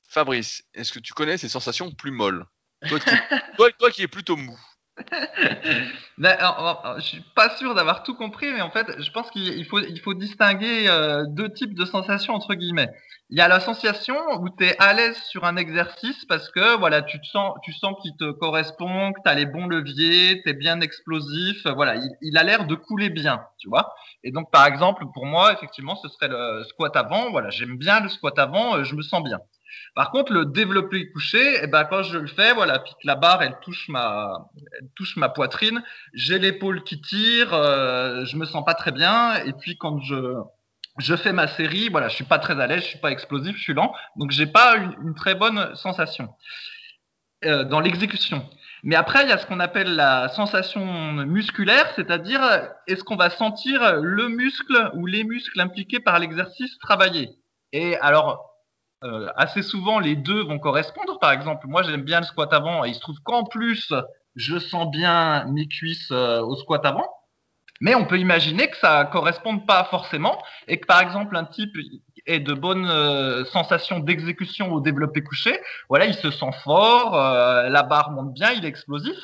Fabrice, 0.04 0.62
est-ce 0.76 0.94
que 0.94 1.00
tu 1.00 1.14
connais 1.14 1.40
ces 1.40 1.50
sensations 1.50 1.92
plus 1.92 2.12
molles? 2.12 2.46
Toi 2.88 3.92
qui, 3.92 4.04
es 4.04 4.08
plutôt 4.08 4.38
mou. 4.38 4.60
je 6.18 7.02
suis 7.02 7.22
pas 7.36 7.56
sûr 7.58 7.76
d'avoir 7.76 8.04
tout 8.04 8.16
compris, 8.16 8.52
mais 8.54 8.62
en 8.62 8.70
fait, 8.70 8.88
je 9.02 9.12
pense 9.12 9.30
qu'il 9.30 9.66
faut, 9.66 9.80
il 9.80 10.00
faut 10.00 10.14
distinguer 10.14 10.88
euh, 10.88 11.26
deux 11.28 11.52
types 11.52 11.74
de 11.74 11.86
sensations 11.86 12.34
entre 12.34 12.54
guillemets. 12.54 12.90
Il 13.30 13.38
y 13.38 13.42
a 13.42 13.48
la 13.48 13.60
sensation 13.60 14.16
où 14.40 14.50
tu 14.50 14.66
es 14.66 14.76
à 14.80 14.94
l'aise 14.94 15.18
sur 15.24 15.44
un 15.46 15.58
exercice 15.58 16.26
parce 16.26 16.50
que 16.50 16.78
voilà, 16.78 17.02
tu 17.02 17.20
te 17.20 17.26
sens, 17.26 17.56
tu 17.64 17.74
sens 17.74 17.96
qu'il 18.02 18.16
te 18.18 18.32
correspond, 18.32 19.12
que 19.14 19.20
tu 19.24 19.30
as 19.30 19.34
les 19.34 19.46
bons 19.46 19.68
leviers, 19.68 20.42
tu 20.44 20.50
es 20.50 20.54
bien 20.54 20.80
explosif, 20.80 21.66
voilà, 21.68 21.96
il, 21.96 22.10
il 22.22 22.38
a 22.38 22.44
l'air 22.44 22.66
de 22.66 22.76
couler 22.76 23.10
bien, 23.10 23.42
tu 23.58 23.68
vois. 23.68 23.94
Et 24.24 24.32
donc 24.32 24.52
par 24.52 24.66
exemple, 24.68 25.06
pour 25.14 25.26
moi, 25.26 25.52
effectivement, 25.54 25.96
ce 25.96 26.08
serait 26.08 26.30
le 26.30 26.64
squat 26.70 26.96
avant, 26.96 27.32
voilà, 27.32 27.50
j'aime 27.50 27.78
bien 27.78 28.00
le 28.00 28.10
squat 28.10 28.38
avant, 28.40 28.78
euh, 28.78 28.84
je 28.84 28.96
me 28.96 29.02
sens 29.02 29.24
bien. 29.24 29.40
Par 29.96 30.12
contre, 30.12 30.34
le 30.34 30.46
développé 30.46 31.10
couché, 31.12 31.60
eh 31.62 31.68
ben, 31.68 31.86
quand 31.86 32.04
je 32.04 32.18
le 32.18 32.28
fais, 32.28 32.54
voilà, 32.54 32.80
puis 32.80 32.94
que 32.94 33.08
la 33.08 33.16
barre, 33.16 33.42
elle 33.44 33.58
touche 33.62 33.88
ma, 33.90 34.50
elle 34.80 34.90
touche 34.96 35.16
ma 35.18 35.30
poitrine, 35.30 35.84
j'ai 36.14 36.40
l'épaule 36.40 36.84
qui 36.84 37.02
tire, 37.02 37.54
euh, 37.54 38.26
je 38.26 38.36
me 38.38 38.46
sens 38.46 38.64
pas 38.66 38.74
très 38.74 38.92
bien. 38.92 39.36
Et 39.46 39.54
puis 39.54 39.78
quand 39.78 40.02
je, 40.02 40.36
je 40.98 41.16
fais 41.16 41.34
ma 41.34 41.48
série, 41.48 41.90
voilà, 41.90 42.08
je 42.08 42.16
suis 42.16 42.24
pas 42.24 42.40
très 42.40 42.60
à 42.60 42.68
l'aise, 42.68 42.84
je 42.84 42.90
suis 42.90 43.00
pas 43.00 43.12
explosif, 43.12 43.56
je 43.58 43.62
suis 43.62 43.74
lent, 43.74 43.94
donc 44.16 44.32
j'ai 44.32 44.48
pas 44.48 44.78
une, 44.78 45.16
très 45.16 45.36
bonne 45.36 45.76
sensation 45.76 46.30
euh, 47.46 47.64
dans 47.64 47.80
l'exécution. 47.80 48.48
Mais 48.84 48.96
après, 48.96 49.24
il 49.24 49.30
y 49.30 49.32
a 49.32 49.38
ce 49.38 49.48
qu'on 49.48 49.60
appelle 49.60 49.96
la 49.96 50.30
sensation 50.30 51.14
musculaire, 51.26 51.92
c'est-à-dire 51.96 52.42
est-ce 52.88 53.04
qu'on 53.04 53.16
va 53.16 53.30
sentir 53.30 54.00
le 54.02 54.30
muscle 54.30 54.92
ou 54.94 55.08
les 55.08 55.24
muscles 55.24 55.60
impliqués 55.60 56.00
par 56.00 56.20
l'exercice 56.20 56.78
travailler. 56.80 57.30
Et 57.72 57.98
alors, 57.98 58.55
euh, 59.06 59.28
assez 59.36 59.62
souvent 59.62 60.00
les 60.00 60.16
deux 60.16 60.44
vont 60.44 60.60
correspondre. 60.60 61.20
Par 61.20 61.32
exemple, 61.32 61.68
moi 61.68 61.84
j'aime 61.84 62.04
bien 62.04 62.20
le 62.20 62.26
squat 62.26 62.52
avant 62.54 62.84
et 62.84 62.90
il 62.90 62.96
se 62.96 63.00
trouve 63.00 63.20
qu'en 63.24 63.44
plus 63.44 63.94
je 64.36 64.58
sens 64.58 64.90
bien 64.90 65.46
mes 65.46 65.68
cuisses 65.68 66.12
euh, 66.12 66.42
au 66.42 66.56
squat 66.56 66.86
avant. 66.86 67.08
Mais 67.82 67.94
on 67.94 68.06
peut 68.06 68.18
imaginer 68.18 68.70
que 68.70 68.78
ça 68.78 69.06
corresponde 69.06 69.68
pas 69.68 69.84
forcément 69.86 70.42
et 70.68 70.80
que 70.80 70.88
par 70.88 71.02
exemple 71.02 71.36
un 71.36 71.46
type 71.46 71.76
ait 72.26 72.40
de 72.40 72.54
bonnes 72.54 72.90
euh, 72.90 73.46
sensations 73.46 74.00
d'exécution 74.00 74.72
au 74.74 74.82
développé 74.82 75.22
couché. 75.22 75.60
Voilà, 75.90 76.06
il 76.06 76.16
se 76.16 76.32
sent 76.32 76.52
fort, 76.64 77.16
la 77.16 77.84
barre 77.84 78.12
monte 78.12 78.34
bien, 78.34 78.52
il 78.54 78.66
est 78.66 78.70
explosif 78.70 79.18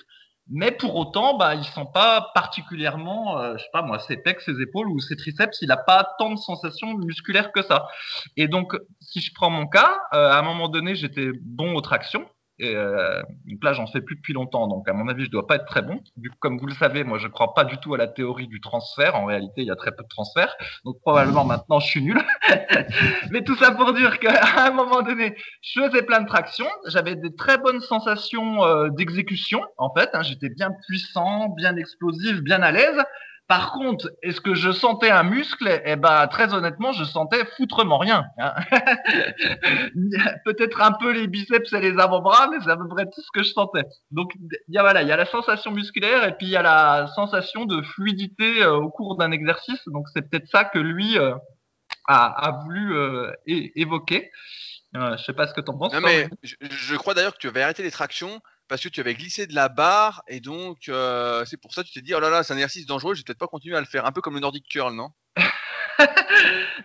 mais 0.51 0.71
pour 0.71 0.95
autant, 0.97 1.37
bah, 1.37 1.55
il 1.55 1.63
sent 1.63 1.87
pas 1.93 2.29
particulièrement, 2.35 3.39
euh, 3.39 3.53
je 3.57 3.63
sais 3.63 3.69
pas 3.71 3.81
moi, 3.81 3.99
ses 3.99 4.17
pecs, 4.17 4.41
ses 4.41 4.61
épaules 4.61 4.89
ou 4.89 4.99
ses 4.99 5.15
triceps, 5.15 5.61
il 5.61 5.69
n'a 5.69 5.77
pas 5.77 6.15
tant 6.19 6.31
de 6.31 6.39
sensations 6.39 6.93
musculaires 6.97 7.51
que 7.53 7.61
ça. 7.61 7.87
Et 8.35 8.47
donc, 8.47 8.75
si 8.99 9.21
je 9.21 9.31
prends 9.33 9.49
mon 9.49 9.67
cas, 9.67 9.97
euh, 10.13 10.29
à 10.29 10.37
un 10.37 10.41
moment 10.41 10.67
donné, 10.67 10.95
j'étais 10.95 11.31
bon 11.41 11.73
aux 11.75 11.81
tractions, 11.81 12.25
et 12.61 12.75
euh, 12.75 13.19
donc 13.47 13.63
là, 13.63 13.73
j'en 13.73 13.87
fais 13.87 14.01
plus 14.01 14.15
depuis 14.15 14.33
longtemps, 14.33 14.67
donc 14.67 14.87
à 14.87 14.93
mon 14.93 15.07
avis, 15.07 15.25
je 15.25 15.31
dois 15.31 15.47
pas 15.47 15.55
être 15.55 15.65
très 15.65 15.81
bon. 15.81 15.99
Du 16.15 16.29
comme 16.39 16.59
vous 16.59 16.67
le 16.67 16.75
savez, 16.75 17.03
moi, 17.03 17.17
je 17.17 17.27
crois 17.27 17.55
pas 17.55 17.63
du 17.63 17.77
tout 17.79 17.95
à 17.95 17.97
la 17.97 18.07
théorie 18.07 18.47
du 18.47 18.61
transfert. 18.61 19.15
En 19.15 19.25
réalité, 19.25 19.61
il 19.61 19.65
y 19.65 19.71
a 19.71 19.75
très 19.75 19.91
peu 19.91 20.03
de 20.03 20.07
transfert, 20.07 20.55
donc 20.85 21.01
probablement 21.01 21.43
maintenant, 21.43 21.79
je 21.79 21.87
suis 21.87 22.03
nul. 22.03 22.21
Mais 23.31 23.43
tout 23.43 23.55
ça 23.55 23.71
pour 23.71 23.93
dire 23.93 24.19
qu'à 24.19 24.67
un 24.67 24.71
moment 24.71 25.01
donné, 25.01 25.35
je 25.63 25.81
faisais 25.81 26.03
plein 26.03 26.21
de 26.21 26.27
tractions, 26.27 26.69
j'avais 26.85 27.15
des 27.15 27.35
très 27.35 27.57
bonnes 27.57 27.81
sensations 27.81 28.63
euh, 28.63 28.89
d'exécution, 28.89 29.61
en 29.79 29.91
fait. 29.95 30.11
Hein, 30.13 30.21
J'étais 30.21 30.49
bien 30.49 30.69
puissant, 30.87 31.49
bien 31.49 31.75
explosif, 31.77 32.41
bien 32.41 32.61
à 32.61 32.71
l'aise. 32.71 33.03
Par 33.51 33.73
contre, 33.73 34.09
est-ce 34.23 34.39
que 34.39 34.55
je 34.55 34.71
sentais 34.71 35.09
un 35.09 35.23
muscle? 35.23 35.81
Eh 35.83 35.97
ben, 35.97 36.25
très 36.27 36.53
honnêtement, 36.53 36.93
je 36.93 37.03
sentais 37.03 37.43
foutrement 37.57 37.97
rien. 37.97 38.23
Hein. 38.37 38.53
Peut-être 40.45 40.81
un 40.81 40.93
peu 40.93 41.11
les 41.11 41.27
biceps 41.27 41.73
et 41.73 41.81
les 41.81 41.99
avant-bras, 41.99 42.47
mais 42.49 42.59
c'est 42.63 42.71
à 42.71 42.77
peu 42.77 42.87
près 42.87 43.03
tout 43.03 43.21
ce 43.21 43.29
que 43.33 43.43
je 43.43 43.51
sentais. 43.51 43.83
Donc, 44.09 44.31
il 44.37 44.73
y 44.73 44.77
a 44.77 44.83
voilà, 44.83 45.01
il 45.01 45.09
y 45.09 45.11
a 45.11 45.17
la 45.17 45.25
sensation 45.25 45.71
musculaire 45.71 46.25
et 46.25 46.37
puis 46.37 46.47
il 46.47 46.51
y 46.51 46.55
a 46.55 46.61
la 46.61 47.07
sensation 47.13 47.65
de 47.65 47.81
fluidité 47.81 48.63
euh, 48.63 48.77
au 48.77 48.89
cours 48.89 49.17
d'un 49.17 49.31
exercice. 49.31 49.81
Donc, 49.87 50.05
c'est 50.15 50.29
peut-être 50.29 50.47
ça 50.47 50.63
que 50.63 50.79
lui 50.79 51.17
euh, 51.17 51.35
a, 52.07 52.57
voulu 52.63 52.95
euh, 52.95 53.33
évoquer. 53.45 54.31
je 54.93 55.21
sais 55.25 55.33
pas 55.33 55.47
ce 55.47 55.53
que 55.53 55.59
tu 55.59 55.71
en 55.71 55.77
penses. 55.77 55.93
Non, 55.93 55.99
mais 55.99 56.29
je, 56.41 56.55
je, 56.61 56.95
crois 56.95 57.15
d'ailleurs 57.15 57.33
que 57.33 57.39
tu 57.39 57.49
avais 57.49 57.63
arrêté 57.63 57.83
les 57.83 57.91
tractions 57.91 58.39
parce 58.71 58.81
que 58.81 58.87
tu 58.87 59.01
avais 59.01 59.15
glissé 59.15 59.47
de 59.47 59.53
la 59.53 59.67
barre 59.67 60.23
et 60.29 60.39
donc 60.39 60.87
euh, 60.87 61.43
c'est 61.43 61.57
pour 61.57 61.73
ça 61.73 61.83
que 61.83 61.89
tu 61.89 61.93
t'es 61.95 62.01
dit 62.01 62.13
oh 62.15 62.21
là 62.21 62.29
là 62.29 62.41
c'est 62.41 62.53
un 62.53 62.55
exercice 62.55 62.85
dangereux, 62.85 63.15
je 63.15 63.19
vais 63.19 63.25
peut-être 63.25 63.37
pas 63.37 63.47
continuer 63.47 63.75
à 63.75 63.81
le 63.81 63.85
faire, 63.85 64.05
un 64.05 64.13
peu 64.13 64.21
comme 64.21 64.35
le 64.35 64.39
Nordic 64.39 64.65
curl, 64.65 64.95
non? 64.95 65.09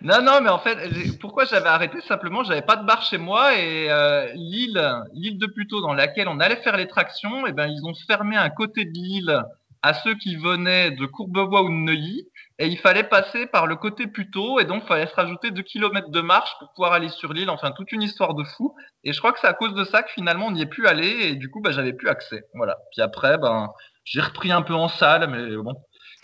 Non, 0.01 0.21
non, 0.21 0.41
mais 0.41 0.49
en 0.49 0.59
fait, 0.59 0.77
pourquoi 1.19 1.45
j'avais 1.45 1.69
arrêté? 1.69 2.01
Simplement, 2.01 2.43
j'avais 2.43 2.61
pas 2.61 2.75
de 2.75 2.85
barre 2.85 3.01
chez 3.01 3.17
moi 3.17 3.57
et 3.57 3.89
euh, 3.89 4.31
l'île, 4.35 5.01
l'île 5.13 5.39
de 5.39 5.47
Puteaux 5.47 5.81
dans 5.81 5.93
laquelle 5.93 6.27
on 6.27 6.39
allait 6.39 6.57
faire 6.57 6.77
les 6.77 6.87
tractions, 6.87 7.47
et 7.47 7.49
eh 7.49 7.53
ben 7.53 7.67
ils 7.67 7.83
ont 7.83 7.95
fermé 8.05 8.35
un 8.35 8.49
côté 8.49 8.85
de 8.85 8.91
l'île 8.91 9.41
à 9.81 9.93
ceux 9.93 10.15
qui 10.15 10.35
venaient 10.35 10.91
de 10.91 11.05
Courbevoie 11.05 11.63
ou 11.63 11.69
de 11.69 11.73
Neuilly 11.73 12.27
et 12.59 12.67
il 12.67 12.77
fallait 12.79 13.03
passer 13.03 13.45
par 13.45 13.67
le 13.67 13.75
côté 13.75 14.07
Puteaux 14.07 14.59
et 14.59 14.65
donc 14.65 14.83
il 14.83 14.87
fallait 14.87 15.07
se 15.07 15.13
rajouter 15.13 15.51
2 15.51 15.61
km 15.61 16.09
de 16.09 16.21
marche 16.21 16.49
pour 16.59 16.73
pouvoir 16.73 16.93
aller 16.93 17.09
sur 17.09 17.31
l'île. 17.33 17.51
Enfin, 17.51 17.71
toute 17.71 17.91
une 17.91 18.01
histoire 18.01 18.33
de 18.33 18.43
fou. 18.43 18.75
Et 19.03 19.13
je 19.13 19.19
crois 19.19 19.31
que 19.31 19.39
c'est 19.39 19.47
à 19.47 19.53
cause 19.53 19.75
de 19.75 19.83
ça 19.83 20.01
que 20.01 20.11
finalement 20.11 20.47
on 20.47 20.51
n'y 20.51 20.63
est 20.63 20.67
plus 20.67 20.87
allé 20.87 21.07
et 21.07 21.35
du 21.35 21.51
coup, 21.51 21.61
bah, 21.61 21.71
j'avais 21.71 21.93
plus 21.93 22.09
accès. 22.09 22.43
Voilà. 22.55 22.77
Puis 22.91 23.01
après, 23.01 23.37
ben, 23.37 23.69
j'ai 24.05 24.21
repris 24.21 24.51
un 24.51 24.63
peu 24.63 24.73
en 24.73 24.87
salle, 24.87 25.29
mais 25.29 25.55
bon. 25.57 25.75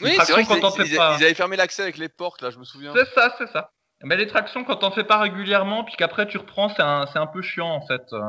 Oui, 0.01 0.15
c'est 0.23 0.31
vrai 0.31 0.43
qu'ils 0.43 0.99
avaient 0.99 1.33
fermé 1.35 1.55
l'accès 1.55 1.83
avec 1.83 1.97
les 1.97 2.09
portes, 2.09 2.41
là, 2.41 2.49
je 2.49 2.57
me 2.57 2.63
souviens. 2.63 2.93
C'est 2.95 3.13
ça, 3.13 3.35
c'est 3.37 3.47
ça. 3.49 3.69
Mais 4.01 4.17
les 4.17 4.27
tractions, 4.27 4.63
quand 4.63 4.83
on 4.83 4.91
fait 4.91 5.03
pas 5.03 5.19
régulièrement, 5.19 5.83
puis 5.83 5.95
qu'après 5.95 6.27
tu 6.27 6.37
reprends, 6.37 6.69
c'est 6.69 6.81
un, 6.81 7.05
un, 7.13 7.27
peu 7.27 7.41
chiant 7.41 7.69
en 7.69 7.85
fait. 7.85 8.01
Euh, 8.11 8.19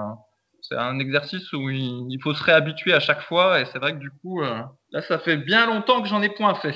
c'est 0.61 0.76
un 0.76 0.98
exercice 0.98 1.52
où 1.52 1.68
il, 1.68 2.18
faut 2.22 2.32
se 2.34 2.42
réhabituer 2.42 2.94
à 2.94 3.00
chaque 3.00 3.22
fois, 3.22 3.61
et 3.61 3.66
c'est 3.66 3.78
vrai 3.78 3.92
que 3.92 3.98
du 3.98 4.11
coup, 4.11 4.42
euh, 4.42 4.62
là, 4.92 5.02
ça 5.02 5.18
fait 5.18 5.36
bien 5.36 5.66
longtemps 5.66 6.00
que 6.00 6.09
j'en 6.09 6.22
ai 6.22 6.28
point 6.28 6.55
fait. 6.55 6.74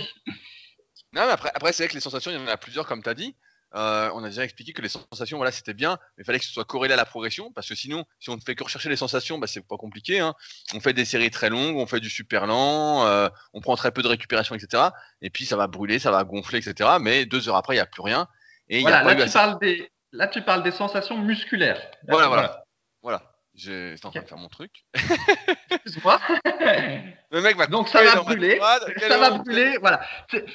Non, 1.12 1.26
mais 1.26 1.32
après, 1.32 1.50
après 1.54 1.72
c'est 1.72 1.84
vrai 1.84 1.88
que 1.88 1.94
les 1.94 2.00
sensations, 2.00 2.30
il 2.30 2.38
y 2.38 2.42
en 2.42 2.46
a 2.46 2.56
plusieurs, 2.56 2.86
comme 2.86 3.02
tu 3.02 3.08
as 3.08 3.14
dit. 3.14 3.34
Euh, 3.74 4.10
on 4.14 4.24
a 4.24 4.28
déjà 4.28 4.44
expliqué 4.44 4.72
que 4.72 4.80
les 4.80 4.88
sensations, 4.88 5.36
voilà, 5.36 5.52
c'était 5.52 5.74
bien, 5.74 5.98
mais 6.16 6.22
il 6.22 6.24
fallait 6.24 6.38
que 6.38 6.44
ce 6.44 6.52
soit 6.52 6.64
corrélé 6.64 6.94
à 6.94 6.96
la 6.96 7.04
progression, 7.04 7.52
parce 7.52 7.68
que 7.68 7.74
sinon, 7.74 8.04
si 8.18 8.30
on 8.30 8.36
ne 8.36 8.40
fait 8.40 8.54
que 8.54 8.64
rechercher 8.64 8.88
les 8.88 8.96
sensations, 8.96 9.38
bah, 9.38 9.46
c'est 9.46 9.60
pas 9.60 9.76
compliqué. 9.76 10.20
Hein. 10.20 10.34
On 10.74 10.80
fait 10.80 10.94
des 10.94 11.04
séries 11.04 11.30
très 11.30 11.50
longues, 11.50 11.76
on 11.76 11.86
fait 11.86 12.00
du 12.00 12.08
super 12.08 12.46
lent, 12.46 13.06
euh, 13.06 13.28
on 13.52 13.60
prend 13.60 13.76
très 13.76 13.92
peu 13.92 14.02
de 14.02 14.08
récupération, 14.08 14.54
etc. 14.54 14.84
Et 15.20 15.28
puis 15.28 15.44
ça 15.44 15.56
va 15.56 15.66
brûler, 15.66 15.98
ça 15.98 16.10
va 16.10 16.24
gonfler, 16.24 16.58
etc. 16.66 16.90
Mais 17.00 17.26
deux 17.26 17.48
heures 17.48 17.56
après, 17.56 17.74
il 17.74 17.78
n'y 17.78 17.82
a 17.82 17.86
plus 17.86 18.02
rien. 18.02 18.26
Et 18.70 18.80
voilà, 18.80 19.02
là, 19.02 19.14
tu 19.14 19.30
parles 19.30 19.58
des... 19.60 19.90
là, 20.12 20.28
tu 20.28 20.42
parles 20.42 20.62
des 20.62 20.70
sensations 20.70 21.18
musculaires. 21.18 21.90
voilà, 22.08 22.28
voilà. 22.28 22.64
Voilà. 23.02 23.22
J'étais 23.58 24.06
en 24.06 24.10
train 24.10 24.22
de 24.22 24.28
faire 24.28 24.38
mon 24.38 24.48
truc. 24.48 24.84
Excuse-moi. 25.70 26.20
Le 26.44 27.40
mec 27.40 27.56
va 27.56 27.66
Donc 27.66 27.88
ça 27.88 28.04
va 28.04 28.22
brûler. 28.22 28.60
Ça 29.00 29.18
va 29.18 29.38
brûler. 29.38 29.76
Voilà. 29.80 30.00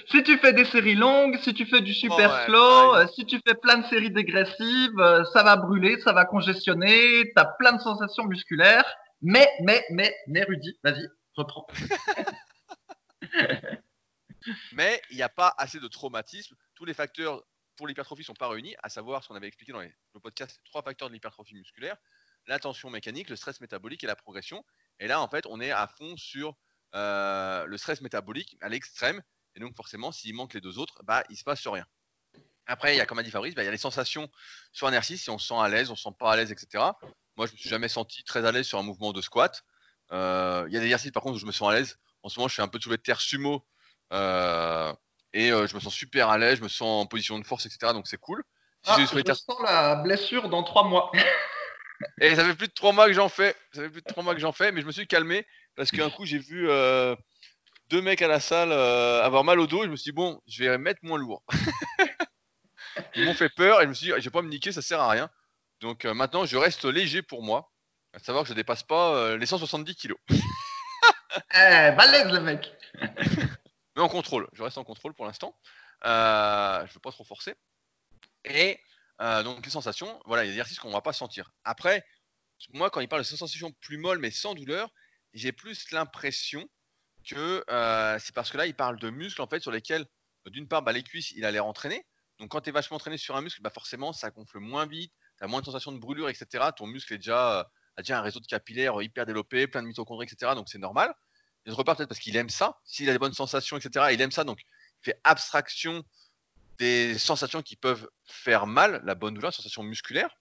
Si 0.09 0.23
tu 0.23 0.37
fais 0.37 0.53
des 0.53 0.63
séries 0.63 0.95
longues, 0.95 1.37
si 1.41 1.53
tu 1.53 1.65
fais 1.65 1.81
du 1.81 1.93
super 1.93 2.33
oh, 2.33 2.45
slow, 2.45 2.95
euh, 2.95 3.07
si 3.13 3.25
tu 3.25 3.41
fais 3.45 3.55
plein 3.55 3.79
de 3.79 3.85
séries 3.87 4.09
dégressives, 4.09 4.97
euh, 4.99 5.25
ça 5.33 5.43
va 5.43 5.57
brûler, 5.57 5.99
ça 5.99 6.13
va 6.13 6.23
congestionner. 6.23 7.29
T'as 7.35 7.43
plein 7.59 7.73
de 7.73 7.81
sensations 7.81 8.23
musculaires. 8.23 8.85
Mais, 9.21 9.49
mais, 9.61 9.83
mais, 9.89 10.15
mais, 10.27 10.43
Rudy, 10.43 10.79
vas-y, 10.81 11.05
reprends. 11.35 11.67
Mais 14.73 15.01
il 15.09 15.15
n'y 15.15 15.23
a 15.23 15.29
pas 15.29 15.53
assez 15.57 15.79
de 15.79 15.87
traumatisme. 15.87 16.53
Tous 16.75 16.83
les 16.83 16.93
facteurs 16.93 17.41
pour 17.77 17.87
l'hypertrophie 17.87 18.23
ne 18.23 18.25
sont 18.25 18.33
pas 18.33 18.49
réunis, 18.49 18.75
à 18.83 18.89
savoir 18.89 19.23
ce 19.23 19.29
qu'on 19.29 19.35
avait 19.35 19.47
expliqué 19.47 19.71
dans 19.71 19.79
les, 19.79 19.93
le 20.13 20.19
podcast, 20.19 20.59
les 20.61 20.69
trois 20.69 20.81
facteurs 20.81 21.07
de 21.07 21.13
l'hypertrophie 21.13 21.55
musculaire 21.55 21.95
la 22.47 22.59
tension 22.59 22.89
mécanique, 22.89 23.29
le 23.29 23.35
stress 23.35 23.61
métabolique 23.61 24.03
et 24.03 24.07
la 24.07 24.15
progression. 24.15 24.63
Et 24.99 25.07
là, 25.07 25.21
en 25.21 25.27
fait, 25.27 25.45
on 25.47 25.59
est 25.61 25.71
à 25.71 25.87
fond 25.87 26.15
sur 26.17 26.55
euh, 26.95 27.65
le 27.65 27.77
stress 27.77 28.01
métabolique 28.01 28.57
à 28.61 28.69
l'extrême. 28.69 29.21
Et 29.55 29.59
donc, 29.59 29.75
forcément, 29.75 30.11
s'il 30.11 30.35
manque 30.35 30.53
les 30.53 30.61
deux 30.61 30.77
autres, 30.79 31.01
bah, 31.03 31.23
il 31.29 31.37
se 31.37 31.43
passe 31.43 31.65
rien. 31.67 31.85
Après, 32.65 32.95
il 32.95 32.97
y 32.97 33.01
a, 33.01 33.05
comme 33.05 33.19
a 33.19 33.23
dit 33.23 33.31
Fabrice, 33.31 33.55
bah, 33.55 33.63
il 33.63 33.65
y 33.65 33.69
a 33.69 33.71
les 33.71 33.77
sensations 33.77 34.29
sur 34.71 34.87
un 34.87 34.91
exercice, 34.91 35.23
si 35.23 35.29
on 35.29 35.37
se 35.37 35.47
sent 35.47 35.59
à 35.59 35.67
l'aise, 35.67 35.91
on 35.91 35.95
se 35.95 36.03
sent 36.03 36.15
pas 36.17 36.31
à 36.31 36.35
l'aise, 36.35 36.51
etc. 36.51 36.83
Moi, 37.35 37.47
je 37.47 37.53
me 37.53 37.57
suis 37.57 37.69
jamais 37.69 37.89
senti 37.89 38.23
très 38.23 38.45
à 38.45 38.51
l'aise 38.51 38.65
sur 38.65 38.79
un 38.79 38.83
mouvement 38.83 39.11
de 39.11 39.21
squat. 39.21 39.63
Euh, 40.11 40.65
il 40.67 40.73
y 40.73 40.77
a 40.77 40.79
des 40.79 40.85
exercices, 40.85 41.11
par 41.11 41.23
contre, 41.23 41.35
où 41.35 41.39
je 41.39 41.45
me 41.45 41.51
sens 41.51 41.69
à 41.69 41.73
l'aise. 41.73 41.97
En 42.23 42.29
ce 42.29 42.39
moment, 42.39 42.47
je 42.47 42.55
fais 42.55 42.61
un 42.61 42.67
peu 42.67 42.77
de 42.77 42.83
soulevé 42.83 42.97
de 42.97 43.03
terre 43.03 43.21
sumo. 43.21 43.65
Euh, 44.11 44.93
et 45.33 45.49
je 45.49 45.73
me 45.73 45.79
sens 45.79 45.93
super 45.93 46.29
à 46.29 46.37
l'aise, 46.37 46.59
je 46.59 46.63
me 46.63 46.67
sens 46.69 47.03
en 47.03 47.07
position 47.07 47.39
de 47.39 47.45
force, 47.45 47.65
etc. 47.65 47.91
Donc, 47.93 48.07
c'est 48.07 48.17
cool. 48.17 48.43
Ah, 48.85 48.97
je 48.99 49.33
sens 49.33 49.57
la 49.63 49.95
blessure 49.95 50.49
dans 50.49 50.63
trois 50.63 50.83
mois. 50.83 51.11
Et 52.19 52.35
ça 52.35 52.43
fait 52.45 52.55
plus 52.55 52.67
de 52.67 52.73
trois 52.73 52.91
mois 52.91 53.07
que 53.07 53.13
j'en 53.13 53.29
fais. 53.29 53.55
Ça 53.73 53.81
fait 53.81 53.89
plus 53.89 54.01
de 54.01 54.07
trois 54.07 54.23
mois 54.23 54.33
que 54.33 54.41
j'en 54.41 54.51
fais, 54.51 54.71
mais 54.71 54.81
je 54.81 54.85
me 54.85 54.91
suis 54.91 55.07
calmé 55.07 55.45
parce 55.75 55.91
qu'un 55.91 56.09
coup 56.09 56.25
j'ai 56.25 56.37
vu 56.37 56.69
euh, 56.69 57.15
deux 57.89 58.01
mecs 58.01 58.21
à 58.21 58.27
la 58.27 58.39
salle 58.39 58.71
euh, 58.71 59.23
avoir 59.23 59.43
mal 59.43 59.59
au 59.59 59.67
dos 59.67 59.83
et 59.83 59.85
je 59.85 59.91
me 59.91 59.95
suis 59.95 60.11
dit 60.11 60.15
bon, 60.15 60.41
je 60.47 60.63
vais 60.63 60.77
mettre 60.77 60.99
moins 61.03 61.17
lourd. 61.17 61.43
Ils 63.15 63.25
m'ont 63.25 63.33
fait 63.33 63.49
peur 63.49 63.81
et 63.81 63.83
je 63.83 63.89
me 63.89 63.93
suis 63.93 64.07
dit 64.07 64.13
je 64.17 64.23
vais 64.23 64.29
pas 64.29 64.41
me 64.41 64.49
niquer, 64.49 64.71
ça 64.71 64.81
sert 64.81 64.99
à 64.99 65.09
rien. 65.09 65.29
Donc 65.81 66.05
euh, 66.05 66.13
maintenant 66.13 66.45
je 66.45 66.57
reste 66.57 66.85
léger 66.85 67.21
pour 67.21 67.43
moi, 67.43 67.71
à 68.13 68.19
savoir 68.19 68.43
que 68.43 68.49
je 68.49 68.53
dépasse 68.53 68.83
pas 68.83 69.35
les 69.35 69.45
170 69.45 69.95
kilos. 69.95 70.19
eh, 70.29 71.91
balèze 71.91 72.31
le 72.31 72.39
mec. 72.39 72.71
mais 73.95 74.01
en 74.01 74.09
contrôle, 74.09 74.47
je 74.53 74.63
reste 74.63 74.77
en 74.77 74.83
contrôle 74.83 75.13
pour 75.13 75.25
l'instant. 75.25 75.55
je 76.03 76.93
veux 76.93 76.99
pas 76.99 77.11
trop 77.11 77.23
forcer. 77.23 77.55
Et 78.45 78.79
euh, 79.21 79.43
donc 79.43 79.63
les 79.65 79.71
sensations, 79.71 80.19
voilà, 80.25 80.45
il 80.45 80.49
exercices 80.49 80.79
qu'on 80.79 80.89
ne 80.89 80.93
va 80.93 81.01
pas 81.01 81.13
sentir. 81.13 81.51
Après, 81.63 82.03
moi, 82.73 82.89
quand 82.89 83.01
il 83.01 83.07
parle 83.07 83.21
de 83.21 83.27
sensations 83.27 83.71
plus 83.81 83.97
molles 83.97 84.19
mais 84.19 84.31
sans 84.31 84.53
douleur, 84.53 84.89
j'ai 85.33 85.51
plus 85.51 85.91
l'impression 85.91 86.67
que 87.25 87.63
euh, 87.69 88.17
c'est 88.19 88.33
parce 88.33 88.51
que 88.51 88.57
là, 88.57 88.65
il 88.65 88.75
parle 88.75 88.99
de 88.99 89.09
muscles 89.09 89.41
en 89.41 89.47
fait 89.47 89.59
sur 89.59 89.71
lesquels, 89.71 90.05
d'une 90.47 90.67
part, 90.67 90.81
bah, 90.81 90.91
les 90.91 91.03
cuisses, 91.03 91.31
il 91.31 91.45
a 91.45 91.51
l'air 91.51 91.65
entraîné. 91.65 92.05
Donc 92.39 92.51
quand 92.51 92.61
tu 92.61 92.69
es 92.69 92.73
vachement 92.73 92.97
entraîné 92.97 93.17
sur 93.17 93.35
un 93.35 93.41
muscle, 93.41 93.61
bah, 93.61 93.69
forcément, 93.69 94.13
ça 94.13 94.29
gonfle 94.31 94.59
moins 94.59 94.85
vite, 94.85 95.13
tu 95.37 95.43
as 95.43 95.47
moins 95.47 95.61
de 95.61 95.65
sensations 95.65 95.91
de 95.91 95.99
brûlure, 95.99 96.29
etc. 96.29 96.65
Ton 96.75 96.87
muscle 96.87 97.13
est 97.13 97.17
déjà, 97.17 97.59
euh, 97.59 97.63
a 97.97 98.01
déjà 98.01 98.19
un 98.19 98.21
réseau 98.21 98.39
de 98.39 98.47
capillaires 98.47 99.01
hyper 99.01 99.25
développé, 99.25 99.67
plein 99.67 99.81
de 99.81 99.87
mitochondries, 99.87 100.27
etc. 100.29 100.53
Donc 100.55 100.69
c'est 100.69 100.79
normal. 100.79 101.13
Et 101.65 101.69
d'autre 101.69 101.83
part, 101.83 101.95
peut-être 101.95 102.09
parce 102.09 102.19
qu'il 102.19 102.35
aime 102.35 102.49
ça. 102.49 102.77
S'il 102.83 103.09
a 103.09 103.13
des 103.13 103.19
bonnes 103.19 103.33
sensations, 103.33 103.77
etc., 103.77 104.07
il 104.11 104.21
aime 104.21 104.31
ça. 104.31 104.43
Donc 104.43 104.59
il 104.61 105.11
fait 105.11 105.19
abstraction 105.23 106.03
des 106.83 107.17
sensations 107.17 107.61
qui 107.61 107.75
peuvent 107.75 108.09
faire 108.25 108.67
mal, 108.67 109.01
la 109.05 109.15
bonne 109.15 109.33
douleur, 109.33 109.53
sensation 109.53 109.83
musculaire. 109.83 110.37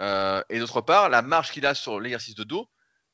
Euh, 0.00 0.42
et 0.50 0.58
d'autre 0.58 0.82
part, 0.82 1.08
la 1.08 1.22
marge 1.22 1.50
qu'il 1.50 1.64
a 1.64 1.74
sur 1.74 1.98
l'exercice 1.98 2.34
de 2.34 2.44
dos. 2.44 2.68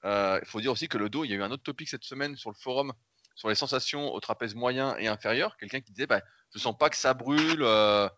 Euh, 0.04 0.38
il 0.42 0.48
faut 0.48 0.60
dire 0.60 0.72
aussi 0.72 0.88
que 0.88 0.98
le 0.98 1.08
dos, 1.08 1.24
il 1.24 1.30
y 1.30 1.34
a 1.34 1.36
eu 1.36 1.42
un 1.42 1.50
autre 1.50 1.62
topic 1.62 1.88
cette 1.88 2.04
semaine 2.04 2.36
sur 2.36 2.50
le 2.50 2.56
forum 2.56 2.92
sur 3.38 3.48
les 3.48 3.54
sensations 3.54 4.12
au 4.12 4.18
trapèze 4.18 4.56
moyen 4.56 4.96
et 4.98 5.06
inférieur. 5.06 5.56
Quelqu'un 5.56 5.80
qui 5.80 5.92
disait 5.92 6.08
bah, 6.08 6.20
Je 6.52 6.58
sens 6.58 6.76
pas 6.76 6.90
que 6.90 6.96
ça 6.96 7.14
brûle. 7.14 7.62
Euh... 7.62 8.08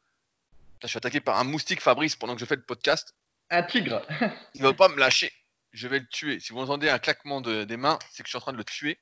je 0.83 0.87
suis 0.87 0.97
attaqué 0.97 1.21
par 1.21 1.39
un 1.39 1.45
moustique, 1.45 1.83
Fabrice, 1.83 2.17
pendant 2.17 2.35
que 2.35 2.41
je 2.41 2.47
fais 2.47 2.57
le 2.57 2.65
podcast. 2.65 3.15
Un 3.51 3.63
tigre. 3.63 4.03
il 4.55 4.63
ne 4.63 4.69
va 4.69 4.73
pas 4.73 4.89
me 4.89 4.97
lâcher. 4.97 5.31
Je 5.73 5.87
vais 5.89 5.99
le 5.99 6.09
tuer. 6.09 6.41
Si 6.41 6.55
vous 6.55 6.61
entendez 6.61 6.89
un 6.89 6.99
claquement 6.99 7.43
de, 7.43 7.65
des 7.65 7.77
mains, 7.77 7.99
c'est 8.11 8.23
que 8.23 8.29
je 8.29 8.31
suis 8.31 8.39
en 8.39 8.41
train 8.41 8.53
de 8.53 8.57
le 8.57 8.65
tuer. 8.65 8.99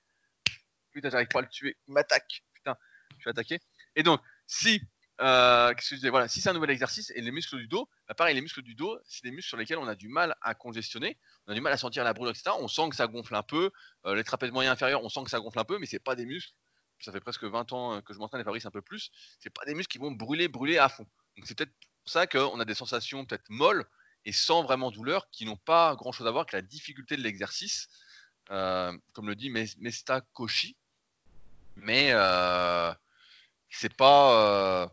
Putain, 0.91 1.11
j'arrive 1.11 1.29
pas 1.29 1.39
à 1.39 1.43
le 1.43 1.49
tuer. 1.49 1.77
Il 1.87 1.95
m'attaque. 1.95 2.43
Putain, 2.53 2.75
je 3.17 3.21
suis 3.21 3.31
attaqué. 3.31 3.61
Et 3.95 4.03
donc, 4.03 4.21
si 4.49 4.83
euh, 5.21 5.75
voilà, 6.11 6.29
si 6.29 6.41
c'est 6.41 6.49
un 6.49 6.53
nouvel 6.53 6.71
exercice 6.71 7.11
et 7.15 7.21
les 7.21 7.33
muscles 7.33 7.57
du 7.57 7.67
dos, 7.67 7.89
bah, 8.07 8.15
pareil, 8.15 8.35
les 8.35 8.41
muscles 8.41 8.63
du 8.63 8.75
dos, 8.75 8.99
c'est 9.05 9.25
des 9.25 9.33
muscles 9.33 9.49
sur 9.49 9.57
lesquels 9.57 9.79
on 9.79 9.89
a 9.89 9.97
du 9.97 10.09
mal 10.09 10.37
à 10.41 10.55
congestionner, 10.55 11.19
on 11.47 11.53
a 11.53 11.55
du 11.55 11.61
mal 11.61 11.73
à 11.73 11.77
sentir 11.77 12.05
la 12.05 12.13
brûlure, 12.13 12.31
etc. 12.31 12.51
On 12.61 12.69
sent 12.69 12.89
que 12.91 12.97
ça 12.97 13.07
gonfle 13.09 13.35
un 13.35 13.43
peu. 13.43 13.71
Euh, 14.07 14.15
les 14.15 14.23
trapèzes 14.23 14.53
moyens 14.53 14.73
inférieurs, 14.73 15.03
on 15.03 15.09
sent 15.09 15.25
que 15.25 15.31
ça 15.31 15.41
gonfle 15.41 15.59
un 15.59 15.65
peu, 15.65 15.79
mais 15.79 15.87
c'est 15.87 15.99
pas 15.99 16.15
des 16.15 16.25
muscles. 16.25 16.53
Ça 17.01 17.13
fait 17.13 17.21
presque 17.21 17.45
20 17.45 17.73
ans 17.73 17.95
euh, 17.95 18.01
que 18.01 18.15
je 18.15 18.19
m'entraîne 18.19 18.41
et 18.41 18.45
Fabrice 18.45 18.67
un 18.67 18.71
peu 18.71 18.83
plus. 18.83 19.11
C'est 19.41 19.51
pas 19.51 19.65
des 19.65 19.75
muscles 19.75 19.91
qui 19.91 19.99
vont 19.99 20.13
brûler, 20.13 20.47
brûler 20.47 20.79
à 20.79 20.89
fond. 20.89 21.07
Donc 21.37 21.47
c'est 21.47 21.57
peut-être 21.57 21.75
pour 22.05 22.13
ça 22.13 22.27
qu'on 22.27 22.61
a 22.61 22.65
des 22.65 22.75
sensations 22.75 23.25
peut-être 23.25 23.49
molles 23.49 23.85
et 24.25 24.33
sans 24.33 24.63
vraiment 24.63 24.91
douleur, 24.91 25.31
qui 25.31 25.47
n'ont 25.47 25.57
pas 25.57 25.97
grand-chose 25.97 26.27
à 26.27 26.31
voir 26.31 26.43
avec 26.43 26.53
la 26.53 26.63
difficulté 26.63 27.17
de 27.17 27.23
l'exercice, 27.23 27.89
comme 28.49 29.27
le 29.27 29.35
dit 29.35 29.49
Mesta 29.51 30.21
Koshi. 30.33 30.77
Mais 31.77 32.13
c'est 33.71 33.95
pas 33.95 34.93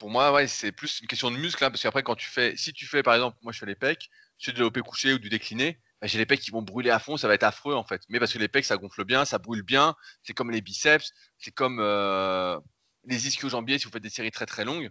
pour 0.00 0.10
moi, 0.10 0.32
ouais, 0.32 0.48
c'est 0.48 0.72
plus 0.72 1.00
une 1.00 1.06
question 1.06 1.30
de 1.30 1.36
muscle, 1.36 1.62
hein, 1.62 1.70
parce 1.70 1.82
qu'après, 1.82 2.02
quand 2.02 2.16
tu 2.16 2.28
fais, 2.28 2.56
si 2.56 2.72
tu 2.72 2.86
fais, 2.86 3.02
par 3.02 3.14
exemple, 3.14 3.36
moi 3.42 3.52
je 3.52 3.58
fais 3.58 3.66
les 3.66 3.76
pecs, 3.76 4.10
fais 4.38 4.50
du 4.50 4.56
développé 4.56 4.80
couché 4.80 5.12
ou 5.12 5.18
du 5.18 5.28
décliné, 5.28 5.78
bah, 6.00 6.06
j'ai 6.06 6.18
les 6.18 6.26
pecs 6.26 6.40
qui 6.40 6.50
vont 6.50 6.62
brûler 6.62 6.90
à 6.90 6.98
fond, 6.98 7.18
ça 7.18 7.28
va 7.28 7.34
être 7.34 7.44
affreux 7.44 7.74
en 7.74 7.84
fait. 7.84 8.02
Mais 8.08 8.18
parce 8.18 8.32
que 8.32 8.38
les 8.38 8.48
pecs, 8.48 8.64
ça 8.64 8.78
gonfle 8.78 9.04
bien, 9.04 9.26
ça 9.26 9.38
brûle 9.38 9.62
bien, 9.62 9.94
c'est 10.22 10.32
comme 10.32 10.50
les 10.50 10.62
biceps, 10.62 11.12
c'est 11.38 11.50
comme 11.52 11.78
euh, 11.80 12.58
les 13.04 13.28
ischio-jambiers 13.28 13.78
si 13.78 13.84
vous 13.84 13.92
faites 13.92 14.02
des 14.02 14.10
séries 14.10 14.30
très 14.30 14.46
très 14.46 14.64
longues. 14.64 14.90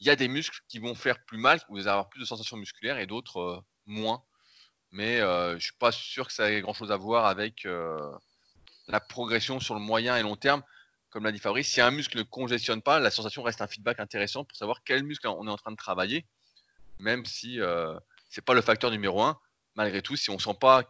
Il 0.00 0.06
y 0.06 0.10
a 0.10 0.16
des 0.16 0.28
muscles 0.28 0.60
qui 0.68 0.78
vont 0.78 0.94
faire 0.94 1.24
plus 1.24 1.38
mal, 1.38 1.58
vous 1.70 1.78
allez 1.78 1.88
avoir 1.88 2.10
plus 2.10 2.20
de 2.20 2.26
sensations 2.26 2.58
musculaires 2.58 2.98
et 2.98 3.06
d'autres 3.06 3.40
euh, 3.40 3.60
moins. 3.86 4.22
Mais 4.90 5.20
euh, 5.20 5.58
je 5.58 5.64
suis 5.64 5.76
pas 5.78 5.92
sûr 5.92 6.26
que 6.26 6.32
ça 6.34 6.52
ait 6.52 6.60
grand 6.60 6.74
chose 6.74 6.92
à 6.92 6.96
voir 6.98 7.24
avec 7.24 7.64
euh, 7.64 7.98
la 8.88 9.00
progression 9.00 9.60
sur 9.60 9.74
le 9.74 9.80
moyen 9.80 10.18
et 10.18 10.22
long 10.22 10.36
terme 10.36 10.62
comme 11.12 11.24
l'a 11.24 11.32
dit 11.32 11.38
Fabrice, 11.38 11.68
si 11.68 11.80
un 11.80 11.90
muscle 11.90 12.16
ne 12.16 12.22
congestionne 12.22 12.80
pas, 12.80 12.98
la 12.98 13.10
sensation 13.10 13.42
reste 13.42 13.60
un 13.60 13.66
feedback 13.66 14.00
intéressant 14.00 14.44
pour 14.44 14.56
savoir 14.56 14.82
quel 14.82 15.04
muscle 15.04 15.28
on 15.28 15.46
est 15.46 15.50
en 15.50 15.58
train 15.58 15.70
de 15.70 15.76
travailler, 15.76 16.26
même 16.98 17.26
si 17.26 17.60
euh, 17.60 17.94
ce 18.30 18.40
n'est 18.40 18.44
pas 18.44 18.54
le 18.54 18.62
facteur 18.62 18.90
numéro 18.90 19.22
un. 19.22 19.38
Malgré 19.74 20.02
tout, 20.02 20.16
si 20.16 20.30
on 20.30 20.34
ne 20.34 20.40
sent 20.40 20.56
pas, 20.58 20.84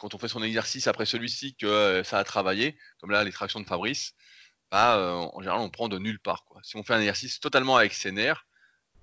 quand 0.00 0.14
on 0.14 0.18
fait 0.18 0.28
son 0.28 0.42
exercice 0.42 0.88
après 0.88 1.06
celui-ci, 1.06 1.54
que 1.54 1.66
euh, 1.66 2.04
ça 2.04 2.18
a 2.18 2.24
travaillé, 2.24 2.76
comme 3.00 3.12
là, 3.12 3.22
les 3.22 3.32
tractions 3.32 3.60
de 3.60 3.66
Fabrice, 3.66 4.14
bah, 4.70 4.96
euh, 4.96 5.12
en 5.12 5.40
général, 5.40 5.60
on 5.60 5.70
prend 5.70 5.88
de 5.88 5.98
nulle 5.98 6.18
part. 6.18 6.44
Si 6.62 6.76
on 6.76 6.82
fait 6.82 6.94
un 6.94 7.00
exercice 7.00 7.38
totalement 7.38 7.76
avec 7.76 7.94
ses 7.94 8.10
nerfs, 8.10 8.46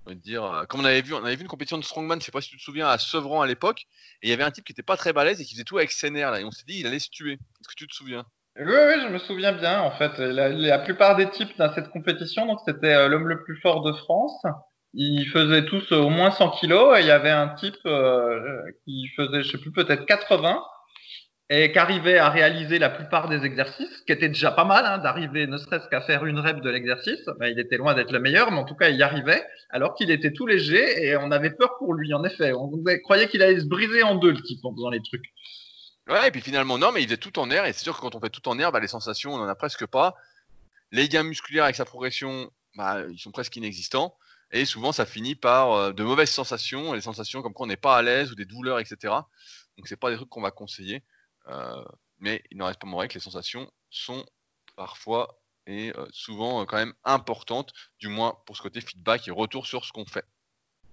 dire, 0.08 0.66
comme 0.70 0.82
on 0.82 0.86
avait 0.86 1.02
vu, 1.02 1.14
on 1.14 1.24
avait 1.24 1.36
vu 1.36 1.42
une 1.42 1.48
compétition 1.48 1.78
de 1.78 1.84
strongman, 1.84 2.16
je 2.16 2.18
ne 2.18 2.26
sais 2.26 2.32
pas 2.32 2.42
si 2.42 2.50
tu 2.50 2.58
te 2.58 2.62
souviens, 2.62 2.88
à 2.88 3.00
Sevran 3.00 3.42
à 3.42 3.48
l'époque, 3.48 3.88
et 4.22 4.28
il 4.28 4.30
y 4.30 4.34
avait 4.34 4.44
un 4.44 4.52
type 4.52 4.64
qui 4.66 4.74
n'était 4.74 4.84
pas 4.84 4.98
très 4.98 5.14
balèze 5.14 5.42
et 5.42 5.46
qui 5.46 5.54
faisait 5.54 5.64
tout 5.64 5.78
avec 5.78 5.92
ses 5.92 6.12
nerfs, 6.12 6.32
là, 6.32 6.42
et 6.42 6.44
on 6.44 6.52
s'est 6.52 6.66
dit, 6.68 6.80
il 6.80 6.86
allait 6.86 7.00
se 7.00 7.10
tuer. 7.10 7.34
Est-ce 7.34 7.70
que 7.70 7.76
tu 7.76 7.88
te 7.88 7.96
souviens? 7.96 8.26
Oui, 8.58 8.66
oui, 8.66 9.02
je 9.04 9.08
me 9.10 9.18
souviens 9.20 9.54
bien. 9.54 9.82
En 9.82 9.92
fait, 9.92 10.18
la, 10.18 10.80
plupart 10.80 11.16
des 11.16 11.30
types 11.30 11.58
dans 11.58 11.74
cette 11.74 11.90
compétition, 11.90 12.46
donc 12.46 12.60
c'était 12.66 12.94
euh, 12.96 13.08
l'homme 13.08 13.28
le 13.28 13.44
plus 13.44 13.60
fort 13.62 13.82
de 13.82 13.92
France. 13.94 14.42
Ils 14.94 15.28
faisaient 15.28 15.66
tous 15.66 15.92
au 15.92 16.10
moins 16.10 16.32
100 16.32 16.52
kilos 16.52 16.98
et 16.98 17.02
il 17.02 17.08
y 17.08 17.12
avait 17.12 17.32
un 17.32 17.50
type 17.50 17.76
euh, 17.86 18.62
qui 18.86 19.08
faisait, 19.18 19.42
je 19.42 19.52
sais 19.52 19.58
plus, 19.58 19.72
peut-être 19.72 20.06
80 20.06 20.62
et 21.50 21.72
qui 21.72 21.78
arrivait 21.78 22.18
à 22.18 22.30
réaliser 22.30 22.80
la 22.80 22.90
plupart 22.90 23.30
des 23.30 23.46
exercices, 23.46 24.00
ce 24.00 24.04
qui 24.06 24.12
était 24.12 24.30
déjà 24.30 24.52
pas 24.52 24.64
mal, 24.64 24.84
hein, 24.86 24.98
d'arriver 24.98 25.46
ne 25.46 25.58
serait-ce 25.58 25.88
qu'à 25.90 26.02
faire 26.02 26.26
une 26.26 26.40
rep 26.40 26.60
de 26.62 26.70
l'exercice. 26.72 27.24
Ben, 27.40 27.48
il 27.48 27.60
était 27.60 27.78
loin 27.78 27.94
d'être 27.94 28.12
le 28.12 28.20
meilleur, 28.20 28.52
mais 28.52 28.58
en 28.58 28.64
tout 28.64 28.76
cas, 28.76 28.90
il 28.90 28.96
y 28.96 29.04
arrivait, 29.04 29.44
alors 29.70 29.94
qu'il 29.94 30.10
était 30.10 30.34
tout 30.34 30.48
léger 30.48 31.06
et 31.06 31.16
on 31.18 31.30
avait 31.30 31.52
peur 31.52 31.78
pour 31.78 31.94
lui, 31.94 32.14
en 32.16 32.24
effet. 32.24 32.52
On 32.54 32.72
croyait 33.04 33.28
qu'il 33.28 33.44
allait 33.44 33.60
se 33.60 33.68
briser 33.68 34.02
en 34.02 34.16
deux, 34.16 34.32
le 34.32 34.42
type, 34.42 34.66
en 34.66 34.74
faisant 34.74 34.90
les 34.90 35.02
trucs. 35.04 35.26
Ouais, 36.08 36.28
et 36.28 36.32
puis 36.32 36.42
finalement, 36.42 36.78
non, 36.78 36.92
mais 36.92 37.02
il 37.02 37.06
faisait 37.06 37.18
tout 37.18 37.40
en 37.40 37.50
air, 37.50 37.66
et 37.66 37.74
c'est 37.74 37.84
sûr 37.84 37.96
que 37.96 38.02
quand 38.02 38.14
on 38.16 38.20
fait 38.20 38.30
tout 38.30 38.48
en 38.48 38.60
air, 38.60 38.72
bah, 38.72 38.80
les 38.80 38.88
sensations, 38.88 39.34
on 39.34 39.40
en 39.40 39.48
a 39.48 39.56
presque 39.56 39.86
pas. 39.88 40.16
Les 40.92 41.10
gains 41.10 41.24
musculaires 41.24 41.64
avec 41.64 41.76
sa 41.76 41.86
progression, 41.86 42.52
bah, 42.76 43.02
ils 43.10 43.18
sont 43.18 43.32
presque 43.32 43.56
inexistants, 43.56 44.16
et 44.52 44.66
souvent 44.66 44.92
ça 44.92 45.06
finit 45.06 45.36
par 45.36 45.72
euh, 45.74 45.94
de 45.94 46.04
mauvaises 46.04 46.30
sensations, 46.30 46.94
et 46.94 46.98
des 46.98 47.02
sensations 47.02 47.42
comme 47.42 47.54
quand 47.54 47.64
on 47.64 47.68
n'est 47.68 47.76
pas 47.76 47.98
à 47.98 48.02
l'aise, 48.04 48.32
ou 48.32 48.36
des 48.36 48.46
douleurs, 48.46 48.80
etc. 48.80 49.14
Donc 49.78 49.88
c'est 49.88 49.98
pas 49.98 50.12
des 50.12 50.16
trucs 50.18 50.30
qu'on 50.30 50.42
va 50.42 50.52
conseiller, 50.52 51.04
euh, 51.48 51.84
mais 52.20 52.44
il 52.52 52.58
n'en 52.58 52.68
reste 52.68 52.80
pas 52.80 52.88
moins 52.88 53.08
que 53.08 53.16
les 53.16 53.20
sensations 53.20 53.72
sont 53.90 54.26
parfois 54.76 55.42
et 55.68 55.92
euh, 55.98 56.06
souvent 56.12 56.66
quand 56.66 56.78
même 56.78 56.94
importantes, 57.04 57.74
du 58.00 58.08
moins 58.10 58.38
pour 58.46 58.56
ce 58.56 58.62
côté 58.62 58.82
feedback 58.82 59.28
et 59.28 59.32
retour 59.32 59.66
sur 59.66 59.86
ce 59.86 59.92
qu'on 59.92 60.06
fait. 60.06 60.26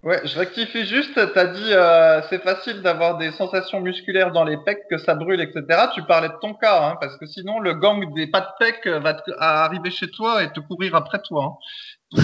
Ouais, 0.03 0.21
je 0.27 0.37
rectifie 0.37 0.85
juste, 0.85 1.15
tu 1.15 1.39
as 1.39 1.47
dit 1.47 1.73
euh, 1.73 2.21
c'est 2.29 2.43
facile 2.43 2.83
d'avoir 2.83 3.19
des 3.19 3.31
sensations 3.31 3.81
musculaires 3.81 4.33
dans 4.33 4.43
les 4.43 4.57
pecs, 4.57 4.89
que 4.91 4.99
ça 4.99 5.15
brûle, 5.15 5.41
etc. 5.41 5.87
Tu 5.95 6.03
parlais 6.03 6.29
de 6.29 6.39
ton 6.41 6.55
cas, 6.55 6.89
hein, 6.89 6.97
parce 7.01 7.17
que 7.19 7.27
sinon 7.27 7.61
le 7.61 7.75
gang 7.75 8.13
des 8.13 8.27
pas 8.27 8.41
de 8.41 8.49
pecs 8.59 8.87
va 8.89 9.23
arriver 9.39 9.93
chez 9.93 10.11
toi 10.11 10.43
et 10.43 10.53
te 10.53 10.59
courir 10.59 10.97
après 10.97 11.23
toi. 11.23 11.57
Hein. 12.13 12.23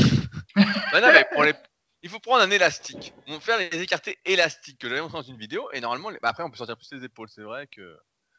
bah 0.93 1.01
non, 1.01 1.09
mais 1.13 1.25
pour 1.33 1.45
les... 1.45 1.55
Il 2.03 2.11
faut 2.11 2.19
prendre 2.19 2.43
un 2.43 2.51
élastique. 2.51 3.13
On 3.29 3.35
va 3.35 3.41
faire 3.41 3.59
les 3.59 3.81
écartés 3.81 4.19
élastiques 4.25 4.79
que 4.79 4.89
j'avais 4.89 5.01
montré 5.01 5.19
dans 5.19 5.23
une 5.23 5.39
vidéo, 5.39 5.69
et 5.73 5.81
normalement, 5.81 6.11
bah, 6.21 6.31
après 6.31 6.43
on 6.43 6.51
peut 6.51 6.57
sortir 6.57 6.77
plus 6.77 6.99
les 6.99 7.05
épaules, 7.05 7.29
c'est 7.29 7.43
vrai 7.43 7.69
que... 7.69 7.97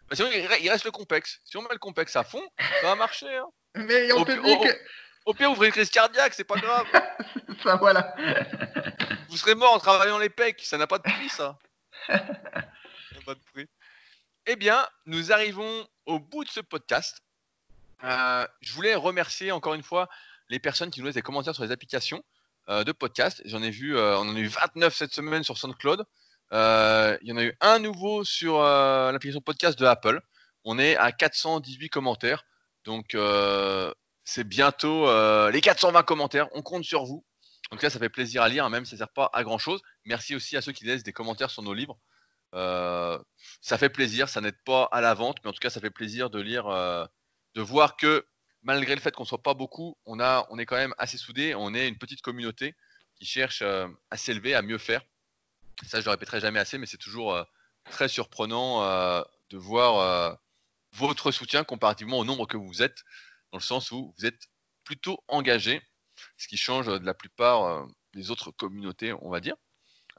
Bah, 0.09 0.17
sinon 0.17 0.29
il 0.33 0.69
reste 0.69 0.83
le 0.83 0.91
complexe. 0.91 1.39
Si 1.45 1.55
on 1.55 1.61
met 1.61 1.69
le 1.71 1.77
complexe 1.77 2.17
à 2.17 2.25
fond, 2.25 2.43
ça 2.81 2.87
va 2.87 2.95
marcher. 2.95 3.33
Hein. 3.37 3.47
Mais 3.75 4.11
on 4.11 4.25
te 4.25 4.33
dit 4.33 4.67
que... 4.67 4.75
Au 5.25 5.33
pire, 5.33 5.51
ouvrez 5.51 5.67
une 5.67 5.73
crise 5.73 5.89
cardiaque, 5.89 6.33
c'est 6.33 6.43
pas 6.43 6.55
grave. 6.55 6.85
voilà. 7.79 8.15
Vous 9.29 9.37
serez 9.37 9.55
mort 9.55 9.73
en 9.73 9.79
travaillant 9.79 10.17
les 10.17 10.29
pecs, 10.29 10.61
ça 10.61 10.77
n'a 10.77 10.87
pas 10.87 10.97
de 10.97 11.03
prix, 11.03 11.29
ça. 11.29 11.57
pas 12.07 13.35
de 13.35 13.39
prix. 13.53 13.67
Eh 14.45 14.55
bien, 14.55 14.87
nous 15.05 15.31
arrivons 15.31 15.87
au 16.05 16.19
bout 16.19 16.43
de 16.43 16.49
ce 16.49 16.59
podcast. 16.59 17.21
Euh, 18.03 18.47
je 18.61 18.73
voulais 18.73 18.95
remercier 18.95 19.51
encore 19.51 19.73
une 19.73 19.83
fois 19.83 20.09
les 20.49 20.59
personnes 20.59 20.89
qui 20.89 20.99
nous 20.99 21.05
laissent 21.05 21.15
des 21.15 21.21
commentaires 21.21 21.53
sur 21.53 21.63
les 21.63 21.71
applications 21.71 22.23
euh, 22.69 22.83
de 22.83 22.91
podcast. 22.91 23.41
J'en 23.45 23.61
ai 23.61 23.69
vu, 23.69 23.95
euh, 23.95 24.17
on 24.17 24.29
en 24.29 24.35
a 24.35 24.39
eu 24.39 24.47
29 24.47 24.95
cette 24.95 25.13
semaine 25.13 25.43
sur 25.43 25.57
SoundCloud. 25.57 26.03
Il 26.51 27.27
y 27.27 27.31
en 27.31 27.37
a 27.37 27.43
eu 27.43 27.55
un 27.61 27.79
nouveau 27.79 28.23
sur 28.23 28.59
l'application 28.59 29.41
podcast 29.41 29.77
de 29.77 29.85
Apple. 29.85 30.19
On 30.63 30.79
est 30.79 30.95
à 30.97 31.11
418 31.11 31.89
commentaires. 31.89 32.45
Donc 32.85 33.15
c'est 34.29 34.43
bientôt 34.43 35.07
euh, 35.07 35.49
les 35.49 35.59
420 35.59 36.03
commentaires. 36.03 36.49
On 36.53 36.61
compte 36.61 36.83
sur 36.83 37.03
vous. 37.03 37.25
Donc 37.71 37.81
là, 37.81 37.89
ça 37.89 37.97
fait 37.97 38.09
plaisir 38.09 38.43
à 38.43 38.49
lire, 38.49 38.63
hein, 38.63 38.69
même 38.69 38.85
si 38.85 38.91
ça 38.91 38.95
ne 38.95 38.99
sert 38.99 39.13
pas 39.13 39.29
à 39.33 39.43
grand 39.43 39.57
chose. 39.57 39.81
Merci 40.05 40.35
aussi 40.35 40.55
à 40.55 40.61
ceux 40.61 40.71
qui 40.71 40.85
laissent 40.85 41.01
des 41.01 41.13
commentaires 41.13 41.49
sur 41.49 41.63
nos 41.63 41.73
livres. 41.73 41.97
Euh, 42.53 43.17
ça 43.61 43.79
fait 43.79 43.89
plaisir, 43.89 44.29
ça 44.29 44.39
n'aide 44.39 44.57
pas 44.65 44.87
à 44.91 45.01
la 45.01 45.15
vente, 45.15 45.37
mais 45.43 45.49
en 45.49 45.53
tout 45.53 45.59
cas, 45.59 45.71
ça 45.71 45.81
fait 45.81 45.89
plaisir 45.89 46.29
de 46.29 46.39
lire, 46.39 46.67
euh, 46.67 47.05
de 47.55 47.61
voir 47.61 47.97
que 47.97 48.23
malgré 48.61 48.93
le 48.93 49.01
fait 49.01 49.15
qu'on 49.15 49.25
soit 49.25 49.41
pas 49.41 49.55
beaucoup, 49.55 49.97
on 50.05 50.19
on 50.19 50.59
est 50.59 50.65
quand 50.67 50.77
même 50.77 50.93
assez 50.99 51.17
soudés. 51.17 51.55
On 51.55 51.73
est 51.73 51.87
une 51.87 51.97
petite 51.97 52.21
communauté 52.21 52.75
qui 53.15 53.25
cherche 53.25 53.63
à 53.63 54.17
s'élever, 54.17 54.53
à 54.53 54.61
mieux 54.61 54.77
faire. 54.77 55.01
Ça, 55.87 56.01
je 56.01 56.05
le 56.05 56.11
répéterai 56.11 56.39
jamais 56.39 56.59
assez, 56.59 56.77
mais 56.77 56.85
c'est 56.85 56.97
toujours 56.97 57.35
très 57.85 58.07
surprenant 58.07 58.81
de 59.49 59.57
voir 59.57 60.37
votre 60.93 61.31
soutien 61.31 61.63
comparativement 61.63 62.19
au 62.19 62.25
nombre 62.25 62.45
que 62.47 62.57
vous 62.57 62.81
êtes, 62.81 63.03
dans 63.51 63.57
le 63.57 63.63
sens 63.63 63.91
où 63.91 64.13
vous 64.17 64.25
êtes 64.25 64.47
plutôt 64.83 65.23
engagé, 65.27 65.81
ce 66.37 66.47
qui 66.47 66.57
change 66.57 66.87
de 66.87 67.05
la 67.05 67.13
plupart 67.13 67.63
euh, 67.65 67.85
des 68.13 68.31
autres 68.31 68.51
communautés, 68.51 69.13
on 69.13 69.29
va 69.29 69.39
dire. 69.39 69.55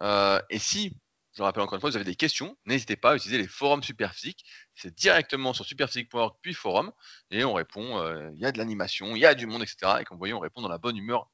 Euh, 0.01 0.41
et 0.51 0.59
si, 0.59 0.97
je 1.35 1.39
le 1.39 1.45
rappelle 1.45 1.63
encore 1.63 1.75
une 1.75 1.81
fois, 1.81 1.91
vous 1.91 1.97
avez 1.97 2.05
des 2.05 2.17
questions, 2.17 2.57
n'hésitez 2.67 2.97
pas 2.97 3.13
à 3.13 3.17
utiliser 3.17 3.39
les 3.39 3.49
forums 3.49 3.83
Superphysique. 3.83 4.45
C'est 4.75 4.95
directement 4.95 5.53
sur 5.53 5.65
superphysique.org 5.65 6.37
puis 6.43 6.55
forum, 6.55 6.93
et 7.31 7.45
on 7.45 7.53
répond. 7.53 7.99
euh, 7.99 8.31
Il 8.35 8.41
y 8.41 8.47
a 8.47 8.53
de 8.53 8.59
l'animation, 8.59 9.15
il 9.15 9.21
y 9.21 9.27
a 9.27 9.35
du 9.35 9.47
monde, 9.47 9.63
etc. 9.63 9.99
Et 10.01 10.05
comme 10.05 10.17
vous 10.17 10.21
voyez, 10.21 10.35
on 10.35 10.41
répond 10.41 10.63
dans 10.63 10.69
la 10.69 10.79
bonne 10.79 10.97
humeur 10.97 11.29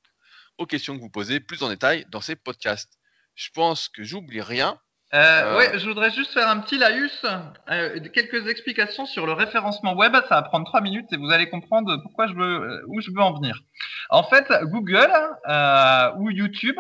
aux 0.59 0.67
questions 0.67 0.97
que 0.97 1.01
vous 1.01 1.11
posez 1.11 1.41
plus 1.41 1.63
en 1.63 1.69
détail 1.69 2.07
dans 2.11 2.21
ces 2.21 2.37
podcasts. 2.37 2.99
Je 3.35 3.51
pense 3.51 3.89
que 3.89 4.03
j'oublie 4.03 4.41
rien. 4.41 4.81
Euh, 5.17 5.55
Euh, 5.55 5.57
Ouais, 5.57 5.79
je 5.79 5.87
voudrais 5.89 6.11
juste 6.11 6.33
faire 6.33 6.49
un 6.49 6.59
petit 6.61 6.79
laïus, 6.79 7.25
euh, 7.71 8.01
quelques 8.13 8.49
explications 8.49 9.07
sur 9.07 9.27
le 9.27 9.33
référencement 9.33 9.95
web. 9.95 10.13
Ça 10.29 10.37
va 10.37 10.43
prendre 10.43 10.67
trois 10.67 10.81
minutes 10.81 11.11
et 11.13 11.17
vous 11.17 11.31
allez 11.31 11.49
comprendre 11.49 11.97
pourquoi 12.03 12.27
je 12.27 12.35
veux, 12.35 12.61
euh, 12.63 12.83
où 12.89 13.01
je 13.01 13.11
veux 13.11 13.23
en 13.23 13.33
venir. 13.35 13.63
En 14.11 14.23
fait, 14.25 14.47
Google 14.65 15.11
euh, 15.49 16.13
ou 16.19 16.31
YouTube, 16.31 16.77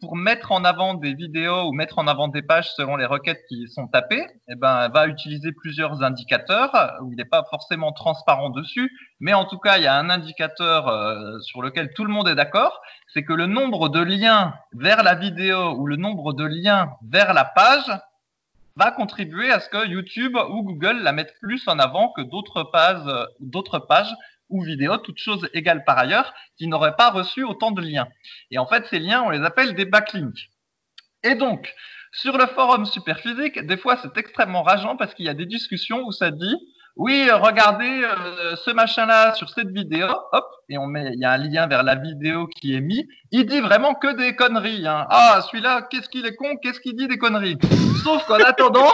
pour 0.00 0.16
mettre 0.16 0.52
en 0.52 0.64
avant 0.64 0.94
des 0.94 1.14
vidéos 1.14 1.64
ou 1.64 1.72
mettre 1.72 1.98
en 1.98 2.06
avant 2.06 2.28
des 2.28 2.42
pages 2.42 2.70
selon 2.74 2.96
les 2.96 3.04
requêtes 3.04 3.44
qui 3.48 3.66
sont 3.68 3.88
tapées, 3.88 4.24
eh 4.48 4.54
ben, 4.54 4.88
va 4.88 5.08
utiliser 5.08 5.52
plusieurs 5.52 6.02
indicateurs 6.02 6.98
où 7.02 7.12
il 7.12 7.16
n'est 7.16 7.24
pas 7.24 7.44
forcément 7.50 7.92
transparent 7.92 8.50
dessus, 8.50 8.90
mais 9.18 9.34
en 9.34 9.44
tout 9.44 9.58
cas, 9.58 9.78
il 9.78 9.84
y 9.84 9.86
a 9.88 9.94
un 9.94 10.08
indicateur 10.08 10.88
euh, 10.88 11.38
sur 11.40 11.62
lequel 11.62 11.92
tout 11.94 12.04
le 12.04 12.12
monde 12.12 12.28
est 12.28 12.36
d'accord, 12.36 12.80
c'est 13.12 13.24
que 13.24 13.32
le 13.32 13.46
nombre 13.46 13.88
de 13.88 14.00
liens 14.00 14.54
vers 14.72 15.02
la 15.02 15.14
vidéo 15.14 15.74
ou 15.76 15.86
le 15.86 15.96
nombre 15.96 16.32
de 16.32 16.44
liens 16.44 16.92
vers 17.08 17.34
la 17.34 17.44
page 17.44 17.90
va 18.76 18.92
contribuer 18.92 19.50
à 19.50 19.58
ce 19.58 19.68
que 19.68 19.88
YouTube 19.88 20.36
ou 20.50 20.62
Google 20.62 21.02
la 21.02 21.10
mettent 21.10 21.34
plus 21.40 21.66
en 21.66 21.80
avant 21.80 22.12
que 22.12 22.22
d'autres 22.22 22.62
pages, 22.62 23.02
euh, 23.06 23.26
d'autres 23.40 23.80
pages 23.80 24.14
ou 24.48 24.62
vidéos, 24.62 24.98
toutes 24.98 25.18
choses 25.18 25.48
égales 25.54 25.84
par 25.84 25.98
ailleurs, 25.98 26.32
qui 26.56 26.66
n'auraient 26.66 26.96
pas 26.96 27.10
reçu 27.10 27.44
autant 27.44 27.70
de 27.70 27.82
liens. 27.82 28.08
Et 28.50 28.58
en 28.58 28.66
fait, 28.66 28.86
ces 28.86 28.98
liens, 28.98 29.22
on 29.22 29.30
les 29.30 29.44
appelle 29.44 29.74
des 29.74 29.84
backlinks. 29.84 30.50
Et 31.24 31.34
donc, 31.34 31.74
sur 32.12 32.38
le 32.38 32.46
forum 32.46 32.86
Superphysique, 32.86 33.64
des 33.66 33.76
fois, 33.76 33.98
c'est 34.00 34.16
extrêmement 34.16 34.62
rageant 34.62 34.96
parce 34.96 35.14
qu'il 35.14 35.26
y 35.26 35.28
a 35.28 35.34
des 35.34 35.46
discussions 35.46 36.02
où 36.04 36.12
ça 36.12 36.30
dit 36.30 36.56
oui, 36.98 37.30
regardez 37.30 38.02
euh, 38.02 38.56
ce 38.56 38.72
machin-là 38.72 39.32
sur 39.34 39.48
cette 39.50 39.68
vidéo, 39.68 40.08
hop, 40.32 40.44
et 40.68 40.78
on 40.78 40.88
met, 40.88 41.12
il 41.14 41.20
y 41.20 41.24
a 41.24 41.30
un 41.30 41.36
lien 41.36 41.68
vers 41.68 41.84
la 41.84 41.94
vidéo 41.94 42.48
qui 42.48 42.74
est 42.74 42.80
mis. 42.80 43.06
Il 43.30 43.46
dit 43.46 43.60
vraiment 43.60 43.94
que 43.94 44.16
des 44.16 44.34
conneries. 44.34 44.84
Hein. 44.84 45.06
Ah, 45.08 45.40
celui-là, 45.48 45.82
qu'est-ce 45.82 46.08
qu'il 46.08 46.26
est 46.26 46.34
con, 46.34 46.56
qu'est-ce 46.56 46.80
qu'il 46.80 46.96
dit 46.96 47.06
des 47.06 47.16
conneries. 47.16 47.56
Sauf 48.02 48.26
qu'en 48.26 48.40
attendant, 48.40 48.90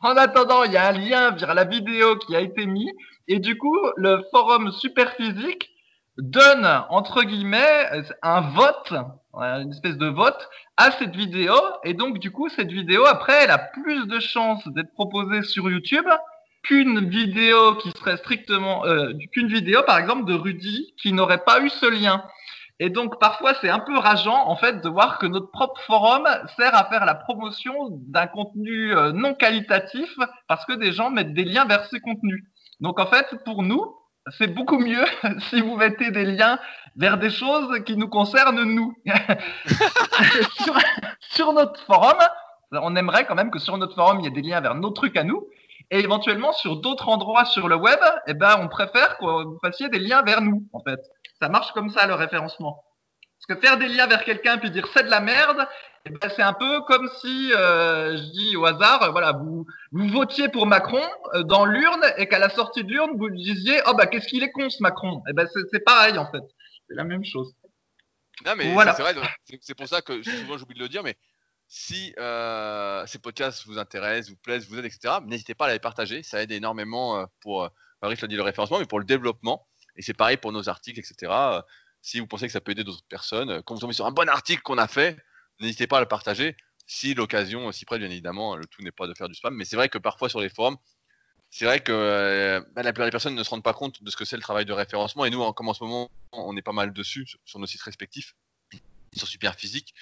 en 0.00 0.16
attendant, 0.16 0.64
il 0.64 0.72
y 0.72 0.76
a 0.76 0.88
un 0.88 0.92
lien 0.92 1.30
vers 1.32 1.54
la 1.54 1.64
vidéo 1.64 2.16
qui 2.16 2.36
a 2.36 2.40
été 2.40 2.66
mis, 2.66 2.90
et 3.28 3.38
du 3.38 3.56
coup, 3.56 3.78
le 3.96 4.22
forum 4.30 4.72
Superphysique 4.72 5.70
donne 6.18 6.66
entre 6.88 7.22
guillemets 7.22 8.02
un 8.22 8.40
vote, 8.40 8.94
une 9.34 9.70
espèce 9.70 9.98
de 9.98 10.06
vote 10.06 10.48
à 10.76 10.90
cette 10.90 11.14
vidéo, 11.14 11.54
et 11.84 11.94
donc 11.94 12.18
du 12.18 12.30
coup, 12.30 12.48
cette 12.48 12.72
vidéo 12.72 13.04
après, 13.06 13.44
elle 13.44 13.50
a 13.50 13.58
plus 13.58 14.06
de 14.06 14.20
chances 14.20 14.66
d'être 14.68 14.92
proposée 14.92 15.42
sur 15.42 15.68
YouTube 15.70 16.06
qu'une 16.62 17.08
vidéo 17.08 17.76
qui 17.76 17.90
serait 17.92 18.16
strictement 18.16 18.84
euh, 18.86 19.12
qu'une 19.32 19.46
vidéo 19.46 19.82
par 19.86 19.98
exemple 19.98 20.24
de 20.24 20.34
Rudy 20.34 20.94
qui 21.00 21.12
n'aurait 21.12 21.44
pas 21.44 21.60
eu 21.60 21.70
ce 21.70 21.86
lien. 21.86 22.24
Et 22.78 22.90
donc 22.90 23.18
parfois 23.18 23.54
c'est 23.60 23.70
un 23.70 23.78
peu 23.78 23.96
rageant 23.98 24.48
en 24.48 24.56
fait 24.56 24.82
de 24.82 24.88
voir 24.88 25.18
que 25.18 25.26
notre 25.26 25.50
propre 25.50 25.80
forum 25.82 26.28
sert 26.56 26.74
à 26.74 26.84
faire 26.84 27.06
la 27.06 27.14
promotion 27.14 27.74
d'un 27.90 28.26
contenu 28.26 28.94
euh, 28.94 29.12
non 29.12 29.34
qualitatif 29.34 30.14
parce 30.46 30.64
que 30.66 30.74
des 30.74 30.92
gens 30.92 31.10
mettent 31.10 31.32
des 31.32 31.44
liens 31.44 31.64
vers 31.64 31.86
ces 31.86 32.00
contenus. 32.00 32.44
Donc 32.80 33.00
en 33.00 33.06
fait 33.06 33.26
pour 33.44 33.62
nous 33.62 33.82
c'est 34.38 34.52
beaucoup 34.52 34.78
mieux 34.78 35.04
si 35.50 35.62
vous 35.62 35.76
mettez 35.76 36.10
des 36.10 36.24
liens 36.26 36.58
vers 36.96 37.16
des 37.16 37.30
choses 37.30 37.82
qui 37.84 37.96
nous 37.96 38.08
concernent 38.08 38.62
nous. 38.62 38.94
sur, 40.60 40.78
sur 41.20 41.52
notre 41.54 41.80
forum, 41.84 42.18
on 42.72 42.96
aimerait 42.96 43.24
quand 43.26 43.36
même 43.36 43.50
que 43.50 43.58
sur 43.58 43.78
notre 43.78 43.94
forum 43.94 44.20
il 44.20 44.24
y 44.24 44.26
ait 44.26 44.42
des 44.42 44.42
liens 44.42 44.60
vers 44.60 44.74
nos 44.74 44.90
trucs 44.90 45.16
à 45.16 45.24
nous 45.24 45.46
et 45.90 46.00
éventuellement 46.00 46.52
sur 46.52 46.76
d'autres 46.76 47.08
endroits 47.08 47.44
sur 47.44 47.68
le 47.68 47.76
web, 47.76 47.98
eh 48.26 48.34
ben, 48.34 48.56
on 48.60 48.68
préfère 48.68 49.18
que 49.18 49.44
vous 49.44 49.58
fassiez 49.60 49.88
des 49.88 49.98
liens 49.98 50.22
vers 50.22 50.40
nous, 50.40 50.66
en 50.72 50.80
fait. 50.80 51.00
Ça 51.40 51.48
marche 51.48 51.72
comme 51.72 51.90
ça, 51.90 52.06
le 52.06 52.14
référencement. 52.14 52.82
Parce 53.38 53.60
que 53.60 53.66
faire 53.66 53.76
des 53.76 53.88
liens 53.88 54.06
vers 54.06 54.24
quelqu'un 54.24 54.56
puis 54.58 54.70
dire 54.70 54.86
c'est 54.94 55.04
de 55.04 55.10
la 55.10 55.20
merde, 55.20 55.68
eh 56.06 56.10
ben, 56.10 56.30
c'est 56.34 56.42
un 56.42 56.54
peu 56.54 56.80
comme 56.82 57.08
si, 57.20 57.52
euh, 57.52 58.16
je 58.16 58.22
dis 58.32 58.56
au 58.56 58.64
hasard, 58.64 59.02
euh, 59.02 59.10
voilà, 59.10 59.32
vous, 59.32 59.66
vous 59.92 60.08
votiez 60.08 60.48
pour 60.48 60.66
Macron 60.66 61.02
euh, 61.34 61.42
dans 61.42 61.66
l'urne 61.66 62.04
et 62.16 62.28
qu'à 62.28 62.38
la 62.38 62.48
sortie 62.48 62.82
de 62.82 62.90
l'urne, 62.90 63.10
vous 63.16 63.28
disiez, 63.30 63.80
oh 63.86 63.94
bah 63.94 64.06
qu'est-ce 64.06 64.28
qu'il 64.28 64.42
est 64.42 64.52
con 64.52 64.70
ce 64.70 64.82
Macron? 64.82 65.22
Eh 65.28 65.32
ben, 65.34 65.46
c'est 65.70 65.80
pareil, 65.80 66.16
en 66.16 66.30
fait. 66.30 66.42
C'est 66.88 66.94
la 66.94 67.04
même 67.04 67.24
chose. 67.24 67.52
Non, 68.44 68.52
mais 68.56 68.72
Voilà. 68.72 68.94
c'est 68.94 69.02
vrai, 69.02 69.14
c'est- 69.60 69.74
pour 69.74 69.88
ça 69.88 70.00
que 70.02 70.22
souvent 70.22 70.56
j'oublie 70.58 70.74
de 70.76 70.80
le 70.80 70.88
dire, 70.88 71.02
mais 71.02 71.16
si 71.68 72.14
ces 73.06 73.18
podcasts 73.18 73.66
vous 73.66 73.78
intéressent, 73.78 74.30
vous 74.30 74.36
plaisent, 74.36 74.68
vous 74.68 74.78
aident, 74.78 74.84
etc., 74.84 75.14
n'hésitez 75.26 75.54
pas 75.54 75.66
à 75.66 75.72
les 75.72 75.78
partager. 75.78 76.22
Ça 76.22 76.42
aide 76.42 76.52
énormément 76.52 77.26
pour, 77.40 77.68
dit, 78.28 78.36
le 78.36 78.42
référencement, 78.42 78.78
mais 78.78 78.86
pour 78.86 78.98
le 78.98 79.04
développement. 79.04 79.66
Et 79.96 80.02
c'est 80.02 80.14
pareil 80.14 80.36
pour 80.36 80.52
nos 80.52 80.68
articles, 80.68 81.00
etc. 81.00 81.58
Euh, 81.58 81.62
si 82.02 82.20
vous 82.20 82.26
pensez 82.26 82.46
que 82.46 82.52
ça 82.52 82.60
peut 82.60 82.72
aider 82.72 82.84
d'autres 82.84 83.04
personnes, 83.08 83.50
euh, 83.50 83.62
quand 83.62 83.74
vous 83.74 83.80
tombez 83.80 83.92
sur 83.94 84.06
un 84.06 84.12
bon 84.12 84.28
article 84.28 84.62
qu'on 84.62 84.78
a 84.78 84.88
fait, 84.88 85.18
n'hésitez 85.60 85.86
pas 85.86 85.98
à 85.98 86.00
le 86.00 86.06
partager. 86.08 86.56
Si 86.86 87.14
l'occasion 87.14 87.72
s'y 87.72 87.84
prête, 87.84 88.00
bien 88.00 88.10
évidemment, 88.10 88.56
le 88.56 88.66
tout 88.66 88.82
n'est 88.82 88.92
pas 88.92 89.06
de 89.06 89.14
faire 89.14 89.28
du 89.28 89.34
spam. 89.34 89.54
Mais 89.54 89.64
c'est 89.64 89.76
vrai 89.76 89.88
que 89.88 89.98
parfois 89.98 90.28
sur 90.28 90.40
les 90.40 90.48
forums, 90.48 90.76
c'est 91.50 91.64
vrai 91.64 91.80
que 91.80 91.92
euh, 91.92 92.60
bah, 92.74 92.82
la 92.82 92.92
plupart 92.92 93.06
des 93.06 93.10
personnes 93.10 93.34
ne 93.34 93.42
se 93.42 93.50
rendent 93.50 93.62
pas 93.64 93.72
compte 93.74 94.02
de 94.02 94.10
ce 94.10 94.16
que 94.16 94.24
c'est 94.24 94.36
le 94.36 94.42
travail 94.42 94.64
de 94.66 94.72
référencement. 94.72 95.24
Et 95.24 95.30
nous, 95.30 95.42
en- 95.42 95.52
comme 95.52 95.68
en 95.68 95.74
ce 95.74 95.82
moment, 95.84 96.10
on 96.32 96.56
est 96.56 96.62
pas 96.62 96.72
mal 96.72 96.92
dessus 96.92 97.26
sur, 97.44 97.60
nos 97.60 97.66
sites 97.66 97.82
respectifs, 97.82 98.34
sur 99.16 99.26
Superphysique, 99.26 99.94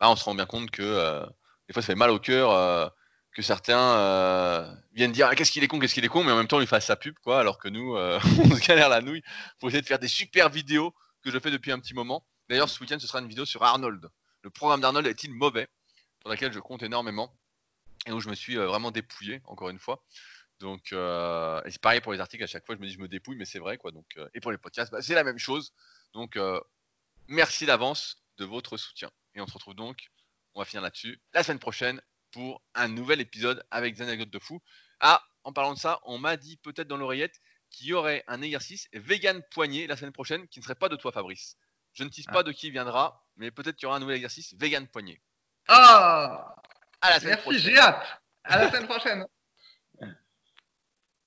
bah, 0.00 0.10
on 0.10 0.16
se 0.16 0.24
rend 0.24 0.34
bien 0.34 0.46
compte 0.46 0.70
que 0.70 1.24
des 1.68 1.72
fois 1.72 1.82
ça 1.82 1.86
fait 1.86 1.94
mal 1.94 2.10
au 2.10 2.18
cœur 2.18 2.92
que 3.32 3.42
certains 3.42 3.96
euh, 3.98 4.74
viennent 4.92 5.12
dire 5.12 5.28
ah, 5.30 5.34
qu'est-ce 5.34 5.52
qu'il 5.52 5.62
est 5.62 5.68
con, 5.68 5.78
qu'est-ce 5.78 5.94
qu'il 5.94 6.04
est 6.04 6.08
con, 6.08 6.24
mais 6.24 6.32
en 6.32 6.36
même 6.36 6.48
temps 6.48 6.56
on 6.56 6.60
lui 6.60 6.66
fasse 6.66 6.86
sa 6.86 6.96
pub, 6.96 7.14
quoi, 7.20 7.40
alors 7.40 7.58
que 7.58 7.68
nous, 7.68 7.96
euh, 7.96 8.18
on 8.44 8.56
se 8.56 8.66
galère 8.66 8.88
la 8.88 9.00
nouille 9.00 9.22
pour 9.58 9.68
essayer 9.68 9.82
de 9.82 9.86
faire 9.86 9.98
des 9.98 10.08
super 10.08 10.48
vidéos 10.48 10.94
que 11.22 11.30
je 11.30 11.38
fais 11.38 11.50
depuis 11.50 11.72
un 11.72 11.78
petit 11.78 11.94
moment. 11.94 12.26
D'ailleurs, 12.48 12.68
ce 12.68 12.80
week-end, 12.80 12.98
ce 12.98 13.06
sera 13.06 13.20
une 13.20 13.28
vidéo 13.28 13.44
sur 13.44 13.62
Arnold. 13.62 14.08
Le 14.42 14.50
programme 14.50 14.80
d'Arnold 14.80 15.06
est-il 15.06 15.32
mauvais? 15.34 15.68
Sur 16.20 16.30
laquelle 16.30 16.52
je 16.52 16.58
compte 16.58 16.82
énormément 16.82 17.32
et 18.06 18.12
où 18.12 18.20
je 18.20 18.28
me 18.28 18.34
suis 18.34 18.56
euh, 18.56 18.66
vraiment 18.66 18.90
dépouillé, 18.90 19.40
encore 19.44 19.68
une 19.68 19.78
fois. 19.78 20.02
Donc, 20.58 20.86
c'est 20.90 21.80
pareil 21.80 22.00
pour 22.00 22.12
les 22.12 22.18
articles, 22.18 22.42
à 22.42 22.48
chaque 22.48 22.66
fois 22.66 22.74
je 22.74 22.80
me 22.80 22.86
dis 22.88 22.92
je 22.92 22.98
me 22.98 23.06
dépouille, 23.06 23.36
mais 23.36 23.44
c'est 23.44 23.60
vrai, 23.60 23.78
quoi. 23.78 23.92
Donc, 23.92 24.06
et 24.34 24.40
pour 24.40 24.50
les 24.50 24.58
podcasts, 24.58 24.90
bah, 24.90 25.00
c'est 25.00 25.14
la 25.14 25.22
même 25.22 25.38
chose. 25.38 25.72
Donc, 26.14 26.36
merci 27.28 27.64
d'avance 27.64 28.24
de 28.38 28.44
votre 28.44 28.76
soutien. 28.76 29.08
Et 29.36 29.40
on 29.40 29.46
se 29.46 29.52
retrouve 29.52 29.74
donc, 29.74 30.10
on 30.54 30.60
va 30.60 30.64
finir 30.64 30.82
là-dessus, 30.82 31.20
la 31.32 31.44
semaine 31.44 31.60
prochaine 31.60 32.02
pour 32.32 32.62
un 32.74 32.88
nouvel 32.88 33.20
épisode 33.20 33.64
avec 33.70 33.94
des 33.94 34.02
anecdotes 34.02 34.30
de 34.30 34.38
fou. 34.38 34.60
Ah, 35.00 35.22
en 35.44 35.52
parlant 35.52 35.74
de 35.74 35.78
ça, 35.78 36.00
on 36.04 36.18
m'a 36.18 36.36
dit 36.36 36.56
peut-être 36.58 36.88
dans 36.88 36.96
l'oreillette 36.96 37.40
qu'il 37.70 37.86
y 37.86 37.92
aurait 37.92 38.24
un 38.26 38.40
exercice 38.42 38.88
vegan 38.92 39.42
poignet 39.50 39.86
la 39.86 39.96
semaine 39.96 40.12
prochaine 40.12 40.46
qui 40.48 40.58
ne 40.58 40.64
serait 40.64 40.74
pas 40.74 40.88
de 40.88 40.96
toi, 40.96 41.12
Fabrice. 41.12 41.56
Je 41.92 42.04
ne 42.04 42.08
tease 42.08 42.26
Ah. 42.28 42.32
pas 42.32 42.42
de 42.42 42.52
qui 42.52 42.66
il 42.68 42.72
viendra, 42.72 43.24
mais 43.36 43.50
peut-être 43.50 43.76
qu'il 43.76 43.84
y 43.84 43.88
aura 43.88 43.96
un 43.96 44.00
nouvel 44.00 44.16
exercice 44.16 44.54
vegan 44.54 44.86
poignet. 44.88 45.20
Ah 45.68 46.54
À 47.00 47.10
la 47.10 47.20
semaine 47.20 47.30
Merci, 47.34 47.42
prochaine. 47.42 47.60
j'ai 47.60 47.78
hâte. 47.78 48.22
À 48.44 48.58
la 48.58 48.70
semaine 48.70 48.86
prochaine. 48.88 49.24